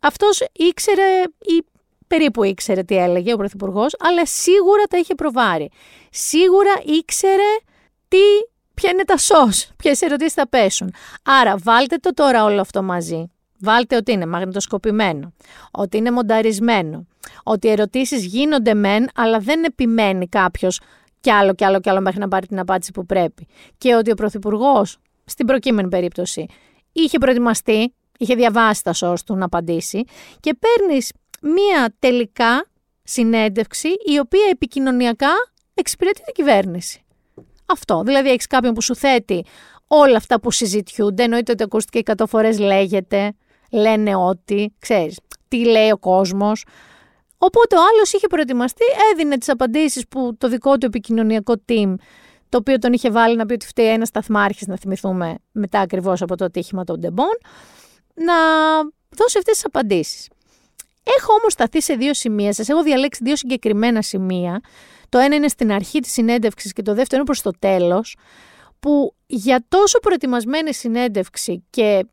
Αυτός 0.00 0.40
ήξερε 0.52 1.22
ή 1.38 1.64
περίπου 2.10 2.44
ήξερε 2.44 2.82
τι 2.82 2.96
έλεγε 2.96 3.32
ο 3.32 3.36
Πρωθυπουργός, 3.36 3.94
αλλά 3.98 4.26
σίγουρα 4.26 4.82
τα 4.90 4.98
είχε 4.98 5.14
προβάρει. 5.14 5.70
Σίγουρα 6.10 6.72
ήξερε 6.98 7.50
τι, 8.08 8.18
ποια 8.74 8.90
είναι 8.90 9.04
τα 9.04 9.16
σως, 9.16 9.70
ποιες 9.76 10.00
ερωτήσεις 10.00 10.32
θα 10.32 10.48
πέσουν. 10.48 10.94
Άρα 11.24 11.56
βάλτε 11.62 11.96
το 11.96 12.14
τώρα 12.14 12.44
όλο 12.44 12.60
αυτό 12.60 12.82
μαζί. 12.82 13.30
Βάλτε 13.60 13.96
ότι 13.96 14.12
είναι 14.12 14.26
μαγνητοσκοπημένο, 14.26 15.32
ότι 15.70 15.96
είναι 15.96 16.10
μονταρισμένο, 16.10 17.06
ότι 17.42 17.66
οι 17.66 17.70
ερωτήσεις 17.70 18.24
γίνονται 18.24 18.74
μεν, 18.74 19.08
αλλά 19.14 19.38
δεν 19.38 19.64
επιμένει 19.64 20.28
κάποιος 20.28 20.80
κι 21.20 21.30
άλλο 21.30 21.54
κι 21.54 21.64
άλλο 21.64 21.80
κι 21.80 21.90
άλλο 21.90 22.00
μέχρι 22.00 22.20
να 22.20 22.28
πάρει 22.28 22.46
την 22.46 22.58
απάντηση 22.58 22.92
που 22.92 23.06
πρέπει. 23.06 23.46
Και 23.78 23.94
ότι 23.94 24.10
ο 24.10 24.14
Πρωθυπουργός, 24.14 24.98
στην 25.24 25.46
προκείμενη 25.46 25.88
περίπτωση, 25.88 26.46
είχε 26.92 27.18
προετοιμαστεί, 27.18 27.94
είχε 28.18 28.34
διαβάσει 28.34 28.82
τα 28.82 28.92
σως 28.92 29.22
του 29.22 29.36
να 29.36 29.44
απαντήσει 29.44 30.04
και 30.40 30.54
παίρνεις 30.54 31.12
μία 31.40 31.94
τελικά 31.98 32.66
συνέντευξη 33.02 33.88
η 33.88 34.18
οποία 34.18 34.48
επικοινωνιακά 34.50 35.32
εξυπηρετεί 35.74 36.22
την 36.22 36.34
κυβέρνηση. 36.34 37.04
Αυτό. 37.66 38.02
Δηλαδή 38.02 38.30
έχεις 38.30 38.46
κάποιον 38.46 38.74
που 38.74 38.82
σου 38.82 38.94
θέτει 38.94 39.44
όλα 39.86 40.16
αυτά 40.16 40.40
που 40.40 40.50
συζητιούνται, 40.50 41.22
εννοείται 41.22 41.52
ότι 41.52 41.62
ακούστηκε 41.62 42.12
100 42.16 42.24
φορές 42.28 42.58
λέγεται, 42.58 43.32
λένε 43.70 44.16
ότι, 44.16 44.74
ξέρεις, 44.78 45.20
τι 45.48 45.64
λέει 45.64 45.90
ο 45.90 45.98
κόσμος. 45.98 46.64
Οπότε 47.38 47.76
ο 47.76 47.80
άλλος 47.92 48.12
είχε 48.12 48.26
προετοιμαστεί, 48.26 48.84
έδινε 49.12 49.38
τις 49.38 49.48
απαντήσεις 49.48 50.08
που 50.08 50.36
το 50.38 50.48
δικό 50.48 50.78
του 50.78 50.86
επικοινωνιακό 50.86 51.54
team, 51.68 51.94
το 52.48 52.58
οποίο 52.58 52.78
τον 52.78 52.92
είχε 52.92 53.10
βάλει 53.10 53.36
να 53.36 53.46
πει 53.46 53.52
ότι 53.52 53.66
φταίει 53.66 53.88
ένας 53.88 54.08
σταθμάρχης, 54.08 54.66
να 54.66 54.76
θυμηθούμε 54.76 55.34
μετά 55.52 55.80
ακριβώς 55.80 56.22
από 56.22 56.36
το 56.36 56.44
ατύχημα 56.44 56.84
των 56.84 56.98
Ντεμπών, 56.98 57.38
να 58.14 58.34
δώσει 59.16 59.38
αυτές 59.38 59.54
τις 59.54 59.64
απαντήσεις. 59.64 60.28
Έχω 61.02 61.32
όμως 61.40 61.52
σταθεί 61.52 61.82
σε 61.82 61.94
δύο 61.94 62.14
σημεία. 62.14 62.52
Σας 62.52 62.68
έχω 62.68 62.82
διαλέξει 62.82 63.20
δύο 63.24 63.36
συγκεκριμένα 63.36 64.02
σημεία. 64.02 64.60
Το 65.08 65.18
ένα 65.18 65.34
είναι 65.34 65.48
στην 65.48 65.72
αρχή 65.72 66.00
της 66.00 66.12
συνέντευξης 66.12 66.72
και 66.72 66.82
το 66.82 66.94
δεύτερο 66.94 67.16
είναι 67.16 67.24
προς 67.24 67.42
το 67.42 67.50
τέλος. 67.58 68.16
Που 68.80 69.14
για 69.26 69.64
τόσο 69.68 69.98
προετοιμασμένη 69.98 70.74
συνέντευξη 70.74 71.64
και, 71.70 72.06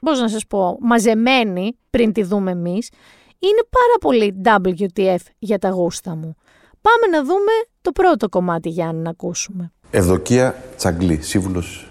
πώς 0.00 0.20
να 0.20 0.28
σας 0.28 0.46
πω, 0.46 0.78
μαζεμένη 0.80 1.76
πριν 1.90 2.12
τη 2.12 2.22
δούμε 2.22 2.50
εμείς, 2.50 2.90
είναι 3.38 3.66
πάρα 3.70 3.98
πολύ 4.00 4.42
WTF 4.44 5.26
για 5.38 5.58
τα 5.58 5.68
γούστα 5.68 6.14
μου. 6.14 6.36
Πάμε 6.80 7.16
να 7.16 7.24
δούμε 7.24 7.52
το 7.82 7.92
πρώτο 7.92 8.28
κομμάτι, 8.28 8.68
Γιάννη, 8.68 9.02
να 9.02 9.10
ακούσουμε. 9.10 9.72
Ευδοκία 9.90 10.64
Τσαγκλή, 10.76 11.18
σύμβουλος 11.22 11.88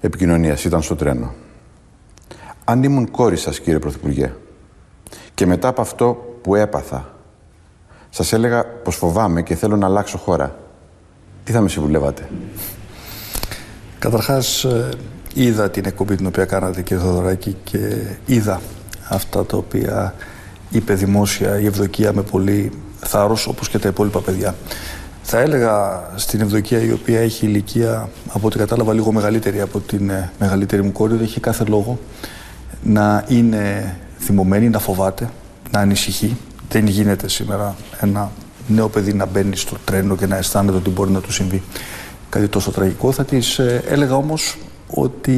επικοινωνίας, 0.00 0.64
ήταν 0.64 0.82
στο 0.82 0.96
τρένο. 0.96 1.34
Αν 2.64 2.82
ήμουν 2.82 3.10
κόρη 3.10 3.36
σας, 3.36 3.60
κύριε 3.60 3.78
Πρωθυπουργέ, 3.78 4.32
και 5.34 5.46
μετά 5.46 5.68
από 5.68 5.80
αυτό 5.80 6.38
που 6.42 6.54
έπαθα, 6.54 7.14
σας 8.10 8.32
έλεγα 8.32 8.64
πως 8.64 8.96
φοβάμαι 8.96 9.42
και 9.42 9.54
θέλω 9.54 9.76
να 9.76 9.86
αλλάξω 9.86 10.18
χώρα, 10.18 10.56
τι 11.44 11.52
θα 11.52 11.60
με 11.60 11.68
συμβουλεύατε; 11.68 12.28
Καταρχάς, 13.98 14.64
ε, 14.64 14.88
είδα 15.34 15.70
την 15.70 15.84
εκπομπή 15.86 16.16
την 16.16 16.26
οποία 16.26 16.44
κάνατε, 16.44 16.82
κύριε 16.82 17.02
Θοδωράκη, 17.02 17.56
και 17.64 17.78
είδα 18.26 18.60
αυτά 19.08 19.44
τα 19.44 19.56
οποία 19.56 20.14
είπε 20.70 20.94
δημόσια 20.94 21.60
η 21.60 21.66
Ευδοκία 21.66 22.12
με 22.12 22.22
πολύ 22.22 22.72
θάρρος, 23.00 23.46
όπως 23.46 23.68
και 23.68 23.78
τα 23.78 23.88
υπόλοιπα 23.88 24.20
παιδιά. 24.20 24.54
Θα 25.22 25.38
έλεγα 25.38 26.04
στην 26.16 26.40
Ευδοκία, 26.40 26.82
η 26.82 26.92
οποία 26.92 27.20
έχει 27.20 27.46
ηλικία, 27.46 28.08
από 28.32 28.46
ό,τι 28.46 28.58
κατάλαβα, 28.58 28.92
λίγο 28.92 29.12
μεγαλύτερη 29.12 29.60
από 29.60 29.80
την 29.80 30.10
ε, 30.10 30.30
μεγαλύτερη 30.38 30.82
μου 30.82 30.92
κόρη, 30.92 31.14
ότι 31.14 31.22
έχει 31.22 31.40
κάθε 31.40 31.64
λόγο 31.64 31.98
να 32.82 33.24
είναι 33.28 33.96
θυμωμένη, 34.22 34.68
να 34.68 34.78
φοβάται, 34.78 35.30
να 35.70 35.80
ανησυχεί. 35.80 36.36
Δεν 36.68 36.86
γίνεται 36.86 37.28
σήμερα 37.28 37.76
ένα 38.00 38.30
νέο 38.66 38.88
παιδί 38.88 39.12
να 39.12 39.26
μπαίνει 39.26 39.56
στο 39.56 39.76
τρένο 39.84 40.16
και 40.16 40.26
να 40.26 40.36
αισθάνεται 40.36 40.76
ότι 40.76 40.90
μπορεί 40.90 41.10
να 41.10 41.20
του 41.20 41.32
συμβεί 41.32 41.62
κάτι 42.28 42.48
τόσο 42.48 42.70
τραγικό. 42.70 43.12
Θα 43.12 43.24
της 43.24 43.58
ε, 43.58 43.82
έλεγα 43.86 44.16
όμως 44.16 44.58
ότι 44.94 45.32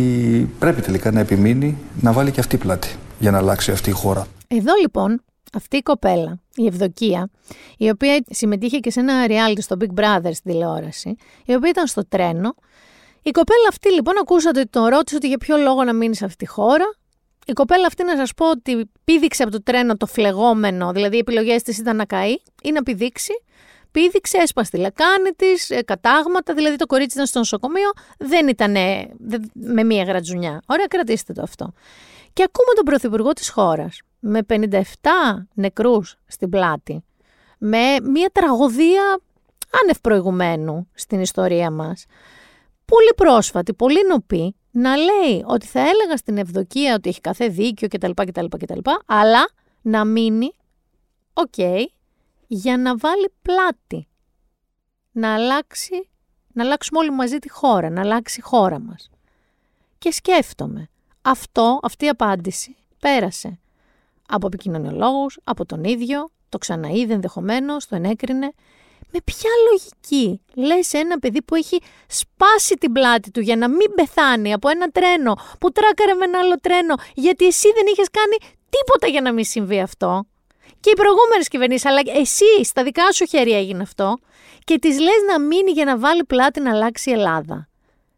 πρέπει 0.58 0.80
τελικά 0.80 1.10
να 1.10 1.20
επιμείνει 1.20 1.78
να 2.00 2.12
βάλει 2.12 2.30
και 2.30 2.40
αυτή 2.40 2.56
πλάτη 2.56 2.88
για 3.18 3.30
να 3.30 3.38
αλλάξει 3.38 3.70
αυτή 3.70 3.90
η 3.90 3.92
χώρα. 3.92 4.26
Εδώ 4.48 4.72
λοιπόν 4.80 5.22
αυτή 5.52 5.76
η 5.76 5.82
κοπέλα, 5.82 6.38
η 6.54 6.66
Ευδοκία, 6.66 7.30
η 7.76 7.88
οποία 7.88 8.24
συμμετείχε 8.30 8.78
και 8.78 8.90
σε 8.90 9.00
ένα 9.00 9.26
reality 9.28 9.60
στο 9.60 9.76
Big 9.80 10.00
Brother 10.00 10.30
στην 10.32 10.50
τηλεόραση, 10.50 11.16
η 11.44 11.54
οποία 11.54 11.70
ήταν 11.70 11.86
στο 11.86 12.06
τρένο. 12.08 12.54
Η 13.22 13.30
κοπέλα 13.30 13.68
αυτή 13.68 13.92
λοιπόν 13.92 14.14
ακούσατε 14.20 14.60
ότι 14.60 14.68
τον 14.68 14.86
ρώτησε 14.86 15.16
ότι 15.16 15.28
για 15.28 15.38
ποιο 15.38 15.56
λόγο 15.56 15.84
να 15.84 15.92
μείνει 15.92 16.16
σε 16.16 16.24
αυτή 16.24 16.44
τη 16.44 16.50
χώρα. 16.50 16.84
Η 17.46 17.52
κοπέλα 17.52 17.86
αυτή 17.86 18.04
να 18.04 18.16
σας 18.16 18.34
πω 18.34 18.50
ότι 18.50 18.90
πήδηξε 19.04 19.42
από 19.42 19.52
το 19.52 19.62
τρένο 19.62 19.96
το 19.96 20.06
φλεγόμενο, 20.06 20.92
δηλαδή 20.92 21.16
οι 21.16 21.18
επιλογές 21.18 21.62
της 21.62 21.78
ήταν 21.78 21.96
να 21.96 22.04
καεί 22.04 22.36
ή 22.62 22.70
να 22.72 22.82
πηδήξει. 22.82 23.32
Πήδηξε, 23.90 24.38
έσπασε 24.38 24.70
τη 24.70 24.76
λεκάνη 24.76 25.30
της, 25.30 25.70
ε, 25.70 25.82
κατάγματα, 25.82 26.54
δηλαδή 26.54 26.76
το 26.76 26.86
κορίτσι 26.86 27.14
ήταν 27.14 27.26
στο 27.26 27.38
νοσοκομείο, 27.38 27.90
δεν 28.18 28.48
ήταν 28.48 28.72
με 29.52 29.84
μία 29.84 30.04
γρατζουνιά. 30.04 30.62
Ωραία, 30.66 30.86
κρατήστε 30.86 31.32
το 31.32 31.42
αυτό. 31.42 31.72
Και 32.32 32.42
ακούμε 32.42 32.74
τον 32.74 32.84
πρωθυπουργό 32.84 33.32
της 33.32 33.48
χώρας 33.48 34.00
με 34.20 34.42
57 34.42 34.80
νεκρούς 35.54 36.16
στην 36.26 36.48
πλάτη, 36.48 37.04
με 37.58 38.00
μια 38.02 38.30
τραγωδία 38.32 39.20
άνευ 39.82 39.98
προηγουμένου 40.00 40.88
στην 40.94 41.20
ιστορία 41.20 41.70
μας, 41.70 42.04
πολύ 42.84 43.12
πρόσφατη, 43.16 43.74
πολύ 43.74 44.06
νωπή, 44.08 44.56
να 44.76 44.96
λέει 44.96 45.44
ότι 45.46 45.66
θα 45.66 45.80
έλεγα 45.80 46.16
στην 46.16 46.38
Ευδοκία 46.38 46.94
ότι 46.94 47.08
έχει 47.08 47.20
κάθε 47.20 47.48
δίκιο 47.48 47.88
κτλ. 47.88 48.10
κτλ, 48.10 48.46
κτλ 48.58 48.78
αλλά 49.06 49.48
να 49.82 50.04
μείνει, 50.04 50.52
οκ, 51.32 51.58
για 52.46 52.76
να 52.76 52.96
βάλει 52.96 53.32
πλάτη. 53.42 54.08
Να 55.12 55.34
αλλάξει, 55.34 56.08
να 56.52 56.64
αλλάξουμε 56.64 56.98
όλοι 56.98 57.10
μαζί 57.10 57.38
τη 57.38 57.50
χώρα, 57.50 57.90
να 57.90 58.00
αλλάξει 58.00 58.40
η 58.40 58.42
χώρα 58.42 58.80
μας. 58.80 59.10
Και 59.98 60.12
σκέφτομαι, 60.12 60.88
αυτό, 61.22 61.78
αυτή 61.82 62.04
η 62.04 62.08
απάντηση 62.08 62.76
πέρασε 62.98 63.58
από 64.28 64.46
επικοινωνιολόγους, 64.46 65.38
από 65.44 65.66
τον 65.66 65.84
ίδιο, 65.84 66.30
το 66.48 66.58
ξαναείδε 66.58 67.14
ενδεχομένως, 67.14 67.86
το 67.86 67.96
ενέκρινε. 67.96 68.52
Με 69.16 69.20
ποια 69.24 69.50
λογική; 69.70 70.40
Λες 70.54 70.92
ένα 70.92 71.18
παιδί 71.18 71.42
που 71.42 71.54
έχει 71.54 71.80
σπάσει 72.06 72.74
την 72.74 72.92
πλάτη 72.92 73.30
του 73.30 73.40
για 73.40 73.56
να 73.56 73.68
μην 73.68 73.94
πεθάνει 73.94 74.52
από 74.52 74.68
ένα 74.68 74.88
τρένο 74.88 75.36
που 75.60 75.72
τράκαρε 75.72 76.14
με 76.14 76.24
ένα 76.24 76.38
άλλο 76.38 76.60
τρένο, 76.60 76.94
γιατί 77.14 77.46
εσύ 77.46 77.72
δεν 77.74 77.86
είχες 77.92 78.08
κάνει 78.10 78.36
τίποτα 78.70 79.06
για 79.06 79.20
να 79.20 79.32
μην 79.32 79.44
συμβεί 79.44 79.80
αυτό. 79.80 80.26
Και 80.80 80.90
οι 80.90 80.92
προηγούμενες 80.92 81.48
κυβερνήσεις, 81.48 81.86
αλλά 81.86 82.00
εσύ 82.04 82.64
στα 82.64 82.82
δικά 82.82 83.12
σου 83.12 83.26
χέρια 83.26 83.58
έγινε 83.58 83.82
αυτό, 83.82 84.18
και 84.64 84.78
τη 84.78 84.88
λες 84.88 85.20
να 85.30 85.40
μείνει 85.40 85.70
για 85.70 85.84
να 85.84 85.98
βάλει 85.98 86.24
πλάτη 86.24 86.60
να 86.60 86.70
αλλάξει 86.70 87.10
η 87.10 87.12
Ελλάδα. 87.12 87.68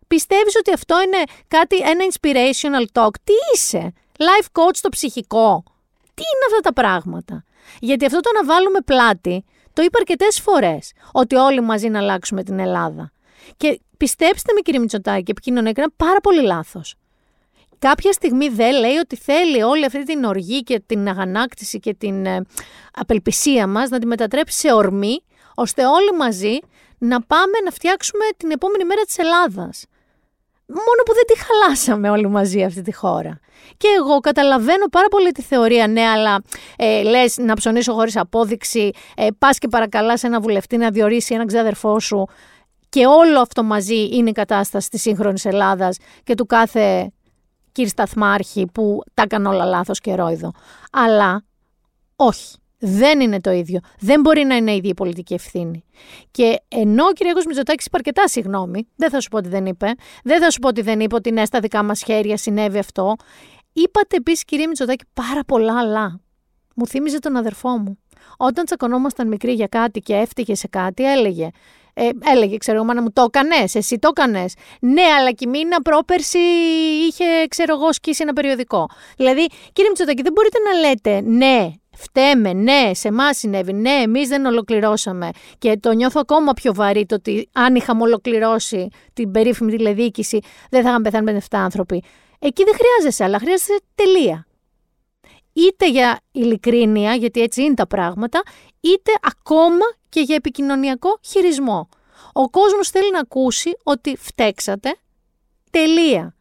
Πιστεύεις 0.06 0.56
ότι 0.56 0.72
αυτό 0.72 1.02
είναι 1.02 1.22
κάτι, 1.48 1.76
ένα 1.76 2.04
inspirational 2.10 2.84
talk; 2.92 3.14
Τι 3.24 3.32
είσαι, 3.54 3.92
life 4.18 4.46
coach 4.52 4.74
στο 4.74 4.88
ψυχικό. 4.88 5.62
Τι 6.14 6.22
είναι 6.22 6.44
αυτά 6.46 6.60
τα 6.60 6.72
πράγματα; 6.72 7.44
Γιατί 7.80 8.04
αυτό 8.04 8.20
το 8.20 8.30
να 8.32 8.44
βάλουμε 8.44 8.80
πλάτη, 8.80 9.44
το 9.76 9.82
είπα 9.82 9.98
αρκετές 9.98 10.40
φορές, 10.40 10.92
ότι 11.12 11.34
όλοι 11.34 11.60
μαζί 11.60 11.88
να 11.88 11.98
αλλάξουμε 11.98 12.42
την 12.42 12.58
Ελλάδα. 12.58 13.12
Και 13.56 13.80
πιστέψτε 13.96 14.52
με, 14.52 14.60
κύριε 14.60 14.80
Μητσοτάκη, 14.80 15.30
επικοινωνία 15.30 15.70
έκανα 15.70 15.90
πάρα 15.96 16.20
πολύ 16.20 16.42
λάθος. 16.42 16.94
Κάποια 17.78 18.12
στιγμή 18.12 18.48
δεν 18.48 18.78
λέει 18.78 18.96
ότι 18.96 19.16
θέλει 19.16 19.62
όλη 19.62 19.84
αυτή 19.84 20.02
την 20.02 20.24
οργή 20.24 20.62
και 20.62 20.82
την 20.86 21.08
αγανάκτηση 21.08 21.78
και 21.78 21.94
την 21.94 22.26
ε, 22.26 22.42
απελπισία 22.92 23.66
μας 23.66 23.88
να 23.88 23.98
τη 23.98 24.06
μετατρέψει 24.06 24.58
σε 24.58 24.72
ορμή, 24.72 25.22
ώστε 25.54 25.86
όλοι 25.86 26.12
μαζί 26.18 26.58
να 26.98 27.20
πάμε 27.22 27.58
να 27.64 27.70
φτιάξουμε 27.70 28.24
την 28.36 28.50
επόμενη 28.50 28.84
μέρα 28.84 29.02
της 29.02 29.18
Ελλάδας. 29.18 29.84
Μόνο 30.66 31.02
που 31.04 31.12
δεν 31.14 31.24
τη 31.26 31.38
χαλάσαμε 31.44 32.10
όλοι 32.10 32.28
μαζί 32.28 32.64
αυτή 32.64 32.82
τη 32.82 32.94
χώρα. 32.94 33.38
Και 33.76 33.88
εγώ 33.98 34.18
καταλαβαίνω 34.20 34.86
πάρα 34.86 35.08
πολύ 35.08 35.32
τη 35.32 35.42
θεωρία, 35.42 35.86
ναι, 35.86 36.02
αλλά 36.02 36.42
ε, 36.76 37.02
λες 37.02 37.36
να 37.36 37.54
ψωνίσω 37.54 37.92
χωρίς 37.92 38.16
απόδειξη, 38.16 38.90
ε, 39.16 39.26
πας 39.38 39.58
και 39.58 39.68
παρακαλάς 39.68 40.22
ένα 40.22 40.40
βουλευτή 40.40 40.76
να 40.76 40.90
διορίσει 40.90 41.34
έναν 41.34 41.46
ξάδερφό 41.46 42.00
σου. 42.00 42.26
Και 42.88 43.06
όλο 43.06 43.40
αυτό 43.40 43.62
μαζί 43.62 44.08
είναι 44.12 44.28
η 44.28 44.32
κατάσταση 44.32 44.90
της 44.90 45.00
σύγχρονης 45.00 45.44
Ελλάδας 45.44 45.96
και 46.24 46.34
του 46.34 46.46
κάθε 46.46 47.10
κύριε 47.72 47.90
Σταθμάρχη 47.90 48.66
που 48.72 49.00
τα 49.14 49.22
έκανε 49.22 49.48
όλα 49.48 49.64
λάθος 49.64 50.00
και 50.00 50.14
ρόιδο. 50.14 50.52
Αλλά 50.92 51.44
όχι. 52.16 52.56
Δεν 52.78 53.20
είναι 53.20 53.40
το 53.40 53.50
ίδιο. 53.50 53.80
Δεν 54.00 54.20
μπορεί 54.20 54.44
να 54.44 54.56
είναι 54.56 54.72
η 54.72 54.76
ίδια 54.76 54.90
η 54.90 54.94
πολιτική 54.94 55.34
ευθύνη. 55.34 55.84
Και 56.30 56.60
ενώ 56.68 57.04
ο 57.04 57.12
κ. 57.12 57.46
Μητσοτάκης 57.46 57.86
είπε 57.86 57.96
αρκετά 57.96 58.28
συγγνώμη, 58.28 58.88
δεν 58.96 59.10
θα 59.10 59.20
σου 59.20 59.28
πω 59.28 59.36
ότι 59.36 59.48
δεν 59.48 59.66
είπε, 59.66 59.94
δεν 60.24 60.40
θα 60.40 60.50
σου 60.50 60.58
πω 60.58 60.68
ότι 60.68 60.82
δεν 60.82 61.00
είπε 61.00 61.14
ότι 61.14 61.30
ναι, 61.30 61.44
στα 61.44 61.60
δικά 61.60 61.82
μας 61.82 62.02
χέρια 62.02 62.36
συνέβη 62.36 62.78
αυτό. 62.78 63.16
Είπατε 63.72 64.16
επίσης, 64.16 64.44
κυρία 64.44 64.68
Μητσοτάκη, 64.68 65.04
πάρα 65.14 65.44
πολλά 65.46 65.78
αλλά. 65.78 66.20
Μου 66.74 66.86
θύμιζε 66.86 67.18
τον 67.18 67.36
αδερφό 67.36 67.68
μου. 67.68 67.98
Όταν 68.36 68.64
τσακωνόμασταν 68.64 69.28
μικροί 69.28 69.52
για 69.52 69.66
κάτι 69.66 70.00
και 70.00 70.14
έφτυγε 70.14 70.54
σε 70.54 70.68
κάτι, 70.68 71.04
έλεγε. 71.04 71.50
Ε, 71.94 72.08
έλεγε, 72.32 72.56
ξέρω 72.56 72.76
εγώ, 72.76 72.86
μάνα 72.86 73.02
μου, 73.02 73.12
το 73.12 73.22
έκανες, 73.22 73.74
εσύ 73.74 73.98
το 73.98 74.08
έκανες. 74.16 74.54
Ναι, 74.80 75.02
αλλά 75.02 75.30
και 75.30 75.44
η 75.46 75.50
μήνα 75.50 75.82
πρόπερση 75.82 76.38
είχε, 77.08 77.24
ξέρω 77.48 77.74
εγώ, 77.74 77.92
σκίσει 77.92 78.22
ένα 78.22 78.32
περιοδικό. 78.32 78.88
Δηλαδή, 79.16 79.46
κύριε 79.72 79.90
Μητσοτάκη, 79.90 80.22
δεν 80.22 80.32
μπορείτε 80.32 80.58
να 80.58 80.78
λέτε 80.78 81.20
ναι, 81.20 81.72
Φταίμε, 81.96 82.52
ναι, 82.52 82.90
σε 82.94 83.08
εμάς 83.08 83.38
συνέβη, 83.38 83.72
ναι, 83.72 83.90
εμείς 83.90 84.28
δεν 84.28 84.44
ολοκληρώσαμε. 84.44 85.30
Και 85.58 85.76
το 85.80 85.92
νιώθω 85.92 86.20
ακόμα 86.22 86.52
πιο 86.52 86.74
βαρύ 86.74 87.06
το 87.06 87.14
ότι 87.14 87.48
αν 87.52 87.74
είχαμε 87.74 88.02
ολοκληρώσει 88.02 88.88
την 89.12 89.30
περίφημη 89.30 89.76
τηλεδίκηση, 89.76 90.38
δεν 90.70 90.82
θα 90.82 90.88
είχαν 90.88 91.02
πεθάνει 91.02 91.40
57 91.40 91.40
άνθρωποι. 91.50 92.02
Εκεί 92.38 92.64
δεν 92.64 92.74
χρειάζεσαι, 92.74 93.24
αλλά 93.24 93.38
χρειάζεσαι 93.38 93.80
τελεία. 93.94 94.46
Είτε 95.52 95.90
για 95.90 96.20
ειλικρίνεια, 96.32 97.14
γιατί 97.14 97.40
έτσι 97.40 97.62
είναι 97.62 97.74
τα 97.74 97.86
πράγματα, 97.86 98.42
είτε 98.80 99.12
ακόμα 99.20 99.84
και 100.08 100.20
για 100.20 100.34
επικοινωνιακό 100.34 101.18
χειρισμό. 101.24 101.88
Ο 102.32 102.50
κόσμος 102.50 102.88
θέλει 102.88 103.10
να 103.10 103.18
ακούσει 103.18 103.70
ότι 103.82 104.16
φταίξατε, 104.16 104.96
τελεία. 105.70 106.34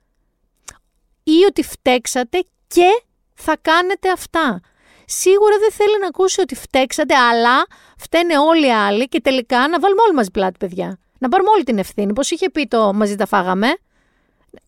Ή 1.24 1.46
ότι 1.48 1.64
φταίξατε 1.64 2.46
και 2.68 3.04
θα 3.34 3.58
κάνετε 3.62 4.12
αυτά 4.12 4.62
σίγουρα 5.06 5.58
δεν 5.60 5.72
θέλει 5.72 6.00
να 6.00 6.08
ακούσει 6.08 6.42
ότι 6.42 6.56
φταίξατε, 6.56 7.16
αλλά 7.16 7.66
φταίνε 7.98 8.38
όλοι 8.38 8.68
οι 8.68 8.72
άλλοι 8.74 9.08
και 9.08 9.22
τελικά 9.22 9.68
να 9.68 9.80
βάλουμε 9.80 10.02
όλοι 10.02 10.14
μαζί 10.14 10.32
πλάτη, 10.32 10.58
παιδιά. 10.58 11.00
Να 11.18 11.30
πάρουμε 11.30 11.50
όλη 11.50 11.64
την 11.64 11.78
ευθύνη. 11.78 12.14
Πώς 12.14 12.32
είχε 12.32 12.50
πει 12.50 12.68
το 12.68 12.94
μαζί 12.94 13.16
τα 13.16 13.26
φάγαμε. 13.26 13.68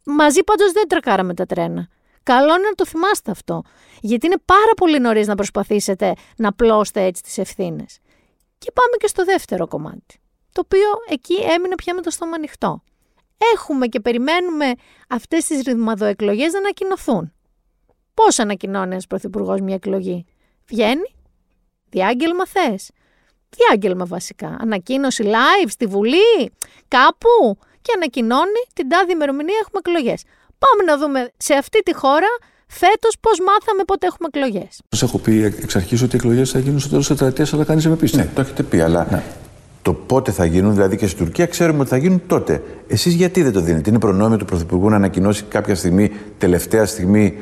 Μαζί 0.04 0.44
πάντως 0.44 0.72
δεν 0.72 0.88
τρακάραμε 0.88 1.34
τα 1.34 1.46
τρένα. 1.46 1.88
Καλό 2.24 2.56
είναι 2.56 2.68
να 2.68 2.74
το 2.76 2.86
θυμάστε 2.86 3.32
αυτό. 3.32 3.64
Γιατί 4.02 4.26
είναι 4.26 4.38
πάρα 4.46 4.74
πολύ 4.76 5.00
νωρίς 5.00 5.28
να 5.28 5.36
προσπαθήσετε 5.36 6.14
να 6.38 6.54
πλώσετε 6.54 7.04
έτσι 7.04 7.22
τις 7.22 7.38
ευθύνες. 7.38 8.00
Και 8.58 8.72
πάμε 8.72 8.96
και 9.00 9.08
στο 9.08 9.24
δεύτερο 9.24 9.68
κομμάτι. 9.68 10.20
Το 10.52 10.62
οποίο 10.66 10.90
εκεί 11.10 11.34
έμεινε 11.34 11.76
πια 11.76 11.94
με 11.94 12.02
το 12.02 12.10
στόμα 12.10 12.36
ανοιχτό. 12.36 12.84
Έχουμε 13.54 13.88
και 13.88 14.00
περιμένουμε 14.00 14.74
αυτές 15.08 15.46
τις 15.46 15.62
ρυθμαδοεκλογές 15.62 16.52
να 16.52 16.60
ανακοινωθούν. 16.60 17.34
Πώς 18.24 18.40
ανακοινώνει 18.40 18.92
ένας 18.92 19.08
πρωθυπουργός 19.08 19.60
μια 19.60 19.76
εκλογή; 19.76 20.26
Βγαίνει. 20.68 21.16
Διάγγελμα 21.90 22.46
θες. 22.48 22.92
Διάγγελμα 23.50 24.06
βασικά. 24.06 24.58
Ανακοίνωση 24.60 25.24
live 25.26 25.70
στη 25.70 25.86
Βουλή, 25.86 26.52
κάπου. 26.88 27.58
Και 27.82 27.92
ανακοινώνει 27.96 28.62
την 28.74 28.90
τάδη 28.90 29.12
ημερομηνία 29.12 29.56
έχουμε 29.62 29.80
εκλογές. 29.86 30.24
Πάμε 30.58 30.84
να 30.92 30.98
δούμε 30.98 31.32
σε 31.38 31.54
αυτή 31.54 31.80
τη 31.84 31.96
χώρα 31.96 32.28
Φέτος 32.68 33.18
πώς 33.20 33.40
μάθαμε 33.40 33.84
πότε 33.84 34.08
έχουμε 34.08 34.28
εκλογές. 34.34 34.82
Σας 34.90 35.02
έχω 35.02 35.18
πει 35.18 35.44
εξ 35.44 35.76
αρχής 35.76 36.02
ότι 36.02 36.16
οι 36.16 36.20
εκλογές 36.20 36.52
θα 36.52 36.60
γίνουν 36.60 36.80
στο 36.80 36.90
τέλος 36.90 37.08
της 37.08 37.16
τετραετίας, 37.16 37.54
αλλά 37.54 37.64
κανείς 37.64 37.84
δεν 37.84 37.92
με 37.92 37.98
πίστη. 37.98 38.18
Ναι, 38.18 38.30
το 38.36 38.42
έχετε 38.42 38.64
πει, 38.64 38.80
αλλά 38.80 39.24
το 39.82 39.94
πότε 39.94 40.32
θα 40.32 40.46
γίνουν, 40.46 40.74
δηλαδή 40.74 40.98
και 40.98 41.08
στην 41.08 41.26
Τουρκία, 41.26 41.46
ξέρουμε 41.46 41.80
ότι 41.80 41.90
θα 41.90 41.98
γίνουν 41.98 42.22
τότε. 42.28 42.64
Εσείς 42.88 43.14
γιατί 43.14 43.44
δεν 43.44 43.52
το 43.52 43.62
δίνετε, 43.62 43.90
Είναι 43.90 44.00
προνόμιο 44.00 44.38
του 44.38 44.46
Πρωθυπουργού 44.46 44.90
να 44.90 44.96
ανακοινώσει 44.96 45.44
κάποια 45.44 45.76
στιγμή, 45.76 46.12
τελευταία 46.38 46.86
στιγμή, 46.86 47.38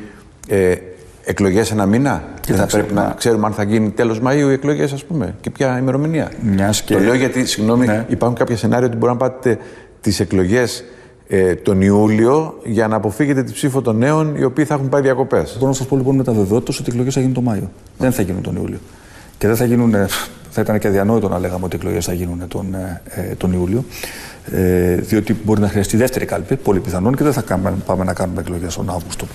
ε, 0.48 0.76
εκλογές 1.24 1.72
ένα 1.72 1.86
μήνα; 1.86 2.24
Δεν 2.48 2.56
θα 2.58 2.66
πρέπει 2.66 2.94
να 2.94 3.14
ξέρουμε 3.18 3.46
αν 3.46 3.54
θα 3.54 3.64
γίνει 3.64 3.90
τέλος 3.90 4.22
Μαΐου 4.26 4.48
οι 4.50 4.52
εκλογές, 4.52 4.94
ας 4.94 5.04
πούμε, 5.06 5.36
και 5.42 5.50
ποια 5.50 5.78
ημερομηνία; 5.80 6.32
Μιας 6.42 6.82
και- 6.82 6.94
Το 6.94 7.00
λέω 7.00 7.14
γιατί, 7.14 7.46
συγγνώμη, 7.46 7.86
Ναι. 7.86 8.06
υπάρχουν 8.10 8.38
κάποια 8.38 8.58
σενάρια 8.58 8.88
ότι 8.88 8.98
μπορεί 8.98 9.12
να 9.12 9.18
πάτε 9.18 9.58
τις 10.02 10.20
εκλογές 10.20 10.84
ε, 11.28 11.56
τον 11.56 11.82
Ιούλιο 11.82 12.60
για 12.64 12.88
να 12.88 12.96
αποφύγετε 12.96 13.44
τη 13.44 13.52
ψήφο 13.52 13.82
των 13.82 13.98
νέων 13.98 14.36
οι 14.36 14.44
οποίοι 14.44 14.66
θα 14.66 14.74
έχουν 14.74 14.90
πάει 14.90 15.02
διακοπές. 15.02 15.54
Μπορώ 15.54 15.68
να 15.68 15.74
σας 15.74 15.88
πω 15.88 15.96
λοιπόν 15.98 16.16
με 16.16 16.24
τα 16.24 16.32
βεβαιότητα 16.32 16.72
ότι 16.80 16.90
οι 16.90 16.92
εκλογές 16.92 17.14
θα 17.14 17.20
γίνουν 17.20 17.34
τον 17.36 17.44
Μάιο. 17.44 17.72
Δεν 17.98 18.12
θα 18.12 18.22
γίνουν 18.22 18.42
τον 18.42 18.56
Ιούλιο. 18.56 18.78
Και 19.38 19.48
δεν 19.48 19.56
θα 19.56 19.66
γίνουν. 19.66 19.94
ε, 19.94 20.08
Θα 20.50 20.62
ήταν 20.62 20.80
και 20.80 20.88
αδιανόητο 20.88 21.30
να 21.30 21.40
λέγαμε 21.40 21.66
ότι 21.66 21.76
οι 21.76 21.80
εκλογές 21.82 22.06
θα 22.06 22.14
γίνουν 22.14 22.48
τον, 22.48 22.74
ε, 22.74 23.02
ε, 23.06 23.22
τον 23.36 23.54
Ιούλιο. 23.54 23.86
Ε, 24.52 24.96
διότι 24.96 25.38
μπορεί 25.44 25.62
να 25.62 25.70
χρειαστεί 25.70 25.98
δεύτερη 25.98 26.26
κάλπη, 26.26 26.56
πολύ 26.56 26.80
πιθανόν, 26.80 27.16
και 27.16 27.24
δεν 27.24 27.34
θα 27.34 27.42
κάνουμε, 27.42 27.78
πάμε 27.86 28.04
να 28.04 28.14
κάνουμε 28.14 28.42
εκλογές 28.42 28.76
τον 28.76 28.90
Αύγουστο. 28.90 29.28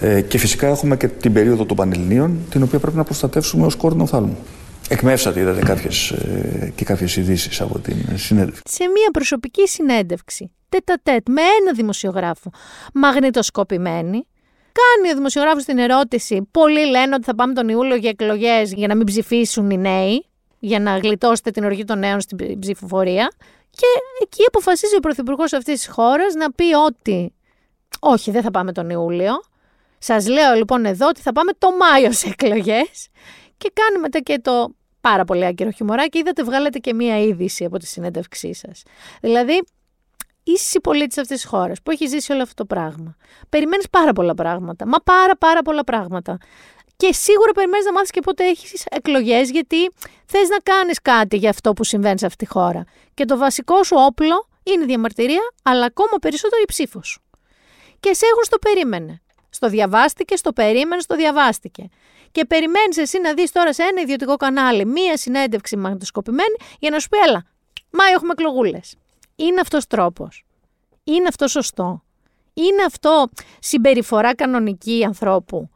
Ε, 0.00 0.20
και 0.20 0.38
φυσικά 0.38 0.66
έχουμε 0.66 0.96
και 0.96 1.08
την 1.08 1.32
περίοδο 1.32 1.64
των 1.64 1.76
Πανελληνίων, 1.76 2.38
την 2.50 2.62
οποία 2.62 2.78
πρέπει 2.78 2.96
να 2.96 3.04
προστατεύσουμε 3.04 3.66
ως 3.66 3.74
κόρνο 3.74 4.06
θάλμου. 4.06 4.38
Εκμεύσατε, 4.88 5.40
είδατε 5.40 5.60
κάποιες, 5.60 6.10
ε, 6.10 6.72
και 6.74 6.84
κάποιες 6.84 7.16
ειδήσεις 7.16 7.60
από 7.60 7.78
την 7.78 7.96
συνέντευξη. 8.14 8.62
σε 8.68 8.84
μια 8.84 9.10
προσωπική 9.12 9.68
συνέντευξη, 9.68 10.50
τέτα 10.68 11.00
τέτ, 11.02 11.28
με 11.28 11.40
ένα 11.60 11.72
δημοσιογράφο, 11.74 12.50
μαγνητοσκοπημένη, 12.94 14.26
κάνει 14.72 15.12
ο 15.12 15.14
δημοσιογράφος 15.14 15.64
την 15.64 15.78
ερώτηση, 15.78 16.48
πολλοί 16.50 16.86
λένε 16.86 17.14
ότι 17.14 17.24
θα 17.24 17.34
πάμε 17.34 17.52
τον 17.52 17.68
Ιούλιο 17.68 17.96
για 17.96 18.10
εκλογές 18.10 18.72
για 18.72 18.86
να 18.86 18.96
μην 18.96 19.06
ψηφίσουν 19.06 19.70
οι 19.70 19.78
νέοι, 19.78 20.26
για 20.58 20.80
να 20.80 20.98
γλιτώσετε 20.98 21.50
την 21.50 21.64
οργή 21.64 21.84
των 21.84 21.98
νέων 21.98 22.20
στην 22.20 22.58
ψηφοφορία. 22.58 23.30
Και 23.76 23.86
εκεί 24.22 24.44
αποφασίζει 24.46 24.96
ο 24.96 25.00
Πρωθυπουργός 25.00 25.52
αυτής 25.52 25.74
της 25.74 25.88
χώρας 25.88 26.34
να 26.34 26.52
πει 26.52 26.74
ότι 26.74 27.34
όχι, 28.00 28.30
δεν 28.30 28.42
θα 28.42 28.50
πάμε 28.50 28.72
τον 28.72 28.90
Ιούλιο. 28.90 29.32
Σας 29.98 30.28
λέω 30.28 30.54
λοιπόν 30.54 30.84
εδώ 30.84 31.08
ότι 31.08 31.20
θα 31.20 31.32
πάμε 31.32 31.52
το 31.58 31.68
Μάιο 31.76 32.12
σε 32.12 32.28
εκλογές. 32.28 33.08
Και 33.56 33.72
κάνει 33.74 33.98
μετά 33.98 34.18
και 34.18 34.38
το 34.38 34.74
πάρα 35.00 35.24
πολύ 35.24 35.46
άκυρο 35.46 35.70
χιουμοράκι. 35.70 36.18
Είδατε, 36.18 36.42
βγάλετε 36.42 36.78
και 36.78 36.94
μία 36.94 37.18
είδηση 37.18 37.64
από 37.64 37.78
τη 37.78 37.86
συνέντευξή 37.86 38.54
σας. 38.54 38.82
Δηλαδή, 39.20 39.62
είσαι 40.42 40.80
πολίτη 40.80 41.20
αυτής 41.20 41.40
της 41.40 41.44
χώρας 41.44 41.82
που 41.82 41.90
έχει 41.90 42.06
ζήσει 42.06 42.32
όλο 42.32 42.42
αυτό 42.42 42.54
το 42.54 42.64
πράγμα. 42.64 43.16
Περιμένεις 43.48 43.90
πάρα 43.90 44.12
πολλά 44.12 44.34
πράγματα. 44.34 44.86
Μα 44.86 44.98
πάρα 45.04 45.36
πάρα 45.36 45.62
πολλά 45.62 45.84
πράγματα. 45.84 46.38
Και 47.02 47.12
σίγουρα 47.12 47.52
περιμένεις 47.52 47.84
να 47.84 47.92
μάθεις 47.92 48.10
και 48.10 48.20
πότε 48.20 48.44
έχεις 48.44 48.84
εκλογές, 48.90 49.50
γιατί 49.50 49.90
θες 50.26 50.48
να 50.48 50.58
κάνεις 50.58 51.00
κάτι 51.02 51.36
για 51.36 51.50
αυτό 51.50 51.72
που 51.72 51.84
συμβαίνει 51.84 52.18
σε 52.18 52.26
αυτή 52.26 52.44
τη 52.44 52.50
χώρα. 52.50 52.84
Και 53.14 53.24
το 53.24 53.36
βασικό 53.36 53.82
σου 53.84 53.96
όπλο 53.98 54.48
είναι 54.62 54.82
η 54.82 54.86
διαμαρτυρία, 54.86 55.52
αλλά 55.62 55.84
ακόμα 55.84 56.16
περισσότερο 56.20 56.62
η 56.62 56.64
ψήφος 56.64 57.08
σου. 57.08 57.22
Και 58.00 58.14
σε 58.14 58.26
έχουν 58.30 58.44
στο 58.44 58.58
περίμενε. 58.58 59.22
Στο 59.50 59.68
διαβάστηκε, 59.68 60.36
στο 60.36 60.52
περίμενε, 60.52 61.00
στο 61.00 61.16
διαβάστηκε. 61.16 61.88
Και 62.32 62.44
περιμένεις 62.44 62.96
εσύ 62.96 63.20
να 63.20 63.34
δεις 63.34 63.52
τώρα 63.52 63.72
σε 63.72 63.82
ένα 63.82 64.00
ιδιωτικό 64.00 64.36
κανάλι 64.36 64.86
μία 64.86 65.16
συνέντευξη 65.16 65.76
μαγνητοσκοπημένη 65.76 66.56
για 66.78 66.90
να 66.90 66.98
σου 66.98 67.08
πει: 67.08 67.18
Έλα, 67.18 67.44
Μάιο 67.90 68.12
έχουμε 68.14 68.32
εκλογούλες. 68.32 68.94
Είναι 69.36 69.60
αυτός 69.60 69.86
τρόπος. 69.86 70.44
Είναι 71.04 71.28
αυτό 71.28 71.48
σωστό. 71.48 72.02
Είναι 72.54 72.82
αυτό 72.86 73.28
συμπεριφορά 73.58 74.34
κανονική 74.34 75.04
ανθρώπου. 75.04 75.70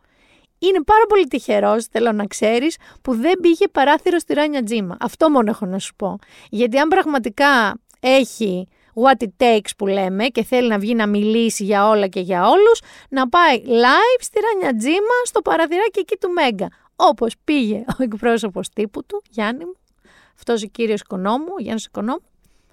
Είναι 0.58 0.82
πάρα 0.82 1.06
πολύ 1.08 1.26
τυχερός, 1.26 1.86
θέλω 1.86 2.12
να 2.12 2.26
ξέρεις, 2.26 2.76
που 3.02 3.14
δεν 3.14 3.40
πήγε 3.40 3.68
παράθυρο 3.68 4.18
στη 4.18 4.34
Ράνια 4.34 4.62
Τζίμα. 4.62 4.96
Αυτό 5.00 5.30
μόνο 5.30 5.50
έχω 5.50 5.66
να 5.66 5.78
σου 5.78 5.94
πω. 5.94 6.18
Γιατί 6.50 6.78
αν 6.78 6.88
πραγματικά 6.88 7.80
έχει 8.00 8.68
what 8.94 9.24
it 9.24 9.44
takes 9.44 9.70
που 9.76 9.86
λέμε 9.86 10.26
και 10.26 10.44
θέλει 10.44 10.68
να 10.68 10.78
βγει 10.78 10.94
να 10.94 11.06
μιλήσει 11.06 11.64
για 11.64 11.88
όλα 11.88 12.06
και 12.06 12.20
για 12.20 12.48
όλους, 12.48 12.80
να 13.08 13.28
πάει 13.28 13.62
live 13.64 14.20
στη 14.20 14.40
Ράνια 14.40 14.76
Τζίμα 14.76 15.16
στο 15.24 15.42
παραθυράκι 15.42 15.98
εκεί 15.98 16.16
του 16.16 16.30
Μέγκα. 16.30 16.68
Όπως 16.96 17.34
πήγε 17.44 17.84
ο 17.98 18.02
εκπρόσωπος 18.02 18.68
τύπου 18.68 19.04
του, 19.06 19.22
Γιάννη 19.30 19.64
μου, 19.64 19.76
αυτός 20.36 20.62
ο 20.62 20.66
κύριος 20.66 21.00
Οικονόμου, 21.00 21.46
ο 21.58 21.62
Γιάννης 21.62 21.84
Οικονόμου, 21.84 22.22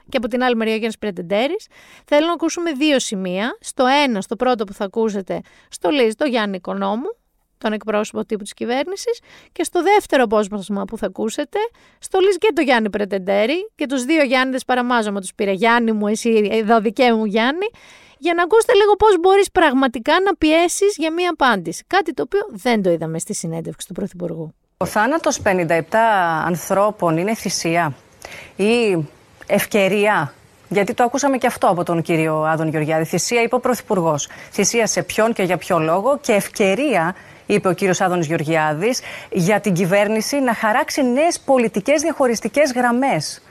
και 0.09 0.17
από 0.17 0.27
την 0.27 0.43
άλλη 0.43 0.55
μεριά 0.55 0.73
ο 0.73 0.77
Γιάννης 0.77 0.97
Πρετεντέρης. 0.97 1.67
Θέλω 2.05 2.25
να 2.25 2.33
ακούσουμε 2.33 2.71
δύο 2.71 2.99
σημεία. 2.99 3.57
Στο 3.59 3.85
ένα, 3.85 4.21
στο 4.21 4.35
πρώτο 4.35 4.63
που 4.63 4.73
θα 4.73 4.85
ακούσετε, 4.85 5.41
στο 5.69 5.89
Λίζ, 5.89 6.13
το 6.17 6.25
Γιάννη 6.25 6.55
Οικονόμου, 6.55 7.15
τον 7.63 7.73
εκπρόσωπο 7.73 8.25
τύπου 8.25 8.43
της 8.43 8.53
κυβέρνησης 8.53 9.19
και 9.51 9.63
στο 9.63 9.81
δεύτερο 9.83 10.23
απόσπασμα 10.23 10.85
που 10.85 10.97
θα 10.97 11.05
ακούσετε, 11.05 11.59
στο 11.99 12.19
Λις 12.19 12.37
και 12.37 12.47
το 12.55 12.61
Γιάννη 12.61 12.89
Πρετεντέρη 12.89 13.71
και 13.75 13.85
τους 13.85 14.03
δύο 14.03 14.23
Γιάννηδες 14.23 14.65
παραμάζωμα 14.65 15.19
τους 15.19 15.33
πήρε 15.35 15.51
Γιάννη 15.51 15.91
μου, 15.91 16.07
εσύ 16.07 16.49
εδώ 16.51 16.79
δικαί 16.79 17.11
μου 17.13 17.25
Γιάννη, 17.25 17.67
για 18.17 18.33
να 18.33 18.43
ακούσετε 18.43 18.73
λίγο 18.73 18.93
πώς 18.95 19.19
μπορείς 19.19 19.51
πραγματικά 19.51 20.13
να 20.25 20.35
πιέσεις 20.35 20.95
για 20.97 21.13
μία 21.13 21.29
απάντηση. 21.29 21.83
Κάτι 21.87 22.13
το 22.13 22.21
οποίο 22.21 22.39
δεν 22.49 22.81
το 22.83 22.89
είδαμε 22.89 23.19
στη 23.19 23.33
συνέντευξη 23.33 23.87
του 23.87 23.93
Πρωθυπουργού. 23.93 24.53
Ο 24.77 24.85
θάνατος 24.85 25.41
57 25.43 25.81
ανθρώπων 26.45 27.17
είναι 27.17 27.35
θυσία 27.35 27.93
ή 28.55 29.05
ευκαιρία; 29.47 30.33
Γιατί 30.69 30.93
το 30.93 31.03
ακούσαμε 31.03 31.37
και 31.37 31.47
αυτό 31.47 31.67
από 31.67 31.83
τον 31.83 32.01
κύριο 32.01 32.43
Άδων 32.43 32.67
Γεωργιάδη. 32.67 33.03
Θυσία 33.03 33.41
είπε 33.41 33.55
ο 33.55 33.59
Πρωθυπουργός. 33.59 34.27
Θυσία 34.51 34.87
σε 34.87 35.03
ποιον 35.03 35.33
και 35.33 35.43
για 35.43 35.57
ποιο 35.57 35.79
λόγο 35.79 36.17
και 36.21 36.33
ευκαιρία, 36.33 37.15
είπε 37.45 37.67
ο 37.67 37.73
κύριος 37.73 38.01
Άδωνης 38.01 38.27
Γεωργιάδης, 38.27 39.01
για 39.31 39.59
την 39.59 39.73
κυβέρνηση 39.73 40.39
να 40.39 40.53
χαράξει 40.53 41.03
νέες 41.03 41.39
πολιτικές 41.39 42.01
διαχωριστικές 42.01 42.71
γραμμές. 42.71 43.41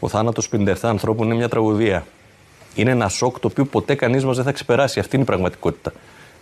Ο 0.00 0.08
θάνατος 0.08 0.48
57 0.48 0.74
ανθρώπων 0.82 1.26
είναι 1.26 1.34
μια 1.34 1.48
τραγωδία. 1.48 2.06
Είναι 2.74 2.90
ένα 2.90 3.08
σοκ 3.08 3.38
το 3.38 3.48
οποίο 3.50 3.64
ποτέ 3.64 3.94
κανείς 3.94 4.24
μας 4.24 4.36
δεν 4.36 4.44
θα 4.44 4.52
ξεπεράσει. 4.52 5.00
Αυτή 5.00 5.14
είναι 5.14 5.24
η 5.24 5.26
πραγματικότητα. 5.26 5.92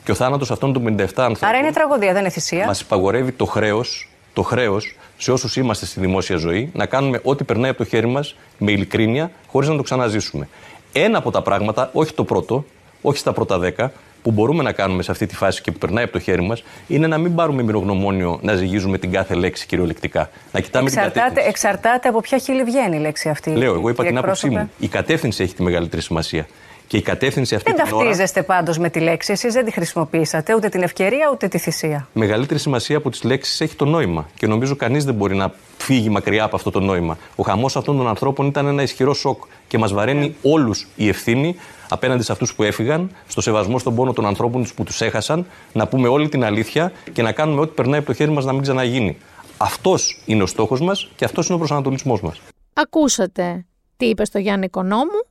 Και 0.04 0.10
ο 0.10 0.14
θάνατος 0.14 0.50
αυτών 0.50 0.72
των 0.72 0.82
57 0.82 1.00
ανθρώπων. 1.00 1.48
Άρα 1.48 1.58
είναι 1.58 1.72
τραγωδία, 1.72 2.12
δεν 2.12 2.20
είναι 2.20 2.30
θυσία. 2.30 2.66
Μας 2.66 2.80
υπαγορεύει 2.80 3.32
το 3.32 3.44
χρέος 3.44 4.08
το 4.36 4.42
χρέος 4.42 4.96
σε 5.16 5.32
όσους 5.32 5.56
είμαστε 5.56 5.86
στη 5.86 6.00
δημόσια 6.00 6.36
ζωή 6.36 6.70
να 6.74 6.86
κάνουμε 6.86 7.20
ό,τι 7.22 7.44
περνάει 7.44 7.70
από 7.70 7.78
το 7.78 7.84
χέρι 7.84 8.06
μας 8.06 8.36
με 8.58 8.72
ειλικρίνεια, 8.72 9.30
χωρίς 9.46 9.68
να 9.68 9.76
το 9.76 9.82
ξαναζήσουμε. 9.82 10.48
Ένα 10.92 11.18
από 11.18 11.30
τα 11.30 11.42
πράγματα, 11.42 11.90
όχι 11.92 12.14
το 12.14 12.24
πρώτο, 12.24 12.64
όχι 13.02 13.18
στα 13.18 13.32
πρώτα 13.32 13.58
δέκα, 13.58 13.92
που 14.26 14.32
μπορούμε 14.32 14.62
να 14.62 14.72
κάνουμε 14.72 15.02
σε 15.02 15.10
αυτή 15.10 15.26
τη 15.26 15.34
φάση 15.34 15.62
και 15.62 15.70
που 15.72 15.78
περνάει 15.78 16.04
από 16.04 16.12
το 16.12 16.18
χέρι 16.18 16.42
μας, 16.42 16.64
είναι 16.86 17.06
να 17.06 17.18
μην 17.18 17.34
πάρουμε 17.34 17.62
μυρογνωμόνιο 17.62 18.38
να 18.42 18.54
ζυγίζουμε 18.54 18.98
την 18.98 19.10
κάθε 19.12 19.34
λέξη 19.34 19.66
κυριολεκτικά. 19.66 20.30
Να 20.52 20.60
κοιτάμε 20.60 20.88
την 20.88 20.98
Εξαρτάται, 20.98 21.20
κατεύθυνση. 21.20 21.48
εξαρτάται 21.48 22.08
από 22.08 22.20
ποια 22.20 22.38
χείλη 22.38 22.64
βγαίνει 22.64 22.96
η 22.96 23.00
λέξη 23.00 23.28
αυτή. 23.28 23.50
Λέω, 23.50 23.74
εγώ 23.74 23.88
είπα 23.88 24.02
κύριε 24.02 24.08
την 24.08 24.18
άποψή 24.18 24.46
εκπρόσωπε. 24.46 24.70
μου. 24.78 24.86
Η 24.86 24.88
κατεύθυνση 24.88 25.42
έχει 25.42 25.54
τη 25.54 25.62
μεγαλύτερη 25.62 26.02
σημασία. 26.02 26.46
Και 26.86 26.96
η 26.96 27.02
κατεύθυνση 27.02 27.54
αυτή 27.54 27.72
Δεν 27.72 27.84
την 27.84 27.94
ώρα. 27.94 28.04
ταυτίζεστε 28.04 28.42
πάντως 28.42 28.78
με 28.78 28.90
τη 28.90 29.00
λέξη. 29.00 29.32
Εσείς 29.32 29.52
δεν 29.54 29.64
τη 29.64 29.70
χρησιμοποιήσατε 29.70 30.54
ούτε 30.54 30.68
την 30.68 30.82
ευκαιρία 30.82 31.30
ούτε 31.32 31.48
τη 31.48 31.58
θυσία. 31.58 32.08
Μεγαλύτερη 32.12 32.60
σημασία 32.60 32.96
από 32.96 33.10
τις 33.10 33.22
λέξεις 33.22 33.60
έχει 33.60 33.74
το 33.76 33.84
νόημα. 33.84 34.28
Και 34.34 34.46
νομίζω 34.46 34.76
κανείς 34.76 35.04
δεν 35.04 35.14
μπορεί 35.14 35.36
να 35.36 35.52
φύγει 35.78 36.08
μακριά 36.08 36.44
από 36.44 36.56
αυτό 36.56 36.70
το 36.70 36.80
νόημα. 36.80 37.18
Ο 37.36 37.42
χαμός 37.42 37.76
αυτών 37.76 37.96
των 37.96 38.08
ανθρώπων 38.08 38.46
ήταν 38.46 38.66
ένα 38.66 38.82
ισχυρό 38.82 39.14
σοκ 39.14 39.42
και 39.68 39.78
μας 39.78 39.92
βαραίνει 39.92 40.36
όλους 40.42 40.86
η 40.96 41.08
ευθύνη 41.08 41.56
απέναντι 41.88 42.22
σε 42.22 42.32
αυτούς 42.32 42.54
που 42.54 42.62
έφυγαν, 42.62 43.10
στο 43.28 43.40
σεβασμό 43.40 43.78
στον 43.78 43.94
πόνο 43.94 44.12
των 44.12 44.26
ανθρώπων 44.26 44.62
τους 44.62 44.74
που 44.74 44.84
τους 44.84 45.00
έχασαν, 45.00 45.46
να 45.72 45.86
πούμε 45.86 46.08
όλη 46.08 46.28
την 46.28 46.44
αλήθεια 46.44 46.92
και 47.12 47.22
να 47.22 47.32
κάνουμε 47.32 47.60
ό,τι 47.60 47.74
περνάει 47.74 47.98
από 47.98 48.06
το 48.06 48.12
χέρι 48.14 48.30
μας 48.30 48.44
να 48.44 48.52
μην 48.52 48.62
ξαναγίνει. 48.62 49.16
Αυτός 49.56 50.22
είναι 50.26 50.42
ο 50.42 50.46
στόχος 50.46 50.80
μας 50.80 51.10
και 51.16 51.24
αυτός 51.24 51.46
είναι 51.46 51.54
ο 51.54 51.58
προσανατολισμός 51.58 52.20
μας. 52.20 52.40
Ακούσατε 52.72 53.66
τι 53.96 54.06
είπε 54.06 54.24
στο 54.24 54.38
Γιάννη 54.38 54.64
Οικονόμου. 54.64 55.26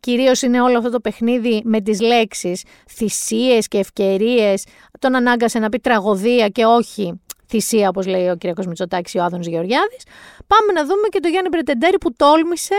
Κυρίως 0.00 0.42
είναι 0.42 0.60
όλο 0.62 0.78
αυτό 0.78 0.90
το 0.90 1.00
παιχνίδι 1.00 1.60
με 1.64 1.80
τις 1.80 2.00
λέξεις 2.00 2.62
θυσίες 2.90 3.68
και 3.68 3.78
ευκαιρίες. 3.78 4.64
Τον 4.98 5.14
ανάγκασε 5.14 5.58
να 5.58 5.68
πει 5.68 5.78
τραγωδία 5.78 6.48
και 6.48 6.64
όχι 6.64 7.20
θυσία 7.48 7.88
όπως 7.88 8.06
λέει 8.06 8.28
ο 8.28 8.36
κ. 8.38 8.64
Μητσοτάκης 8.66 9.14
ή 9.14 9.18
ο 9.18 9.22
Άδωνος 9.22 9.46
Γεωργιάδης. 9.46 10.02
Πάμε 10.46 10.72
να 10.72 10.82
δούμε 10.82 11.08
και 11.10 11.20
το 11.20 11.28
Γιάννη 11.28 11.48
Πρετεντέρη 11.50 11.98
που 11.98 12.12
τόλμησε 12.16 12.74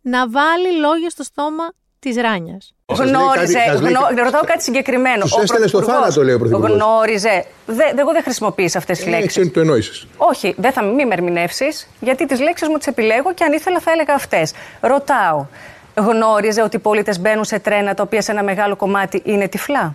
να 0.00 0.28
βάλει 0.30 0.78
λόγια 0.80 1.10
στο 1.10 1.22
στόμα 1.22 1.68
της 1.98 2.16
Ράνιας. 2.16 2.74
Σας 2.86 2.98
λέει 2.98 3.08
Γνώριζε. 3.10 3.52
κάτι- 3.52 3.68
σας 3.70 3.80
λέει 3.80 3.92
γνω- 3.92 4.02
κάτι- 4.08 4.20
ρωτάω 4.20 4.40
κάτι 4.42 4.62
συγκεκριμένο. 4.62 5.22
Τους 5.22 5.32
Ο 5.36 5.40
έστελνε 5.40 5.66
στο 5.66 5.76
Πρωθυπουργός 5.78 6.14
θάνατο, 6.14 6.24
λέει 6.24 6.34
ο 6.34 6.38
Πρωθυπουργός. 6.38 6.70
Γνώριζε. 6.70 7.44
Δε, 7.66 7.74
δε- 7.94 8.00
εγώ 8.00 8.12
δεν 8.12 8.22
χρησιμοποίησα 8.22 8.78
αυτές 8.78 8.98
τις 8.98 9.06
Ε, 9.06 9.10
λέξεις. 9.10 9.28
ξέρει, 9.28 9.48
το 9.50 9.60
εννοήσεις. 9.60 10.06
Όχι, 10.16 10.54
δεν 10.58 10.72
θα 10.72 10.82
μην 10.82 11.06
με 11.06 11.14
ερμηνεύσεις, 11.14 11.88
γιατί 12.00 12.26
τις 12.26 12.40
λέξεις 12.40 12.68
μου 12.68 12.76
τις 12.76 12.86
επιλέγω 12.86 13.34
και 13.34 13.44
αν 13.44 13.52
ήθελα 13.52 13.80
θα 13.80 13.90
έλεγα 13.90 14.14
αυτές. 14.14 14.52
Ρωτάω, 14.80 15.46
γνώριζε 15.96 16.62
ότι 16.62 16.76
οι 16.76 16.78
πολίτες 16.78 17.20
μπαίνουν 17.20 17.44
σε 17.44 17.58
τρένα 17.58 17.94
τα 17.94 18.02
οποία 18.02 18.22
σε 18.22 18.32
ένα 18.32 18.42
μεγάλο 18.42 18.76
κομμάτι 18.76 19.22
είναι 19.24 19.48
τυφλά; 19.48 19.94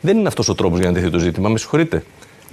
Δεν 0.00 0.18
είναι 0.18 0.28
αυτός 0.28 0.48
ο 0.48 0.54
τρόπος 0.54 0.78
για 0.78 0.88
να 0.88 0.94
τεθεί 0.94 1.10
το 1.10 1.18
ζήτημα. 1.18 1.48
Με 1.48 1.58
συγχωρείτε. 1.58 2.04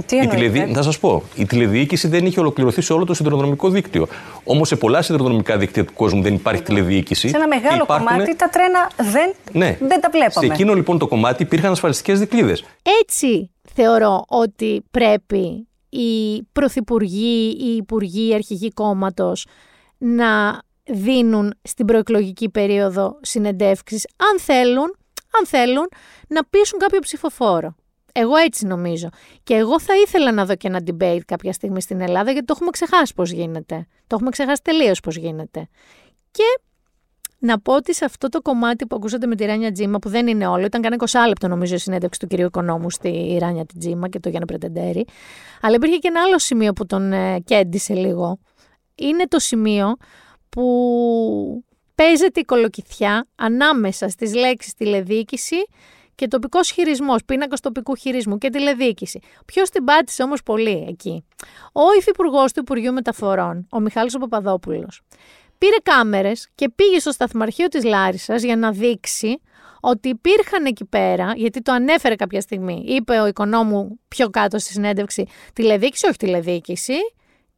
Τι 0.06 0.16
η 0.16 0.20
εννοείτε; 0.20 0.50
τηλεδι... 0.50 0.74
Θα 0.74 0.82
σας 0.82 1.00
πω. 1.00 1.24
Η 1.36 1.46
τηλεδιοίκηση 1.46 2.08
δεν 2.08 2.26
είχε 2.26 2.40
ολοκληρωθεί 2.40 2.82
σε 2.82 2.94
όλο 2.94 3.06
το 3.06 3.14
σιδηροδρομικό 3.14 3.70
δίκτυο. 3.70 4.08
Όμως 4.44 4.68
σε 4.68 4.76
πολλά 4.76 5.02
σιδηροδρομικά 5.02 5.58
δίκτυα 5.58 5.86
του 5.86 5.94
κόσμου 5.94 6.22
δεν 6.22 6.34
υπάρχει 6.34 6.62
τηλεδιοίκηση. 6.62 7.28
Σε 7.30 7.36
ένα 7.38 7.50
και 7.50 7.60
μεγάλο 7.62 7.84
υπάρχουν- 7.84 8.08
κομμάτι 8.08 8.36
τα 8.36 8.50
τρένα 8.50 8.90
δεν, 9.12 9.34
Ναι. 9.52 9.78
δεν 9.80 10.02
τα 10.02 10.10
βλέπαμε. 10.12 10.46
Σε 10.48 10.54
εκείνο 10.54 10.74
λοιπόν 10.74 10.98
το 10.98 11.08
κομμάτι 11.08 11.44
υπήρχαν 11.44 11.72
ασφαλιστικές 11.72 12.20
δικλείδε. 12.20 12.58
Έτσι 13.02 13.52
θεωρώ 13.74 14.24
ότι 14.28 14.84
πρέπει 14.92 15.68
οι 15.90 16.42
πρωθυπουργοί, 16.52 17.58
οι 17.62 17.76
υπουργοί, 17.76 18.30
οι 18.30 18.34
αρχηγοί 18.34 18.72
κόμματος 18.72 19.46
να 19.98 20.60
δίνουν 20.86 21.54
στην 21.62 21.86
προεκλογική 21.86 22.50
περίοδο 22.50 23.18
συνεντεύξεις, 23.22 24.08
αν 24.18 24.40
θέλουν, 24.40 24.96
αν 25.40 25.46
θέλουν 25.46 25.90
να 26.28 26.46
πείσουν 26.46 26.80
κάποιο 26.80 27.00
ψηφοφόρο. 27.00 27.76
Εγώ 28.12 28.36
έτσι 28.36 28.66
νομίζω. 28.66 29.10
Και 29.44 29.54
εγώ 29.54 29.80
θα 29.80 29.94
ήθελα 29.96 30.32
να 30.32 30.46
δω 30.46 30.56
και 30.56 30.68
ένα 30.68 30.82
debate 30.86 31.22
κάποια 31.26 31.54
στιγμή 31.54 31.82
στην 31.82 32.02
Ελλάδα, 32.02 32.32
γιατί 32.32 32.46
το 32.46 32.54
έχουμε 32.56 32.70
ξεχάσει 32.70 33.14
πώς 33.14 33.32
γίνεται. 33.32 33.88
Το 34.08 34.16
έχουμε 34.16 34.30
ξεχάσει 34.30 34.62
τελείως 34.64 35.00
πώς 35.00 35.16
γίνεται. 35.16 35.68
Και 36.32 36.44
να 37.44 37.60
πω 37.60 37.76
ότι 37.76 37.94
σε 37.94 38.06
αυτό 38.06 38.30
το 38.30 38.42
κομμάτι 38.42 38.86
που 38.88 38.96
ακούσατε 38.96 39.28
με 39.28 39.36
τη 39.36 39.46
Ράνια 39.46 39.72
Τζίμα, 39.72 40.00
που 40.00 40.10
δεν 40.10 40.28
είναι 40.28 40.48
όλο, 40.48 40.66
ήταν 40.66 40.82
κανένα 40.82 41.04
20 41.10 41.28
λεπτό 41.28 41.48
νομίζω 41.48 41.76
η 41.76 41.78
συνέντευξη 41.78 42.20
του 42.20 42.28
κυρίου 42.28 42.46
Οικονόμου 42.46 42.90
στη 42.90 43.38
Ράνια 43.40 43.66
Τζίμα 43.80 44.10
και 44.10 44.20
το 44.20 44.30
Γιάννη 44.30 44.48
Πρετεντέρη. 44.48 45.06
Αλλά 45.62 45.76
υπήρχε 45.76 45.98
και 45.98 46.08
ένα 46.08 46.22
άλλο 46.22 46.40
σημείο 46.40 46.74
που 46.74 46.86
τον 46.86 47.14
ε, 47.14 47.40
κέντησε 47.40 47.94
λίγο. 47.94 48.40
Είναι 48.96 49.28
το 49.28 49.40
σημείο 49.40 49.96
που 50.52 51.64
παίζεται 51.96 52.40
η 52.40 52.44
κολοκυθιά 52.44 53.28
ανάμεσα 53.36 54.10
στις 54.10 54.36
λέξεις 54.36 54.74
τηλεδιοίκηση 54.74 55.56
και 56.16 56.28
τοπικός 56.28 56.72
χειρισμός, 56.72 57.26
πίνακα 57.26 57.56
τοπικού 57.62 57.96
χειρισμού 57.96 58.38
και 58.38 58.50
τηλεδιοίκηση. 58.50 59.20
Ποιος 59.46 59.70
την 59.70 59.84
πάτησε 59.84 60.24
όμως 60.24 60.44
πολύ 60.44 60.86
εκεί; 60.90 61.26
Ο 61.72 61.82
υφυπουργός 61.98 62.54
του 62.54 62.60
Υπουργείου 62.60 62.94
Μεταφορών, 62.94 63.68
ο 63.72 63.80
Μιχάλης 63.80 64.18
Παπαδόπουλος, 64.18 65.02
πήρε 65.58 65.76
κάμερες 65.84 66.50
και 66.56 66.70
πήγε 66.70 67.00
στο 67.00 67.12
σταθμαρχείο 67.12 67.68
της 67.68 67.84
Λάρισας 67.84 68.44
για 68.44 68.56
να 68.56 68.72
δείξει 68.72 69.42
ότι 69.82 70.10
υπήρχαν 70.10 70.66
εκεί 70.66 70.86
πέρα, 70.86 71.34
γιατί 71.36 71.62
το 71.62 71.72
ανέφερε 71.72 72.16
κάποια 72.16 72.42
στιγμή, 72.42 72.84
είπε 72.88 73.20
ο 73.20 73.28
οικονόμου 73.28 74.00
πιο 74.08 74.30
κάτω 74.30 74.58
στη 74.60 74.72
συνέντευξη, 74.72 75.28
τηλεδιοίκηση, 75.54 76.08
όχι 76.08 76.18
τηλεδιοίκηση, 76.18 76.94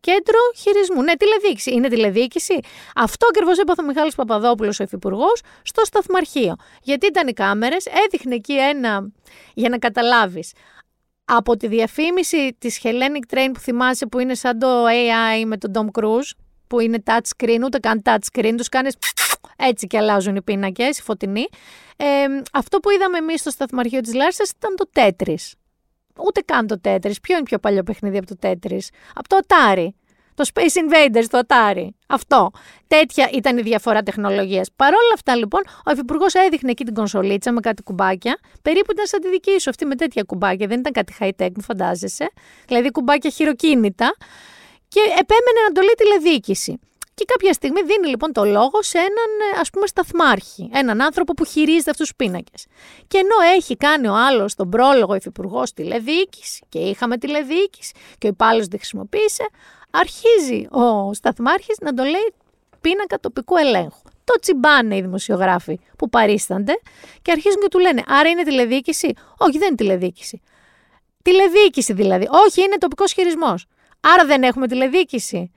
Κέντρο 0.04 0.40
χειρισμού. 0.56 1.02
Ναι, 1.02 1.16
τηλεδιοίκηση. 1.16 1.72
Είναι 1.72 1.88
τηλεδιοίκηση. 1.88 2.60
Αυτό 2.96 3.28
ακριβώς 3.30 3.58
έπαθε 3.58 3.82
ο 3.82 3.86
Μιχάλης 3.86 4.16
Παπαδόπουλος, 4.16 4.80
ο 4.80 4.84
υφυπουργός, 4.84 5.42
στο 5.62 5.86
σταθμαρχείο. 5.86 6.56
Γιατί 6.82 7.06
ήταν 7.06 7.28
οι 7.28 7.34
κάμερες, 7.34 7.86
έδειχνε 8.06 8.36
εκεί 8.36 8.54
ένα. 8.54 9.12
για 9.54 9.70
να 9.70 9.78
καταλάβεις. 9.78 10.52
Από 11.26 11.58
τη 11.58 11.68
διαφήμιση 11.68 12.56
της 12.58 12.80
Hellenic 12.84 13.34
Train 13.34 13.50
που 13.54 13.60
θυμάσαι 13.60 14.06
που 14.06 14.20
είναι 14.20 14.36
σαν 14.36 14.60
το 14.60 14.86
AI 14.86 15.44
με 15.46 15.58
τον 15.58 15.72
Tom 15.76 16.02
Cruise, 16.02 16.32
που 16.68 16.80
είναι 16.80 17.04
touch 17.06 17.28
screen, 17.38 17.60
ούτε 17.64 17.80
καν 17.80 18.02
touch 18.06 18.18
screen, 18.34 18.54
τους 18.58 18.70
κάνεις 18.70 18.96
έτσι 19.58 19.88
και 19.88 19.98
αλλάζουν 19.98 20.36
οι 20.36 20.42
πίνακες, 20.42 20.98
οι 20.98 21.02
φωτεινοί. 21.02 21.48
Ε, 21.98 22.26
αυτό 22.54 22.80
που 22.80 22.90
είδαμε 22.90 23.18
εμείς 23.18 23.40
στο 23.40 23.50
σταθμαρχείο 23.50 24.02
της 24.02 24.14
Λάρισα 24.14 24.44
ήταν 24.58 24.76
το 24.76 24.90
Tetris. 24.94 25.52
Ούτε 26.26 26.42
καν 26.42 26.68
το 26.68 26.82
Tetris. 26.84 27.22
Ποιο 27.22 27.36
είναι 27.36 27.44
πιο 27.44 27.60
παλιό 27.60 27.84
παιχνίδι 27.84 28.18
από 28.18 28.28
το 28.28 28.36
Tetris; 28.42 28.88
Από 29.14 29.28
το 29.28 29.40
Atari. 29.48 29.88
Το 30.36 30.50
Space 30.54 30.62
Invaders, 30.62 31.26
το 31.30 31.40
Atari. 31.48 31.88
Αυτό. 32.08 32.52
Τέτοια 32.88 33.30
ήταν 33.34 33.58
η 33.58 33.62
διαφορά 33.62 34.04
τεχνολογίας. 34.04 34.70
Παρ' 34.76 34.94
όλα 34.94 35.14
αυτά, 35.14 35.36
λοιπόν, 35.36 35.62
ο 35.86 35.92
Υφυπουργός 35.92 36.34
έδειχνε 36.34 36.72
εκεί 36.72 36.84
την 36.84 36.94
κονσολίτσα 36.94 37.52
με 37.52 37.60
κάτι 37.60 37.84
κουμπάκια. 37.84 38.40
Περίπου 38.62 38.92
ήταν 38.92 39.06
σαν 39.06 39.20
τη 39.20 39.30
δική 39.30 39.60
σου 39.60 39.70
αυτή 39.70 39.86
με 39.86 39.96
τέτοια 39.96 40.24
κουμπάκια. 40.24 40.68
Δεν 40.68 40.80
ήταν 40.80 40.92
κάτι 40.92 41.16
high 41.20 41.32
tech, 41.42 41.50
μου 41.56 41.62
φαντάζεσαι. 41.62 42.32
Δηλαδή 42.68 42.92
κουμπάκια 42.92 43.30
χειροκίνητα. 43.30 44.16
Και 44.88 45.00
επέμενε 45.00 45.60
να 45.68 45.72
το 45.74 45.82
λέει 45.82 45.94
τηλεδιοίκηση. 45.98 46.80
Και 47.14 47.26
κάποια 47.28 47.54
στιγμή 47.54 47.82
δίνει 47.82 48.08
λοιπόν 48.08 48.34
το 48.34 48.46
λόγο 48.46 48.82
σε 48.82 48.98
έναν 48.98 49.60
ας 49.60 49.70
πούμε 49.70 49.88
σταθμάρχη, 49.88 50.70
έναν 50.74 51.02
άνθρωπο 51.02 51.34
που 51.34 51.46
χειρίζεται 51.46 51.92
αυτούς 51.92 52.08
τους 52.08 52.16
πίνακες. 52.16 52.66
Και 53.08 53.18
ενώ 53.18 53.56
έχει 53.56 53.78
κάνει 53.78 54.08
ο 54.08 54.14
άλλος 54.16 54.56
τον 54.56 54.70
πρόλογο 54.70 55.16
υφυπουργό 55.16 55.64
τηλεδιοίκηση 55.76 56.66
και 56.70 56.80
είχαμε 56.80 57.18
τηλεδιοίκηση 57.18 57.94
και 58.18 58.28
ο 58.28 58.30
υπάλληλος 58.30 58.68
τη 58.68 58.78
χρησιμοποίησε, 58.78 59.50
αρχίζει 59.92 60.68
ο 60.72 61.14
σταθμάρχης 61.14 61.78
να 61.82 61.94
το 61.94 62.04
λέει 62.04 62.34
πίνακα 62.82 63.20
τοπικού 63.20 63.58
ελέγχου. 63.58 64.02
Το 64.24 64.40
τσιμπάνε 64.42 64.96
οι 64.96 65.02
δημοσιογράφοι 65.02 65.80
που 65.98 66.10
παρίστανται 66.10 66.74
και 67.22 67.32
αρχίζουν 67.32 67.62
και 67.62 67.68
του 67.68 67.80
λένε 67.80 68.04
Άρα 68.08 68.30
είναι 68.30 68.44
τηλεδιοίκηση; 68.44 69.14
Όχι, 69.38 69.58
δεν 69.58 69.68
είναι 69.68 69.76
τηλεδιοίκηση. 69.76 70.42
Τηλεδιοίκηση 71.22 71.94
δηλαδή. 71.94 72.28
Όχι, 72.46 72.62
είναι 72.62 72.78
τοπικός 72.78 73.14
χειρισμός. 73.14 73.66
Άρα 74.00 74.26
δεν 74.26 74.44
έχουμε 74.44 74.68
τηλεδιοίκηση. 74.68 75.52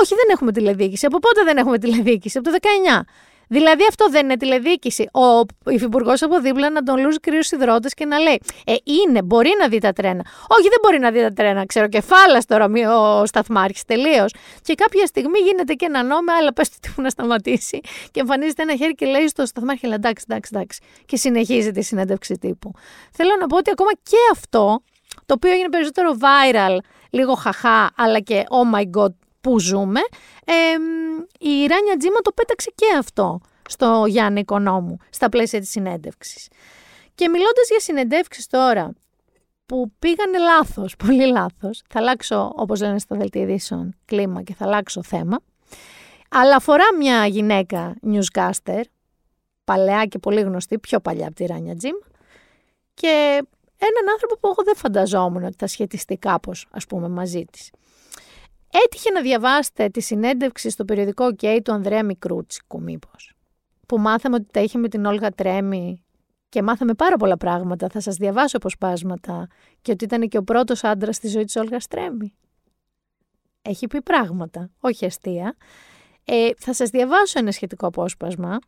Όχι, 0.00 0.14
δεν 0.14 0.28
έχουμε 0.30 0.52
τηλεδιοίκηση. 0.52 1.06
Από 1.06 1.18
πότε 1.18 1.44
δεν 1.44 1.56
έχουμε 1.56 1.78
τηλεδιοίκηση, 1.78 2.38
από 2.38 2.50
το 2.50 2.56
19. 2.96 3.00
Δηλαδή 3.48 3.82
αυτό 3.88 4.08
δεν 4.10 4.24
είναι 4.24 4.36
τηλεδιοίκηση. 4.36 5.08
Ο 5.12 5.44
υφυπουργός 5.70 6.22
από 6.22 6.40
δίπλα 6.40 6.70
να 6.70 6.82
τον 6.82 7.00
λούζει 7.00 7.18
κρύου 7.18 7.40
υδρότε 7.50 7.88
και 7.88 8.04
να 8.04 8.18
λέει: 8.18 8.40
Ε, 8.66 8.74
είναι, 8.84 9.22
μπορεί 9.22 9.50
να 9.58 9.68
δει 9.68 9.78
τα 9.78 9.92
τρένα. 9.92 10.24
Όχι, 10.48 10.68
δεν 10.68 10.78
μπορεί 10.82 10.98
να 10.98 11.10
δει 11.10 11.20
τα 11.20 11.32
τρένα. 11.32 11.66
Ξέρω, 11.66 11.88
κεφάλα 11.88 12.42
τώρα 12.46 12.66
ο 12.96 13.26
σταθμάρχης 13.26 13.84
τελείως. 13.84 14.34
Και 14.62 14.74
κάποια 14.74 15.06
στιγμή 15.06 15.38
γίνεται 15.38 15.72
και 15.72 15.86
ένα 15.86 16.02
νόμο, 16.02 16.32
αλλά 16.40 16.52
πες 16.52 16.68
του 16.70 16.76
τύπου 16.80 17.02
να 17.02 17.10
σταματήσει. 17.10 17.80
Και 18.10 18.20
εμφανίζεται 18.20 18.62
ένα 18.62 18.76
χέρι 18.76 18.94
και 18.94 19.06
λέει 19.06 19.28
στο 19.28 19.46
σταθμάρχη: 19.46 19.86
Αλλά 19.86 19.94
εντάξει, 19.94 20.24
εντάξει, 20.28 20.50
εντάξει. 20.54 20.80
Και 21.06 21.16
συνεχίζει 21.16 21.70
τη 21.70 21.82
συνέντευξη 21.82 22.34
τύπου. 22.34 22.72
Θέλω 23.12 23.30
να 23.40 23.46
πω 23.46 23.56
ότι 23.56 23.70
ακόμα 23.70 23.90
και 24.02 24.16
αυτό, 24.32 24.82
το 25.26 25.34
οποίο 25.34 25.50
έγινε 25.50 25.68
περισσότερο 25.68 26.16
viral, 26.20 26.76
λίγο 27.10 27.34
χαχά, 27.34 27.90
αλλά 27.96 28.20
και 28.20 28.44
oh 28.48 28.78
my 28.78 28.82
god, 29.00 29.12
που 29.44 29.60
ζούμε, 29.60 30.00
ε, 30.44 30.52
η 31.38 31.66
Ράνια 31.66 31.96
Τζίμα 31.98 32.18
το 32.22 32.32
πέταξε 32.32 32.70
και 32.74 32.86
αυτό 32.98 33.40
στο 33.68 34.04
Γιάννη 34.08 34.40
Οικονόμου, 34.40 34.96
στα 35.10 35.28
πλαίσια 35.28 35.60
της 35.60 35.70
συνέντευξης. 35.70 36.48
Και 37.14 37.28
μιλώντας 37.28 37.68
για 37.68 37.80
συνεντεύξεις 37.80 38.46
τώρα, 38.46 38.92
που 39.66 39.92
πήγανε 39.98 40.38
λάθος, 40.38 40.96
πολύ 41.06 41.26
λάθος, 41.26 41.82
θα 41.88 41.98
αλλάξω, 41.98 42.52
όπως 42.56 42.80
λένε 42.80 42.98
στα 42.98 43.16
δελτία 43.16 43.58
κλίμα 44.04 44.42
και 44.42 44.54
θα 44.54 44.64
αλλάξω 44.64 45.02
θέμα, 45.02 45.40
αλλά 46.30 46.56
αφορά 46.56 46.84
μια 46.98 47.26
γυναίκα 47.26 47.94
newscaster, 48.06 48.80
παλαιά 49.64 50.04
και 50.04 50.18
πολύ 50.18 50.40
γνωστή, 50.40 50.78
πιο 50.78 51.00
παλιά 51.00 51.26
από 51.26 51.34
τη 51.34 51.46
Ράνια 51.46 51.76
Τζιμ, 51.76 51.96
και 52.94 53.42
έναν 53.78 54.12
άνθρωπο 54.12 54.38
που 54.40 54.48
εγώ 54.48 54.62
δεν 54.64 54.76
φανταζόμουν 54.76 55.44
ότι 55.44 55.56
θα 55.58 55.66
σχετιστεί 55.66 56.16
κάπως, 56.16 56.66
ας 56.70 56.86
πούμε, 56.86 57.08
μαζί 57.08 57.44
της. 57.44 57.70
Έτυχε 58.84 59.10
να 59.10 59.20
διαβάσετε 59.20 59.88
τη 59.88 60.00
συνέντευξη 60.00 60.70
στο 60.70 60.84
περιοδικό 60.84 61.26
OK 61.26 61.58
του 61.64 61.72
Ανδρέα 61.72 62.04
Μικρούτσικου, 62.04 62.82
μήπως. 62.82 63.34
Που 63.86 63.98
μάθαμε 63.98 64.36
ότι 64.36 64.46
τα 64.50 64.60
είχε 64.60 64.78
με 64.78 64.88
την 64.88 65.04
Όλγα 65.04 65.30
Τρέμι 65.30 66.04
και 66.48 66.62
μάθαμε 66.62 66.94
πάρα 66.94 67.16
πολλά 67.16 67.36
πράγματα. 67.36 67.88
Θα 67.88 68.00
σας 68.00 68.16
διαβάσω 68.16 68.56
αποσπάσματα 68.56 69.46
και 69.82 69.90
ότι 69.90 70.04
ήταν 70.04 70.28
και 70.28 70.38
ο 70.38 70.42
πρώτος 70.42 70.84
άντρας 70.84 71.16
στη 71.16 71.28
ζωή 71.28 71.44
της 71.44 71.56
Όλγας 71.56 71.86
Τρέμι. 71.86 72.34
Έχει 73.62 73.86
πει 73.86 74.02
πράγματα, 74.02 74.70
όχι 74.80 75.04
αστεία. 75.04 75.56
Ε, 76.24 76.48
θα 76.56 76.72
σας 76.72 76.90
διαβάσω 76.90 77.38
ένα 77.38 77.52
σχετικό 77.52 77.86
απόσπασμα. 77.86 78.58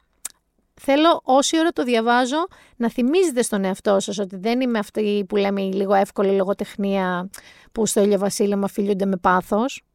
Θέλω 0.81 1.21
όση 1.25 1.59
ώρα 1.59 1.71
το 1.71 1.83
διαβάζω 1.83 2.47
να 2.77 2.91
θυμίζετε 2.91 3.43
στον 3.43 3.65
εαυτό 3.65 4.01
σας 4.01 4.19
ότι 4.19 4.37
δεν 4.37 4.61
είμαι 4.61 4.79
αυτή 4.79 5.25
που 5.29 5.37
λέμε 5.37 5.63
η 5.63 5.73
λίγο 5.73 5.95
εύκολη 5.95 6.37
λογοτεχνία 6.37 7.31
που 7.73 7.87
στο 7.87 8.03
ηλιοβασίλεμα 8.03 8.69
φιλούνται 8.69 9.07
με 9.07 9.17
πάθος. 9.17 9.86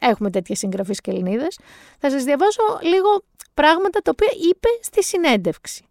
Έχουμε 0.00 0.30
τέτοιες 0.30 0.58
συγγραφείς 0.58 1.00
και 1.00 1.10
Ελληνίδες. 1.10 1.58
Θα 1.98 2.10
σας 2.10 2.24
διαβάσω 2.24 2.62
λίγο 2.82 3.24
πράγματα 3.54 4.00
τα 4.00 4.10
οποία 4.14 4.30
είπε 4.48 4.68
στη 4.80 5.04
συνέντευξη. 5.04 5.84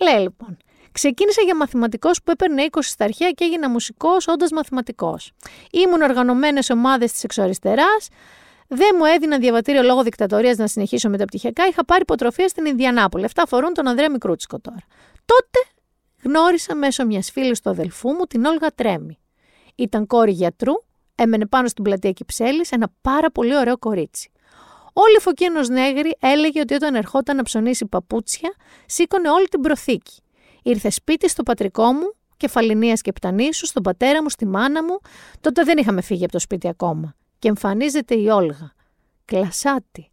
Λέει 0.00 0.20
λοιπόν, 0.20 0.56
Ξεκίνησα 0.92 1.42
για 1.42 1.56
μαθηματικός 1.56 2.22
που 2.22 2.30
έπαιρνε 2.30 2.66
20 2.70 2.78
στα 2.80 3.04
αρχαία 3.04 3.30
και 3.30 3.44
έγινα 3.44 3.70
μουσικός 3.70 4.28
όντας 4.28 4.50
μαθηματικός. 4.50 5.32
Ήμουν 5.70 6.02
οργανωμένες 6.02 6.70
ομάδες 6.70 7.12
της 7.12 7.24
εξωαριστεράς. 7.24 8.08
Δεν 8.68 8.96
μου 8.98 9.04
έδιναν 9.04 9.40
διαβατήριο 9.40 9.82
λόγω 9.82 10.02
δικτατορίας 10.02 10.56
να 10.56 10.66
συνεχίσω 10.66 11.08
με 11.08 11.18
τα 11.18 11.24
πτυχιακά. 11.24 11.66
Είχα 11.66 11.84
πάρει 11.84 12.02
υποτροφία 12.02 12.48
στην 12.48 12.64
Ινδιανάπολη. 12.64 13.24
Αυτά 13.24 13.42
αφορούν 13.42 13.72
τον 13.72 13.88
Ανδρέα 13.88 14.10
Μικρούτσικο 14.10 14.58
τώρα. 14.60 14.84
Τότε 15.24 15.58
γνώρισα 16.22 16.74
μέσω 16.74 17.06
μιας 17.06 17.30
φίλης 17.30 17.60
του 17.60 17.70
αδελφού 17.70 18.08
μου 18.08 18.24
την 18.24 18.44
Όλγα 18.44 18.70
Τρέμι. 18.74 19.18
Ήταν 19.74 20.06
κόρη 20.06 20.32
γιατρού 20.32 20.72
έμενε 21.22 21.46
πάνω 21.46 21.68
στην 21.68 21.84
πλατεία 21.84 22.12
Κυψέλης 22.12 22.70
ένα 22.70 22.92
πάρα 23.00 23.30
πολύ 23.30 23.56
ωραίο 23.56 23.78
κορίτσι. 23.78 24.30
Όλη 24.92 25.16
η 25.16 25.20
Φωκίνο 25.20 25.60
Νέγρη 25.60 26.16
έλεγε 26.20 26.60
ότι 26.60 26.74
όταν 26.74 26.94
ερχόταν 26.94 27.36
να 27.36 27.42
ψωνίσει 27.42 27.86
παπούτσια, 27.86 28.54
σήκωνε 28.86 29.30
όλη 29.30 29.46
την 29.48 29.60
προθήκη. 29.60 30.20
Ήρθε 30.62 30.90
σπίτι 30.90 31.28
στο 31.28 31.42
πατρικό 31.42 31.92
μου, 31.92 32.14
κεφαλινίας 32.36 33.00
και 33.00 33.12
πτανίσου, 33.12 33.66
στον 33.66 33.82
πατέρα 33.82 34.22
μου, 34.22 34.30
στη 34.30 34.46
μάνα 34.46 34.84
μου. 34.84 34.98
Τότε 35.40 35.62
δεν 35.62 35.78
είχαμε 35.78 36.00
φύγει 36.00 36.24
από 36.24 36.32
το 36.32 36.38
σπίτι 36.38 36.68
ακόμα. 36.68 37.14
Και 37.38 37.48
εμφανίζεται 37.48 38.14
η 38.14 38.28
Όλγα. 38.28 38.72
Κλασάτη, 39.24 40.10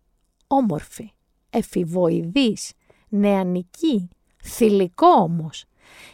όμορφη, 0.47 1.11
εφηβοειδής, 1.49 2.71
νεανική, 3.09 4.09
θηλυκό 4.43 5.07
όμως. 5.07 5.65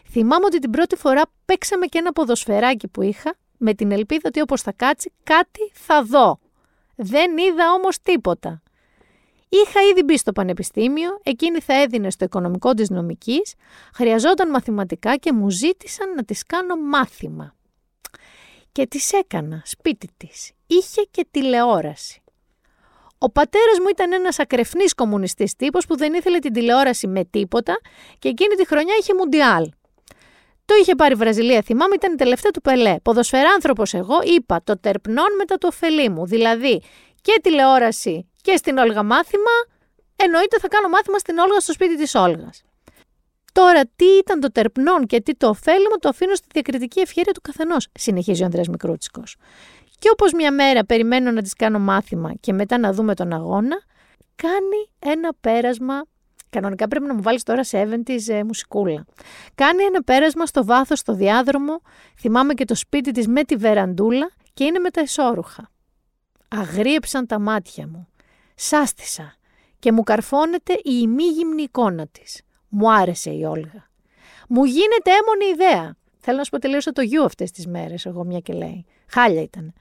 Θυμάμαι 0.10 0.46
ότι 0.46 0.60
την 0.60 0.70
πρώτη 0.70 0.96
φορά 0.96 1.22
παίξαμε 1.46 1.86
και 1.86 1.98
ένα 1.98 2.12
ποδοσφαιράκι 2.12 2.88
που 2.88 3.02
είχα 3.02 3.36
με 3.66 3.74
την 3.74 3.92
ελπίδα 3.92 4.22
ότι 4.26 4.42
όπως 4.42 4.62
θα 4.62 4.72
κάτσει 4.72 5.12
κάτι 5.24 5.72
θα 5.74 6.04
δω. 6.04 6.40
Δεν 6.96 7.38
είδα 7.38 7.74
όμως 7.74 8.02
τίποτα. 8.02 8.62
Είχα 9.50 9.82
ήδη 9.92 10.04
μπει 10.04 10.18
στο 10.18 10.32
πανεπιστήμιο, 10.32 11.20
εκείνη 11.24 11.60
θα 11.60 11.82
έδινε 11.82 12.10
στο 12.10 12.26
οικονομικό 12.26 12.74
της 12.74 12.90
νομικής, 12.90 13.54
χρειαζόταν 13.94 14.50
μαθηματικά 14.50 15.16
και 15.16 15.34
μου 15.34 15.50
ζήτησαν 15.50 16.14
να 16.14 16.24
της 16.24 16.44
κάνω 16.44 16.76
μάθημα. 16.76 17.54
και 18.72 18.88
της 18.88 19.14
έκανα 19.14 19.62
σπίτι 19.66 20.10
της. 20.18 20.52
Είχε 20.68 21.02
και 21.12 21.28
τηλεόραση. 21.32 22.22
Ο 23.18 23.30
πατέρας 23.30 23.80
μου 23.80 23.88
ήταν 23.90 24.14
ένας 24.14 24.40
ακρεφνής 24.40 24.94
κομμουνιστής 24.94 25.56
τύπος 25.56 25.86
που 25.86 25.98
δεν 25.98 26.14
ήθελε 26.14 26.40
την 26.40 26.54
τηλεόραση 26.54 27.08
με 27.08 27.26
τίποτα 27.26 27.80
και 28.20 28.30
εκείνη 28.30 28.56
τη 28.56 28.66
χρονιά 28.66 28.96
είχε 29.00 29.14
μουντιάλ. 29.14 29.72
Το 30.66 30.76
είχε 30.82 30.96
πάρει 30.96 31.14
η 31.14 31.18
Βραζιλία, 31.18 31.62
θυμάμαι, 31.62 31.96
ήταν 31.96 32.14
η 32.14 32.16
τελευταία 32.16 32.52
του 32.52 32.62
Πελέ. 32.62 32.96
Ποδοσφαιράνθρωπος 33.04 33.94
εγώ, 33.94 34.16
είπα 34.24 34.62
το 34.64 34.80
τερπνών 34.80 35.36
μετά 35.38 35.58
το 35.58 35.68
ωφελή 35.68 36.10
μου. 36.10 36.26
Δηλαδή 36.26 36.82
και 37.22 37.40
τηλεόραση 37.44 38.30
και 38.42 38.58
στην 38.58 38.78
Όλγα 38.78 39.04
μάθημα, 39.04 39.52
εννοείται 40.16 40.58
θα 40.60 40.68
κάνω 40.68 40.88
μάθημα 40.88 41.18
στην 41.18 41.38
Όλγα 41.38 41.60
στο 41.60 41.74
σπίτι 41.74 41.98
της 41.98 42.16
Όλγας. 42.16 42.62
Τώρα, 43.54 43.82
τι 43.96 44.06
ήταν 44.06 44.40
το 44.40 44.52
τερπνών 44.52 45.06
και 45.06 45.22
τι 45.22 45.36
το 45.36 45.48
ωφέλιμο, 45.48 45.96
το 46.00 46.10
αφήνω 46.10 46.36
στη 46.36 46.48
διακριτική 46.52 47.00
ευχαίρεια 47.00 47.34
του 47.34 47.42
καθενός, 47.42 47.88
συνεχίζει 47.94 48.42
ο 48.42 48.46
Ανδρέας 48.46 48.68
Μικρούτσικος. 48.68 49.36
Και 50.00 50.10
όπως 50.12 50.34
μια 50.34 50.52
μέρα 50.52 50.86
περιμένω 50.86 51.32
να 51.32 51.42
της 51.42 51.54
κάνω 51.54 51.80
μάθημα 51.80 52.34
και 52.40 52.54
μετά 52.54 52.78
να 52.78 52.94
δούμε 52.94 53.16
τον 53.16 53.34
αγώνα, 53.34 53.82
κάνει 54.36 55.12
ένα 55.16 55.34
πέρασμα. 55.42 56.04
Κανονικά 56.56 56.88
πρέπει 56.88 57.06
να 57.06 57.14
μου 57.14 57.22
βάλεις 57.22 57.44
τώρα 57.44 57.62
70s 57.72 58.28
ε, 58.28 58.44
μουσικούλα. 58.44 59.06
Κάνει 59.56 59.84
ένα 59.84 60.04
πέρασμα 60.04 60.46
στο 60.46 60.66
βάθος 60.66 61.00
στο 61.00 61.14
διάδρομο. 61.14 61.82
Θυμάμαι 62.20 62.54
και 62.54 62.66
το 62.66 62.76
σπίτι 62.76 63.12
της 63.12 63.28
με 63.28 63.44
τη 63.44 63.56
βεραντούλα 63.56 64.32
και 64.54 64.64
είναι 64.64 64.80
με 64.80 64.90
τα 64.90 65.02
εσώρουχα. 65.02 65.72
Αγρίεψαν 66.48 67.28
τα 67.28 67.40
μάτια 67.40 67.88
μου. 67.88 68.08
Σάστησα 68.56 69.36
και 69.80 69.92
μου 69.92 70.04
καρφώνεται 70.04 70.74
η 70.74 71.00
ημίγυμνη 71.02 71.62
εικόνα 71.62 72.08
της. 72.08 72.42
Μου 72.70 72.94
άρεσε 72.94 73.30
η 73.30 73.44
Όλγα. 73.44 73.90
Μου 74.50 74.64
γίνεται 74.64 75.12
έμονη 75.12 75.54
ιδέα. 75.54 75.96
Θέλω 76.20 76.38
να 76.38 76.44
σου 76.44 76.50
πω 76.50 76.60
τελείωσα 76.60 76.92
το 76.92 77.02
γιου 77.02 77.24
αυτές 77.24 77.52
τις 77.52 77.68
μέρες, 77.68 78.06
εγώ 78.06 78.24
μια 78.24 78.40
και 78.40 78.54
λέει. 78.54 78.86
Χάλια 79.08 79.42
ήταν. 79.42 79.74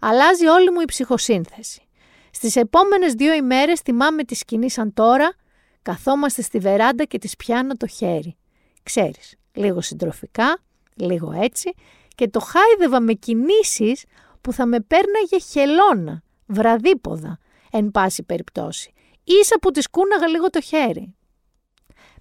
Αλλάζει 0.00 0.46
όλη 0.46 0.70
μου 0.70 0.80
η 0.80 0.84
ψυχοσύνθεση. 0.84 1.82
Στις 2.30 2.56
επόμενες 2.56 3.12
δύο 3.12 3.34
ημέρες 3.34 3.80
θυμάμαι 3.80 4.24
τη 4.24 4.34
σκηνή 4.34 4.70
σαν 4.70 4.92
τώρα, 4.94 5.34
καθόμαστε 5.82 6.42
στη 6.42 6.58
βεράντα 6.58 7.04
και 7.04 7.18
της 7.18 7.36
πιάνω 7.36 7.74
το 7.74 7.86
χέρι. 7.86 8.36
Ξέρεις, 8.82 9.34
λίγο 9.52 9.80
συντροφικά, 9.80 10.58
λίγο 10.94 11.32
έτσι 11.32 11.72
και 12.14 12.28
το 12.28 12.40
χάιδευα 12.40 13.00
με 13.00 13.12
κινήσεις 13.12 14.04
που 14.40 14.52
θα 14.52 14.66
με 14.66 14.80
πέρναγε 14.80 15.38
χελώνα, 15.50 16.22
βραδίποδα, 16.46 17.38
εν 17.70 17.90
πάση 17.90 18.22
περιπτώσει. 18.22 18.92
Ίσα 19.24 19.58
που 19.58 19.70
της 19.70 19.88
κούναγα 19.88 20.26
λίγο 20.26 20.50
το 20.50 20.60
χέρι 20.60 21.14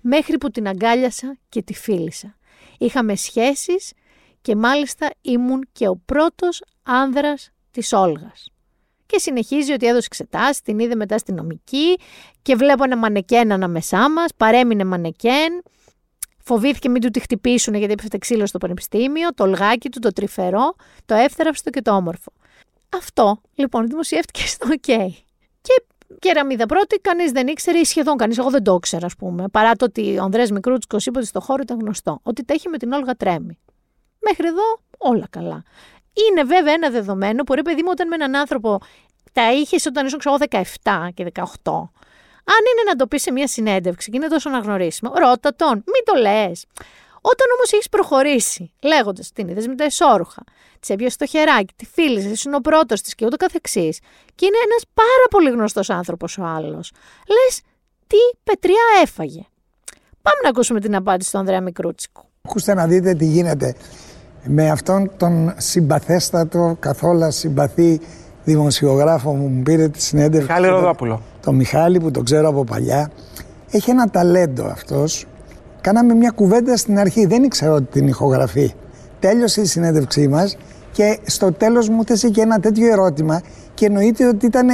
μέχρι 0.02 0.38
που 0.38 0.50
την 0.50 0.68
αγκάλιασα 0.68 1.38
και 1.50 1.62
τη 1.62 1.74
φίλησα. 1.74 2.38
Είχαμε 2.78 3.16
σχέσεις 3.16 3.94
και 4.42 4.56
μάλιστα 4.56 5.10
ήμουν 5.22 5.68
και 5.72 5.88
ο 5.88 5.96
πρώτος 6.06 6.64
άνδρας 6.84 7.52
της 7.72 7.94
Όλγας. 7.94 8.50
Και 9.10 9.20
συνεχίζει 9.20 9.72
ότι 9.72 9.88
έδωσε 9.88 10.06
εξετάσεις, 10.06 10.62
την 10.62 10.80
είδε 10.80 10.96
μετά 10.96 11.18
στη 11.18 11.32
νομική 11.32 11.98
και 12.42 12.56
βλέπω 12.56 12.84
ένα 12.84 12.98
μανεκέν 12.98 13.52
ανάμεσά 13.52 14.10
μας, 14.10 14.30
παρέμεινε 14.38 14.84
μανεκέν. 14.84 15.64
Φοβήθηκε 16.44 16.90
μην 16.90 17.02
του 17.02 17.10
τη 17.10 17.20
χτυπήσουν 17.20 17.74
γιατί 17.74 17.94
έπεφτε 17.94 18.18
ξύλο 18.18 18.46
στο 18.46 18.58
πανεπιστήμιο, 18.58 19.34
το 19.34 19.46
λγάκι 19.46 19.90
του, 19.90 20.00
το 20.00 20.14
τρυφερό, 20.14 20.76
το 21.06 21.16
εύθραυστο 21.16 21.70
και 21.70 21.82
το 21.82 21.96
όμορφο. 21.96 22.32
Αυτό 22.98 23.42
λοιπόν 23.56 23.88
δημοσιεύτηκε 23.88 24.48
στο 24.48 24.68
OK. 24.70 25.08
Και 25.62 25.84
κεραμίδα 26.20 26.66
πρώτη, 26.66 27.00
κανείς 27.00 27.32
δεν 27.32 27.48
ήξερε 27.48 27.80
ή 27.80 27.84
σχεδόν 27.84 28.18
κανείς. 28.18 28.38
Εγώ 28.38 28.50
δεν 28.50 28.64
το 28.64 28.74
ήξερα, 28.74 29.06
ας 29.06 29.16
πούμε. 29.16 29.48
Παρά 29.48 29.72
το 29.76 29.86
ότι 29.86 30.18
ο 30.18 30.24
Ανδρέας 30.24 30.52
Μικρούτσικος 30.52 31.06
είπε 31.06 31.18
ότι 31.18 31.28
στο 31.28 31.40
χώρο 31.40 31.62
ήταν 31.62 31.80
γνωστό. 31.80 32.20
Ότι 32.24 32.46
τα 32.46 32.54
έχει 32.54 32.70
με 32.70 32.78
την 32.78 32.92
Όλγα 32.92 33.16
Τρέμι. 33.16 33.60
Μέχρι 34.20 34.48
εδώ 34.48 34.64
όλα 34.98 35.28
καλά. 35.30 35.64
Είναι 36.14 36.44
βέβαια 36.44 36.74
ένα 36.74 36.90
δεδομένο 36.90 37.44
που 37.44 37.54
ρε 37.54 37.62
παιδί 37.62 37.82
μου, 37.82 37.90
όταν 37.92 38.08
με 38.08 38.16
έναν 38.16 38.36
άνθρωπο 38.36 38.80
τα 39.34 39.52
είχες 39.52 39.86
όταν 39.86 40.06
ήσουν 40.06 40.20
ξέρω 40.20 40.36
17 40.50 40.62
και 41.14 41.32
18. 41.34 41.44
Αν 42.54 42.62
είναι 42.72 42.84
να 42.86 42.96
το 42.96 43.08
πεις 43.08 43.22
σε 43.22 43.32
μια 43.32 43.48
συνέντευξη 43.48 44.10
και 44.10 44.18
είναι 44.18 44.28
τόσο 44.28 44.50
αναγνωρίσιμο, 44.50 45.12
ρώτα 45.16 45.56
τον, 45.56 45.72
μην 45.72 46.04
το 46.06 46.14
λες. 46.22 46.66
Όταν 47.22 47.48
όμως 47.56 47.72
έχεις 47.72 47.90
προχωρήσει, 47.90 48.72
λέγοντας 48.84 49.32
την 49.32 49.48
είδες 49.48 49.68
με 49.68 49.76
τα 49.76 49.84
εσόρουχα, 49.84 50.44
τη 50.80 50.94
έπιασες 50.94 51.18
το 51.18 51.26
χεράκι, 51.26 51.74
τη 51.76 51.86
φίλησες, 51.86 52.32
ήσουν 52.32 52.54
ο 52.54 52.60
πρώτος 52.60 53.02
της 53.02 53.16
και 53.16 53.26
ούτω 53.26 53.38
καθεξής, 53.38 54.00
και 54.36 54.46
είναι 54.46 54.58
ένας 54.66 54.84
πάρα 54.94 55.26
πολύ 55.30 55.50
γνωστός 55.50 55.90
άνθρωπος 55.90 56.38
ο 56.38 56.44
άλλος, 56.44 56.92
λες 57.28 57.62
τι 58.08 58.18
πετριά 58.44 58.84
έφαγε. 59.02 59.42
Πάμε 60.22 60.40
να 60.44 60.50
ακούσουμε 60.50 60.80
την 60.80 60.96
απάντηση 60.96 61.32
του 61.32 61.38
Ανδρέα 61.38 61.62
Μικρούτσικου. 61.62 62.24
Ακούστε 62.42 62.74
να 62.74 62.88
δείτε 62.88 63.14
τι 63.14 63.26
γίνεται 63.26 63.76
με 64.52 64.70
αυτόν 64.70 65.12
τον 65.18 65.54
συμπαθέστατο, 65.58 66.76
καθόλου 66.80 67.32
συμπαθή 67.32 68.00
δημοσιογράφο 68.44 69.34
μου 69.34 69.48
μου 69.48 69.62
πήρε 69.62 69.88
τη 69.88 70.02
συνέντευξη. 70.02 70.48
Μιχάλη 70.48 70.68
Ροδόπουλο. 70.68 71.22
Το 71.42 71.52
Μιχάλη 71.52 72.00
που 72.00 72.12
τον 72.12 72.24
ξέρω 72.24 72.48
από 72.48 72.64
παλιά. 72.64 73.12
Έχει 73.72 73.90
ένα 73.90 74.10
ταλέντο 74.10 74.66
αυτός 74.66 75.28
Κάναμε 75.82 76.14
μια 76.14 76.32
κουβέντα 76.36 76.78
στην 76.78 77.00
αρχή, 77.00 77.26
δεν 77.26 77.44
ήξερα 77.44 77.74
ότι 77.74 77.86
την 77.92 78.08
ηχογραφεί. 78.08 78.74
Τέλειωσε 79.20 79.62
η 79.62 79.66
συνέντευξή 79.66 80.28
μας 80.28 80.58
και 80.92 81.20
στο 81.26 81.52
τέλος 81.52 81.90
μου 81.90 82.04
θέσε 82.04 82.30
και 82.30 82.42
ένα 82.42 82.60
τέτοιο 82.60 82.92
ερώτημα 82.92 83.42
και 83.74 83.86
εννοείται 83.86 84.28
ότι 84.28 84.46
ήταν. 84.46 84.68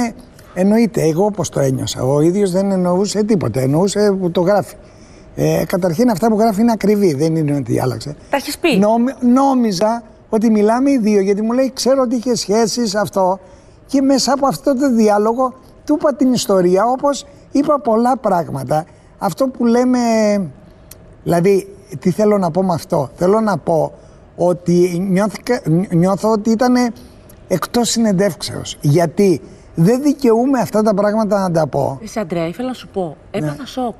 Εννοείται, 0.54 1.02
εγώ 1.02 1.24
όπως 1.24 1.48
το 1.48 1.60
ένιωσα. 1.60 2.02
Ο 2.02 2.20
ίδιος 2.20 2.50
δεν 2.50 2.70
εννοούσε 2.70 3.24
τίποτα. 3.24 3.60
Εννοούσε 3.60 4.16
που 4.20 4.30
το 4.30 4.40
γράφει. 4.40 4.74
Ε, 5.36 5.64
καταρχήν 5.66 6.10
αυτά 6.10 6.28
που 6.28 6.38
γράφει 6.38 6.60
είναι 6.60 6.72
ακριβή, 6.72 7.14
δεν 7.14 7.36
είναι 7.36 7.56
ότι 7.56 7.80
άλλαξε. 7.80 8.16
Τα 8.30 8.36
έχεις 8.36 8.58
πει. 8.58 8.80
νόμιζα 9.20 10.02
ότι 10.28 10.50
μιλάμε 10.50 10.90
οι 10.90 10.98
δύο, 10.98 11.20
γιατί 11.20 11.42
μου 11.42 11.52
λέει: 11.52 11.70
Ξέρω 11.74 12.02
ότι 12.02 12.16
είχες 12.16 12.40
σχέσεις 12.40 12.94
αυτό. 12.94 13.38
Και 13.86 14.02
μέσα 14.02 14.32
από 14.32 14.46
αυτό 14.46 14.78
το 14.78 14.94
διάλογο 14.94 15.54
του 15.84 15.94
είπα 16.00 16.14
την 16.14 16.32
ιστορία, 16.32 16.84
όπως 16.84 17.26
είπα 17.52 17.80
πολλά 17.80 18.16
πράγματα. 18.16 18.84
Αυτό 19.18 19.48
που 19.48 19.64
λέμε 19.64 19.98
Δηλαδή, 21.26 21.76
τι 21.98 22.10
θέλω 22.10 22.38
να 22.38 22.50
πω 22.50 22.62
με 22.62 22.74
αυτό. 22.74 23.10
Θέλω 23.14 23.40
να 23.40 23.58
πω 23.58 23.92
ότι 24.36 25.08
νιώθω 25.90 26.30
ότι 26.30 26.50
ήταν 26.50 26.74
εκτός 27.48 27.88
συνεντεύξεως. 27.88 28.76
Γιατί 28.80 29.40
δεν 29.74 30.02
δικαιούμαι 30.02 30.60
αυτά 30.60 30.82
τα 30.82 30.94
πράγματα 30.94 31.40
να 31.40 31.50
τα 31.50 31.66
πω. 31.66 31.98
Εσύ, 32.02 32.20
Αντρέα, 32.20 32.46
ήθελα 32.46 32.68
να 32.68 32.74
σου 32.74 32.88
πω. 32.88 33.16
Έπαθα 33.30 33.56
ναι. 33.58 33.66
σοκ. 33.66 33.94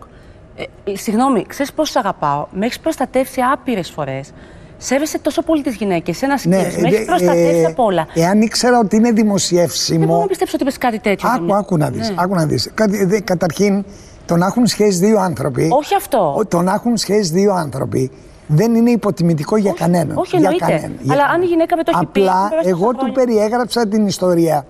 Ε, 0.56 0.96
συγγνώμη, 0.96 1.44
ξέρεις 1.48 1.72
πώ 1.72 1.84
αγαπάω; 1.94 2.46
Με 2.50 2.66
έχεις 2.66 2.80
προστατεύσει 2.80 3.40
άπειρες 3.52 3.90
φορές. 3.90 4.32
Σέβεσαι 4.78 5.18
τόσο 5.18 5.42
πολύ 5.42 5.62
τις 5.62 5.74
γυναίκες. 5.74 6.22
Ένας 6.22 6.44
ναι, 6.44 6.56
κύριο. 6.56 6.80
Με 6.80 6.88
έχεις 6.88 7.04
προστατεύσει 7.04 7.60
ε, 7.60 7.64
από 7.64 7.84
όλα. 7.84 8.06
Εάν 8.14 8.40
ήξερα 8.40 8.78
ότι 8.78 8.96
είναι 8.96 9.10
δημοσιεύσιμο. 9.10 9.98
Δεν 9.98 10.08
μπορώ 10.08 10.20
να 10.20 10.26
πιστέψω 10.26 10.54
ότι 10.54 10.64
είπες 10.64 10.78
κάτι 10.78 10.98
τέτοιο. 10.98 11.28
Άκου, 11.28 11.54
άκου 11.54 11.76
να 11.76 11.90
δεις. 11.90 12.08
Ναι. 12.08 12.14
Άκου 12.18 12.34
να 12.34 12.46
δεις. 12.46 12.70
Καταρχήν, 13.24 13.84
το 14.26 14.36
να 14.36 14.46
έχουν 14.46 14.66
σχέση 14.66 14.98
δύο 14.98 15.18
άνθρωποι. 15.18 15.68
Όχι 15.72 15.94
αυτό. 15.94 16.44
Το 16.48 16.62
να 16.62 16.72
έχουν 16.72 16.96
σχέση 16.96 17.32
δύο 17.32 17.54
άνθρωποι 17.54 18.10
δεν 18.46 18.74
είναι 18.74 18.90
υποτιμητικό 18.90 19.56
για 19.56 19.72
κανέναν. 19.72 20.16
Όχι, 20.16 20.36
για 20.36 20.54
κανέναν. 20.58 20.98
Αλλά 21.08 21.24
αν 21.24 21.42
η 21.42 21.44
γυναίκα 21.44 21.76
με 21.76 21.82
το 21.82 21.92
έχει 21.94 22.06
πει. 22.06 22.20
Απλά 22.20 22.50
εγώ 22.64 22.94
του 22.94 23.12
περιέγραψα 23.12 23.88
την 23.88 24.06
ιστορία. 24.06 24.66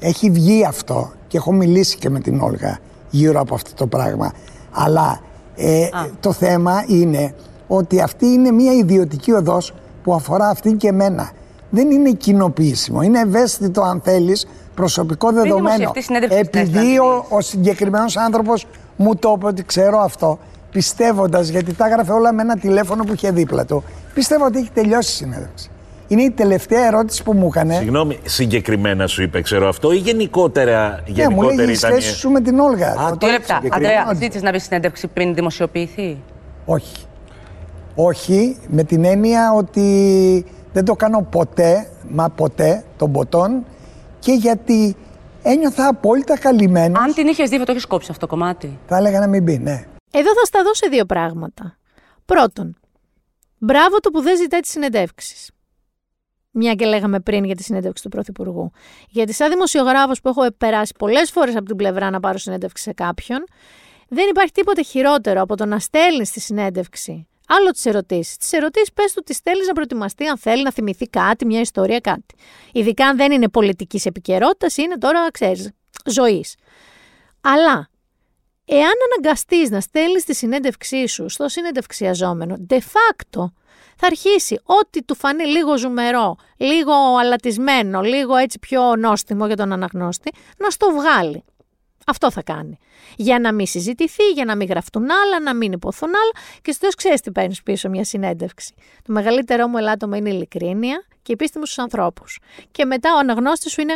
Έχει 0.00 0.30
βγει 0.30 0.64
αυτό 0.64 1.12
και 1.28 1.36
έχω 1.36 1.52
μιλήσει 1.52 1.96
και 1.98 2.10
με 2.10 2.20
την 2.20 2.40
Όλγα 2.40 2.78
γύρω 3.10 3.40
από 3.40 3.54
αυτό 3.54 3.70
το 3.74 3.86
πράγμα. 3.86 4.32
Αλλά 4.74 5.20
ε, 5.56 5.88
το 6.20 6.32
θέμα 6.32 6.84
είναι 6.86 7.34
ότι 7.66 8.00
αυτή 8.00 8.26
είναι 8.26 8.50
μια 8.50 8.72
ιδιωτική 8.72 9.32
οδός 9.32 9.74
που 10.02 10.14
αφορά 10.14 10.48
αυτήν 10.48 10.76
και 10.76 10.88
εμένα. 10.88 11.30
Δεν 11.70 11.90
είναι 11.90 12.10
κοινοποιήσιμο. 12.10 13.02
Είναι 13.02 13.20
ευαίσθητο 13.20 13.82
αν 13.82 14.00
θέλεις 14.04 14.46
προσωπικό 14.74 15.32
δεδομένο. 15.32 15.92
Επειδή 16.28 16.98
ο, 16.98 17.26
ο 17.28 17.40
συγκεκριμένος 17.40 18.16
άνθρωπος 18.16 18.66
μου 18.96 19.16
το 19.16 19.34
είπε 19.36 19.46
ότι 19.46 19.64
ξέρω 19.64 19.98
αυτό, 19.98 20.38
πιστεύοντας, 20.70 21.48
γιατί 21.48 21.74
τα 21.74 21.86
έγραφε 21.86 22.12
όλα 22.12 22.32
με 22.32 22.42
ένα 22.42 22.56
τηλέφωνο 22.56 23.04
που 23.04 23.12
είχε 23.12 23.30
δίπλα 23.30 23.64
του, 23.64 23.84
πιστεύω 24.14 24.44
ότι 24.44 24.58
έχει 24.58 24.70
τελειώσει 24.74 25.10
η 25.10 25.14
συνέντευξη. 25.14 25.70
Είναι 26.08 26.22
η 26.22 26.30
τελευταία 26.30 26.86
ερώτηση 26.86 27.22
που 27.22 27.32
μου 27.32 27.46
έκανε. 27.46 27.74
Συγγνώμη, 27.74 28.18
συγκεκριμένα 28.24 29.06
σου 29.06 29.22
είπε, 29.22 29.40
ξέρω 29.40 29.68
αυτό, 29.68 29.92
ή 29.92 29.96
γενικότερα, 29.96 31.02
γενικότερα 31.06 31.28
ναι, 31.28 31.56
μου 31.56 31.64
λέει 31.64 31.70
η 31.70 31.74
σχέση 31.74 32.14
σου 32.14 32.30
με 32.30 32.40
την 32.40 32.58
Όλγα. 32.58 32.90
Α, 32.90 33.16
τι 33.16 33.26
λεπτά. 33.26 33.60
Αντρέα, 33.70 34.12
ζήτησες 34.14 34.42
να 34.42 34.50
βρεις 34.50 34.62
συνέντευξη 34.62 35.06
πριν 35.06 35.34
δημοσιοποιηθεί; 35.34 36.22
Όχι. 36.64 37.04
Όχι, 37.94 38.56
με 38.68 38.84
την 38.84 39.04
έννοια 39.04 39.52
ότι 39.52 40.46
δεν 40.72 40.84
το 40.84 40.94
κάνω 40.94 41.26
ποτέ, 41.30 41.90
μα 42.08 42.28
ποτέ, 42.28 42.84
τον 42.96 43.12
ποτόν, 43.12 43.64
και 44.18 44.32
γιατί 44.32 44.96
ένιωθα 45.42 45.88
απόλυτα 45.88 46.38
καλυμμένος. 46.38 47.02
Αν 47.02 47.14
την 47.14 47.26
είχες 47.26 47.50
δει, 47.50 47.58
θα 47.58 47.64
το 47.64 47.72
έχεις 47.72 47.86
κόψει 47.86 48.08
αυτό 48.10 48.26
το 48.26 48.32
κομμάτι. 48.36 48.78
Θα 48.86 48.96
έλεγα 48.96 49.20
να 49.20 49.26
μην 49.26 49.42
μπει, 49.42 49.58
ναι. 49.58 49.84
Εδώ 50.10 50.28
θα 50.34 50.44
στα 50.44 50.62
δώσω 50.62 50.88
δύο 50.90 51.04
πράγματα. 51.04 51.76
Πρώτον, 52.24 52.76
μπράβο 53.58 54.00
το 54.00 54.10
που 54.10 54.20
δεν 54.20 54.36
ζητάει 54.36 54.60
τις 54.60 54.70
συνεντεύξεις. 54.70 55.50
Μια 56.56 56.74
και 56.74 56.84
λέγαμε 56.84 57.20
πριν 57.20 57.44
για 57.44 57.54
τη 57.54 57.62
συνέντευξη 57.62 58.02
του 58.02 58.08
Πρωθυπουργού. 58.08 58.70
Γιατί, 59.08 59.32
σαν 59.32 59.50
δημοσιογράφος 59.50 60.20
που 60.20 60.28
έχω 60.28 60.52
περάσει 60.58 60.92
πολλές 60.98 61.30
φορές 61.30 61.56
από 61.56 61.64
την 61.64 61.76
πλευρά 61.76 62.10
να 62.10 62.20
πάρω 62.20 62.38
συνέντευξη 62.38 62.82
σε 62.82 62.92
κάποιον, 62.92 63.44
δεν 64.08 64.28
υπάρχει 64.28 64.52
τίποτε 64.52 64.82
χειρότερο 64.82 65.40
από 65.40 65.56
το 65.56 65.66
να 65.66 65.78
στέλνεις 65.78 66.30
τη 66.30 66.40
συνέντευξη 66.40 67.26
Άλλο 67.46 67.70
τις 67.70 67.84
ερωτήσεις. 67.84 68.36
Τις 68.36 68.52
ερωτήσεις 68.52 68.92
πες 68.92 69.12
του 69.12 69.22
τις 69.22 69.38
θέλει 69.38 69.66
να 69.66 69.72
προετοιμαστεί, 69.72 70.26
αν 70.26 70.38
θέλει 70.38 70.62
να 70.62 70.72
θυμηθεί 70.72 71.06
κάτι, 71.06 71.46
μια 71.46 71.60
ιστορία, 71.60 72.00
κάτι. 72.00 72.34
Ειδικά 72.72 73.06
αν 73.06 73.16
δεν 73.16 73.32
είναι 73.32 73.48
πολιτικής 73.48 74.06
επικαιρότητας, 74.06 74.76
είναι 74.76 74.98
τώρα, 74.98 75.30
ξέρεις, 75.30 75.70
ζωής. 76.06 76.54
Αλλά 77.40 77.88
εάν 78.64 78.92
αναγκαστείς 79.12 79.70
να 79.70 79.80
στέλνεις 79.80 80.24
τη 80.24 80.34
συνέντευξή 80.34 81.06
σου 81.06 81.28
στο 81.28 81.48
συνεντευξιαζόμενο, 81.48 82.56
de 82.68 82.78
facto 82.78 83.44
θα 83.96 84.06
αρχίσει 84.06 84.60
ό,τι 84.64 85.02
του 85.02 85.14
φανεί 85.14 85.44
λίγο 85.44 85.78
ζουμερό, 85.78 86.36
λίγο 86.56 86.92
αλατισμένο, 87.20 88.00
λίγο 88.00 88.36
έτσι 88.36 88.58
πιο 88.58 88.96
νόστιμο 88.96 89.46
για 89.46 89.56
τον 89.56 89.72
αναγνώστη, 89.72 90.32
να 90.58 90.70
στο 90.70 90.90
βγάλει. 90.90 91.44
Αυτό 92.06 92.30
θα 92.30 92.42
κάνει. 92.42 92.78
Για 93.16 93.38
να 93.38 93.52
μην 93.52 93.66
συζητηθεί, 93.66 94.30
για 94.34 94.44
να 94.44 94.56
μην 94.56 94.68
γραφτούν 94.68 95.02
άλλα, 95.02 95.40
να 95.40 95.54
μην 95.54 95.72
υποθούν 95.72 96.08
άλλα 96.08 96.44
και 96.62 96.70
στο 96.70 96.80
τέλος 96.80 96.94
ξέρεις 96.94 97.20
τι 97.20 97.30
παίρνεις 97.30 97.62
πίσω 97.62 97.88
μια 97.88 98.04
συνέντευξη. 98.04 98.74
Το 99.02 99.12
μεγαλύτερό 99.12 99.68
μου 99.68 99.78
ελάττωμα 99.78 100.16
είναι 100.16 100.28
η 100.28 100.32
ειλικρίνεια 100.34 101.04
και 101.08 101.30
η 101.30 101.32
επίστημη 101.32 101.64
στους 101.66 101.78
ανθρώπους. 101.78 102.38
Και 102.70 102.84
μετά 102.84 103.14
ο 103.14 103.18
αναγνώστης 103.18 103.72
σου 103.72 103.80
είναι. 103.80 103.94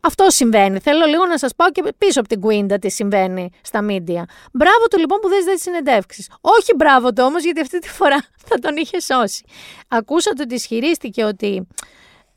Αυτό 0.00 0.30
συμβαίνει. 0.30 0.78
Θέλω 0.78 1.06
λίγο 1.06 1.26
να 1.26 1.38
σας 1.38 1.54
πάω 1.54 1.70
και 1.70 1.82
πίσω 1.98 2.20
από 2.20 2.28
την 2.28 2.40
Κουίντα 2.40 2.78
τι 2.78 2.90
συμβαίνει 2.90 3.50
στα 3.62 3.82
μίντια. 3.82 4.26
Μπράβο 4.52 4.88
του 4.90 4.98
λοιπόν 4.98 5.18
που 5.20 5.28
δεν 5.28 5.38
ζητάει 5.38 5.58
συνεντεύξεις. 5.58 6.30
Όχι 6.40 6.74
μπράβο 6.76 7.12
του 7.12 7.22
όμως, 7.26 7.44
γιατί 7.44 7.60
αυτή 7.60 7.78
τη 7.78 7.88
φορά 7.88 8.24
θα 8.48 8.58
τον 8.58 8.76
είχε 8.76 9.00
σώσει. 9.00 9.44
Ακούσατε 9.88 10.42
ότι 10.42 10.54
ισχυρίστηκε 10.54 11.24
ότι 11.24 11.66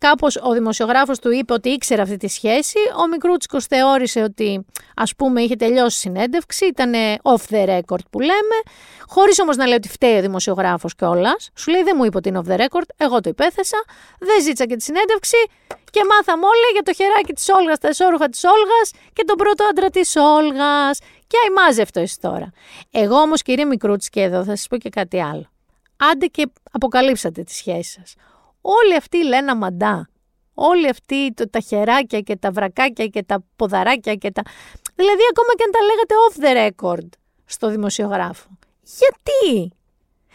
Κάπως 0.07 0.35
ο 0.35 0.51
δημοσιογράφος 0.51 1.19
του 1.19 1.31
είπε 1.31 1.53
ότι 1.53 1.69
ήξερε 1.69 2.01
αυτή 2.01 2.17
τη 2.17 2.27
σχέση. 2.27 2.79
Ο 3.03 3.07
Μικρούτσικος 3.07 3.65
θεώρησε 3.65 4.21
ότι, 4.21 4.65
ας 4.95 5.15
πούμε, 5.15 5.41
είχε 5.41 5.55
τελειώσει 5.55 5.97
η 5.97 6.11
συνέντευξη, 6.11 6.65
ήταν 6.65 6.93
off 7.23 7.53
the 7.53 7.69
record 7.69 8.03
που 8.09 8.19
λέμε, 8.19 8.57
χωρίς 9.07 9.39
όμως 9.39 9.55
να 9.55 9.65
λέει 9.65 9.75
ότι 9.75 9.89
φταίει 9.89 10.17
ο 10.17 10.21
δημοσιογράφος 10.21 10.95
κιόλας. 10.95 11.49
Σου 11.55 11.71
λέει 11.71 11.83
δεν 11.83 11.95
μου 11.97 12.05
είπε 12.05 12.17
ότι 12.17 12.29
είναι 12.29 12.41
off 12.45 12.51
the 12.51 12.59
record, 12.59 12.87
εγώ 12.97 13.19
το 13.19 13.29
υπέθεσα, 13.29 13.77
δεν 14.19 14.41
ζήτησα 14.41 14.65
και 14.65 14.75
τη 14.75 14.83
συνέντευξη 14.83 15.37
και 15.91 16.01
μάθαμε 16.09 16.45
όλοι 16.45 16.67
για 16.73 16.81
το 16.81 16.93
χεράκι 16.93 17.33
της 17.33 17.49
Όλγας, 17.49 17.79
τα 17.79 17.87
εσόρουχα 17.87 18.29
της 18.29 18.43
Όλγας 18.43 18.91
και 19.13 19.23
τον 19.23 19.35
πρώτο 19.37 19.63
άντρα 19.69 19.89
της 19.89 20.15
Όλγας. 20.15 20.99
Και 21.27 21.37
αημάζευτο 21.47 21.99
εσύ 21.99 22.19
τώρα. 22.19 22.51
Εγώ 22.91 23.15
όμως, 23.15 23.41
κύριε 23.41 23.65
Μικρούτσικη, 23.65 24.19
εδώ 24.19 24.43
θα 24.43 24.55
σας 24.55 24.67
πω 24.67 24.77
και 24.77 24.89
κάτι 24.89 25.21
άλλο. 25.21 25.45
Άντε 26.11 26.25
και 26.25 26.47
αποκαλύψατε 26.71 27.43
τη 27.43 27.53
σχέση 27.53 27.91
σας 27.91 28.15
όλοι 28.63 28.95
αυτοί 28.95 29.23
λένε 29.23 29.51
αμαντά. 29.51 30.07
Όλοι 30.53 30.89
αυτοί 30.89 31.33
το, 31.33 31.49
τα 31.49 31.59
χεράκια 31.59 32.19
και 32.19 32.35
τα 32.35 32.51
βρακάκια 32.51 33.07
και 33.07 33.23
τα 33.23 33.43
ποδαράκια 33.55 34.15
και 34.15 34.31
τα... 34.31 34.41
Δηλαδή 34.95 35.21
ακόμα 35.31 35.53
και 35.57 35.63
αν 35.63 35.71
τα 35.71 35.79
λέγατε 35.89 36.13
off 36.25 36.35
the 36.43 36.69
record 36.69 37.07
στο 37.45 37.69
δημοσιογράφο. 37.69 38.47
Γιατί; 38.83 39.73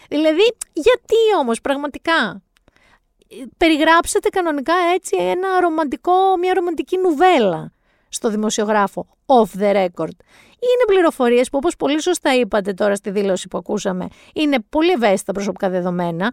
Δηλαδή, 0.08 0.56
γιατί 0.72 1.16
όμως 1.40 1.60
πραγματικά; 1.60 2.42
Περιγράψετε 3.56 4.28
κανονικά 4.28 4.74
έτσι 4.94 5.16
ένα 5.20 5.60
ρομαντικό, 5.60 6.36
μια 6.38 6.54
ρομαντική 6.54 6.96
νουβέλα 6.96 7.72
στο 8.08 8.30
δημοσιογράφο 8.30 9.06
off 9.26 9.60
the 9.60 9.74
record. 9.74 10.16
Είναι 10.60 10.84
πληροφορίες 10.86 11.50
που 11.50 11.58
όπως 11.58 11.76
πολύ 11.76 12.02
σωστά 12.02 12.34
είπατε 12.34 12.72
τώρα 12.72 12.94
στη 12.94 13.10
δήλωση 13.10 13.48
που 13.48 13.58
ακούσαμε 13.58 14.06
είναι 14.34 14.58
πολύ 14.68 14.90
ευαίσθητα 14.90 15.32
προσωπικά 15.32 15.68
δεδομένα 15.70 16.32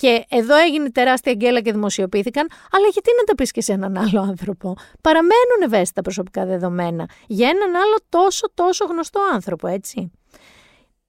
και 0.00 0.24
εδώ 0.28 0.56
έγινε 0.56 0.90
τεράστια 0.90 1.34
γκέλα 1.34 1.60
και 1.60 1.72
δημοσιοποιήθηκαν, 1.72 2.48
αλλά 2.70 2.86
γιατί 2.88 3.10
να 3.18 3.24
τα 3.24 3.34
πεις 3.34 3.50
και 3.50 3.60
σε 3.60 3.72
έναν 3.72 3.96
άλλο 3.96 4.20
άνθρωπο; 4.20 4.74
Παραμένουν 5.00 5.60
ευαίσθητα 5.62 6.02
προσωπικά 6.02 6.46
δεδομένα 6.46 7.08
για 7.26 7.48
έναν 7.48 7.74
άλλο 7.76 7.96
τόσο 8.08 8.50
τόσο 8.54 8.84
γνωστό 8.84 9.20
άνθρωπο, 9.32 9.66
έτσι. 9.66 10.10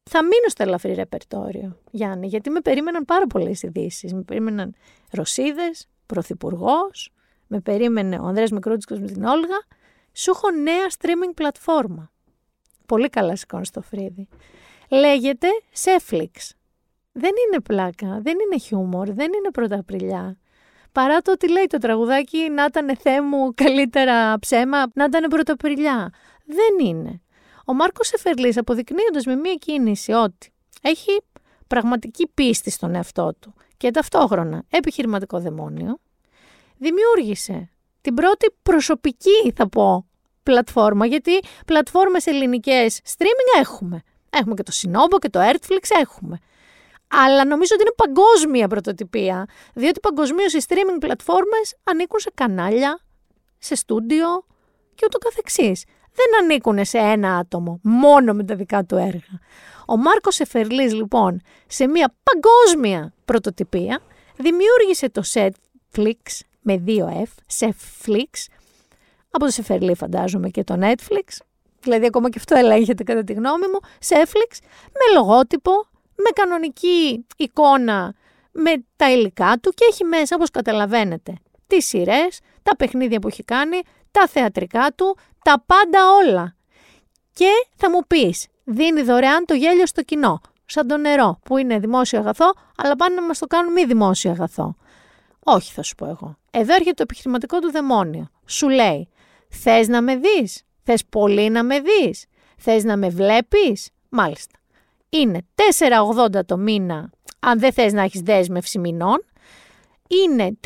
Θα 0.09 0.23
μείνω 0.23 0.47
στο 0.47 0.63
ελαφρύ 0.63 0.93
ρεπερτόριο, 0.93 1.77
Γιάννη, 1.91 2.27
γιατί 2.27 2.49
με 2.49 2.59
περίμεναν 2.59 3.05
πάρα 3.05 3.27
πολλές 3.27 3.61
ειδήσει. 3.61 4.15
Με 4.15 4.21
περίμεναν 4.21 4.75
Ρωσίδες, 5.11 5.87
Πρωθυπουργός, 6.05 7.11
με 7.47 7.59
περίμενε 7.59 8.19
ο 8.19 8.25
Ανδρέας 8.25 8.51
Μικρούτσικος 8.51 8.99
με 8.99 9.07
την 9.07 9.23
Όλγα. 9.23 9.65
Σου 10.13 10.31
έχω 10.31 10.51
νέα 10.51 10.87
streaming 10.97 11.33
πλατφόρμα. 11.35 12.11
Πολύ 12.85 13.09
καλά 13.09 13.35
σηκώνεις 13.35 13.69
το 13.69 13.81
φρύδι. 13.81 14.27
Λέγεται 14.89 15.47
Σέφλιξ. 15.71 16.55
Δεν 17.11 17.31
είναι 17.47 17.61
πλάκα, 17.61 18.19
δεν 18.21 18.37
είναι 18.39 18.59
χιούμορ, 18.59 19.11
δεν 19.11 19.33
είναι 19.33 19.51
πρωταπριλιά. 19.51 20.37
Παρά 20.91 21.21
το 21.21 21.31
ότι 21.31 21.49
λέει 21.51 21.65
το 21.67 21.77
τραγουδάκι 21.77 22.49
να 22.49 22.63
ήταν 22.63 22.97
θέ 22.97 23.21
μου 23.21 23.53
καλύτερα 23.53 24.39
ψέμα, 24.39 24.83
να 24.93 25.03
ήταν 25.03 25.29
πρωταπριλιά. 25.29 26.13
Δεν 26.45 26.87
είναι. 26.87 27.21
Ο 27.65 27.73
Μάρκος 27.73 28.11
Εφερλής 28.11 28.57
αποδεικνύοντας 28.57 29.25
με 29.25 29.35
μία 29.35 29.53
κίνηση 29.53 30.11
ότι 30.11 30.53
έχει 30.81 31.21
πραγματική 31.67 32.27
πίστη 32.33 32.69
στον 32.69 32.95
εαυτό 32.95 33.33
του 33.39 33.53
και 33.77 33.91
ταυτόχρονα 33.91 34.63
επιχειρηματικό 34.69 35.39
δαιμόνιο, 35.39 35.97
δημιούργησε 36.77 37.69
την 38.01 38.13
πρώτη 38.13 38.55
προσωπική, 38.63 39.51
θα 39.55 39.69
πω, 39.69 40.05
πλατφόρμα, 40.43 41.05
γιατί 41.05 41.39
πλατφόρμες 41.65 42.25
ελληνικές 42.25 42.99
streaming 43.17 43.59
έχουμε. 43.59 44.01
Έχουμε 44.29 44.55
και 44.55 44.63
το 44.63 44.71
Sinobo 44.75 45.19
και 45.19 45.29
το 45.29 45.39
Airtflix 45.39 45.99
έχουμε 46.01 46.39
αλλά 47.11 47.45
νομίζω 47.45 47.75
ότι 47.75 47.83
είναι 47.83 47.93
παγκόσμια 47.95 48.67
πρωτοτυπία. 48.67 49.45
Διότι 49.73 49.99
παγκοσμίως 49.99 50.53
οι 50.53 50.63
streaming 50.67 50.99
πλατφόρμες 50.99 51.75
ανήκουν 51.83 52.19
σε 52.19 52.31
κανάλια, 52.33 52.99
σε 53.57 53.75
στούντιο 53.75 54.45
και 54.95 55.03
ούτω 55.05 55.17
καθεξής. 55.17 55.83
Δεν 56.13 56.43
ανήκουν 56.43 56.85
σε 56.85 56.97
ένα 56.97 57.35
άτομο, 57.35 57.79
μόνο 57.83 58.33
με 58.33 58.43
τα 58.43 58.55
δικά 58.55 58.83
του 58.83 58.95
έργα. 58.95 59.39
Ο 59.85 59.97
Μάρκος 59.97 60.39
Εφερλής 60.39 60.93
λοιπόν, 60.93 61.41
σε 61.67 61.87
μια 61.87 62.15
παγκόσμια 62.23 63.13
πρωτοτυπία, 63.25 64.01
δημιούργησε 64.37 65.09
το 65.09 65.21
Setflix 65.33 66.39
με 66.61 66.77
δύο 66.77 67.25
F, 67.25 67.59
Setflix, 67.59 68.45
από 69.31 69.45
το 69.45 69.51
Σεφερλή 69.51 69.95
φαντάζομαι 69.95 70.49
και 70.49 70.63
το 70.63 70.77
Netflix, 70.81 71.37
δηλαδή 71.81 72.05
ακόμα 72.05 72.29
και 72.29 72.37
αυτό 72.37 72.55
ελέγχεται 72.55 73.03
κατά 73.03 73.23
τη 73.23 73.33
γνώμη 73.33 73.67
μου, 73.67 73.79
Setflix, 74.07 74.57
με 74.83 75.19
λογότυπο, 75.19 75.71
με 76.15 76.29
κανονική 76.33 77.25
εικόνα 77.37 78.15
με 78.51 78.71
τα 78.95 79.11
υλικά 79.11 79.57
του 79.61 79.71
και 79.71 79.85
έχει 79.89 80.03
μέσα, 80.03 80.35
όπως 80.35 80.49
καταλαβαίνετε, 80.49 81.33
τις 81.67 81.87
σειρές, 81.87 82.39
τα 82.63 82.75
παιχνίδια 82.75 83.19
που 83.19 83.27
έχει 83.27 83.43
κάνει, 83.43 83.81
τα 84.11 84.27
θεατρικά 84.27 84.91
του, 84.95 85.17
τα 85.43 85.63
πάντα 85.65 85.99
όλα. 86.23 86.55
Και 87.33 87.49
θα 87.75 87.89
μου 87.89 87.99
πεις, 88.07 88.47
δίνει 88.63 89.01
δωρεάν 89.01 89.45
το 89.45 89.53
γέλιο 89.53 89.85
στο 89.85 90.01
κοινό, 90.01 90.41
σαν 90.65 90.87
το 90.87 90.97
νερό 90.97 91.39
που 91.43 91.57
είναι 91.57 91.79
δημόσιο 91.79 92.19
αγαθό, 92.19 92.53
αλλά 92.77 92.95
πάνε 92.95 93.15
να 93.15 93.21
μας 93.21 93.39
το 93.39 93.45
κάνουν 93.47 93.71
μη 93.71 93.85
δημόσιο 93.85 94.31
αγαθό. 94.31 94.75
Όχι 95.43 95.71
θα 95.71 95.83
σου 95.83 95.95
πω 95.95 96.05
εγώ. 96.05 96.37
Εδώ 96.51 96.73
έρχεται 96.73 96.93
το 96.93 97.01
επιχειρηματικό 97.03 97.59
του 97.59 97.71
δαιμόνιο. 97.71 98.29
Σου 98.45 98.69
λέει, 98.69 99.09
θες 99.49 99.87
να 99.87 100.01
με 100.01 100.15
δεις, 100.15 100.63
θες 100.83 101.05
πολύ 101.05 101.49
να 101.49 101.63
με 101.63 101.79
δεις, 101.79 102.25
θες 102.57 102.83
να 102.83 102.97
με 102.97 103.09
βλέπεις, 103.09 103.89
μάλιστα 104.09 104.60
είναι 105.11 105.47
4,80 106.35 106.45
το 106.45 106.57
μήνα 106.57 107.09
αν 107.39 107.59
δεν 107.59 107.73
θες 107.73 107.93
να 107.93 108.01
έχεις 108.01 108.21
δέσμευση 108.21 108.79
μηνών. 108.79 109.25
Είναι 110.07 110.57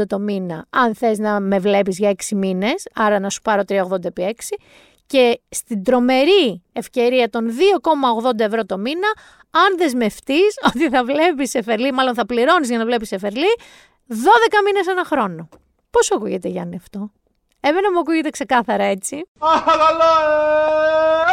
3,80 0.00 0.06
το 0.06 0.18
μήνα 0.18 0.66
αν 0.70 0.94
θες 0.94 1.18
να 1.18 1.40
με 1.40 1.58
βλέπεις 1.58 1.98
για 1.98 2.10
6 2.10 2.36
μήνες, 2.36 2.86
άρα 2.94 3.18
να 3.18 3.30
σου 3.30 3.40
πάρω 3.42 3.62
3,80 3.68 4.04
επί 4.04 4.22
6. 4.22 4.56
Και 5.06 5.40
στην 5.48 5.84
τρομερή 5.84 6.62
ευκαιρία 6.72 7.30
των 7.30 7.50
2,80 8.24 8.40
ευρώ 8.40 8.64
το 8.64 8.78
μήνα, 8.78 9.08
αν 9.50 9.76
δεσμευτείς 9.78 10.58
ότι 10.74 10.88
θα 10.88 11.04
βλέπεις 11.04 11.54
εφερλή, 11.54 11.92
μάλλον 11.92 12.14
θα 12.14 12.26
πληρώνεις 12.26 12.68
για 12.68 12.78
να 12.78 12.84
βλέπεις 12.84 13.12
εφερλή, 13.12 13.54
12 14.08 14.14
μήνες 14.64 14.86
ένα 14.86 15.04
χρόνο. 15.04 15.48
Πώς 15.90 16.12
ακούγεται 16.12 16.48
Γιάννη 16.48 16.76
αυτό; 16.76 17.12
Εμένα 17.60 17.92
μου 17.92 17.98
ακούγεται 17.98 18.30
ξεκάθαρα 18.30 18.84
έτσι. 18.84 19.16
Α, 19.16 19.48
καλό, 19.64 20.12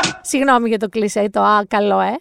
ε! 0.04 0.20
Συγγνώμη 0.22 0.70
για 0.70 0.78
το 0.78 0.90
κλεισέ, 0.90 1.30
το 1.30 1.42
α, 1.42 1.66
καλό, 1.68 2.00
ε. 2.00 2.16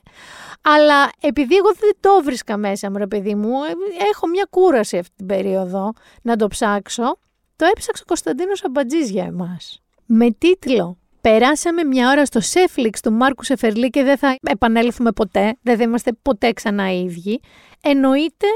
Αλλά 0.62 1.10
επειδή 1.20 1.56
εγώ 1.56 1.72
δεν 1.78 1.90
το 2.00 2.22
βρίσκα 2.22 2.56
μέσα 2.56 2.90
μου, 2.90 2.96
ρε 2.96 3.06
παιδί 3.06 3.34
μου, 3.34 3.50
ε, 3.64 3.72
έχω 4.10 4.26
μια 4.26 4.46
κούραση 4.50 4.98
αυτή 4.98 5.14
την 5.16 5.26
περίοδο 5.26 5.92
να 6.22 6.36
το 6.36 6.48
ψάξω. 6.48 7.18
Το 7.56 7.64
έψαξε 7.64 8.02
ο 8.02 8.06
Κωνσταντίνος 8.06 8.64
Αμπατζής 8.64 9.10
για 9.10 9.24
εμάς. 9.24 9.82
Με 10.06 10.30
τίτλο 10.30 10.98
«Περάσαμε 11.20 11.84
μια 11.84 12.10
ώρα 12.10 12.24
στο 12.24 12.40
Σέφλιξ 12.40 13.00
του 13.00 13.12
Μάρκου 13.12 13.44
Σεφερλή 13.44 13.90
και 13.90 14.02
δεν 14.02 14.18
θα 14.18 14.36
επανέλθουμε 14.42 15.12
ποτέ, 15.12 15.56
δεν 15.62 15.76
θα 15.76 15.82
είμαστε 15.82 16.12
ποτέ 16.22 16.52
ξανά 16.52 16.92
οι 16.92 17.04
ίδιοι», 17.04 17.40
εννοείται 17.80 18.46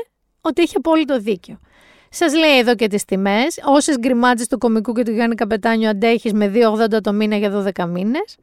ότι 0.40 0.62
έχει 0.62 0.76
απόλυτο 0.76 1.18
δίκιο. 1.18 1.58
Σας 2.12 2.34
λέει 2.34 2.58
εδώ 2.58 2.74
και 2.74 2.86
τις 2.86 3.04
τιμές. 3.04 3.60
Όσες 3.64 3.98
γκριμάτσε 3.98 4.46
του 4.46 4.58
κομικού 4.58 4.92
και 4.92 5.02
του 5.02 5.10
Γιάννη 5.10 5.34
Καπετάνιου 5.34 5.88
αντέχεις 5.88 6.32
με 6.32 6.52
2,80 6.54 7.00
το 7.02 7.12
μήνα 7.12 7.36
για 7.36 7.50
12 7.50 7.86
μήνες. 7.86 8.36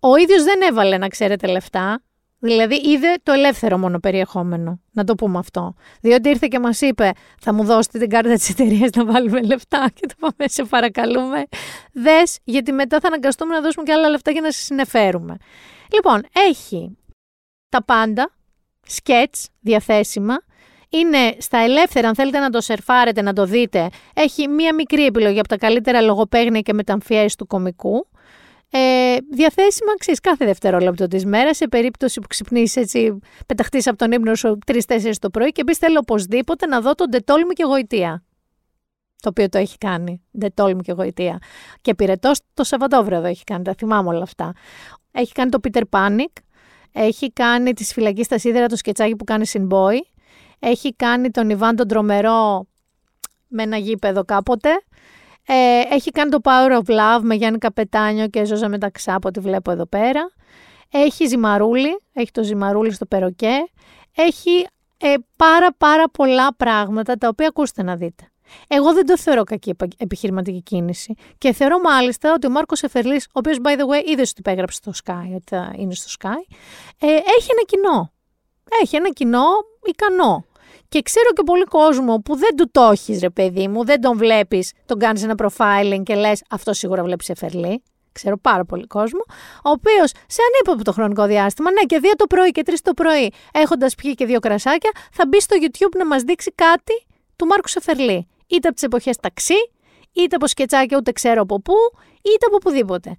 Ο 0.00 0.16
ίδιος 0.16 0.42
δεν 0.44 0.60
έβαλε, 0.62 0.98
να 0.98 1.08
ξέρετε, 1.08 1.46
λεφτά. 1.46 2.02
Δηλαδή, 2.38 2.74
είδε 2.74 3.14
το 3.22 3.32
ελεύθερο 3.32 3.78
μόνο 3.78 3.98
περιεχόμενο. 3.98 4.80
Να 4.92 5.04
το 5.04 5.14
πούμε 5.14 5.38
αυτό. 5.38 5.74
Διότι 6.00 6.28
ήρθε 6.28 6.46
και 6.50 6.58
μας 6.58 6.80
είπε, 6.80 7.10
θα 7.40 7.52
μου 7.52 7.64
δώσετε 7.64 7.98
την 7.98 8.08
κάρτα 8.08 8.34
της 8.34 8.48
εταιρείας 8.48 8.90
να 8.90 9.04
βάλουμε 9.04 9.42
λεφτά. 9.42 9.90
Και 9.94 10.06
το 10.06 10.14
πάμε, 10.20 10.48
σε 10.48 10.64
παρακαλούμε. 10.64 11.44
Δες, 11.92 12.38
γιατί 12.44 12.72
μετά 12.72 13.00
θα 13.00 13.06
αναγκαστούμε 13.06 13.54
να 13.54 13.60
δώσουμε 13.60 13.84
και 13.84 13.92
άλλα 13.92 14.08
λεφτά 14.08 14.30
για 14.30 14.40
να 14.40 14.52
σα 14.52 14.58
συνεφέρουμε. 14.58 15.36
Λοιπόν, 15.92 16.22
έχει 16.32 16.98
τα 17.68 17.84
πάντα 17.84 18.30
σκέτς 18.86 19.48
διαθέσιμα. 19.60 20.36
Είναι 20.88 21.36
στα 21.38 21.58
ελεύθερα, 21.58 22.08
αν 22.08 22.14
θέλετε 22.14 22.38
να 22.38 22.50
το 22.50 22.60
σερφάρετε, 22.60 23.22
να 23.22 23.32
το 23.32 23.44
δείτε. 23.44 23.88
Έχει 24.14 24.48
μία 24.48 24.74
μικρή 24.74 25.04
επιλογή 25.04 25.38
από 25.38 25.48
τα 25.48 25.56
καλύτερα 25.56 26.00
λογοπαίγνια 26.00 26.60
και 26.60 26.72
μεταμφιέσεις 26.72 27.34
του 27.36 27.46
κομικού. 27.46 28.08
Ε, 28.70 29.16
διαθέσιμα 29.30 29.96
ξέρεις 29.98 30.20
κάθε 30.20 30.44
δευτερόλεπτο 30.44 31.06
της 31.06 31.24
μέρας, 31.24 31.56
σε 31.56 31.68
περίπτωση 31.68 32.20
που 32.20 32.26
ξυπνήσεις 32.26 32.76
έτσι, 32.76 33.18
πεταχτείς 33.46 33.86
από 33.86 33.96
τον 33.96 34.12
ύπνο 34.12 34.34
σου 34.34 34.58
3-4 34.66 35.12
το 35.18 35.30
πρωί 35.30 35.50
και 35.52 35.64
πει: 35.64 35.74
Θέλω 35.74 35.98
οπωσδήποτε 35.98 36.66
να 36.66 36.80
δω 36.80 36.94
τον 36.94 37.08
Ντετόλμη 37.08 37.52
και 37.52 37.64
Γοητεία. 37.64 38.24
Το 39.20 39.28
οποίο 39.28 39.48
το 39.48 39.58
έχει 39.58 39.78
κάνει. 39.78 40.22
Ντετόλμη 40.38 40.82
και 40.82 40.92
Γοητεία. 40.92 41.38
Και 41.80 41.94
πυρετός 41.94 42.40
το 42.54 42.64
Σαββατόβραδο 42.64 43.26
έχει 43.26 43.44
κάνει, 43.44 43.62
τα 43.64 43.74
θυμάμαι 43.78 44.08
όλα 44.08 44.22
αυτά. 44.22 44.52
Έχει 45.10 45.32
κάνει 45.32 45.50
το 45.50 45.58
Peter 45.62 45.82
Panic. 45.90 46.42
Έχει 46.92 47.32
κάνει 47.32 47.72
τη 47.72 47.84
φυλακή 47.84 48.22
στα 48.22 48.38
σίδερα 48.38 48.66
το 48.66 48.76
σκετσάκι 48.76 49.16
που 49.16 49.24
κάνει 49.24 49.46
Boy. 49.70 49.98
Έχει 50.58 50.94
κάνει 50.94 51.30
τον 51.30 51.50
Ιβάν 51.50 51.76
τον 51.76 51.88
Τρομερό 51.88 52.66
με 53.48 53.62
ένα 53.62 53.76
γήπεδο 53.76 54.24
κάποτε. 54.24 54.70
Ε, 55.46 55.80
έχει 55.90 56.10
κάνει 56.10 56.30
το 56.30 56.38
Power 56.42 56.72
of 56.72 56.90
Love 56.90 57.20
με 57.22 57.34
Γιάννη 57.34 57.58
Καπετάνιο 57.58 58.28
και 58.28 58.44
Ζώζα 58.44 58.68
Μεταξά 58.68 59.14
από 59.14 59.28
ό,τι 59.28 59.40
βλέπω 59.40 59.70
εδώ 59.70 59.86
πέρα. 59.86 60.30
Έχει 60.90 61.26
ζυμαρούλι, 61.26 62.00
έχει 62.12 62.30
το 62.30 62.42
ζυμαρούλι 62.42 62.92
στο 62.92 63.06
περοκέ. 63.06 63.64
Έχει 64.14 64.66
ε, 64.96 65.14
πάρα 65.36 65.74
πάρα 65.78 66.08
πολλά 66.08 66.54
πράγματα 66.54 67.14
τα 67.14 67.28
οποία 67.28 67.48
ακούστε 67.48 67.82
να 67.82 67.96
δείτε. 67.96 68.28
Εγώ 68.68 68.92
δεν 68.92 69.06
το 69.06 69.18
θεωρώ 69.18 69.44
κακή 69.44 69.74
επιχειρηματική 69.96 70.62
κίνηση. 70.62 71.14
Και 71.38 71.52
θεωρώ 71.52 71.80
μάλιστα 71.80 72.32
ότι 72.32 72.46
ο 72.46 72.50
Μάρκος 72.50 72.82
Εφερλής, 72.82 73.24
ο 73.24 73.30
οποίος, 73.32 73.56
by 73.62 73.78
the 73.78 73.82
way, 73.82 74.08
είδες 74.08 74.30
ότι 74.30 74.40
υπέγραψε 74.40 74.76
στο 74.76 74.92
Sky, 75.04 75.34
ότι 75.34 75.44
θα 75.46 75.72
είναι 75.76 75.94
στο 75.94 76.12
Sky, 76.20 76.54
ε, 76.98 77.06
έχει 77.06 77.48
ένα 77.50 77.64
κοινό. 77.66 78.12
Έχει 78.82 78.96
ένα 78.96 79.08
κοινό 79.08 79.46
ικανό. 79.86 80.44
Και 80.88 81.02
ξέρω 81.02 81.30
και 81.30 81.42
πολύ 81.42 81.64
κόσμο 81.64 82.18
που 82.24 82.36
δεν 82.36 82.56
του 82.56 82.70
το 82.72 82.82
έχεις, 82.92 83.20
ρε 83.20 83.30
παιδί 83.30 83.68
μου, 83.68 83.84
δεν 83.84 84.00
τον 84.00 84.16
βλέπεις, 84.16 84.72
τον 84.86 84.98
κάνεις 84.98 85.22
ένα 85.22 85.34
profiling 85.38 86.02
και 86.02 86.14
λες, 86.14 86.42
αυτό 86.50 86.72
σίγουρα 86.72 87.02
βλέπεις 87.02 87.28
Εφερλή. 87.28 87.82
Ξέρω 88.12 88.38
πάρα 88.38 88.64
πολύ 88.64 88.86
κόσμο, 88.86 89.20
ο 89.64 89.70
οποίος 89.70 90.10
σε 90.26 90.40
ανύποπτο 90.52 90.92
χρονικό 90.92 91.26
διάστημα, 91.26 91.70
ναι, 91.70 91.82
και 91.82 91.98
δύο 91.98 92.12
το 92.16 92.26
πρωί 92.26 92.50
και 92.50 92.62
τρεις 92.62 92.80
το 92.80 92.94
πρωί, 92.94 93.32
έχοντας 93.52 93.94
πιει 93.94 94.14
και 94.14 94.24
δύο 94.24 94.38
κρασάκια, 94.38 94.90
θα 95.12 95.26
μπει 95.28 95.40
στο 95.40 95.56
YouTube 95.60 95.96
να 95.96 96.06
μας 96.06 96.22
δείξει 96.22 96.52
κάτι 96.54 97.06
του 97.36 97.46
Μάρκου 97.46 97.68
Σεφερλή 97.68 98.28
είτε 98.46 98.66
από 98.68 98.74
τις 98.74 98.84
εποχές 98.84 99.16
ταξί, 99.16 99.70
είτε 100.12 100.36
από 100.36 100.46
σκετσάκια 100.46 100.96
ούτε 100.96 101.12
ξέρω 101.12 101.40
από 101.40 101.60
πού, 101.60 101.74
είτε 102.22 102.46
από 102.46 102.56
οπουδήποτε. 102.56 103.16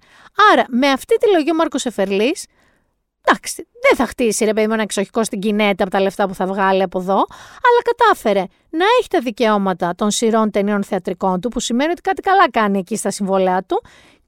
Άρα, 0.52 0.64
με 0.68 0.88
αυτή 0.88 1.16
τη 1.16 1.30
λογική 1.30 1.50
ο 1.50 1.54
Μάρκος 1.54 1.86
Εφερλή, 1.86 2.36
εντάξει, 3.26 3.66
δεν 3.80 3.96
θα 3.96 4.06
χτίσει 4.06 4.44
ρε 4.44 4.52
παιδί 4.52 4.66
μου 4.66 4.72
ένα 4.72 4.82
εξοχικό 4.82 5.24
στην 5.24 5.40
κινέτα 5.40 5.82
από 5.82 5.92
τα 5.92 6.00
λεφτά 6.00 6.28
που 6.28 6.34
θα 6.34 6.46
βγάλει 6.46 6.82
από 6.82 6.98
εδώ, 6.98 7.14
αλλά 7.66 7.82
κατάφερε 7.84 8.44
να 8.70 8.84
έχει 8.98 9.08
τα 9.08 9.20
δικαιώματα 9.20 9.94
των 9.94 10.10
σειρών 10.10 10.50
ταινιών 10.50 10.84
θεατρικών 10.84 11.40
του, 11.40 11.48
που 11.48 11.60
σημαίνει 11.60 11.90
ότι 11.90 12.00
κάτι 12.00 12.22
καλά 12.22 12.50
κάνει 12.50 12.78
εκεί 12.78 12.96
στα 12.96 13.10
συμβόλαια 13.10 13.62
του, 13.62 13.82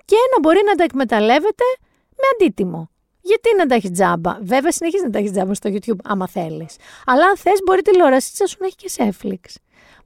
και 0.05 0.17
να 0.35 0.41
μπορεί 0.41 0.61
να 0.67 0.75
τα 0.75 0.85
εκμεταλλεύεται 0.85 1.65
με 2.11 2.25
αντίτιμο. 2.35 2.91
Γιατί 3.21 3.49
να 3.59 3.67
τα 3.67 3.75
έχει 3.75 3.91
τζάμπα; 3.91 4.39
Βέβαια, 4.41 4.73
συνεχίζει 4.73 5.05
να 5.05 5.11
τα 5.11 5.19
έχει 5.19 5.31
τζάμπα 5.31 5.55
στο 5.55 5.71
YouTube, 5.73 5.99
άμα 6.05 6.29
θέλεις. 6.29 6.77
Αλλά 7.07 7.27
αν 7.27 7.37
θες, 7.37 7.61
μπορεί 7.67 7.83
τηλεόρασή 7.83 8.47
σου 8.49 8.57
να 8.59 8.67
έχει 8.67 8.77
και 8.77 8.89
σε 8.89 9.09
Netflix 9.09 9.55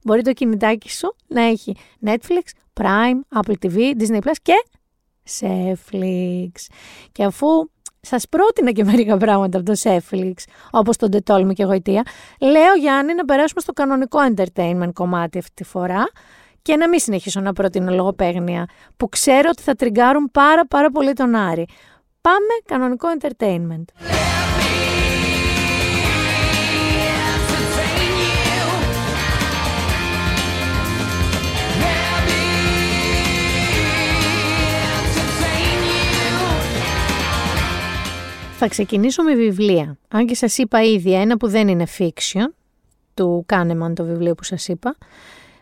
μπορεί 0.03 0.21
το 0.21 0.33
κινητάκι 0.33 0.91
σου 0.91 1.15
να 1.27 1.41
έχει 1.41 1.75
Netflix, 2.05 2.41
Prime, 2.81 3.39
Apple 3.39 3.55
TV, 3.61 3.77
Disney 3.99 4.19
Plus 4.19 4.35
και 4.41 4.65
Netflix. 5.39 6.51
Και 7.11 7.23
αφού 7.23 7.47
σας 8.05 8.27
πρότεινα 8.29 8.71
και 8.71 8.83
μερικά 8.83 9.17
πράγματα 9.17 9.57
από 9.57 9.65
το 9.65 9.79
Netflix, 9.83 10.33
όπως 10.71 10.97
τον 10.97 11.11
Τετόλμη 11.11 11.53
και 11.53 11.63
Γοητεία, 11.63 12.03
λέω 12.39 12.73
Γιάννη 12.79 13.13
να 13.13 13.25
περάσουμε 13.25 13.61
στο 13.61 13.73
κανονικό 13.73 14.19
entertainment 14.35 14.93
κομμάτι 14.93 15.37
αυτή 15.37 15.51
τη 15.53 15.63
φορά 15.63 16.03
και 16.61 16.75
να 16.75 16.89
μην 16.89 16.99
συνεχίσω 16.99 17.39
να 17.39 17.53
προτείνω 17.53 17.93
λογοπαίγνια 17.93 18.65
που 18.97 19.09
ξέρω 19.09 19.49
ότι 19.51 19.61
θα 19.61 19.75
τριγκάρουν 19.75 20.31
πάρα 20.31 20.65
πάρα 20.67 20.89
πολύ 20.89 21.13
τον 21.13 21.35
Άρη. 21.35 21.67
Πάμε 22.21 22.53
κανονικό 22.65 23.07
entertainment. 23.19 23.85
Θα 38.65 38.71
ξεκινήσω 38.71 39.23
με 39.23 39.35
βιβλία. 39.35 39.97
Αν 40.07 40.25
και 40.25 40.35
σας 40.35 40.57
είπα 40.57 40.83
ήδη 40.83 41.13
ένα 41.13 41.37
που 41.37 41.47
δεν 41.47 41.67
είναι 41.67 41.87
fiction, 41.97 42.47
του 43.13 43.43
Κάνεμαν 43.45 43.95
το 43.95 44.03
βιβλίο 44.03 44.35
που 44.35 44.43
σας 44.43 44.67
είπα. 44.67 44.95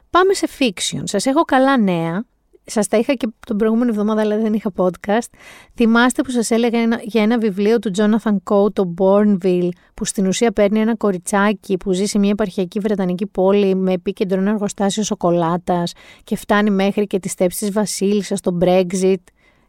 Πάμε 0.10 0.34
σε 0.34 0.48
fiction. 0.60 1.02
Σας 1.04 1.26
έχω 1.26 1.42
καλά 1.42 1.78
νέα. 1.78 2.26
Σας 2.66 2.88
τα 2.88 2.98
είχα 2.98 3.14
και 3.14 3.28
τον 3.46 3.58
προηγούμενο 3.58 3.90
εβδομάδα, 3.90 4.22
αλλά 4.22 4.38
δεν 4.38 4.54
είχα 4.54 4.72
podcast. 4.76 5.28
Θυμάστε 5.76 6.22
που 6.22 6.32
σας 6.32 6.52
έλεγα 6.52 6.80
για 7.02 7.22
ένα 7.22 7.38
βιβλίο 7.38 7.80
του 7.80 7.92
Jonathan 7.98 8.36
Coe, 8.44 8.74
το 8.74 8.94
Bourneville, 8.98 9.70
που 9.94 10.06
στην 10.06 10.28
ουσία 10.28 10.52
παίρνει 10.52 10.80
ένα 10.80 10.96
κοριτσάκι 10.96 11.78
που 11.78 11.92
ζει 11.92 12.06
σε 12.06 12.20
μια 12.20 12.30
επαρχιακή 12.30 12.80
βρετανική 12.80 13.26
πόλη 13.26 13.76
με 13.76 13.94
επίκεντρο 13.94 14.40
ένα 14.40 14.50
εργοστάσιο 14.50 15.04
σοκολάτας 15.04 15.94
και 16.24 16.36
φτάνει 16.36 16.70
μέχρι 16.70 17.08
και 17.08 17.20
τη 17.20 17.30
στέψη 17.30 17.60
της 17.60 17.72
βασίλισσας, 17.72 18.42
το 18.42 18.58
Brexit 18.62 19.24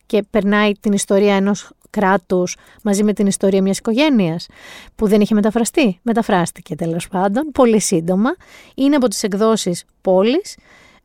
και 0.07 0.23
περνάει 0.31 0.73
την 0.81 0.93
ιστορία 0.93 1.35
ενός 1.35 1.71
κράτους 1.91 2.57
μαζί 2.83 3.05
με 3.05 3.13
την 3.13 3.27
ιστορία 3.27 3.63
μιας 3.63 3.79
οικογένειας 3.79 4.47
που 4.97 5.07
δεν 5.07 5.21
είχε 5.21 5.35
μεταφραστεί. 5.35 5.99
Μεταφράστηκε 6.03 6.75
τέλος 6.75 7.09
πάντων, 7.09 7.51
πολύ 7.53 7.81
σύντομα. 7.81 8.35
Είναι 8.75 8.97
από 8.97 9.09
τις 9.09 9.23
εκδόσεις 9.23 9.85
πόλης 10.01 10.57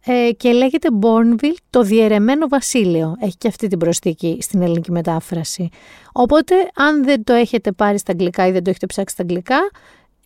ε, 0.05 0.31
και 0.31 0.51
λέγεται 0.51 0.87
Bourneville 1.01 1.57
το 1.69 1.81
διαιρεμένο 1.81 2.47
βασίλειο. 2.47 3.15
Έχει 3.19 3.37
και 3.37 3.47
αυτή 3.47 3.67
την 3.67 3.79
προσθήκη 3.79 4.37
στην 4.41 4.61
ελληνική 4.61 4.91
μετάφραση. 4.91 5.69
Οπότε 6.11 6.55
αν 6.75 7.03
δεν 7.03 7.23
το 7.23 7.33
έχετε 7.33 7.71
πάρει 7.71 7.97
στα 7.97 8.11
αγγλικά 8.11 8.47
ή 8.47 8.51
δεν 8.51 8.63
το 8.63 8.69
έχετε 8.69 8.85
ψάξει 8.85 9.13
στα 9.13 9.23
αγγλικά, 9.23 9.69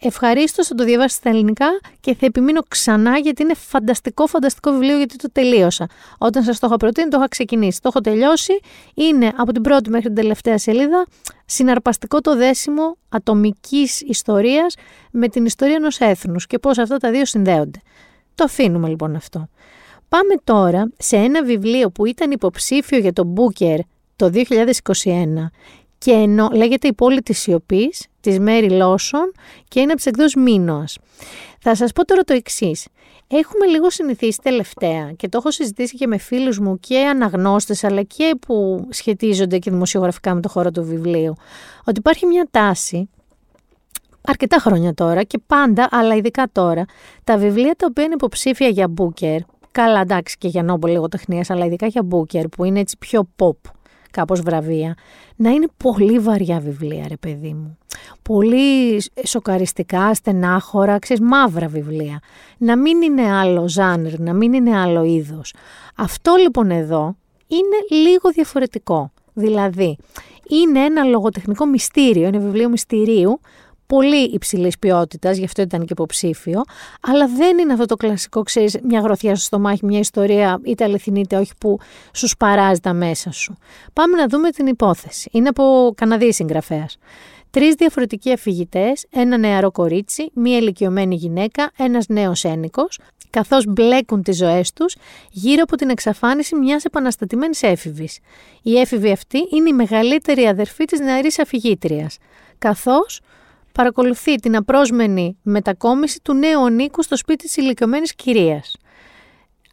Ευχαρίστως 0.03 0.67
θα 0.67 0.75
το 0.75 0.83
διαβάσει 0.83 1.15
στα 1.15 1.29
ελληνικά 1.29 1.67
και 1.99 2.15
θα 2.15 2.25
επιμείνω 2.25 2.61
ξανά 2.67 3.17
γιατί 3.17 3.43
είναι 3.43 3.53
φανταστικό, 3.53 4.27
φανταστικό 4.27 4.71
βιβλίο 4.71 4.97
γιατί 4.97 5.15
το 5.15 5.31
τελείωσα. 5.31 5.87
Όταν 6.17 6.43
σας 6.43 6.59
το 6.59 6.67
είχα 6.67 6.77
προτείνει, 6.77 7.09
το 7.09 7.17
είχα 7.17 7.27
ξεκινήσει. 7.27 7.81
Το 7.81 7.87
έχω 7.87 8.01
τελειώσει. 8.01 8.59
Είναι 8.93 9.31
από 9.35 9.51
την 9.51 9.61
πρώτη 9.61 9.89
μέχρι 9.89 10.07
την 10.07 10.15
τελευταία 10.15 10.57
σελίδα 10.57 11.05
συναρπαστικό 11.45 12.21
το 12.21 12.35
δέσιμο 12.35 12.97
ατομικής 13.09 14.01
ιστορίας 14.01 14.75
με 15.11 15.27
την 15.27 15.45
ιστορία 15.45 15.75
ενός 15.75 15.99
έθνους 15.99 16.47
και 16.47 16.59
πώς 16.59 16.77
αυτά 16.77 16.97
τα 16.97 17.11
δύο 17.11 17.25
συνδέονται. 17.25 17.81
Το 18.35 18.43
αφήνουμε 18.43 18.87
λοιπόν 18.89 19.15
αυτό. 19.15 19.49
Πάμε 20.09 20.33
τώρα 20.43 20.91
σε 20.97 21.15
ένα 21.15 21.43
βιβλίο 21.43 21.89
που 21.89 22.05
ήταν 22.05 22.31
υποψήφιο 22.31 22.97
για 22.97 23.13
το 23.13 23.33
Booker 23.35 23.77
το 24.15 24.31
2021 24.33 24.43
και 25.97 26.11
ενώ 26.11 26.49
λέγεται 26.53 26.87
«Η 26.87 26.93
πόλη 26.93 27.21
της 27.21 27.39
σιωπής» 27.39 28.05
της 28.21 28.39
Μέρι 28.39 28.69
Λόσον 28.69 29.31
και 29.67 29.79
είναι 29.79 29.87
από 29.87 29.95
τις 29.95 30.05
εκδόσεις 30.05 30.35
Μίνωας. 30.35 30.97
Θα 31.59 31.75
σας 31.75 31.91
πω 31.91 32.05
τώρα 32.05 32.23
το 32.23 32.33
εξής. 32.33 32.87
Έχουμε 33.27 33.65
λίγο 33.65 33.89
συνηθίσει 33.89 34.39
τελευταία 34.41 35.11
και 35.11 35.29
το 35.29 35.37
έχω 35.37 35.51
συζητήσει 35.51 35.95
και 35.95 36.07
με 36.07 36.17
φίλους 36.17 36.59
μου 36.59 36.79
και 36.79 36.99
αναγνώστες 36.99 37.83
αλλά 37.83 38.01
και 38.01 38.35
που 38.47 38.87
σχετίζονται 38.89 39.57
και 39.57 39.71
δημοσιογραφικά 39.71 40.33
με 40.33 40.41
το 40.41 40.49
χώρο 40.49 40.71
του 40.71 40.83
βιβλίου 40.83 41.33
ότι 41.85 41.99
υπάρχει 41.99 42.25
μια 42.25 42.47
τάση 42.51 43.09
αρκετά 44.21 44.57
χρόνια 44.57 44.93
τώρα 44.93 45.23
και 45.23 45.39
πάντα 45.47 45.87
αλλά 45.91 46.15
ειδικά 46.15 46.49
τώρα 46.51 46.85
τα 47.23 47.37
βιβλία 47.37 47.75
τα 47.75 47.87
οποία 47.89 48.03
είναι 48.03 48.13
υποψήφια 48.13 48.67
για 48.67 48.93
Booker 48.97 49.37
καλά 49.71 50.01
εντάξει 50.01 50.37
και 50.37 50.47
για 50.47 50.63
Νόμπο 50.63 50.87
λίγο 50.87 51.07
τεχνίας 51.07 51.49
αλλά 51.49 51.65
ειδικά 51.65 51.87
για 51.87 52.07
Booker 52.11 52.43
που 52.51 52.63
είναι 52.63 52.79
έτσι 52.79 52.97
πιο 52.97 53.29
pop 53.35 53.71
κάπως 54.11 54.41
βραβεία, 54.41 54.95
να 55.35 55.49
είναι 55.49 55.67
πολύ 55.77 56.19
βαριά 56.19 56.59
βιβλία 56.59 57.05
ρε 57.07 57.17
παιδί 57.17 57.53
μου. 57.53 57.77
Πολύ 58.21 59.03
σοκαριστικά, 59.23 60.13
στενάχωρα, 60.13 60.99
ξέρεις, 60.99 61.23
μαύρα 61.23 61.67
βιβλία. 61.67 62.19
Να 62.57 62.77
μην 62.77 63.01
είναι 63.01 63.31
άλλο 63.31 63.67
ζάνρ, 63.67 64.19
να 64.19 64.33
μην 64.33 64.53
είναι 64.53 64.79
άλλο 64.79 65.03
είδος. 65.03 65.53
Αυτό 65.95 66.35
λοιπόν 66.35 66.71
εδώ 66.71 67.15
είναι 67.47 68.01
λίγο 68.01 68.29
διαφορετικό. 68.29 69.11
Δηλαδή, 69.33 69.97
είναι 70.49 70.79
ένα 70.79 71.03
λογοτεχνικό 71.03 71.65
μυστήριο, 71.65 72.27
είναι 72.27 72.37
βιβλίο 72.39 72.69
μυστηρίου 72.69 73.39
πολύ 73.95 74.23
υψηλής 74.23 74.79
ποιότητας, 74.79 75.37
γι' 75.37 75.45
αυτό 75.45 75.61
ήταν 75.61 75.79
και 75.79 75.87
υποψήφιο, 75.93 76.61
αλλά 77.01 77.27
δεν 77.27 77.57
είναι 77.57 77.73
αυτό 77.73 77.85
το 77.85 77.95
κλασικό, 77.95 78.43
ξέρεις, 78.43 78.77
μια 78.83 78.99
γροθιά 78.99 79.35
στο 79.35 79.43
στομάχι, 79.43 79.85
μια 79.85 79.99
ιστορία, 79.99 80.59
είτε 80.63 80.83
αληθινή 80.83 81.19
είτε 81.19 81.35
όχι, 81.37 81.51
που 81.59 81.79
σου 82.13 82.27
σπαράζει 82.27 82.79
τα 82.79 82.93
μέσα 82.93 83.31
σου. 83.31 83.57
Πάμε 83.93 84.17
να 84.17 84.27
δούμε 84.27 84.49
την 84.49 84.67
υπόθεση. 84.67 85.29
Είναι 85.33 85.49
από 85.49 85.93
Καναδί 85.95 86.33
συγγραφέας. 86.33 86.97
Τρεις 87.51 87.73
διαφορετικοί 87.73 88.31
αφηγητές, 88.31 89.05
ένα 89.09 89.37
νεαρό 89.37 89.71
κορίτσι, 89.71 90.31
μία 90.33 90.57
ηλικιωμένη 90.57 91.15
γυναίκα, 91.15 91.71
ένας 91.77 92.07
νέος 92.07 92.43
ένικος, 92.43 92.99
καθώς 93.29 93.65
μπλέκουν 93.67 94.23
τις 94.23 94.37
ζωές 94.37 94.73
τους 94.73 94.95
γύρω 95.31 95.61
από 95.63 95.75
την 95.75 95.89
εξαφάνιση 95.89 96.55
μιας 96.55 96.85
επαναστατημένης 96.85 97.63
έφηβης. 97.63 98.19
Η 98.61 98.79
έφηβη 98.79 99.11
αυτή 99.11 99.37
είναι 99.53 99.69
η 99.69 99.73
μεγαλύτερη 99.73 100.47
αδερφή 100.47 100.85
της 100.85 100.99
νεαρής 100.99 101.39
αφηγήτριας. 101.39 102.17
Καθώς 102.57 103.21
παρακολουθεί 103.71 104.35
την 104.35 104.55
απρόσμενη 104.55 105.37
μετακόμιση 105.41 106.19
του 106.23 106.33
νέου 106.33 106.69
Νίκου 106.69 107.03
στο 107.03 107.17
σπίτι 107.17 107.43
της 107.43 107.57
ηλικιωμένης 107.57 108.15
κυρίας. 108.15 108.75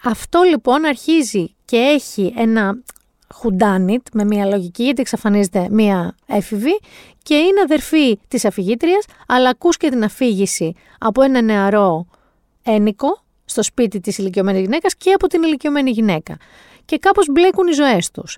Αυτό 0.05 0.43
λοιπόν 0.43 0.85
αρχίζει 0.85 1.55
και 1.65 1.77
έχει 1.77 2.33
ένα 2.37 2.83
χουντάνιτ 3.35 4.07
με 4.13 4.25
μια 4.25 4.47
λογική 4.47 4.83
γιατί 4.83 5.01
εξαφανίζεται 5.01 5.69
μια 5.71 6.15
έφηβη 6.27 6.81
και 7.23 7.35
είναι 7.35 7.61
αδερφή 7.65 8.19
της 8.29 8.45
αφηγήτριας 8.45 9.05
αλλά 9.27 9.49
ακούς 9.49 9.77
και 9.77 9.89
την 9.89 10.05
αφήγηση 10.05 10.75
από 10.99 11.23
ένα 11.23 11.41
νεαρό 11.41 12.07
ένικο 12.63 13.23
στο 13.45 13.63
σπίτι 13.63 14.01
της 14.01 14.19
ηλικιωμένης 14.19 14.61
γυναίκας 14.61 14.97
και 14.97 15.13
από 15.13 15.27
την 15.27 15.43
ηλικιωμένη 15.43 15.91
γυναίκα. 15.91 16.37
Και 16.85 16.99
κάπως 16.99 17.27
μπλέκουν 17.31 17.67
οι 17.69 17.73
ζωές 17.73 18.11
τους. 18.11 18.37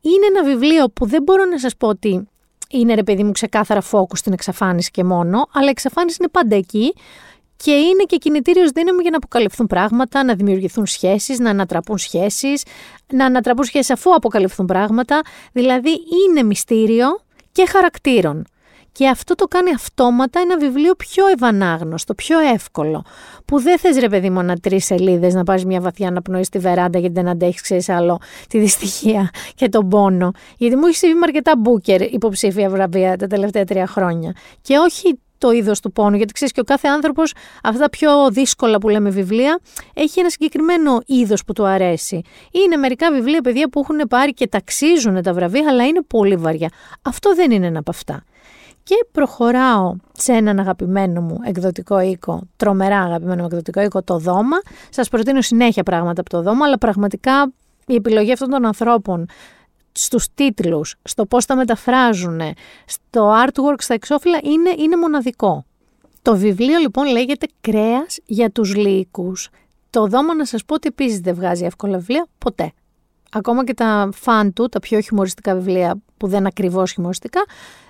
Είναι 0.00 0.26
ένα 0.26 0.44
βιβλίο 0.44 0.88
που 0.88 1.06
δεν 1.06 1.22
μπορώ 1.22 1.44
να 1.44 1.58
σας 1.58 1.76
πω 1.76 1.88
ότι 1.88 2.28
είναι 2.70 2.94
ρε 2.94 3.02
παιδί 3.02 3.22
μου 3.22 3.32
ξεκάθαρα 3.32 3.80
φόκου 3.80 4.16
στην 4.16 4.32
εξαφάνιση 4.32 4.90
και 4.90 5.04
μόνο, 5.04 5.48
αλλά 5.52 5.66
η 5.66 5.70
εξαφάνιση 5.70 6.16
είναι 6.20 6.28
πάντα 6.28 6.56
εκεί 6.56 6.94
και 7.62 7.72
είναι 7.72 8.02
και 8.06 8.16
κινητήριος 8.16 8.70
δύναμη 8.70 9.02
για 9.02 9.10
να 9.10 9.16
αποκαλυφθούν 9.16 9.66
πράγματα, 9.66 10.24
να 10.24 10.34
δημιουργηθούν 10.34 10.86
σχέσεις, 10.86 11.38
να 11.38 11.50
ανατραπούν 11.50 11.98
σχέσεις, 11.98 12.64
να 13.12 13.24
ανατραπούν 13.24 13.64
σχέσεις 13.64 13.90
αφού 13.90 14.14
αποκαλυφθούν 14.14 14.66
πράγματα. 14.66 15.20
Δηλαδή 15.52 15.90
είναι 15.90 16.42
μυστήριο 16.42 17.06
και 17.52 17.66
χαρακτήρων. 17.66 18.46
Και 18.92 19.08
αυτό 19.08 19.34
το 19.34 19.46
κάνει 19.46 19.70
αυτόματα 19.70 20.40
ένα 20.40 20.58
βιβλίο 20.58 20.94
πιο 20.94 21.26
ευανάγνωστο, 21.26 22.14
πιο 22.14 22.38
εύκολο. 22.38 23.04
Που 23.44 23.60
δεν 23.60 23.78
θες 23.78 23.98
ρε 23.98 24.08
παιδί 24.08 24.30
μου 24.30 24.42
να 24.42 24.56
τρεις 24.56 24.84
σελίδες 24.84 25.34
να 25.34 25.44
πάρει 25.44 25.66
μια 25.66 25.80
βαθιά 25.80 26.08
αναπνοή 26.08 26.44
στη 26.44 26.58
βεράντα 26.58 26.98
γιατί 26.98 27.14
δεν 27.14 27.28
αντέχεις, 27.28 27.60
ξέρεις 27.60 27.88
άλλο, 27.88 28.20
τη 28.48 28.58
δυστυχία 28.58 29.30
και 29.54 29.68
τον 29.68 29.88
πόνο. 29.88 30.30
Γιατί 30.56 30.76
μου 30.76 30.86
έχεις 30.86 30.98
συμβεί 30.98 31.14
με 31.14 31.24
αρκετά 31.26 31.52
μπούκερ 31.58 32.00
υποψήφια 32.00 32.70
βραβεία 32.70 33.16
τα 33.16 33.26
τελευταία 33.26 33.64
τρία 33.64 33.86
χρόνια. 33.86 34.32
Και 34.62 34.76
όχι 34.76 35.18
το 35.42 35.50
είδος 35.50 35.80
του 35.80 35.92
πόνου, 35.92 36.16
γιατί 36.16 36.32
ξέρεις 36.32 36.52
και 36.52 36.60
ο 36.60 36.64
κάθε 36.64 36.88
άνθρωπος, 36.88 37.34
αυτά 37.62 37.80
τα 37.80 37.90
πιο 37.90 38.30
δύσκολα 38.30 38.78
που 38.78 38.88
λέμε 38.88 39.10
βιβλία, 39.10 39.60
έχει 39.94 40.20
ένα 40.20 40.30
συγκεκριμένο 40.30 41.00
είδος 41.06 41.44
που 41.44 41.52
του 41.52 41.66
αρέσει. 41.66 42.22
Είναι 42.50 42.76
μερικά 42.76 43.12
βιβλία, 43.12 43.40
παιδιά, 43.40 43.68
που 43.68 43.80
έχουν 43.80 44.08
πάρει 44.08 44.32
και 44.32 44.46
ταξίζουν 44.46 45.22
τα 45.22 45.32
βραβεία, 45.32 45.68
αλλά 45.68 45.86
είναι 45.86 46.02
πολύ 46.06 46.36
βαριά. 46.36 46.68
Αυτό 47.02 47.34
δεν 47.34 47.50
είναι 47.50 47.66
ένα 47.66 47.78
από 47.78 47.90
αυτά. 47.90 48.24
Και 48.82 48.94
προχωράω 49.12 49.96
σε 50.12 50.32
έναν 50.32 50.58
αγαπημένο 50.58 51.20
μου 51.20 51.38
εκδοτικό 51.44 52.00
οίκο, 52.00 52.40
τρομερά 52.56 53.00
αγαπημένο 53.00 53.40
μου 53.40 53.46
εκδοτικό 53.46 53.80
οίκο, 53.80 54.02
το 54.02 54.18
Δώμα. 54.18 54.56
Σας 54.90 55.08
προτείνω 55.08 55.40
συνέχεια 55.40 55.82
πράγματα 55.82 56.20
από 56.20 56.30
το 56.30 56.42
Δώμα, 56.42 56.66
αλλά 56.66 56.78
πραγματικά 56.78 57.52
η 57.86 57.94
επιλογή 57.94 58.32
αυτών 58.32 58.48
των 58.48 58.66
ανθρώπων 58.66 59.26
στους 59.92 60.28
τίτλους, 60.34 60.94
στο 61.02 61.26
πώς 61.26 61.46
τα 61.46 61.56
μεταφράζουν, 61.56 62.40
στο 62.84 63.34
artwork, 63.46 63.76
στα 63.78 63.94
εξώφυλλα, 63.94 64.38
είναι, 64.42 64.74
είναι 64.78 64.96
μοναδικό. 64.96 65.64
Το 66.22 66.36
βιβλίο 66.36 66.78
λοιπόν 66.78 67.06
λέγεται 67.06 67.46
«Κρέας 67.60 68.18
για 68.24 68.50
τους 68.50 68.74
λύκους». 68.74 69.48
Το 69.90 70.06
δώμα 70.06 70.34
να 70.34 70.44
σας 70.44 70.64
πω 70.64 70.74
ότι 70.74 70.88
επίσης 70.88 71.18
δεν 71.18 71.34
βγάζει 71.34 71.64
εύκολα 71.64 71.98
βιβλία, 71.98 72.26
ποτέ. 72.38 72.72
Ακόμα 73.34 73.64
και 73.64 73.74
τα 73.74 74.08
φαν 74.12 74.52
του, 74.52 74.68
τα 74.68 74.80
πιο 74.80 75.00
χιουμοριστικά 75.00 75.54
βιβλία 75.54 76.02
που 76.16 76.26
δεν 76.26 76.46
ακριβώς 76.46 76.92
χιουμοριστικά, 76.92 77.44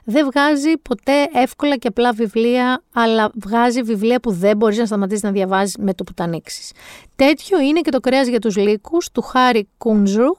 δεν 0.04 0.24
βγάζει 0.26 0.72
ποτέ 0.76 1.28
εύκολα 1.32 1.76
και 1.76 1.88
απλά 1.88 2.12
βιβλία, 2.12 2.82
αλλά 2.92 3.30
βγάζει 3.34 3.82
βιβλία 3.82 4.20
που 4.20 4.32
δεν 4.32 4.56
μπορείς 4.56 4.78
να 4.78 4.86
σταματήσεις 4.86 5.22
να 5.22 5.30
διαβάζεις 5.30 5.76
με 5.76 5.94
το 5.94 6.04
που 6.04 6.14
τα 6.14 6.24
ανοίξεις. 6.24 6.72
Τέτοιο 7.16 7.60
είναι 7.60 7.80
και 7.80 7.90
το 7.90 8.00
κρέας 8.00 8.26
για 8.26 8.38
τους 8.38 8.56
λύκους 8.56 9.10
του 9.10 9.22
Χάρη 9.22 9.68
Κούντζρου, 9.78 10.36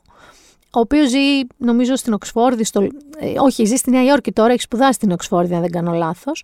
ο 0.75 0.79
οποίος 0.79 1.09
ζει, 1.09 1.17
νομίζω, 1.57 1.95
στην 1.95 2.13
Οξφόρδη. 2.13 2.63
Στο... 2.63 2.81
Ε, 3.17 3.33
όχι, 3.37 3.65
ζει 3.65 3.75
στη 3.75 3.89
Νέα 3.89 4.03
Υόρκη 4.03 4.31
τώρα, 4.31 4.51
έχει 4.51 4.61
σπουδάσει 4.61 4.93
στην 4.93 5.11
Οξφόρδη, 5.11 5.53
αν 5.53 5.61
δεν 5.61 5.71
κάνω 5.71 5.93
λάθος. 5.93 6.43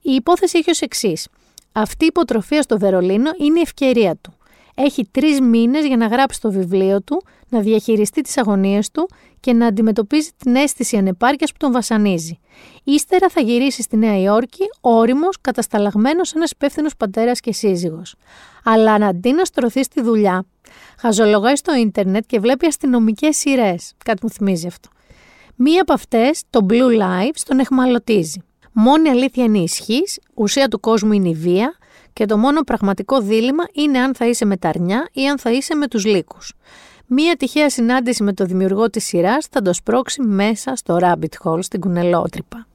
Η 0.00 0.14
υπόθεση 0.14 0.58
έχει 0.58 0.70
ως 0.70 0.80
εξής. 0.80 1.28
Αυτή 1.72 2.04
η 2.04 2.06
υποτροφία 2.06 2.62
στο 2.62 2.78
Βερολίνο 2.78 3.30
είναι 3.38 3.58
η 3.58 3.62
ευκαιρία 3.62 4.16
του. 4.20 4.35
Έχει 4.78 5.08
τρεις 5.10 5.40
μήνες 5.40 5.86
για 5.86 5.96
να 5.96 6.06
γράψει 6.06 6.40
το 6.40 6.50
βιβλίο 6.50 7.02
του, 7.02 7.22
να 7.48 7.60
διαχειριστεί 7.60 8.20
τις 8.20 8.38
αγωνίες 8.38 8.90
του 8.90 9.08
και 9.40 9.52
να 9.52 9.66
αντιμετωπίζει 9.66 10.30
την 10.36 10.56
αίσθηση 10.56 10.96
ανεπάρκειας 10.96 11.50
που 11.50 11.56
τον 11.58 11.72
βασανίζει. 11.72 12.38
Ύστερα 12.84 13.28
θα 13.28 13.40
γυρίσει 13.40 13.82
στη 13.82 13.96
Νέα 13.96 14.20
Υόρκη, 14.20 14.64
όριμος, 14.80 15.36
κατασταλαγμένος 15.40 16.32
ένας 16.34 16.50
υπεύθυνος 16.50 16.96
πατέρας 16.96 17.40
και 17.40 17.52
σύζυγος. 17.52 18.14
Αλλά 18.64 18.94
αντί 18.94 19.32
να 19.32 19.44
στρωθεί 19.44 19.82
στη 19.82 20.02
δουλειά, 20.02 20.44
χαζολογάει 20.98 21.56
στο 21.56 21.74
ίντερνετ 21.74 22.24
και 22.26 22.40
βλέπει 22.40 22.66
αστυνομικές 22.66 23.36
σειρές. 23.36 23.92
Κάτι 24.04 24.20
μου 24.22 24.30
θυμίζει 24.30 24.66
αυτό. 24.66 24.88
Μία 25.56 25.80
από 25.80 25.92
αυτές, 25.92 26.42
το 26.50 26.66
Blue 26.68 27.00
Lives, 27.00 27.40
τον 27.46 27.58
εχμαλωτίζει. 27.58 28.42
Μόνη 28.72 29.08
αλήθεια 29.08 29.44
είναι 29.44 29.58
η 29.58 29.62
ισχύς, 29.62 30.20
ουσία 30.34 30.68
του 30.68 30.80
κόσμου 30.80 31.12
είναι 31.12 31.28
η 31.28 31.34
βία 31.34 31.76
και 32.16 32.26
το 32.26 32.36
μόνο 32.38 32.60
πραγματικό 32.60 33.20
δίλημα 33.20 33.64
είναι 33.72 33.98
αν 33.98 34.14
θα 34.14 34.26
είσαι 34.26 34.44
με 34.44 34.56
τα 34.56 34.68
αρνιά 34.68 35.08
ή 35.12 35.28
αν 35.28 35.38
θα 35.38 35.50
είσαι 35.52 35.74
με 35.74 35.86
τους 35.86 36.04
λύκους. 36.04 36.52
Μία 37.06 37.36
τυχαία 37.36 37.70
συνάντηση 37.70 38.22
με 38.22 38.32
το 38.32 38.44
δημιουργό 38.44 38.90
της 38.90 39.04
σειράς 39.04 39.46
θα 39.50 39.62
το 39.62 39.72
σπρώξει 39.72 40.22
μέσα 40.22 40.76
στο 40.76 40.98
Rabbit 41.00 41.42
Hole 41.42 41.62
στην 41.62 41.80
κουνελότρυπα. 41.80 42.66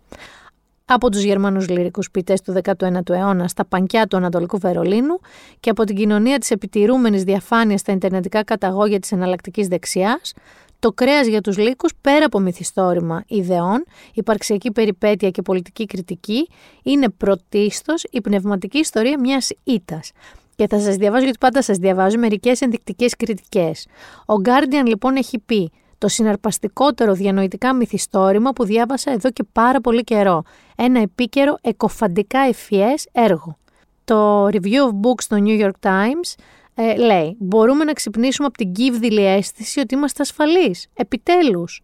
Από 0.86 1.10
τους 1.10 1.22
Γερμανούς 1.22 1.70
λυρικούς 1.70 2.12
ποιητές 2.12 2.42
του 2.42 2.62
19ου 2.64 3.10
αιώνα 3.10 3.48
στα 3.48 3.66
πανκιά 3.66 4.08
του 4.08 4.18
Ανατολικού 4.18 4.58
Βερολίνου 4.58 5.20
και 5.60 5.70
από 5.70 5.84
την 5.84 5.96
κοινωνία 5.96 6.38
της 6.38 6.52
επιτηρούμενης 6.52 7.24
διαφάνειας 7.24 7.80
στα 7.80 7.92
Ιντερνετικά 7.92 8.44
καταγόγια 8.44 9.00
της 9.00 9.12
εναλλακτικής 9.12 9.68
δεξιάς, 9.68 10.34
το 10.82 10.92
κρέας 10.92 11.28
για 11.28 11.42
τους 11.42 11.58
λύκους, 11.58 11.92
πέρα 12.02 12.26
από 12.26 12.40
μυθιστόρημα 12.40 13.24
ιδεών, 13.28 13.86
υπαρξιακή 14.14 14.72
περιπέτεια 14.72 15.30
και 15.30 15.42
πολιτική 15.42 15.86
κριτική, 15.86 16.50
είναι 16.84 17.10
πρωτίστως 17.10 18.04
η 18.12 18.22
πνευματική 18.22 18.78
ιστορία 18.78 19.20
μιας 19.20 19.50
ήτας. 19.64 20.12
Και 20.56 20.68
θα 20.68 20.80
σας 20.80 20.96
διαβάζω, 20.96 21.24
γιατί 21.24 21.38
πάντα 21.38 21.62
σας 21.62 21.78
διαβάζω, 21.78 22.18
μερικές 22.18 22.62
ενδεικτικές 22.62 23.16
κριτικές. 23.16 23.88
Ο 24.26 24.34
Guardian 24.44 24.86
λοιπόν 24.86 25.16
έχει 25.16 25.40
πει 25.40 25.72
το 25.98 26.08
συναρπαστικότερο 26.08 27.14
διανοητικά 27.14 27.74
μυθιστόρημα 27.74 28.52
που 28.52 28.66
διάβασα 28.66 29.12
εδώ 29.12 29.32
και 29.32 29.44
πάρα 29.52 29.82
πολύ 29.82 30.04
καιρό. 30.04 30.44
Ένα 30.76 31.00
επίκαιρο, 31.00 31.58
εκοφαντικά 31.62 32.40
ευφιές 32.40 33.08
έργο. 33.12 33.58
Το 34.06 34.46
Review 34.46 34.82
of 34.90 35.08
Books 35.08 35.22
στο 35.22 35.38
New 35.40 35.62
York 35.62 35.90
Times 35.90 36.36
ε, 36.82 36.96
λέει 36.96 37.36
«Μπορούμε 37.40 37.84
να 37.84 37.94
ξυπνήσουμε 37.94 38.48
από 38.48 38.58
την 38.58 38.72
κύβδηλη 38.72 39.26
αίσθηση 39.26 39.80
ότι 39.80 39.96
είμαστε 39.96 40.22
ασφαλείς. 40.22 40.88
Επιτέλους». 40.94 41.82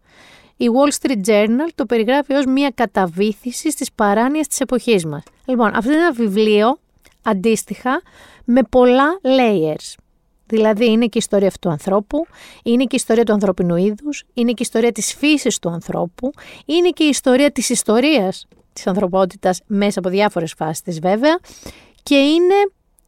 Η 0.56 0.66
Wall 0.74 1.00
Street 1.00 1.28
Journal 1.28 1.68
το 1.74 1.86
περιγράφει 1.86 2.32
ως 2.32 2.44
μια 2.44 2.70
καταβήθηση 2.74 3.70
στις 3.70 3.92
παράνοιες 3.92 4.46
της 4.46 4.60
εποχής 4.60 5.04
μας. 5.04 5.22
Λοιπόν, 5.44 5.74
αυτό 5.74 5.92
είναι 5.92 6.00
ένα 6.00 6.12
βιβλίο 6.12 6.78
αντίστοιχα 7.22 8.02
με 8.44 8.62
πολλά 8.62 9.20
layers. 9.22 9.94
Δηλαδή 10.46 10.90
είναι 10.90 11.04
και 11.04 11.18
η 11.18 11.20
ιστορία 11.20 11.46
αυτού 11.46 11.58
του 11.60 11.70
ανθρώπου, 11.70 12.26
είναι 12.62 12.82
και 12.82 12.94
η 12.94 12.96
ιστορία 12.96 13.24
του 13.24 13.32
ανθρώπινου 13.32 13.76
είδους, 13.76 14.24
είναι 14.34 14.48
και 14.48 14.62
η 14.62 14.64
ιστορία 14.64 14.92
της 14.92 15.14
φύσης 15.14 15.58
του 15.58 15.68
ανθρώπου, 15.68 16.30
είναι 16.64 16.88
και 16.88 17.04
η 17.04 17.08
ιστορία 17.08 17.50
της 17.50 17.70
ιστορίας 17.70 18.46
της 18.72 18.86
ανθρωπότητας 18.86 19.60
μέσα 19.66 19.98
από 19.98 20.08
διάφορες 20.08 20.52
φάσεις 20.56 20.82
της 20.82 20.98
βέβαια 20.98 21.38
και 22.02 22.16
είναι 22.16 22.54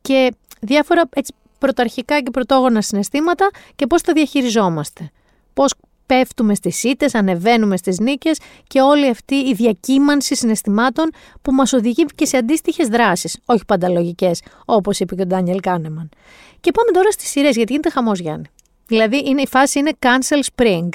και 0.00 0.32
διάφορα 0.60 1.02
έτσι, 1.14 1.34
πρωταρχικά 1.60 2.20
και 2.20 2.30
πρωτόγωνα 2.30 2.82
συναισθήματα 2.82 3.50
και 3.76 3.86
πώς 3.86 4.02
τα 4.02 4.12
διαχειριζόμαστε. 4.12 5.10
Πώς 5.54 5.74
πέφτουμε 6.06 6.54
στις 6.54 6.84
ήττες, 6.84 7.14
ανεβαίνουμε 7.14 7.76
στις 7.76 7.98
νίκες 7.98 8.38
και 8.66 8.80
όλη 8.80 9.08
αυτή 9.08 9.34
η 9.34 9.52
διακύμανση 9.52 10.34
συναισθημάτων 10.34 11.10
που 11.42 11.52
μας 11.52 11.72
οδηγεί 11.72 12.04
και 12.14 12.26
σε 12.26 12.36
αντίστοιχες 12.36 12.88
δράσεις, 12.88 13.38
όχι 13.44 13.64
πάντα 13.66 13.88
λογικές, 13.88 14.42
όπως 14.64 15.00
είπε 15.00 15.14
και 15.14 15.22
ο 15.22 15.26
Ντάνιελ 15.26 15.60
Κάνεμαν. 15.60 16.08
Και 16.60 16.70
πάμε 16.70 16.90
τώρα 16.90 17.10
στις 17.10 17.28
σειρές, 17.30 17.56
γιατί 17.56 17.72
γίνεται 17.72 17.90
χαμός 17.90 18.18
Γιάννη. 18.18 18.46
Δηλαδή 18.86 19.22
είναι, 19.26 19.42
η 19.42 19.46
φάση 19.46 19.78
είναι 19.78 19.92
cancel 19.98 20.42
spring. 20.54 20.88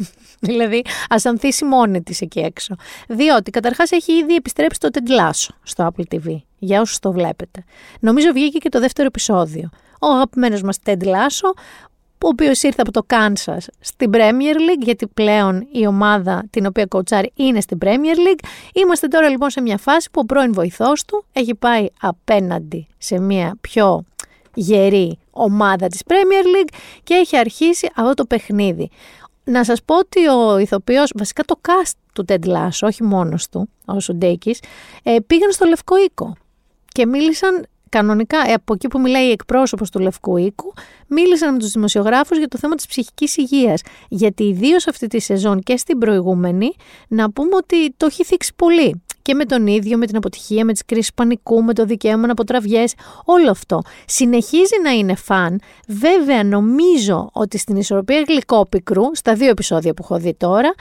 δηλαδή, 0.48 0.84
ας 1.08 1.26
ανθίσει 1.26 1.64
μόνη 1.64 2.02
της 2.02 2.20
εκεί 2.20 2.40
έξω. 2.40 2.74
Διότι 3.08 3.50
καταρχάς 3.50 3.90
έχει 3.90 4.12
ήδη 4.12 4.34
επιστρέψει 4.34 4.80
το 4.80 4.90
τεντλάσο 4.90 5.54
στο 5.62 5.90
Apple 5.90 6.14
TV. 6.14 6.36
Για 6.58 6.80
όσους 6.80 6.98
το 6.98 7.12
βλέπετε. 7.12 7.64
Νομίζω 8.00 8.32
βγήκε 8.32 8.58
και 8.58 8.68
το 8.68 8.80
δεύτερο 8.80 9.06
επεισόδιο. 9.06 9.70
Ο 10.02 10.06
αγαπημένος 10.06 10.62
μας 10.62 10.78
Ted 10.84 11.04
ο 12.24 12.28
οποίος 12.28 12.62
ήρθε 12.62 12.82
από 12.82 12.92
το 12.92 13.02
Κάνσας 13.06 13.68
στην 13.80 14.10
Premier 14.12 14.56
League, 14.56 14.82
γιατί 14.82 15.06
πλέον 15.06 15.66
η 15.72 15.86
ομάδα 15.86 16.44
την 16.50 16.66
οποία 16.66 16.86
κοουτσάρει 16.86 17.32
είναι 17.34 17.60
στην 17.60 17.78
Premier 17.84 18.16
League. 18.16 18.44
Είμαστε 18.74 19.08
τώρα 19.08 19.28
λοιπόν 19.28 19.50
σε 19.50 19.60
μια 19.60 19.78
φάση 19.78 20.08
που 20.10 20.20
ο 20.20 20.24
πρώην 20.24 20.52
βοηθός 20.52 21.04
του 21.04 21.24
έχει 21.32 21.54
πάει 21.54 21.86
απέναντι 22.00 22.86
σε 22.98 23.18
μια 23.18 23.56
πιο 23.60 24.04
γερή 24.54 25.18
ομάδα 25.30 25.86
της 25.86 26.02
Premier 26.06 26.44
League 26.56 26.74
και 27.02 27.14
έχει 27.14 27.36
αρχίσει 27.36 27.90
αυτό 27.96 28.14
το 28.14 28.24
παιχνίδι. 28.24 28.90
Να 29.44 29.64
σας 29.64 29.82
πω 29.82 29.98
ότι 29.98 30.28
ο 30.28 30.58
ηθοποιός, 30.58 31.12
βασικά 31.14 31.42
το 31.42 31.60
cast 31.68 31.92
του 32.12 32.24
Ted 32.28 32.44
Lasso, 32.46 32.80
όχι 32.82 33.02
μόνος 33.02 33.48
του, 33.48 33.68
ο 33.84 34.00
Σουντέκης, 34.00 34.60
ε, 35.02 35.16
πήγαν 35.26 35.52
στο 35.52 35.66
Λευκό 35.66 35.96
Οίκο 35.98 36.32
και 36.88 37.06
μίλησαν 37.06 37.66
κανονικά, 37.92 38.38
ε, 38.48 38.52
από 38.52 38.74
εκεί 38.74 38.88
που 38.88 39.00
μιλάει 39.00 39.26
η 39.26 39.30
εκπρόσωπος 39.30 39.90
του 39.90 39.98
Λευκού 39.98 40.36
Οίκου, 40.36 40.72
μίλησαν 41.06 41.52
με 41.52 41.58
τους 41.58 41.70
δημοσιογράφους 41.70 42.38
για 42.38 42.48
το 42.48 42.58
θέμα 42.58 42.74
της 42.74 42.86
ψυχικής 42.86 43.36
υγείας. 43.36 43.80
Γιατί 44.08 44.42
ιδίως 44.44 44.86
αυτή 44.86 45.06
τη 45.06 45.20
σεζόν 45.20 45.60
και 45.60 45.76
στην 45.76 45.98
προηγούμενη, 45.98 46.72
να 47.08 47.30
πούμε 47.30 47.56
ότι 47.56 47.92
το 47.96 48.06
έχει 48.06 48.24
θίξει 48.24 48.52
πολύ. 48.56 49.02
και 49.22 49.34
με 49.34 49.44
τον 49.44 49.66
ίδιο, 49.66 49.98
με 49.98 50.06
την 50.06 50.16
αποτυχία, 50.16 50.64
με 50.64 50.72
τις 50.72 50.84
κρίσεις 50.84 51.14
πανικού, 51.14 51.62
με 51.64 51.74
το 51.74 51.84
δικαίωμα 51.84 52.26
να 52.26 52.32
αποτραβιές, 52.32 52.94
όλο 53.24 53.50
αυτό. 53.50 53.82
Συνεχίζει 54.06 54.80
να 54.82 54.90
είναι 54.90 55.14
φαν. 55.14 55.60
Βέβαια 55.88 56.44
νομίζω 56.44 57.28
ότι 57.32 57.58
στην 57.58 57.76
ισορροπία 57.76 58.24
γλυκόπικρου, 58.28 59.04
στα 59.12 59.34
δύο 59.34 59.48
επεισόδια 59.48 59.94
που 59.94 60.02
έχω 60.04 60.18
δει 60.18 60.34
τώρα, 60.34 60.74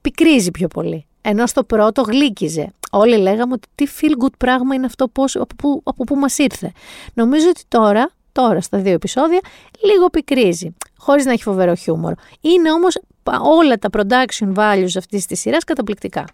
πικρίζει 0.00 0.50
πιο 0.50 0.68
πολύ. 0.68 1.06
Ενώ 1.20 1.46
στο 1.46 1.64
πρώτο 1.64 2.02
γλύκιζε. 2.02 2.72
Όλοι 2.90 3.16
λέγαμε 3.16 3.52
ότι 3.52 3.68
τι 3.74 3.86
feel 4.00 4.24
good 4.24 4.36
πράγμα 4.38 4.74
είναι 4.74 4.86
αυτό, 4.86 5.08
πώς, 5.08 5.36
από, 5.36 5.54
πού, 5.56 5.80
από 5.84 6.04
πού 6.04 6.16
μας 6.16 6.38
ήρθε. 6.38 6.72
Νομίζω 7.14 7.48
ότι 7.48 7.62
τώρα, 7.68 8.10
τώρα 8.32 8.60
στα 8.60 8.78
δύο 8.78 8.92
επεισόδια, 8.92 9.40
λίγο 9.84 10.10
πικρίζει, 10.10 10.76
χωρίς 10.96 11.24
να 11.24 11.32
έχει 11.32 11.42
φοβερό 11.42 11.74
χιούμορ. 11.74 12.14
Είναι 12.40 12.72
όμως 12.72 12.98
όλα 13.42 13.78
τα 13.78 13.88
production 13.92 14.54
values 14.54 14.96
αυτής 14.96 15.26
της 15.26 15.40
σειράς 15.40 15.64
καταπληκτικά. 15.64 16.24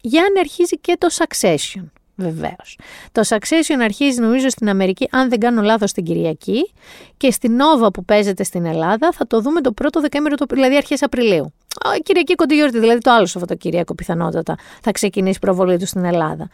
Γιάννη 0.00 0.38
αρχίζει 0.38 0.78
και 0.78 0.96
το 0.98 1.08
Succession. 1.10 1.84
Βεβαίως. 2.20 2.78
Το 3.12 3.22
Succession 3.28 3.80
αρχίζει 3.82 4.20
νομίζω 4.20 4.48
στην 4.48 4.68
Αμερική, 4.68 5.08
αν 5.10 5.28
δεν 5.28 5.38
κάνω 5.38 5.62
λάθος, 5.62 5.92
την 5.92 6.04
Κυριακή 6.04 6.72
και 7.16 7.30
στην 7.30 7.58
Nova 7.58 7.92
που 7.92 8.04
παίζεται 8.04 8.44
στην 8.44 8.64
Ελλάδα 8.64 9.12
θα 9.12 9.26
το 9.26 9.40
δούμε 9.40 9.60
το 9.60 9.72
πρώτο 9.72 10.00
δεκέμβριο, 10.00 10.36
δηλαδή 10.50 10.76
αρχές 10.76 11.02
Απριλίου. 11.02 11.52
Η 11.98 12.02
Κυριακή 12.02 12.34
Κοντιγιόρτη, 12.34 12.78
δηλαδή 12.78 13.00
το 13.00 13.10
άλλο 13.10 13.26
Σαββατοκύριακο 13.26 13.94
πιθανότατα 13.94 14.56
θα 14.82 14.90
ξεκινήσει 14.90 15.36
η 15.36 15.40
προβολή 15.40 15.78
του 15.78 15.86
στην 15.86 16.04
Ελλάδα. 16.04 16.48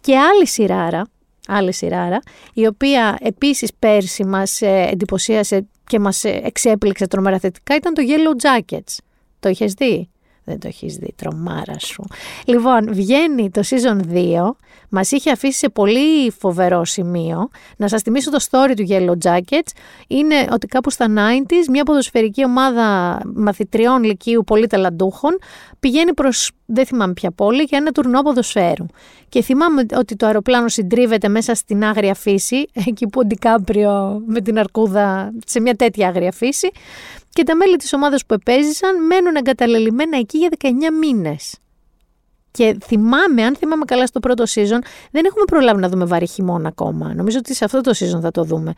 Και 0.00 0.18
άλλη 0.18 0.46
σειράρα, 0.46 1.06
άλλη 1.46 1.72
σειράρα, 1.72 2.18
η 2.52 2.66
οποία 2.66 3.18
επίσης 3.20 3.70
πέρσι 3.78 4.24
μας 4.24 4.60
ε, 4.60 4.88
εντυπωσίασε 4.90 5.66
και 5.86 5.98
μας 5.98 6.24
ε, 6.24 6.40
εξέπληξε 6.44 7.06
τρομερά 7.06 7.38
θετικά 7.38 7.74
ήταν 7.74 7.94
το 7.94 8.02
Yellow 8.06 8.46
Jackets. 8.46 8.96
Το 9.40 9.48
είχες 9.48 9.72
δει; 9.72 10.08
Δεν 10.48 10.58
το 10.58 10.68
έχεις 10.68 10.96
δει, 10.96 11.14
τρομάρα 11.16 11.78
σου. 11.78 12.04
Λοιπόν, 12.46 12.94
βγαίνει 12.94 13.50
το 13.50 13.62
season 13.64 14.12
2, 14.12 14.50
μας 14.88 15.10
είχε 15.10 15.30
αφήσει 15.30 15.58
σε 15.58 15.68
πολύ 15.68 16.30
φοβερό 16.30 16.84
σημείο. 16.84 17.48
Να 17.76 17.88
σας 17.88 18.02
θυμίσω 18.02 18.30
το 18.30 18.38
story 18.50 18.72
του 18.76 18.86
Yellow 18.88 19.28
Jackets. 19.28 19.70
Είναι 20.06 20.48
ότι 20.52 20.66
κάπου 20.66 20.90
στα 20.90 21.06
90s 21.08 21.68
μια 21.70 21.84
ποδοσφαιρική 21.84 22.44
ομάδα 22.44 23.20
μαθητριών 23.34 24.04
λυκείου 24.04 24.44
πολύ 24.44 24.66
ταλαντούχων 24.66 25.38
πηγαίνει 25.80 26.14
προς, 26.14 26.50
δεν 26.66 26.86
θυμάμαι 26.86 27.12
ποια 27.12 27.30
πόλη, 27.30 27.62
για 27.62 27.78
ένα 27.78 27.92
τουρνό 27.92 28.22
ποδοσφαίρου. 28.22 28.86
Και 29.28 29.42
θυμάμαι 29.42 29.86
ότι 29.96 30.16
το 30.16 30.26
αεροπλάνο 30.26 30.68
συντρίβεται 30.68 31.28
μέσα 31.28 31.54
στην 31.54 31.84
άγρια 31.84 32.14
φύση, 32.14 32.68
εκεί 32.88 33.06
που 33.06 33.20
ο 33.20 33.26
Ντικάπριο 33.26 34.22
με 34.26 34.40
την 34.40 34.58
αρκούδα 34.58 35.32
σε 35.46 35.60
μια 35.60 35.74
τέτοια 35.74 36.08
άγρια 36.08 36.32
φύση 36.32 36.70
και 37.36 37.42
τα 37.42 37.56
μέλη 37.56 37.76
της 37.76 37.92
ομάδας 37.92 38.26
που 38.26 38.34
επέζησαν 38.34 39.06
μένουν 39.06 39.34
εγκαταλελειμμένα 39.36 40.18
εκεί 40.18 40.38
για 40.38 40.48
19 40.58 40.70
μήνες. 41.00 41.58
Και 42.50 42.76
θυμάμαι, 42.84 43.42
αν 43.42 43.56
θυμάμαι 43.56 43.84
καλά 43.84 44.06
στο 44.06 44.20
πρώτο 44.20 44.44
season, 44.44 44.78
δεν 45.10 45.24
έχουμε 45.24 45.44
προλάβει 45.46 45.80
να 45.80 45.88
δούμε 45.88 46.04
βαρύ 46.04 46.26
χειμώνα 46.26 46.68
ακόμα. 46.68 47.14
Νομίζω 47.14 47.38
ότι 47.38 47.54
σε 47.54 47.64
αυτό 47.64 47.80
το 47.80 47.90
season 47.90 48.20
θα 48.20 48.30
το 48.30 48.42
δούμε. 48.42 48.72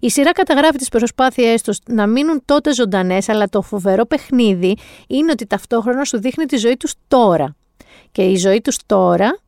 Η 0.00 0.10
σειρά 0.10 0.32
καταγράφει 0.32 0.78
τις 0.78 0.88
προσπάθειές 0.88 1.62
τους 1.62 1.78
να 1.86 2.06
μείνουν 2.06 2.42
τότε 2.44 2.74
ζωντανές, 2.74 3.28
αλλά 3.28 3.48
το 3.48 3.62
φοβερό 3.62 4.06
παιχνίδι 4.06 4.76
είναι 5.06 5.30
ότι 5.30 5.46
ταυτόχρονα 5.46 6.04
σου 6.04 6.20
δείχνει 6.20 6.44
τη 6.44 6.56
ζωή 6.56 6.76
τους 6.76 6.94
τώρα. 7.08 7.56
Και 8.12 8.22
η 8.22 8.36
ζωή 8.36 8.60
τους 8.60 8.76
τώρα 8.86 9.38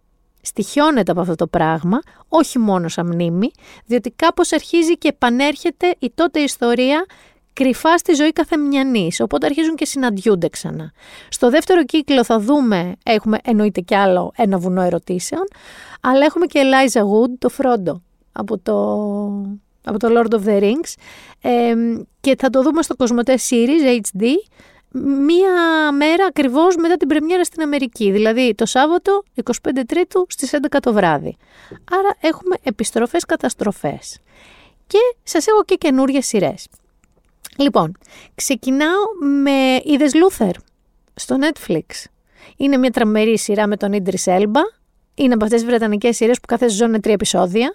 στοιχιώνεται 0.43 1.11
από 1.11 1.21
αυτό 1.21 1.35
το 1.35 1.47
πράγμα, 1.47 1.99
όχι 2.29 2.59
μόνο 2.59 2.89
σαν 2.89 3.07
μνήμη, 3.07 3.51
διότι 3.87 4.11
κάπως 4.11 4.53
αρχίζει 4.53 4.99
και 4.99 5.09
επανέρχεται 5.09 5.95
η 5.99 6.13
τότε 6.15 6.41
ιστορία 6.41 7.07
κρυφά 7.53 7.99
στη 7.99 8.15
ζωή 8.15 8.33
καθεμιανής, 8.33 9.21
οπότε 9.21 9.47
αρχίζουν 9.47 9.75
και 9.75 9.87
συναντιούνται 9.87 10.49
ξανά. 10.49 10.93
Στο 11.29 11.51
δεύτερο 11.51 11.85
κύκλο 11.85 12.25
θα 12.25 12.39
δούμε, 12.39 12.95
έχουμε 13.05 13.39
εννοείται 13.45 13.81
κι 13.81 13.95
άλλο 13.95 14.33
ένα 14.37 14.59
βουνό 14.59 14.83
ερωτήσεων, 14.83 15.45
αλλά 16.01 16.25
έχουμε 16.25 16.47
και 16.47 16.61
Elijah 16.63 17.01
Wood, 17.01 17.31
το 17.39 17.49
Φρόντο, 17.49 18.03
από 18.33 18.59
το, 18.59 18.97
από 19.85 19.99
το 19.99 20.09
Lord 20.11 20.35
of 20.35 20.45
the 20.45 20.63
Rings, 20.63 20.95
και 22.21 22.37
θα 22.39 22.51
το 22.51 22.63
δούμε 22.63 22.83
στο 22.83 22.97
Cosmote 22.97 23.39
Series 23.51 24.01
HD, 24.01 24.25
μία 25.27 25.93
μέρα 25.93 26.25
ακριβώς 26.25 26.77
μετά 26.77 26.97
την 26.97 27.09
πρεμιέρα 27.09 27.45
στην 27.45 27.63
Αμερική, 27.63 28.11
δηλαδή 28.11 28.55
το 28.55 28.67
Σάββατο 28.67 29.23
25 29.45 29.53
Τρίτου 29.87 30.27
στις 30.29 30.51
11 30.53 30.77
το 30.83 30.93
βράδυ. 30.93 31.37
Άρα 31.91 32.17
έχουμε 32.21 32.57
επιστροφές 32.63 33.25
καταστροφές. 33.25 34.19
Και 34.87 34.99
σας 35.23 35.47
έχω 35.47 35.65
και 35.65 35.75
καινούριες 35.75 36.21
σειρές. 36.21 36.67
Λοιπόν, 37.59 37.99
ξεκινάω 38.35 39.03
με 39.43 39.81
Idris 39.85 40.15
Luther 40.15 40.55
στο 41.15 41.37
Netflix. 41.41 42.05
Είναι 42.57 42.77
μια 42.77 42.91
τρομερή 42.91 43.39
σειρά 43.39 43.67
με 43.67 43.77
τον 43.77 43.93
Idris 43.93 44.19
Elba. 44.25 44.61
Είναι 45.15 45.35
από 45.35 45.45
αυτές 45.45 45.61
τις 45.61 45.69
βρετανικές 45.69 46.17
σειρές 46.17 46.41
που 46.41 46.47
κάθε 46.47 46.69
σεζόν 46.69 46.89
είναι 46.89 47.01
τρία 47.01 47.15
επεισόδια. 47.15 47.75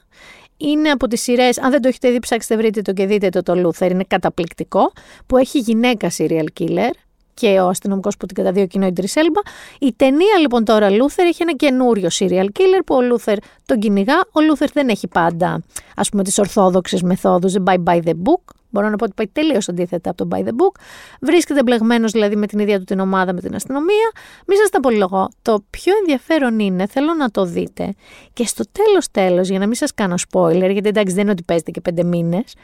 Είναι 0.57 0.89
από 0.89 1.07
τις 1.07 1.21
σειρές, 1.21 1.59
αν 1.59 1.71
δεν 1.71 1.81
το 1.81 1.87
έχετε 1.87 2.09
δει, 2.09 2.19
ψάξτε 2.19 2.55
βρείτε 2.55 2.81
το 2.81 2.93
και 2.93 3.05
δείτε 3.05 3.29
το 3.29 3.43
το 3.43 3.55
Luther. 3.55 3.91
Είναι 3.91 4.03
καταπληκτικό. 4.07 4.91
Που 5.25 5.37
έχει 5.37 5.59
γυναίκα 5.59 6.11
serial 6.17 6.45
killer 6.59 6.91
και 7.33 7.59
ο 7.59 7.67
αστυνομικός 7.67 8.17
που 8.17 8.25
την 8.25 8.35
καταδίωκε 8.35 8.77
είναι 8.77 8.85
ο 8.85 8.87
Idris 8.87 9.07
Elba. 9.13 9.39
Η 9.79 9.93
ταινία 9.95 10.37
λοιπόν 10.39 10.65
τώρα 10.65 10.89
Luther 10.89 11.25
έχει 11.25 11.41
ένα 11.41 11.53
καινούριο 11.53 12.09
serial 12.19 12.45
killer 12.45 12.81
που 12.85 12.95
ο 12.95 13.01
Luther 13.01 13.37
τον 13.65 13.79
κυνηγά. 13.79 14.15
Ο 14.31 14.41
Luther 14.41 14.71
δεν 14.71 14.89
έχει 14.89 15.07
πάντα, 15.07 15.63
ας 15.95 16.09
πούμε, 16.09 16.23
τις 16.23 16.37
ορθόδοξες 16.37 17.01
μεθόδους, 17.01 17.51
δεν 17.51 17.63
πάει 17.63 17.83
by 17.85 18.07
the 18.07 18.13
book. 18.13 18.56
Μπορώ 18.69 18.89
να 18.89 18.95
πω 18.95 19.03
ότι 19.03 19.13
πάει 19.15 19.27
τελείως 19.27 19.69
αντίθετα 19.69 20.09
από 20.09 20.27
το 20.27 20.37
by 20.37 20.43
the 20.43 20.49
book. 20.49 20.81
Βρίσκεται 21.21 21.63
μπλεγμένος 21.63 22.11
δηλαδή 22.11 22.35
με 22.35 22.47
την 22.47 22.59
ίδια 22.59 22.77
του 22.77 22.83
την 22.83 22.99
ομάδα, 22.99 23.33
με 23.33 23.41
την 23.41 23.55
αστυνομία. 23.55 24.11
Μη 24.47 24.55
σας 24.55 24.69
τα 24.69 24.79
πολυλογώ. 24.79 25.29
Το 25.41 25.63
πιο 25.69 25.93
ενδιαφέρον 25.99 26.59
είναι, 26.59 26.87
θέλω 26.87 27.13
να 27.13 27.29
το 27.29 27.45
δείτε. 27.45 27.93
Και 28.33 28.45
στο 28.45 28.63
τέλος 28.71 29.11
τέλος, 29.11 29.49
για 29.49 29.59
να 29.59 29.65
μην 29.65 29.75
σας 29.75 29.93
κάνω 29.93 30.15
spoiler, 30.31 30.69
γιατί 30.71 30.87
εντάξει 30.87 31.13
δεν 31.13 31.23
είναι 31.23 31.31
ότι 31.31 31.43
παίζετε 31.43 31.71
και 31.71 31.81
πέντε 31.81 32.03
μήνες, 32.03 32.55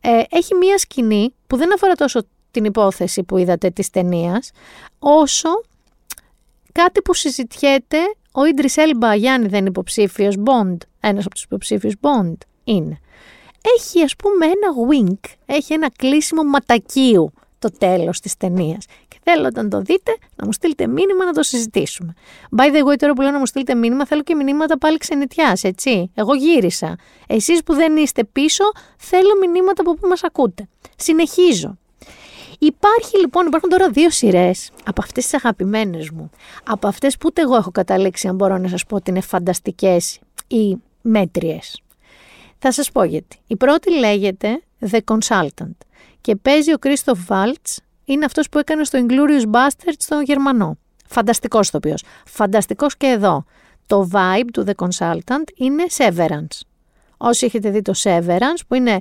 ε, 0.00 0.22
έχει 0.30 0.54
μία 0.54 0.78
σκηνή 0.78 1.34
που 1.46 1.56
δεν 1.56 1.74
αφορά 1.74 1.94
τόσο 1.94 2.22
την 2.50 2.64
υπόθεση 2.64 3.22
που 3.22 3.36
είδατε 3.36 3.70
της 3.70 3.90
ταινίας, 3.90 4.50
όσο 4.98 5.48
κάτι 6.72 7.02
που 7.02 7.14
συζητιέται 7.14 7.98
ο 8.32 8.44
Ιντρι 8.44 8.68
Έλμπα 8.74 9.14
Γιάννη 9.14 9.48
δεν 9.48 9.58
είναι 9.58 9.68
υποψήφιος 9.68 10.36
Bond, 10.36 10.76
ένας 11.00 11.24
από 11.24 11.34
τους 11.34 11.42
υποψήφιους 11.42 11.94
Bond 12.00 12.36
είναι 12.64 13.00
έχει 13.78 14.02
ας 14.02 14.16
πούμε 14.16 14.46
ένα 14.46 14.68
wink, 14.90 15.30
έχει 15.46 15.72
ένα 15.72 15.90
κλείσιμο 15.96 16.42
ματακίου 16.42 17.32
το 17.58 17.70
τέλος 17.78 18.20
της 18.20 18.36
ταινίας. 18.36 18.84
Και 19.08 19.16
θέλω 19.22 19.46
όταν 19.46 19.70
το 19.70 19.80
δείτε 19.80 20.16
να 20.36 20.46
μου 20.46 20.52
στείλετε 20.52 20.86
μήνυμα 20.86 21.24
να 21.24 21.32
το 21.32 21.42
συζητήσουμε. 21.42 22.12
By 22.56 22.76
the 22.76 22.88
way, 22.88 22.96
τώρα 22.96 23.12
που 23.12 23.20
λέω 23.20 23.30
να 23.30 23.38
μου 23.38 23.46
στείλετε 23.46 23.74
μήνυμα, 23.74 24.06
θέλω 24.06 24.22
και 24.22 24.34
μηνύματα 24.34 24.78
πάλι 24.78 24.96
ξενιτιάς, 24.96 25.64
έτσι. 25.64 26.10
Εγώ 26.14 26.34
γύρισα. 26.34 26.96
Εσείς 27.26 27.62
που 27.62 27.74
δεν 27.74 27.96
είστε 27.96 28.24
πίσω, 28.24 28.64
θέλω 28.96 29.30
μηνύματα 29.40 29.82
από 29.82 29.94
πού 29.94 30.08
μας 30.08 30.24
ακούτε. 30.24 30.68
Συνεχίζω. 30.96 31.78
Υπάρχει 32.58 33.18
λοιπόν, 33.18 33.46
υπάρχουν 33.46 33.70
τώρα 33.70 33.90
δύο 33.90 34.10
σειρές 34.10 34.70
από 34.84 35.02
αυτές 35.02 35.24
τις 35.24 35.34
αγαπημένες 35.34 36.10
μου. 36.10 36.30
Από 36.64 36.88
αυτές 36.88 37.16
που 37.16 37.26
ούτε 37.26 37.42
εγώ 37.42 37.56
έχω 37.56 37.70
καταλήξει, 37.70 38.28
αν 38.28 38.34
μπορώ 38.34 38.58
να 38.58 38.68
σας 38.68 38.84
πω 38.86 38.96
ότι 38.96 39.10
είναι 39.10 39.20
φανταστικές 39.20 40.18
ή 40.46 40.76
μέτριες. 41.02 41.82
Θα 42.62 42.72
σας 42.72 42.92
πω 42.92 43.04
γιατί. 43.04 43.38
Η 43.46 43.56
πρώτη 43.56 43.98
λέγεται 43.98 44.62
The 44.90 44.98
Consultant 45.04 45.76
και 46.20 46.36
παίζει 46.36 46.72
ο 46.72 46.78
Κρίστοφ 46.78 47.26
Βάλτς, 47.26 47.80
είναι 48.04 48.24
αυτός 48.24 48.48
που 48.48 48.58
έκανε 48.58 48.84
στο 48.84 49.06
Inglourious 49.06 49.50
Basterds 49.50 49.94
στο 49.98 50.20
Γερμανό. 50.20 50.78
Φανταστικός 51.06 51.68
ηθοποιός. 51.68 52.04
Φανταστικός 52.26 52.96
και 52.96 53.06
εδώ. 53.06 53.44
Το 53.86 54.08
vibe 54.12 54.48
του 54.52 54.64
The 54.66 54.86
Consultant 54.86 55.44
είναι 55.56 55.84
Severance. 55.96 56.60
Όσοι 57.16 57.46
έχετε 57.46 57.70
δει 57.70 57.82
το 57.82 57.92
Severance 57.96 58.60
που 58.68 58.74
είναι 58.74 58.98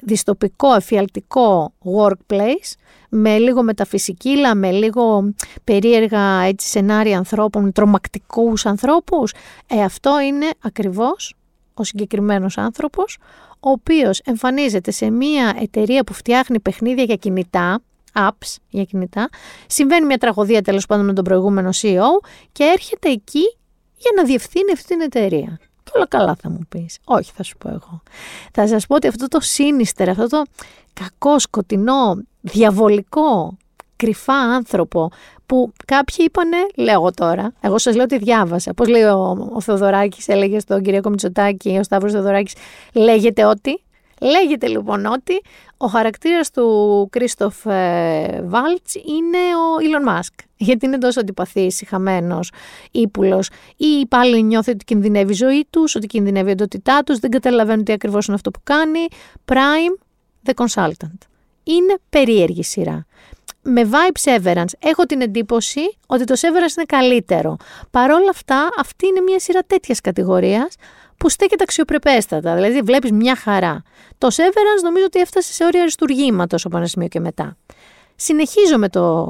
διστοπικό, 0.00 0.74
εφιαλτικό 0.74 1.72
workplace 1.84 2.72
με 3.08 3.38
λίγο 3.38 3.62
μεταφυσική, 3.62 4.34
με 4.54 4.70
λίγο 4.70 5.32
περίεργα 5.64 6.40
έτσι, 6.40 6.68
σενάρια 6.68 7.18
ανθρώπων, 7.18 7.72
τρομακτικούς 7.72 8.66
ανθρώπους. 8.66 9.34
Ε, 9.66 9.82
αυτό 9.82 10.20
είναι 10.20 10.46
ακριβώς 10.60 11.37
ο 11.80 11.84
συγκεκριμένος 11.84 12.58
άνθρωπος, 12.58 13.18
ο 13.60 13.70
οποίος 13.70 14.20
εμφανίζεται 14.24 14.90
σε 14.90 15.10
μια 15.10 15.56
εταιρεία 15.60 16.04
που 16.04 16.12
φτιάχνει 16.12 16.60
παιχνίδια 16.60 17.04
για 17.04 17.16
κινητά, 17.16 17.82
apps 18.12 18.56
για 18.68 18.84
κινητά, 18.84 19.28
συμβαίνει 19.66 20.06
μια 20.06 20.18
τραγωδία 20.18 20.62
τέλος 20.62 20.86
πάντων 20.86 21.04
με 21.04 21.12
τον 21.12 21.24
προηγούμενο 21.24 21.70
CEO 21.72 22.28
και 22.52 22.64
έρχεται 22.64 23.10
εκεί 23.10 23.56
για 23.96 24.10
να 24.16 24.24
διευθύνει 24.24 24.72
αυτή 24.72 24.86
την 24.86 25.00
εταιρεία. 25.00 25.58
Και 25.84 25.90
όλα 25.94 26.06
καλά 26.06 26.36
θα 26.40 26.50
μου 26.50 26.60
πεις. 26.68 26.98
Όχι 27.04 27.32
θα 27.34 27.42
σου 27.42 27.56
πω 27.56 27.68
εγώ. 27.68 28.02
Θα 28.52 28.66
σας 28.66 28.86
πω 28.86 28.94
ότι 28.94 29.06
αυτό 29.06 29.28
το 29.28 29.40
σύνιστερ, 29.40 30.08
αυτό 30.08 30.26
το 30.26 30.42
κακό, 30.92 31.38
σκοτεινό, 31.38 32.22
διαβολικό, 32.40 33.56
κρυφά 33.98 34.34
άνθρωπο 34.34 35.10
που 35.46 35.72
κάποιοι 35.86 36.16
είπανε, 36.28 36.56
λέω 36.76 37.10
τώρα, 37.14 37.52
εγώ 37.60 37.78
σας 37.78 37.94
λέω 37.94 38.04
ότι 38.04 38.18
διάβασα, 38.18 38.74
πώς 38.74 38.88
λέει 38.88 39.02
ο, 39.02 39.50
ο 39.52 39.60
Θεοδωράκης, 39.60 40.28
έλεγε 40.28 40.58
στον 40.58 40.82
Κυριακό 40.82 41.10
Μητσοτάκη, 41.10 41.76
ο 41.78 41.82
Σταύρος 41.82 42.12
Θεοδωράκης, 42.12 42.54
λέγεται 42.92 43.44
ότι, 43.44 43.82
Λέγεται 44.20 44.66
λοιπόν 44.66 45.06
ότι 45.06 45.40
ο 45.76 45.86
χαρακτήρας 45.86 46.50
του 46.50 47.08
Κρίστοφ 47.10 47.66
ε, 47.66 48.42
Βάλτς 48.44 48.94
είναι 48.94 49.38
ο 49.38 49.80
Ιλον 49.82 50.02
Μάσκ. 50.02 50.34
Γιατί 50.56 50.86
είναι 50.86 50.98
τόσο 50.98 51.20
αντιπαθής, 51.20 51.80
ηχαμένος, 51.80 52.52
ύπουλος 52.90 53.50
ή 53.76 54.06
πάλι 54.08 54.42
νιώθει 54.42 54.70
ότι 54.70 54.84
κινδυνεύει 54.84 55.32
η 55.32 55.34
ζωή 55.34 55.66
τους, 55.70 55.94
ότι 55.94 56.06
κινδυνεύει 56.06 56.48
η 56.48 56.50
εντότητά 56.50 57.02
τους, 57.02 57.18
δεν 57.18 57.30
καταλαβαίνουν 57.30 57.84
τι 57.84 57.92
ακριβώς 57.92 58.26
είναι 58.26 58.36
αυτό 58.36 58.50
που 58.50 58.60
κάνει. 58.64 59.06
Prime, 59.44 60.02
The 60.44 60.64
Consultant. 60.64 61.18
Είναι 61.62 61.98
περίεργη 62.08 62.62
σειρά. 62.62 63.06
Με 63.62 63.88
vibe 63.90 64.30
Severance 64.30 64.72
έχω 64.78 65.06
την 65.06 65.20
εντύπωση 65.20 65.80
ότι 66.06 66.24
το 66.24 66.34
Severance 66.36 66.76
είναι 66.76 66.86
καλύτερο. 66.86 67.56
Παρ' 67.90 68.10
όλα 68.10 68.30
αυτά 68.30 68.68
αυτή 68.78 69.06
είναι 69.06 69.20
μια 69.20 69.38
σειρά 69.38 69.60
τέτοιας 69.66 70.00
κατηγορίας 70.00 70.74
που 71.16 71.28
στέκεται 71.28 71.62
αξιοπρεπέστατα, 71.62 72.54
δηλαδή 72.54 72.80
βλέπεις 72.80 73.12
μια 73.12 73.36
χαρά. 73.36 73.82
Το 74.18 74.28
Severance 74.30 74.82
νομίζω 74.82 75.04
ότι 75.04 75.20
έφτασε 75.20 75.52
σε 75.52 75.64
όρια 75.64 75.80
αριστουργήματος 75.80 76.64
από 76.64 76.76
ένα 76.76 76.86
σημείο 76.86 77.08
και 77.08 77.20
μετά. 77.20 77.56
Συνεχίζω 78.16 78.78
με 78.78 78.88
το 78.88 79.26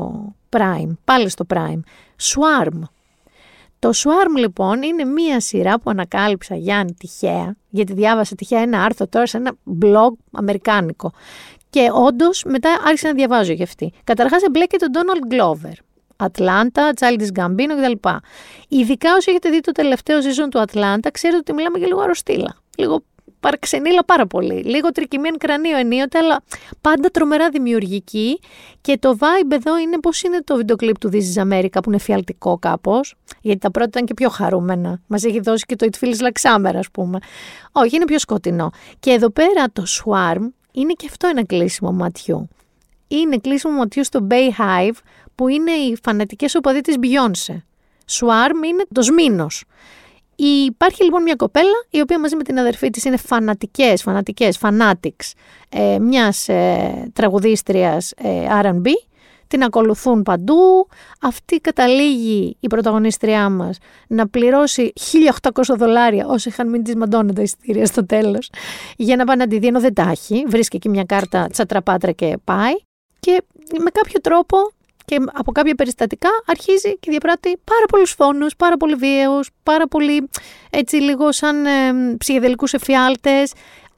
Prime, 0.56 0.96
πάλι 1.04 1.28
στο 1.28 1.44
Prime. 1.54 1.80
Swarm. 2.22 2.80
Το 3.78 3.90
Swarm 3.94 4.38
λοιπόν 4.38 4.82
είναι 4.82 5.04
μία 5.04 5.40
σειρά 5.40 5.80
που 5.80 5.90
ανακάλυψα 5.90 6.54
Γιάννη 6.54 6.94
τυχαία, 6.94 7.56
γιατί 7.68 7.92
διάβασα 7.92 8.34
τυχαία 8.34 8.60
ένα 8.60 8.82
άρθρο 8.84 9.06
τώρα 9.06 9.26
σε 9.26 9.36
ένα 9.36 9.52
blog 9.82 10.12
αμερικάνικο. 10.32 11.12
Και 11.70 11.88
όντως 11.92 12.44
μετά 12.46 12.70
άρχισα 12.84 13.08
να 13.08 13.14
διαβάζω 13.14 13.52
γι' 13.52 13.62
αυτή. 13.62 13.92
Καταρχάς 14.04 14.42
εμπλέκεται 14.42 14.86
τον 14.86 15.02
Donald 15.02 15.34
Glover. 15.34 15.72
Atlanta, 16.16 16.92
Childish 17.00 17.40
Gambino 17.40 17.72
κτλ. 17.82 18.08
Ειδικά 18.68 19.14
όσοι 19.14 19.30
έχετε 19.30 19.50
δει 19.50 19.60
το 19.60 19.72
τελευταίο 19.72 20.18
season 20.18 20.48
του 20.50 20.60
Ατλάντα, 20.60 21.10
ξέρετε 21.10 21.38
ότι 21.38 21.52
μιλάμε 21.52 21.78
για 21.78 21.86
λίγο 21.86 22.00
αρρωστίλα. 22.00 22.56
Λίγο 22.76 23.02
παραξενίλα 23.40 24.04
πάρα 24.04 24.26
πολύ. 24.26 24.54
Λίγο 24.54 24.90
τρικυμία 24.90 25.27
εν 25.27 25.36
κρανίω 25.36 25.76
ενίοτε, 25.76 26.18
αλλά 26.18 26.42
πάντα 26.80 27.08
τρομερά 27.08 27.48
δημιουργική. 27.48 28.40
Και 28.80 28.98
το 28.98 29.16
vibe 29.20 29.52
εδώ 29.52 29.78
είναι 29.78 29.98
πώς 29.98 30.22
είναι 30.22 30.42
το 30.44 30.56
βίντεο 30.56 30.76
κλιπ 30.76 30.98
του 30.98 31.10
This 31.12 31.34
is 31.34 31.42
America, 31.48 31.78
που 31.82 31.90
είναι 31.90 31.98
εφιαλτικό 31.98 32.58
κάπως. 32.58 33.14
Γιατί 33.40 33.60
τα 33.60 33.70
πρώτα 33.70 33.88
ήταν 33.88 34.04
και 34.06 34.14
πιο 34.14 34.28
χαρούμενα. 34.28 35.00
Μας 35.06 35.24
έχει 35.24 35.40
δώσει 35.40 35.64
και 35.66 35.76
το 35.76 35.88
It 35.90 36.04
Feels 36.04 36.18
Like 36.18 36.50
Summer, 36.50 36.74
ας 36.74 36.90
πούμε. 36.90 37.18
Όχι, 37.72 37.96
είναι 37.96 38.04
πιο 38.04 38.18
σκοτεινό. 38.18 38.70
Και 39.00 39.10
εδώ 39.10 39.30
πέρα 39.30 39.64
το 39.72 39.82
Swarm 39.86 40.48
είναι 40.80 40.92
και 40.92 41.06
αυτό 41.10 41.26
ένα 41.26 41.44
κλείσιμο 41.44 41.92
ματιού. 41.92 42.48
Είναι 43.08 43.36
κλείσιμο 43.36 43.72
ματιού 43.72 44.04
στο 44.04 44.26
Bay 44.30 44.60
Hive, 44.60 44.96
που 45.34 45.48
είναι 45.48 45.70
οι 45.72 45.98
φανατικές 46.02 46.54
οπαδοί 46.54 46.80
της 46.80 46.94
Beyoncé. 47.00 47.56
Swarm 48.10 48.66
είναι 48.66 48.84
το 48.92 49.02
σμήνος. 49.02 49.64
Υπάρχει 50.66 51.04
λοιπόν 51.04 51.22
μια 51.22 51.34
κοπέλα 51.34 51.86
η 51.90 52.00
οποία 52.00 52.20
μαζί 52.20 52.36
με 52.36 52.42
την 52.42 52.58
αδερφή 52.58 52.90
της 52.90 53.04
είναι 53.04 53.16
φανατικές, 53.16 54.02
φανατικές, 54.02 54.58
fanatics 54.62 55.32
ε, 55.68 55.98
μιας 55.98 56.48
ε, 56.48 57.10
τραγουδίστριας 57.12 58.12
ε, 58.16 58.46
R&B. 58.62 58.86
Την 59.48 59.62
ακολουθούν 59.62 60.22
παντού. 60.22 60.88
Αυτή 61.20 61.56
καταλήγει 61.56 62.56
η 62.60 62.66
πρωταγωνίστριά 62.66 63.48
μας 63.48 63.78
να 64.08 64.28
πληρώσει 64.28 64.92
1800 65.52 65.74
δολάρια 65.76 66.26
όσοι 66.26 66.48
είχαν 66.48 66.68
μείνει 66.68 66.84
της 66.84 66.94
Μαντόνα 66.94 67.32
τα 67.32 67.42
εισιτήρια 67.42 67.86
στο 67.86 68.06
τέλος 68.06 68.50
για 68.96 69.16
να 69.16 69.24
πάνε 69.24 69.44
να 69.44 69.50
τη 69.50 69.58
δει 69.58 69.66
ενώ 69.66 69.80
δεν 69.80 69.94
τα 69.94 70.08
έχει. 70.10 70.44
Βρίσκει 70.48 70.76
εκεί 70.76 70.88
μια 70.88 71.04
κάρτα 71.04 71.46
τσατραπάτρα 71.52 72.12
και 72.12 72.38
πάει. 72.44 72.72
Και 73.20 73.42
με 73.78 73.90
κάποιο 73.90 74.20
τρόπο 74.20 74.56
και 75.04 75.18
από 75.32 75.52
κάποια 75.52 75.74
περιστατικά 75.74 76.28
αρχίζει 76.46 76.98
και 76.98 77.10
διαπράττει 77.10 77.56
πάρα 77.64 77.84
πολλούς 77.88 78.10
φόνους, 78.10 78.56
πάρα 78.56 78.76
πολύ 78.76 78.94
βίαιους, 78.94 79.50
πάρα 79.62 79.86
πολύ 79.88 80.28
έτσι 80.70 80.96
λίγο 80.96 81.32
σαν 81.32 81.66
ε, 81.66 81.70
ψυχεδελικούς 82.18 82.72
εφιάλτες. 82.72 83.52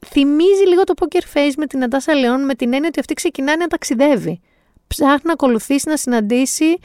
Θυμίζει 0.05 0.65
λίγο 0.67 0.83
το 0.83 0.93
poker 0.99 1.37
face 1.37 1.53
με 1.57 1.65
την 1.65 1.79
Νατάσα 1.79 2.15
Λεόν 2.15 2.45
με 2.45 2.55
την 2.55 2.73
έννοια 2.73 2.87
ότι 2.87 2.99
αυτή 2.99 3.13
ξεκινάει 3.13 3.57
να 3.57 3.67
ταξιδεύει. 3.67 4.41
Ψάχνει 4.91 5.21
να 5.23 5.33
ακολουθήσει, 5.33 5.89
να 5.89 5.97
συναντήσει 5.97 6.77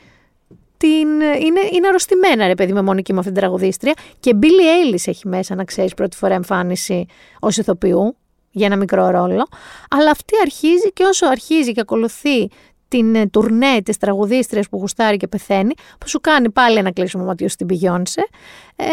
την... 0.76 1.08
Είναι, 1.20 1.60
είναι 1.72 1.88
αρρωστημένα 1.88 2.46
ρε 2.46 2.54
παιδί 2.54 2.72
με 2.72 2.82
μόνη 2.82 3.02
με 3.12 3.18
αυτήν 3.18 3.32
την 3.32 3.42
τραγουδίστρια 3.42 3.94
και 4.20 4.36
Billy 4.42 4.94
Ellis 4.94 5.02
έχει 5.04 5.28
μέσα 5.28 5.54
να 5.54 5.64
ξέρεις 5.64 5.94
πρώτη 5.94 6.16
φορά 6.16 6.34
εμφάνιση 6.34 7.06
ως 7.40 7.56
ηθοποιού 7.56 8.16
για 8.50 8.66
ένα 8.66 8.76
μικρό 8.76 9.10
ρόλο, 9.10 9.46
αλλά 9.90 10.10
αυτή 10.10 10.34
αρχίζει 10.42 10.92
και 10.92 11.04
όσο 11.04 11.26
αρχίζει 11.26 11.72
και 11.72 11.80
ακολουθεί 11.80 12.48
την 12.88 13.14
ε, 13.14 13.26
τουρνέ 13.26 13.82
της 13.82 13.96
τραγουδίστριας 13.96 14.68
που 14.68 14.78
γουστάρει 14.78 15.16
και 15.16 15.26
πεθαίνει, 15.26 15.74
που 15.98 16.08
σου 16.08 16.20
κάνει 16.20 16.50
πάλι 16.50 16.78
ένα 16.78 16.92
κλείσιμο 16.92 17.24
ματιού 17.24 17.48
στην 17.48 17.66
πηγιόνσε, 17.66 18.28
ε, 18.76 18.84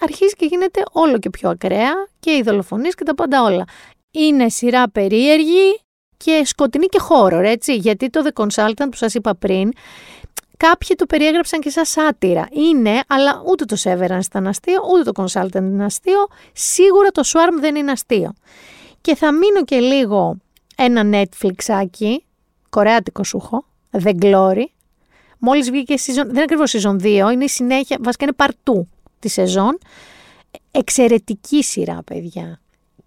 αρχίζει 0.00 0.34
και 0.34 0.46
γίνεται 0.46 0.82
όλο 0.92 1.18
και 1.18 1.30
πιο 1.30 1.50
ακραία 1.50 1.92
και 2.20 2.30
οι 2.30 2.42
δολοφονίες 2.42 2.94
και 2.94 3.04
τα 3.04 3.14
πάντα 3.14 3.42
όλα. 3.42 3.64
Είναι 4.10 4.48
σειρά 4.48 4.90
περίεργη 4.90 5.80
και 6.24 6.42
σκοτεινή 6.44 6.86
και 6.86 6.98
χώρο, 6.98 7.38
έτσι, 7.38 7.74
γιατί 7.74 8.10
το 8.10 8.22
The 8.24 8.44
Consultant 8.44 8.88
που 8.90 8.96
σας 8.96 9.14
είπα 9.14 9.34
πριν, 9.34 9.70
κάποιοι 10.56 10.96
το 10.96 11.06
περιέγραψαν 11.06 11.60
και 11.60 11.70
σαν 11.70 11.84
σάτυρα. 11.84 12.48
Είναι, 12.50 13.00
αλλά 13.06 13.42
ούτε 13.46 13.64
το 13.64 13.76
Severance 13.82 14.24
ήταν 14.24 14.46
αστείο, 14.46 14.80
ούτε 14.92 15.10
το 15.10 15.24
Consultant 15.24 15.54
είναι 15.54 15.84
αστείο, 15.84 16.26
σίγουρα 16.52 17.08
το 17.08 17.22
Swarm 17.26 17.60
δεν 17.60 17.74
είναι 17.74 17.90
αστείο. 17.90 18.32
Και 19.00 19.14
θα 19.14 19.32
μείνω 19.32 19.64
και 19.64 19.78
λίγο 19.78 20.36
ένα 20.76 21.02
Netflixάκι, 21.04 22.16
κορεάτικο 22.68 23.24
σου 23.24 23.36
έχω, 23.42 23.64
The 24.02 24.14
Glory. 24.22 24.64
Μόλις 25.38 25.70
βγήκε 25.70 25.94
season, 25.96 26.14
δεν 26.14 26.28
είναι 26.28 26.42
ακριβώς 26.42 26.74
season 26.76 26.96
2, 27.02 27.04
είναι 27.32 27.44
η 27.44 27.48
συνέχεια, 27.48 27.98
βασικά 28.00 28.24
είναι 28.24 28.32
παρτού 28.32 28.88
της 29.18 29.32
σεζόν. 29.32 29.78
Εξαιρετική 30.70 31.62
σειρά, 31.62 32.02
παιδιά. 32.04 32.60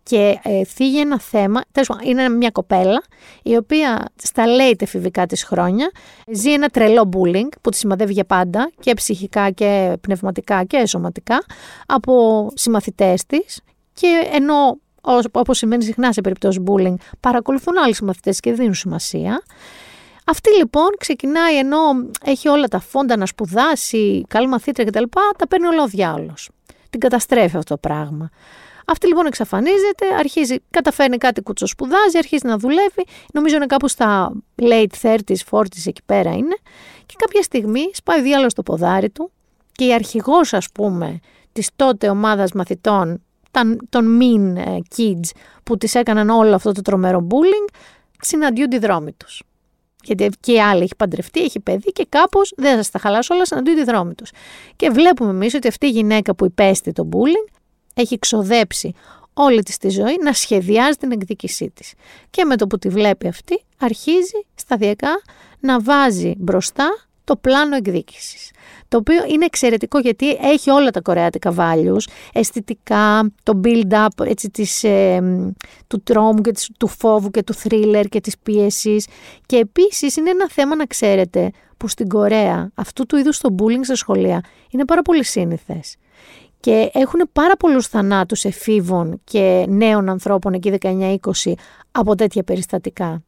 Και 0.03 0.39
ε, 0.43 0.63
θίγει 0.63 0.99
ένα 0.99 1.19
θέμα, 1.19 1.61
είναι 2.03 2.29
μια 2.29 2.49
κοπέλα 2.49 3.03
η 3.43 3.55
οποία 3.55 4.05
στα 4.23 4.47
λέει 4.47 4.75
εφηβικά 4.79 5.25
της 5.25 5.43
χρόνια 5.43 5.91
ζει 6.31 6.53
ένα 6.53 6.67
τρελό 6.69 7.09
bullying 7.13 7.49
που 7.61 7.69
τη 7.69 7.77
σημαδεύει 7.77 8.13
για 8.13 8.25
πάντα 8.25 8.71
και 8.79 8.93
ψυχικά 8.93 9.49
και 9.49 9.97
πνευματικά 10.01 10.63
και 10.63 10.85
σωματικά 10.85 11.45
από 11.85 12.47
συμμαθητές 12.53 13.25
της 13.25 13.61
και 13.93 14.29
ενώ 14.33 14.77
όπως 15.31 15.57
σημαίνει 15.57 15.83
συχνά 15.83 16.13
σε 16.13 16.21
περιπτώσεις 16.21 16.63
bullying, 16.67 16.95
παρακολουθούν 17.19 17.77
άλλοι 17.77 17.95
μαθητές 18.01 18.39
και 18.39 18.53
δίνουν 18.53 18.73
σημασία. 18.73 19.43
Αυτή 20.25 20.55
λοιπόν 20.57 20.89
ξεκινάει 20.97 21.57
ενώ 21.57 21.77
έχει 22.25 22.47
όλα 22.47 22.67
τα 22.67 22.79
φόντα 22.79 23.17
να 23.17 23.25
σπουδάσει, 23.25 24.25
καλή 24.27 24.47
μαθήτρια 24.47 24.85
κτλ. 24.85 25.03
Τα 25.37 25.47
παίρνει 25.47 25.67
όλα 25.67 25.83
ο 25.83 25.87
διάολο. 25.87 26.33
Την 26.89 26.99
καταστρέφει 26.99 27.57
αυτό 27.57 27.73
το 27.73 27.77
πράγμα. 27.77 28.29
Αυτή 28.87 29.07
λοιπόν 29.07 29.25
εξαφανίζεται, 29.25 30.05
αρχίζει, 30.19 30.55
καταφέρνει 30.69 31.17
κάτι 31.17 31.41
κουτσο 31.41 31.65
σπουδάζει, 31.65 32.17
αρχίζει 32.17 32.47
να 32.47 32.57
δουλεύει. 32.57 33.05
Νομίζω 33.33 33.55
είναι 33.55 33.65
κάπου 33.65 33.87
στα 33.87 34.31
late 34.61 35.01
30s, 35.01 35.35
40s 35.49 35.85
εκεί 35.85 36.01
πέρα 36.05 36.31
είναι. 36.31 36.57
Και 37.05 37.15
κάποια 37.17 37.41
στιγμή 37.41 37.89
σπάει 37.93 38.19
ο 38.19 38.23
διάλογο 38.23 38.49
στο 38.49 38.63
ποδάρι 38.63 39.09
του 39.09 39.31
και 39.71 39.85
η 39.85 39.93
αρχηγός 39.93 40.53
ας 40.53 40.71
πούμε 40.73 41.19
της 41.51 41.69
τότε 41.75 42.09
ομάδας 42.09 42.51
μαθητών 42.51 43.21
των 43.89 44.19
mean 44.21 44.55
ε, 44.57 44.77
kids 44.95 45.29
που 45.63 45.77
τις 45.77 45.95
έκαναν 45.95 46.29
όλο 46.29 46.55
αυτό 46.55 46.71
το 46.71 46.81
τρομερό 46.81 47.27
bullying, 47.29 47.73
συναντιούν 48.21 48.69
τη 48.69 48.77
δρόμη 48.77 49.11
τους. 49.11 49.43
Γιατί 50.03 50.29
και 50.39 50.51
η 50.51 50.61
άλλη 50.61 50.83
έχει 50.83 50.95
παντρευτεί, 50.95 51.41
έχει 51.41 51.59
παιδί 51.59 51.91
και 51.91 52.05
κάπως 52.09 52.53
δεν 52.57 52.83
θα 52.83 52.91
τα 52.91 52.99
χαλάσω 52.99 53.33
όλα, 53.33 53.45
συναντιούν 53.45 53.75
τη 53.75 53.83
δρόμη 53.83 54.13
τους. 54.13 54.31
Και 54.75 54.89
βλέπουμε 54.89 55.29
εμείς 55.29 55.53
ότι 55.53 55.67
αυτή 55.67 55.85
η 55.85 55.89
γυναίκα 55.89 56.35
που 56.35 56.45
υπέστη 56.45 56.91
το 56.91 57.09
bullying 57.11 57.53
έχει 57.93 58.19
ξοδέψει 58.19 58.93
όλη 59.33 59.63
της 59.63 59.77
τη 59.77 59.89
ζωή 59.89 60.17
να 60.23 60.33
σχεδιάζει 60.33 60.97
την 60.97 61.11
εκδίκησή 61.11 61.69
της. 61.69 61.93
Και 62.29 62.45
με 62.45 62.55
το 62.55 62.67
που 62.67 62.77
τη 62.77 62.89
βλέπει 62.89 63.27
αυτή 63.27 63.63
αρχίζει 63.79 64.45
σταδιακά 64.55 65.21
να 65.59 65.81
βάζει 65.81 66.33
μπροστά 66.37 67.07
το 67.23 67.35
πλάνο 67.35 67.75
εκδίκησης. 67.75 68.51
Το 68.87 68.97
οποίο 68.97 69.23
είναι 69.27 69.45
εξαιρετικό 69.45 69.99
γιατί 69.99 70.29
έχει 70.29 70.69
όλα 70.69 70.89
τα 70.89 71.01
κορεάτικα 71.01 71.53
values, 71.57 72.03
αισθητικά, 72.33 73.31
το 73.43 73.59
build-up 73.63 74.25
έτσι, 74.25 74.49
της, 74.49 74.83
ε, 74.83 75.21
του 75.87 76.01
τρόμου 76.03 76.41
και 76.41 76.51
του 76.79 76.87
φόβου 76.87 77.31
και 77.31 77.43
του 77.43 77.53
thriller 77.63 78.05
και 78.09 78.21
της 78.21 78.37
πίεσης. 78.37 79.07
Και 79.45 79.57
επίσης 79.57 80.15
είναι 80.15 80.29
ένα 80.29 80.49
θέμα 80.49 80.75
να 80.75 80.85
ξέρετε 80.85 81.51
που 81.77 81.87
στην 81.87 82.07
Κορέα 82.07 82.71
αυτού 82.75 83.05
του 83.05 83.17
είδους 83.17 83.37
το 83.37 83.55
bullying 83.59 83.83
στα 83.83 83.95
σχολεία 83.95 84.43
είναι 84.69 84.85
πάρα 84.85 85.01
πολύ 85.01 85.23
σύνηθες. 85.23 85.95
Και 86.61 86.89
έχουν 86.93 87.29
πάρα 87.33 87.55
πολλούς 87.55 87.87
θανάτους 87.87 88.43
εφήβων 88.43 89.21
και 89.23 89.65
νέων 89.69 90.09
ανθρώπων 90.09 90.53
εκεί 90.53 90.73
19-20 90.81 91.17
από 91.91 92.15
τέτοια 92.15 92.43
περιστατικά. 92.43 93.23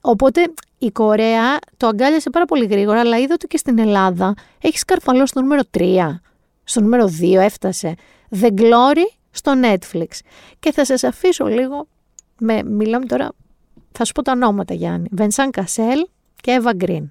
Οπότε 0.00 0.52
η 0.78 0.90
Κορέα 0.90 1.58
το 1.76 1.86
αγκάλιασε 1.86 2.30
πάρα 2.30 2.44
πολύ 2.44 2.66
γρήγορα, 2.66 3.00
αλλά 3.00 3.18
είδα 3.18 3.34
ότι 3.34 3.46
και 3.46 3.56
στην 3.56 3.78
Ελλάδα 3.78 4.34
έχεις 4.60 4.80
σκαρφαλώσει 4.80 5.26
στο 5.26 5.40
νούμερο 5.40 5.62
3. 5.78 6.20
Στο 6.64 6.80
νούμερο 6.80 7.10
2 7.20 7.34
έφτασε. 7.34 7.94
The 8.40 8.50
Glory 8.58 9.06
στο 9.30 9.52
Netflix. 9.62 10.06
Και 10.58 10.72
θα 10.72 10.84
σας 10.84 11.04
αφήσω 11.04 11.46
λίγο, 11.46 11.86
με, 12.38 12.62
μιλάμε 12.62 13.06
τώρα, 13.06 13.32
θα 13.92 14.04
σου 14.04 14.12
πω 14.12 14.22
τα 14.22 14.32
ονόματα 14.32 14.74
Γιάννη. 14.74 15.08
Βενσάν 15.10 15.50
Κασέλ 15.50 16.06
και 16.40 16.60
Eva 16.62 16.84
Green. 16.84 17.06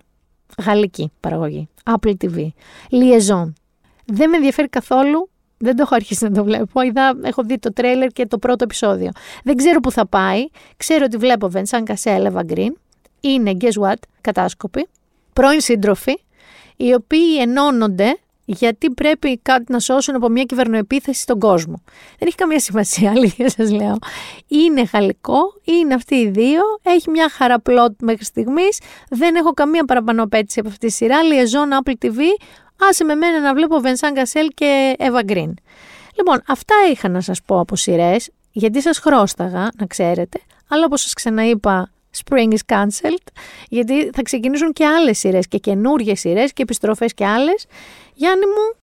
Γαλλική 0.63 1.11
παραγωγή. 1.19 1.69
Apple 1.83 2.13
TV. 2.21 2.47
Liaison. 2.91 3.53
Δεν 4.05 4.29
με 4.29 4.35
ενδιαφέρει 4.35 4.67
καθόλου 4.67 5.29
Δεν 5.57 5.75
το 5.75 5.81
έχω 5.81 5.95
αρχίσει 5.95 6.23
να 6.23 6.31
το 6.31 6.43
βλέπω. 6.43 6.81
Είδα, 6.81 7.17
έχω 7.23 7.43
δει 7.43 7.59
το 7.59 7.73
τρέιλερ 7.73 8.07
και 8.07 8.25
το 8.25 8.37
πρώτο 8.37 8.63
επεισόδιο. 8.63 9.09
Δεν 9.43 9.55
ξέρω 9.55 9.79
που 9.79 9.91
θα 9.91 10.07
πάει. 10.07 10.47
Ξέρω 10.77 11.03
ότι 11.05 11.17
βλέπω 11.17 11.49
Βενσάν 11.49 11.85
Κασέλ, 11.85 12.25
Εύα 12.25 12.43
Γκριν. 12.43 12.77
Είναι, 13.19 13.51
guess 13.59 13.83
what, 13.83 13.99
κατάσκοποι. 14.21 14.87
Πρώην 15.33 15.61
σύντροφοι, 15.61 16.19
οι 16.75 16.93
οποίοι 16.93 17.37
ενώνονται 17.39 18.17
γιατί 18.49 18.89
πρέπει 18.91 19.39
κάτι 19.41 19.71
να 19.71 19.79
σώσουν 19.79 20.15
από 20.15 20.29
μια 20.29 20.43
κυβερνοεπίθεση 20.43 21.21
στον 21.21 21.39
κόσμο. 21.39 21.81
Δεν 22.19 22.27
έχει 22.27 22.35
καμία 22.35 22.59
σημασία, 22.59 23.11
αλήθεια 23.15 23.49
σας 23.49 23.71
λέω. 23.71 23.97
Είναι 24.47 24.89
γαλλικό, 24.93 25.39
είναι 25.63 25.93
αυτοί 25.93 26.15
οι 26.15 26.29
δύο, 26.29 26.61
έχει 26.81 27.09
μια 27.09 27.29
χαρά 27.29 27.59
πλότ 27.59 27.91
μέχρι 28.01 28.25
στιγμής. 28.25 28.79
Δεν 29.09 29.35
έχω 29.35 29.53
καμία 29.53 29.85
παραπάνω 29.85 30.23
απέτηση 30.23 30.59
από 30.59 30.69
αυτή 30.69 30.87
τη 30.87 30.93
σειρά. 30.93 31.23
Λιεζόν 31.23 31.69
Apple 31.83 32.05
TV, 32.05 32.17
άσε 32.79 33.03
με 33.03 33.15
μένα 33.15 33.39
να 33.39 33.53
βλέπω 33.53 33.79
Βενσάν 33.79 34.13
Κασέλ 34.13 34.47
και 34.53 34.95
Eva 34.99 35.31
Green. 35.31 35.53
Λοιπόν, 36.15 36.41
αυτά 36.47 36.75
είχα 36.91 37.09
να 37.09 37.21
σας 37.21 37.41
πω 37.41 37.59
από 37.59 37.75
σειρές, 37.75 38.29
γιατί 38.51 38.81
σας 38.81 38.97
χρώσταγα, 38.97 39.69
να 39.77 39.85
ξέρετε, 39.85 40.39
αλλά 40.67 40.85
όπως 40.85 41.01
σας 41.01 41.13
ξαναείπα, 41.13 41.91
Spring 42.25 42.51
is 42.51 42.75
cancelled, 42.75 43.27
γιατί 43.69 44.09
θα 44.13 44.21
ξεκινήσουν 44.21 44.73
και 44.73 44.85
άλλες 44.85 45.17
σειρές 45.17 45.47
και 45.47 45.57
καινούργιες 45.57 46.19
σειρές 46.19 46.53
και 46.53 46.61
επιστροφές 46.61 47.13
και 47.13 47.25
άλλες. 47.25 47.65
Γιάννη 48.13 48.45
μου, 48.45 48.79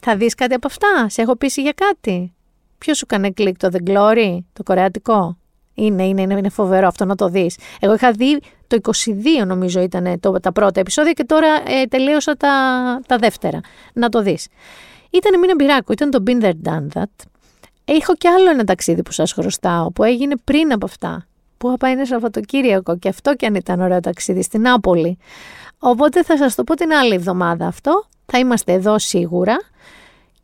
θα 0.00 0.16
δεις 0.16 0.34
κάτι 0.34 0.54
από 0.54 0.66
αυτά, 0.66 1.08
σε 1.08 1.22
έχω 1.22 1.36
πείσει 1.36 1.62
για 1.62 1.72
κάτι; 1.72 2.32
Ποιος 2.78 2.96
σου 2.96 3.04
έκανε 3.08 3.30
κλικ, 3.30 3.56
το 3.56 3.68
The 3.72 3.90
Glory, 3.90 4.38
το 4.52 4.62
κορεατικό; 4.62 5.38
Είναι, 5.78 6.06
είναι, 6.06 6.22
είναι, 6.22 6.34
είναι 6.34 6.48
φοβερό 6.48 6.86
αυτό 6.86 7.04
να 7.04 7.14
το 7.14 7.28
δεις. 7.28 7.56
Εγώ 7.80 7.94
είχα 7.94 8.12
δει 8.12 8.40
το 8.66 8.78
22 9.42 9.46
νομίζω 9.46 9.80
ήταν 9.80 10.20
το, 10.20 10.32
τα 10.32 10.52
πρώτα 10.52 10.80
επεισόδια 10.80 11.12
και 11.12 11.24
τώρα 11.24 11.48
ε, 11.66 11.84
τελείωσα 11.84 12.36
τα, 12.36 12.50
τα 13.06 13.16
δεύτερα. 13.16 13.60
Να 13.92 14.08
το 14.08 14.22
δεις. 14.22 14.46
Ήταν 15.10 15.38
μια 15.38 15.56
πειράκο, 15.56 15.92
ήταν 15.92 16.10
το 16.10 16.22
Been 16.26 16.42
There 16.42 16.68
Done 16.68 16.86
That. 16.94 17.26
Έχω 17.84 18.14
κι 18.14 18.28
άλλο 18.28 18.50
ένα 18.50 18.64
ταξίδι 18.64 19.02
που 19.02 19.12
σας 19.12 19.32
χρωστάω, 19.32 19.92
που 19.92 20.04
έγινε 20.04 20.34
πριν 20.44 20.72
από 20.72 20.86
αυτά. 20.86 21.26
Που 21.58 21.68
είχα 21.68 21.76
πάει 21.76 21.92
ένα 21.92 22.04
Σαββατοκύριακο 22.04 22.98
και 22.98 23.08
αυτό 23.08 23.34
κι 23.34 23.46
αν 23.46 23.54
ήταν 23.54 23.80
ωραίο 23.80 24.00
ταξίδι 24.00 24.42
στην 24.42 24.60
Νάπολη. 24.60 25.18
Οπότε 25.78 26.22
θα 26.22 26.36
σας 26.36 26.54
το 26.54 26.64
πω 26.64 26.74
την 26.74 26.92
άλλη 26.92 27.14
εβδομάδα 27.14 27.66
αυτό. 27.66 28.04
Θα 28.26 28.38
είμαστε 28.38 28.72
εδώ 28.72 28.98
σίγουρα 28.98 29.56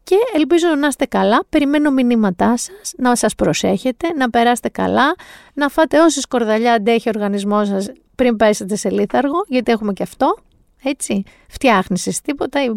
και 0.05 0.17
ελπίζω 0.35 0.67
να 0.79 0.87
είστε 0.87 1.05
καλά. 1.05 1.45
Περιμένω 1.49 1.91
μηνύματά 1.91 2.57
σας, 2.57 2.93
να 2.97 3.17
σας 3.17 3.35
προσέχετε, 3.35 4.13
να 4.13 4.31
περάσετε 4.31 4.69
καλά, 4.69 5.15
να 5.55 5.69
φάτε 5.69 6.01
όση 6.01 6.21
σκορδαλιά 6.21 6.73
αντέχει 6.73 7.09
ο 7.09 7.13
οργανισμός 7.15 7.69
σας 7.69 7.93
πριν 8.15 8.37
πέσετε 8.37 8.77
σε 8.77 8.91
λίθαργο, 8.91 9.45
γιατί 9.49 9.73
έχουμε 9.73 9.93
και 9.93 10.03
αυτό, 10.03 10.37
έτσι. 10.83 11.23
Φτιάχνεις 11.49 12.21
τίποτα 12.21 12.65
ή 12.65 12.71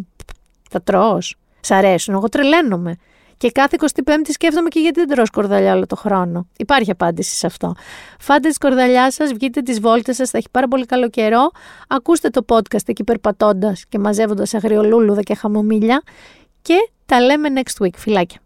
θα 0.69 0.81
τρως, 0.81 1.35
σ' 1.59 1.71
αρέσουν, 1.71 2.13
εγώ 2.13 2.29
τρελαίνομαι. 2.29 2.95
Και 3.37 3.51
κάθε 3.51 3.75
25η 3.79 4.29
σκέφτομαι 4.29 4.69
και 4.69 4.79
γιατί 4.79 4.99
δεν 4.99 5.07
τρώω 5.07 5.25
σκορδαλιά 5.25 5.73
όλο 5.73 5.85
το 5.85 5.95
χρόνο. 5.95 6.47
Υπάρχει 6.57 6.91
απάντηση 6.91 7.35
σε 7.35 7.45
αυτό. 7.45 7.75
Φάτε 8.19 8.47
τη 8.47 8.53
σκορδαλιά 8.53 9.11
σας, 9.11 9.33
βγείτε 9.33 9.61
τις 9.61 9.79
βόλτες 9.79 10.15
σας, 10.15 10.29
θα 10.29 10.37
έχει 10.37 10.47
πάρα 10.51 10.67
πολύ 10.67 10.85
καλό 10.85 11.09
καιρό. 11.09 11.51
Ακούστε 11.87 12.29
το 12.29 12.45
podcast 12.47 12.85
εκεί 12.85 13.03
περπατώντας 13.03 13.85
και 13.89 13.99
μαζεύοντας 13.99 14.53
αγριολούλουδα 14.53 15.21
και 15.21 15.35
χαμομίλια. 15.35 16.01
Και 16.61 16.89
τα 17.07 17.21
λέμε 17.21 17.49
next 17.55 17.83
week. 17.83 17.95
Φιλάκια. 17.97 18.39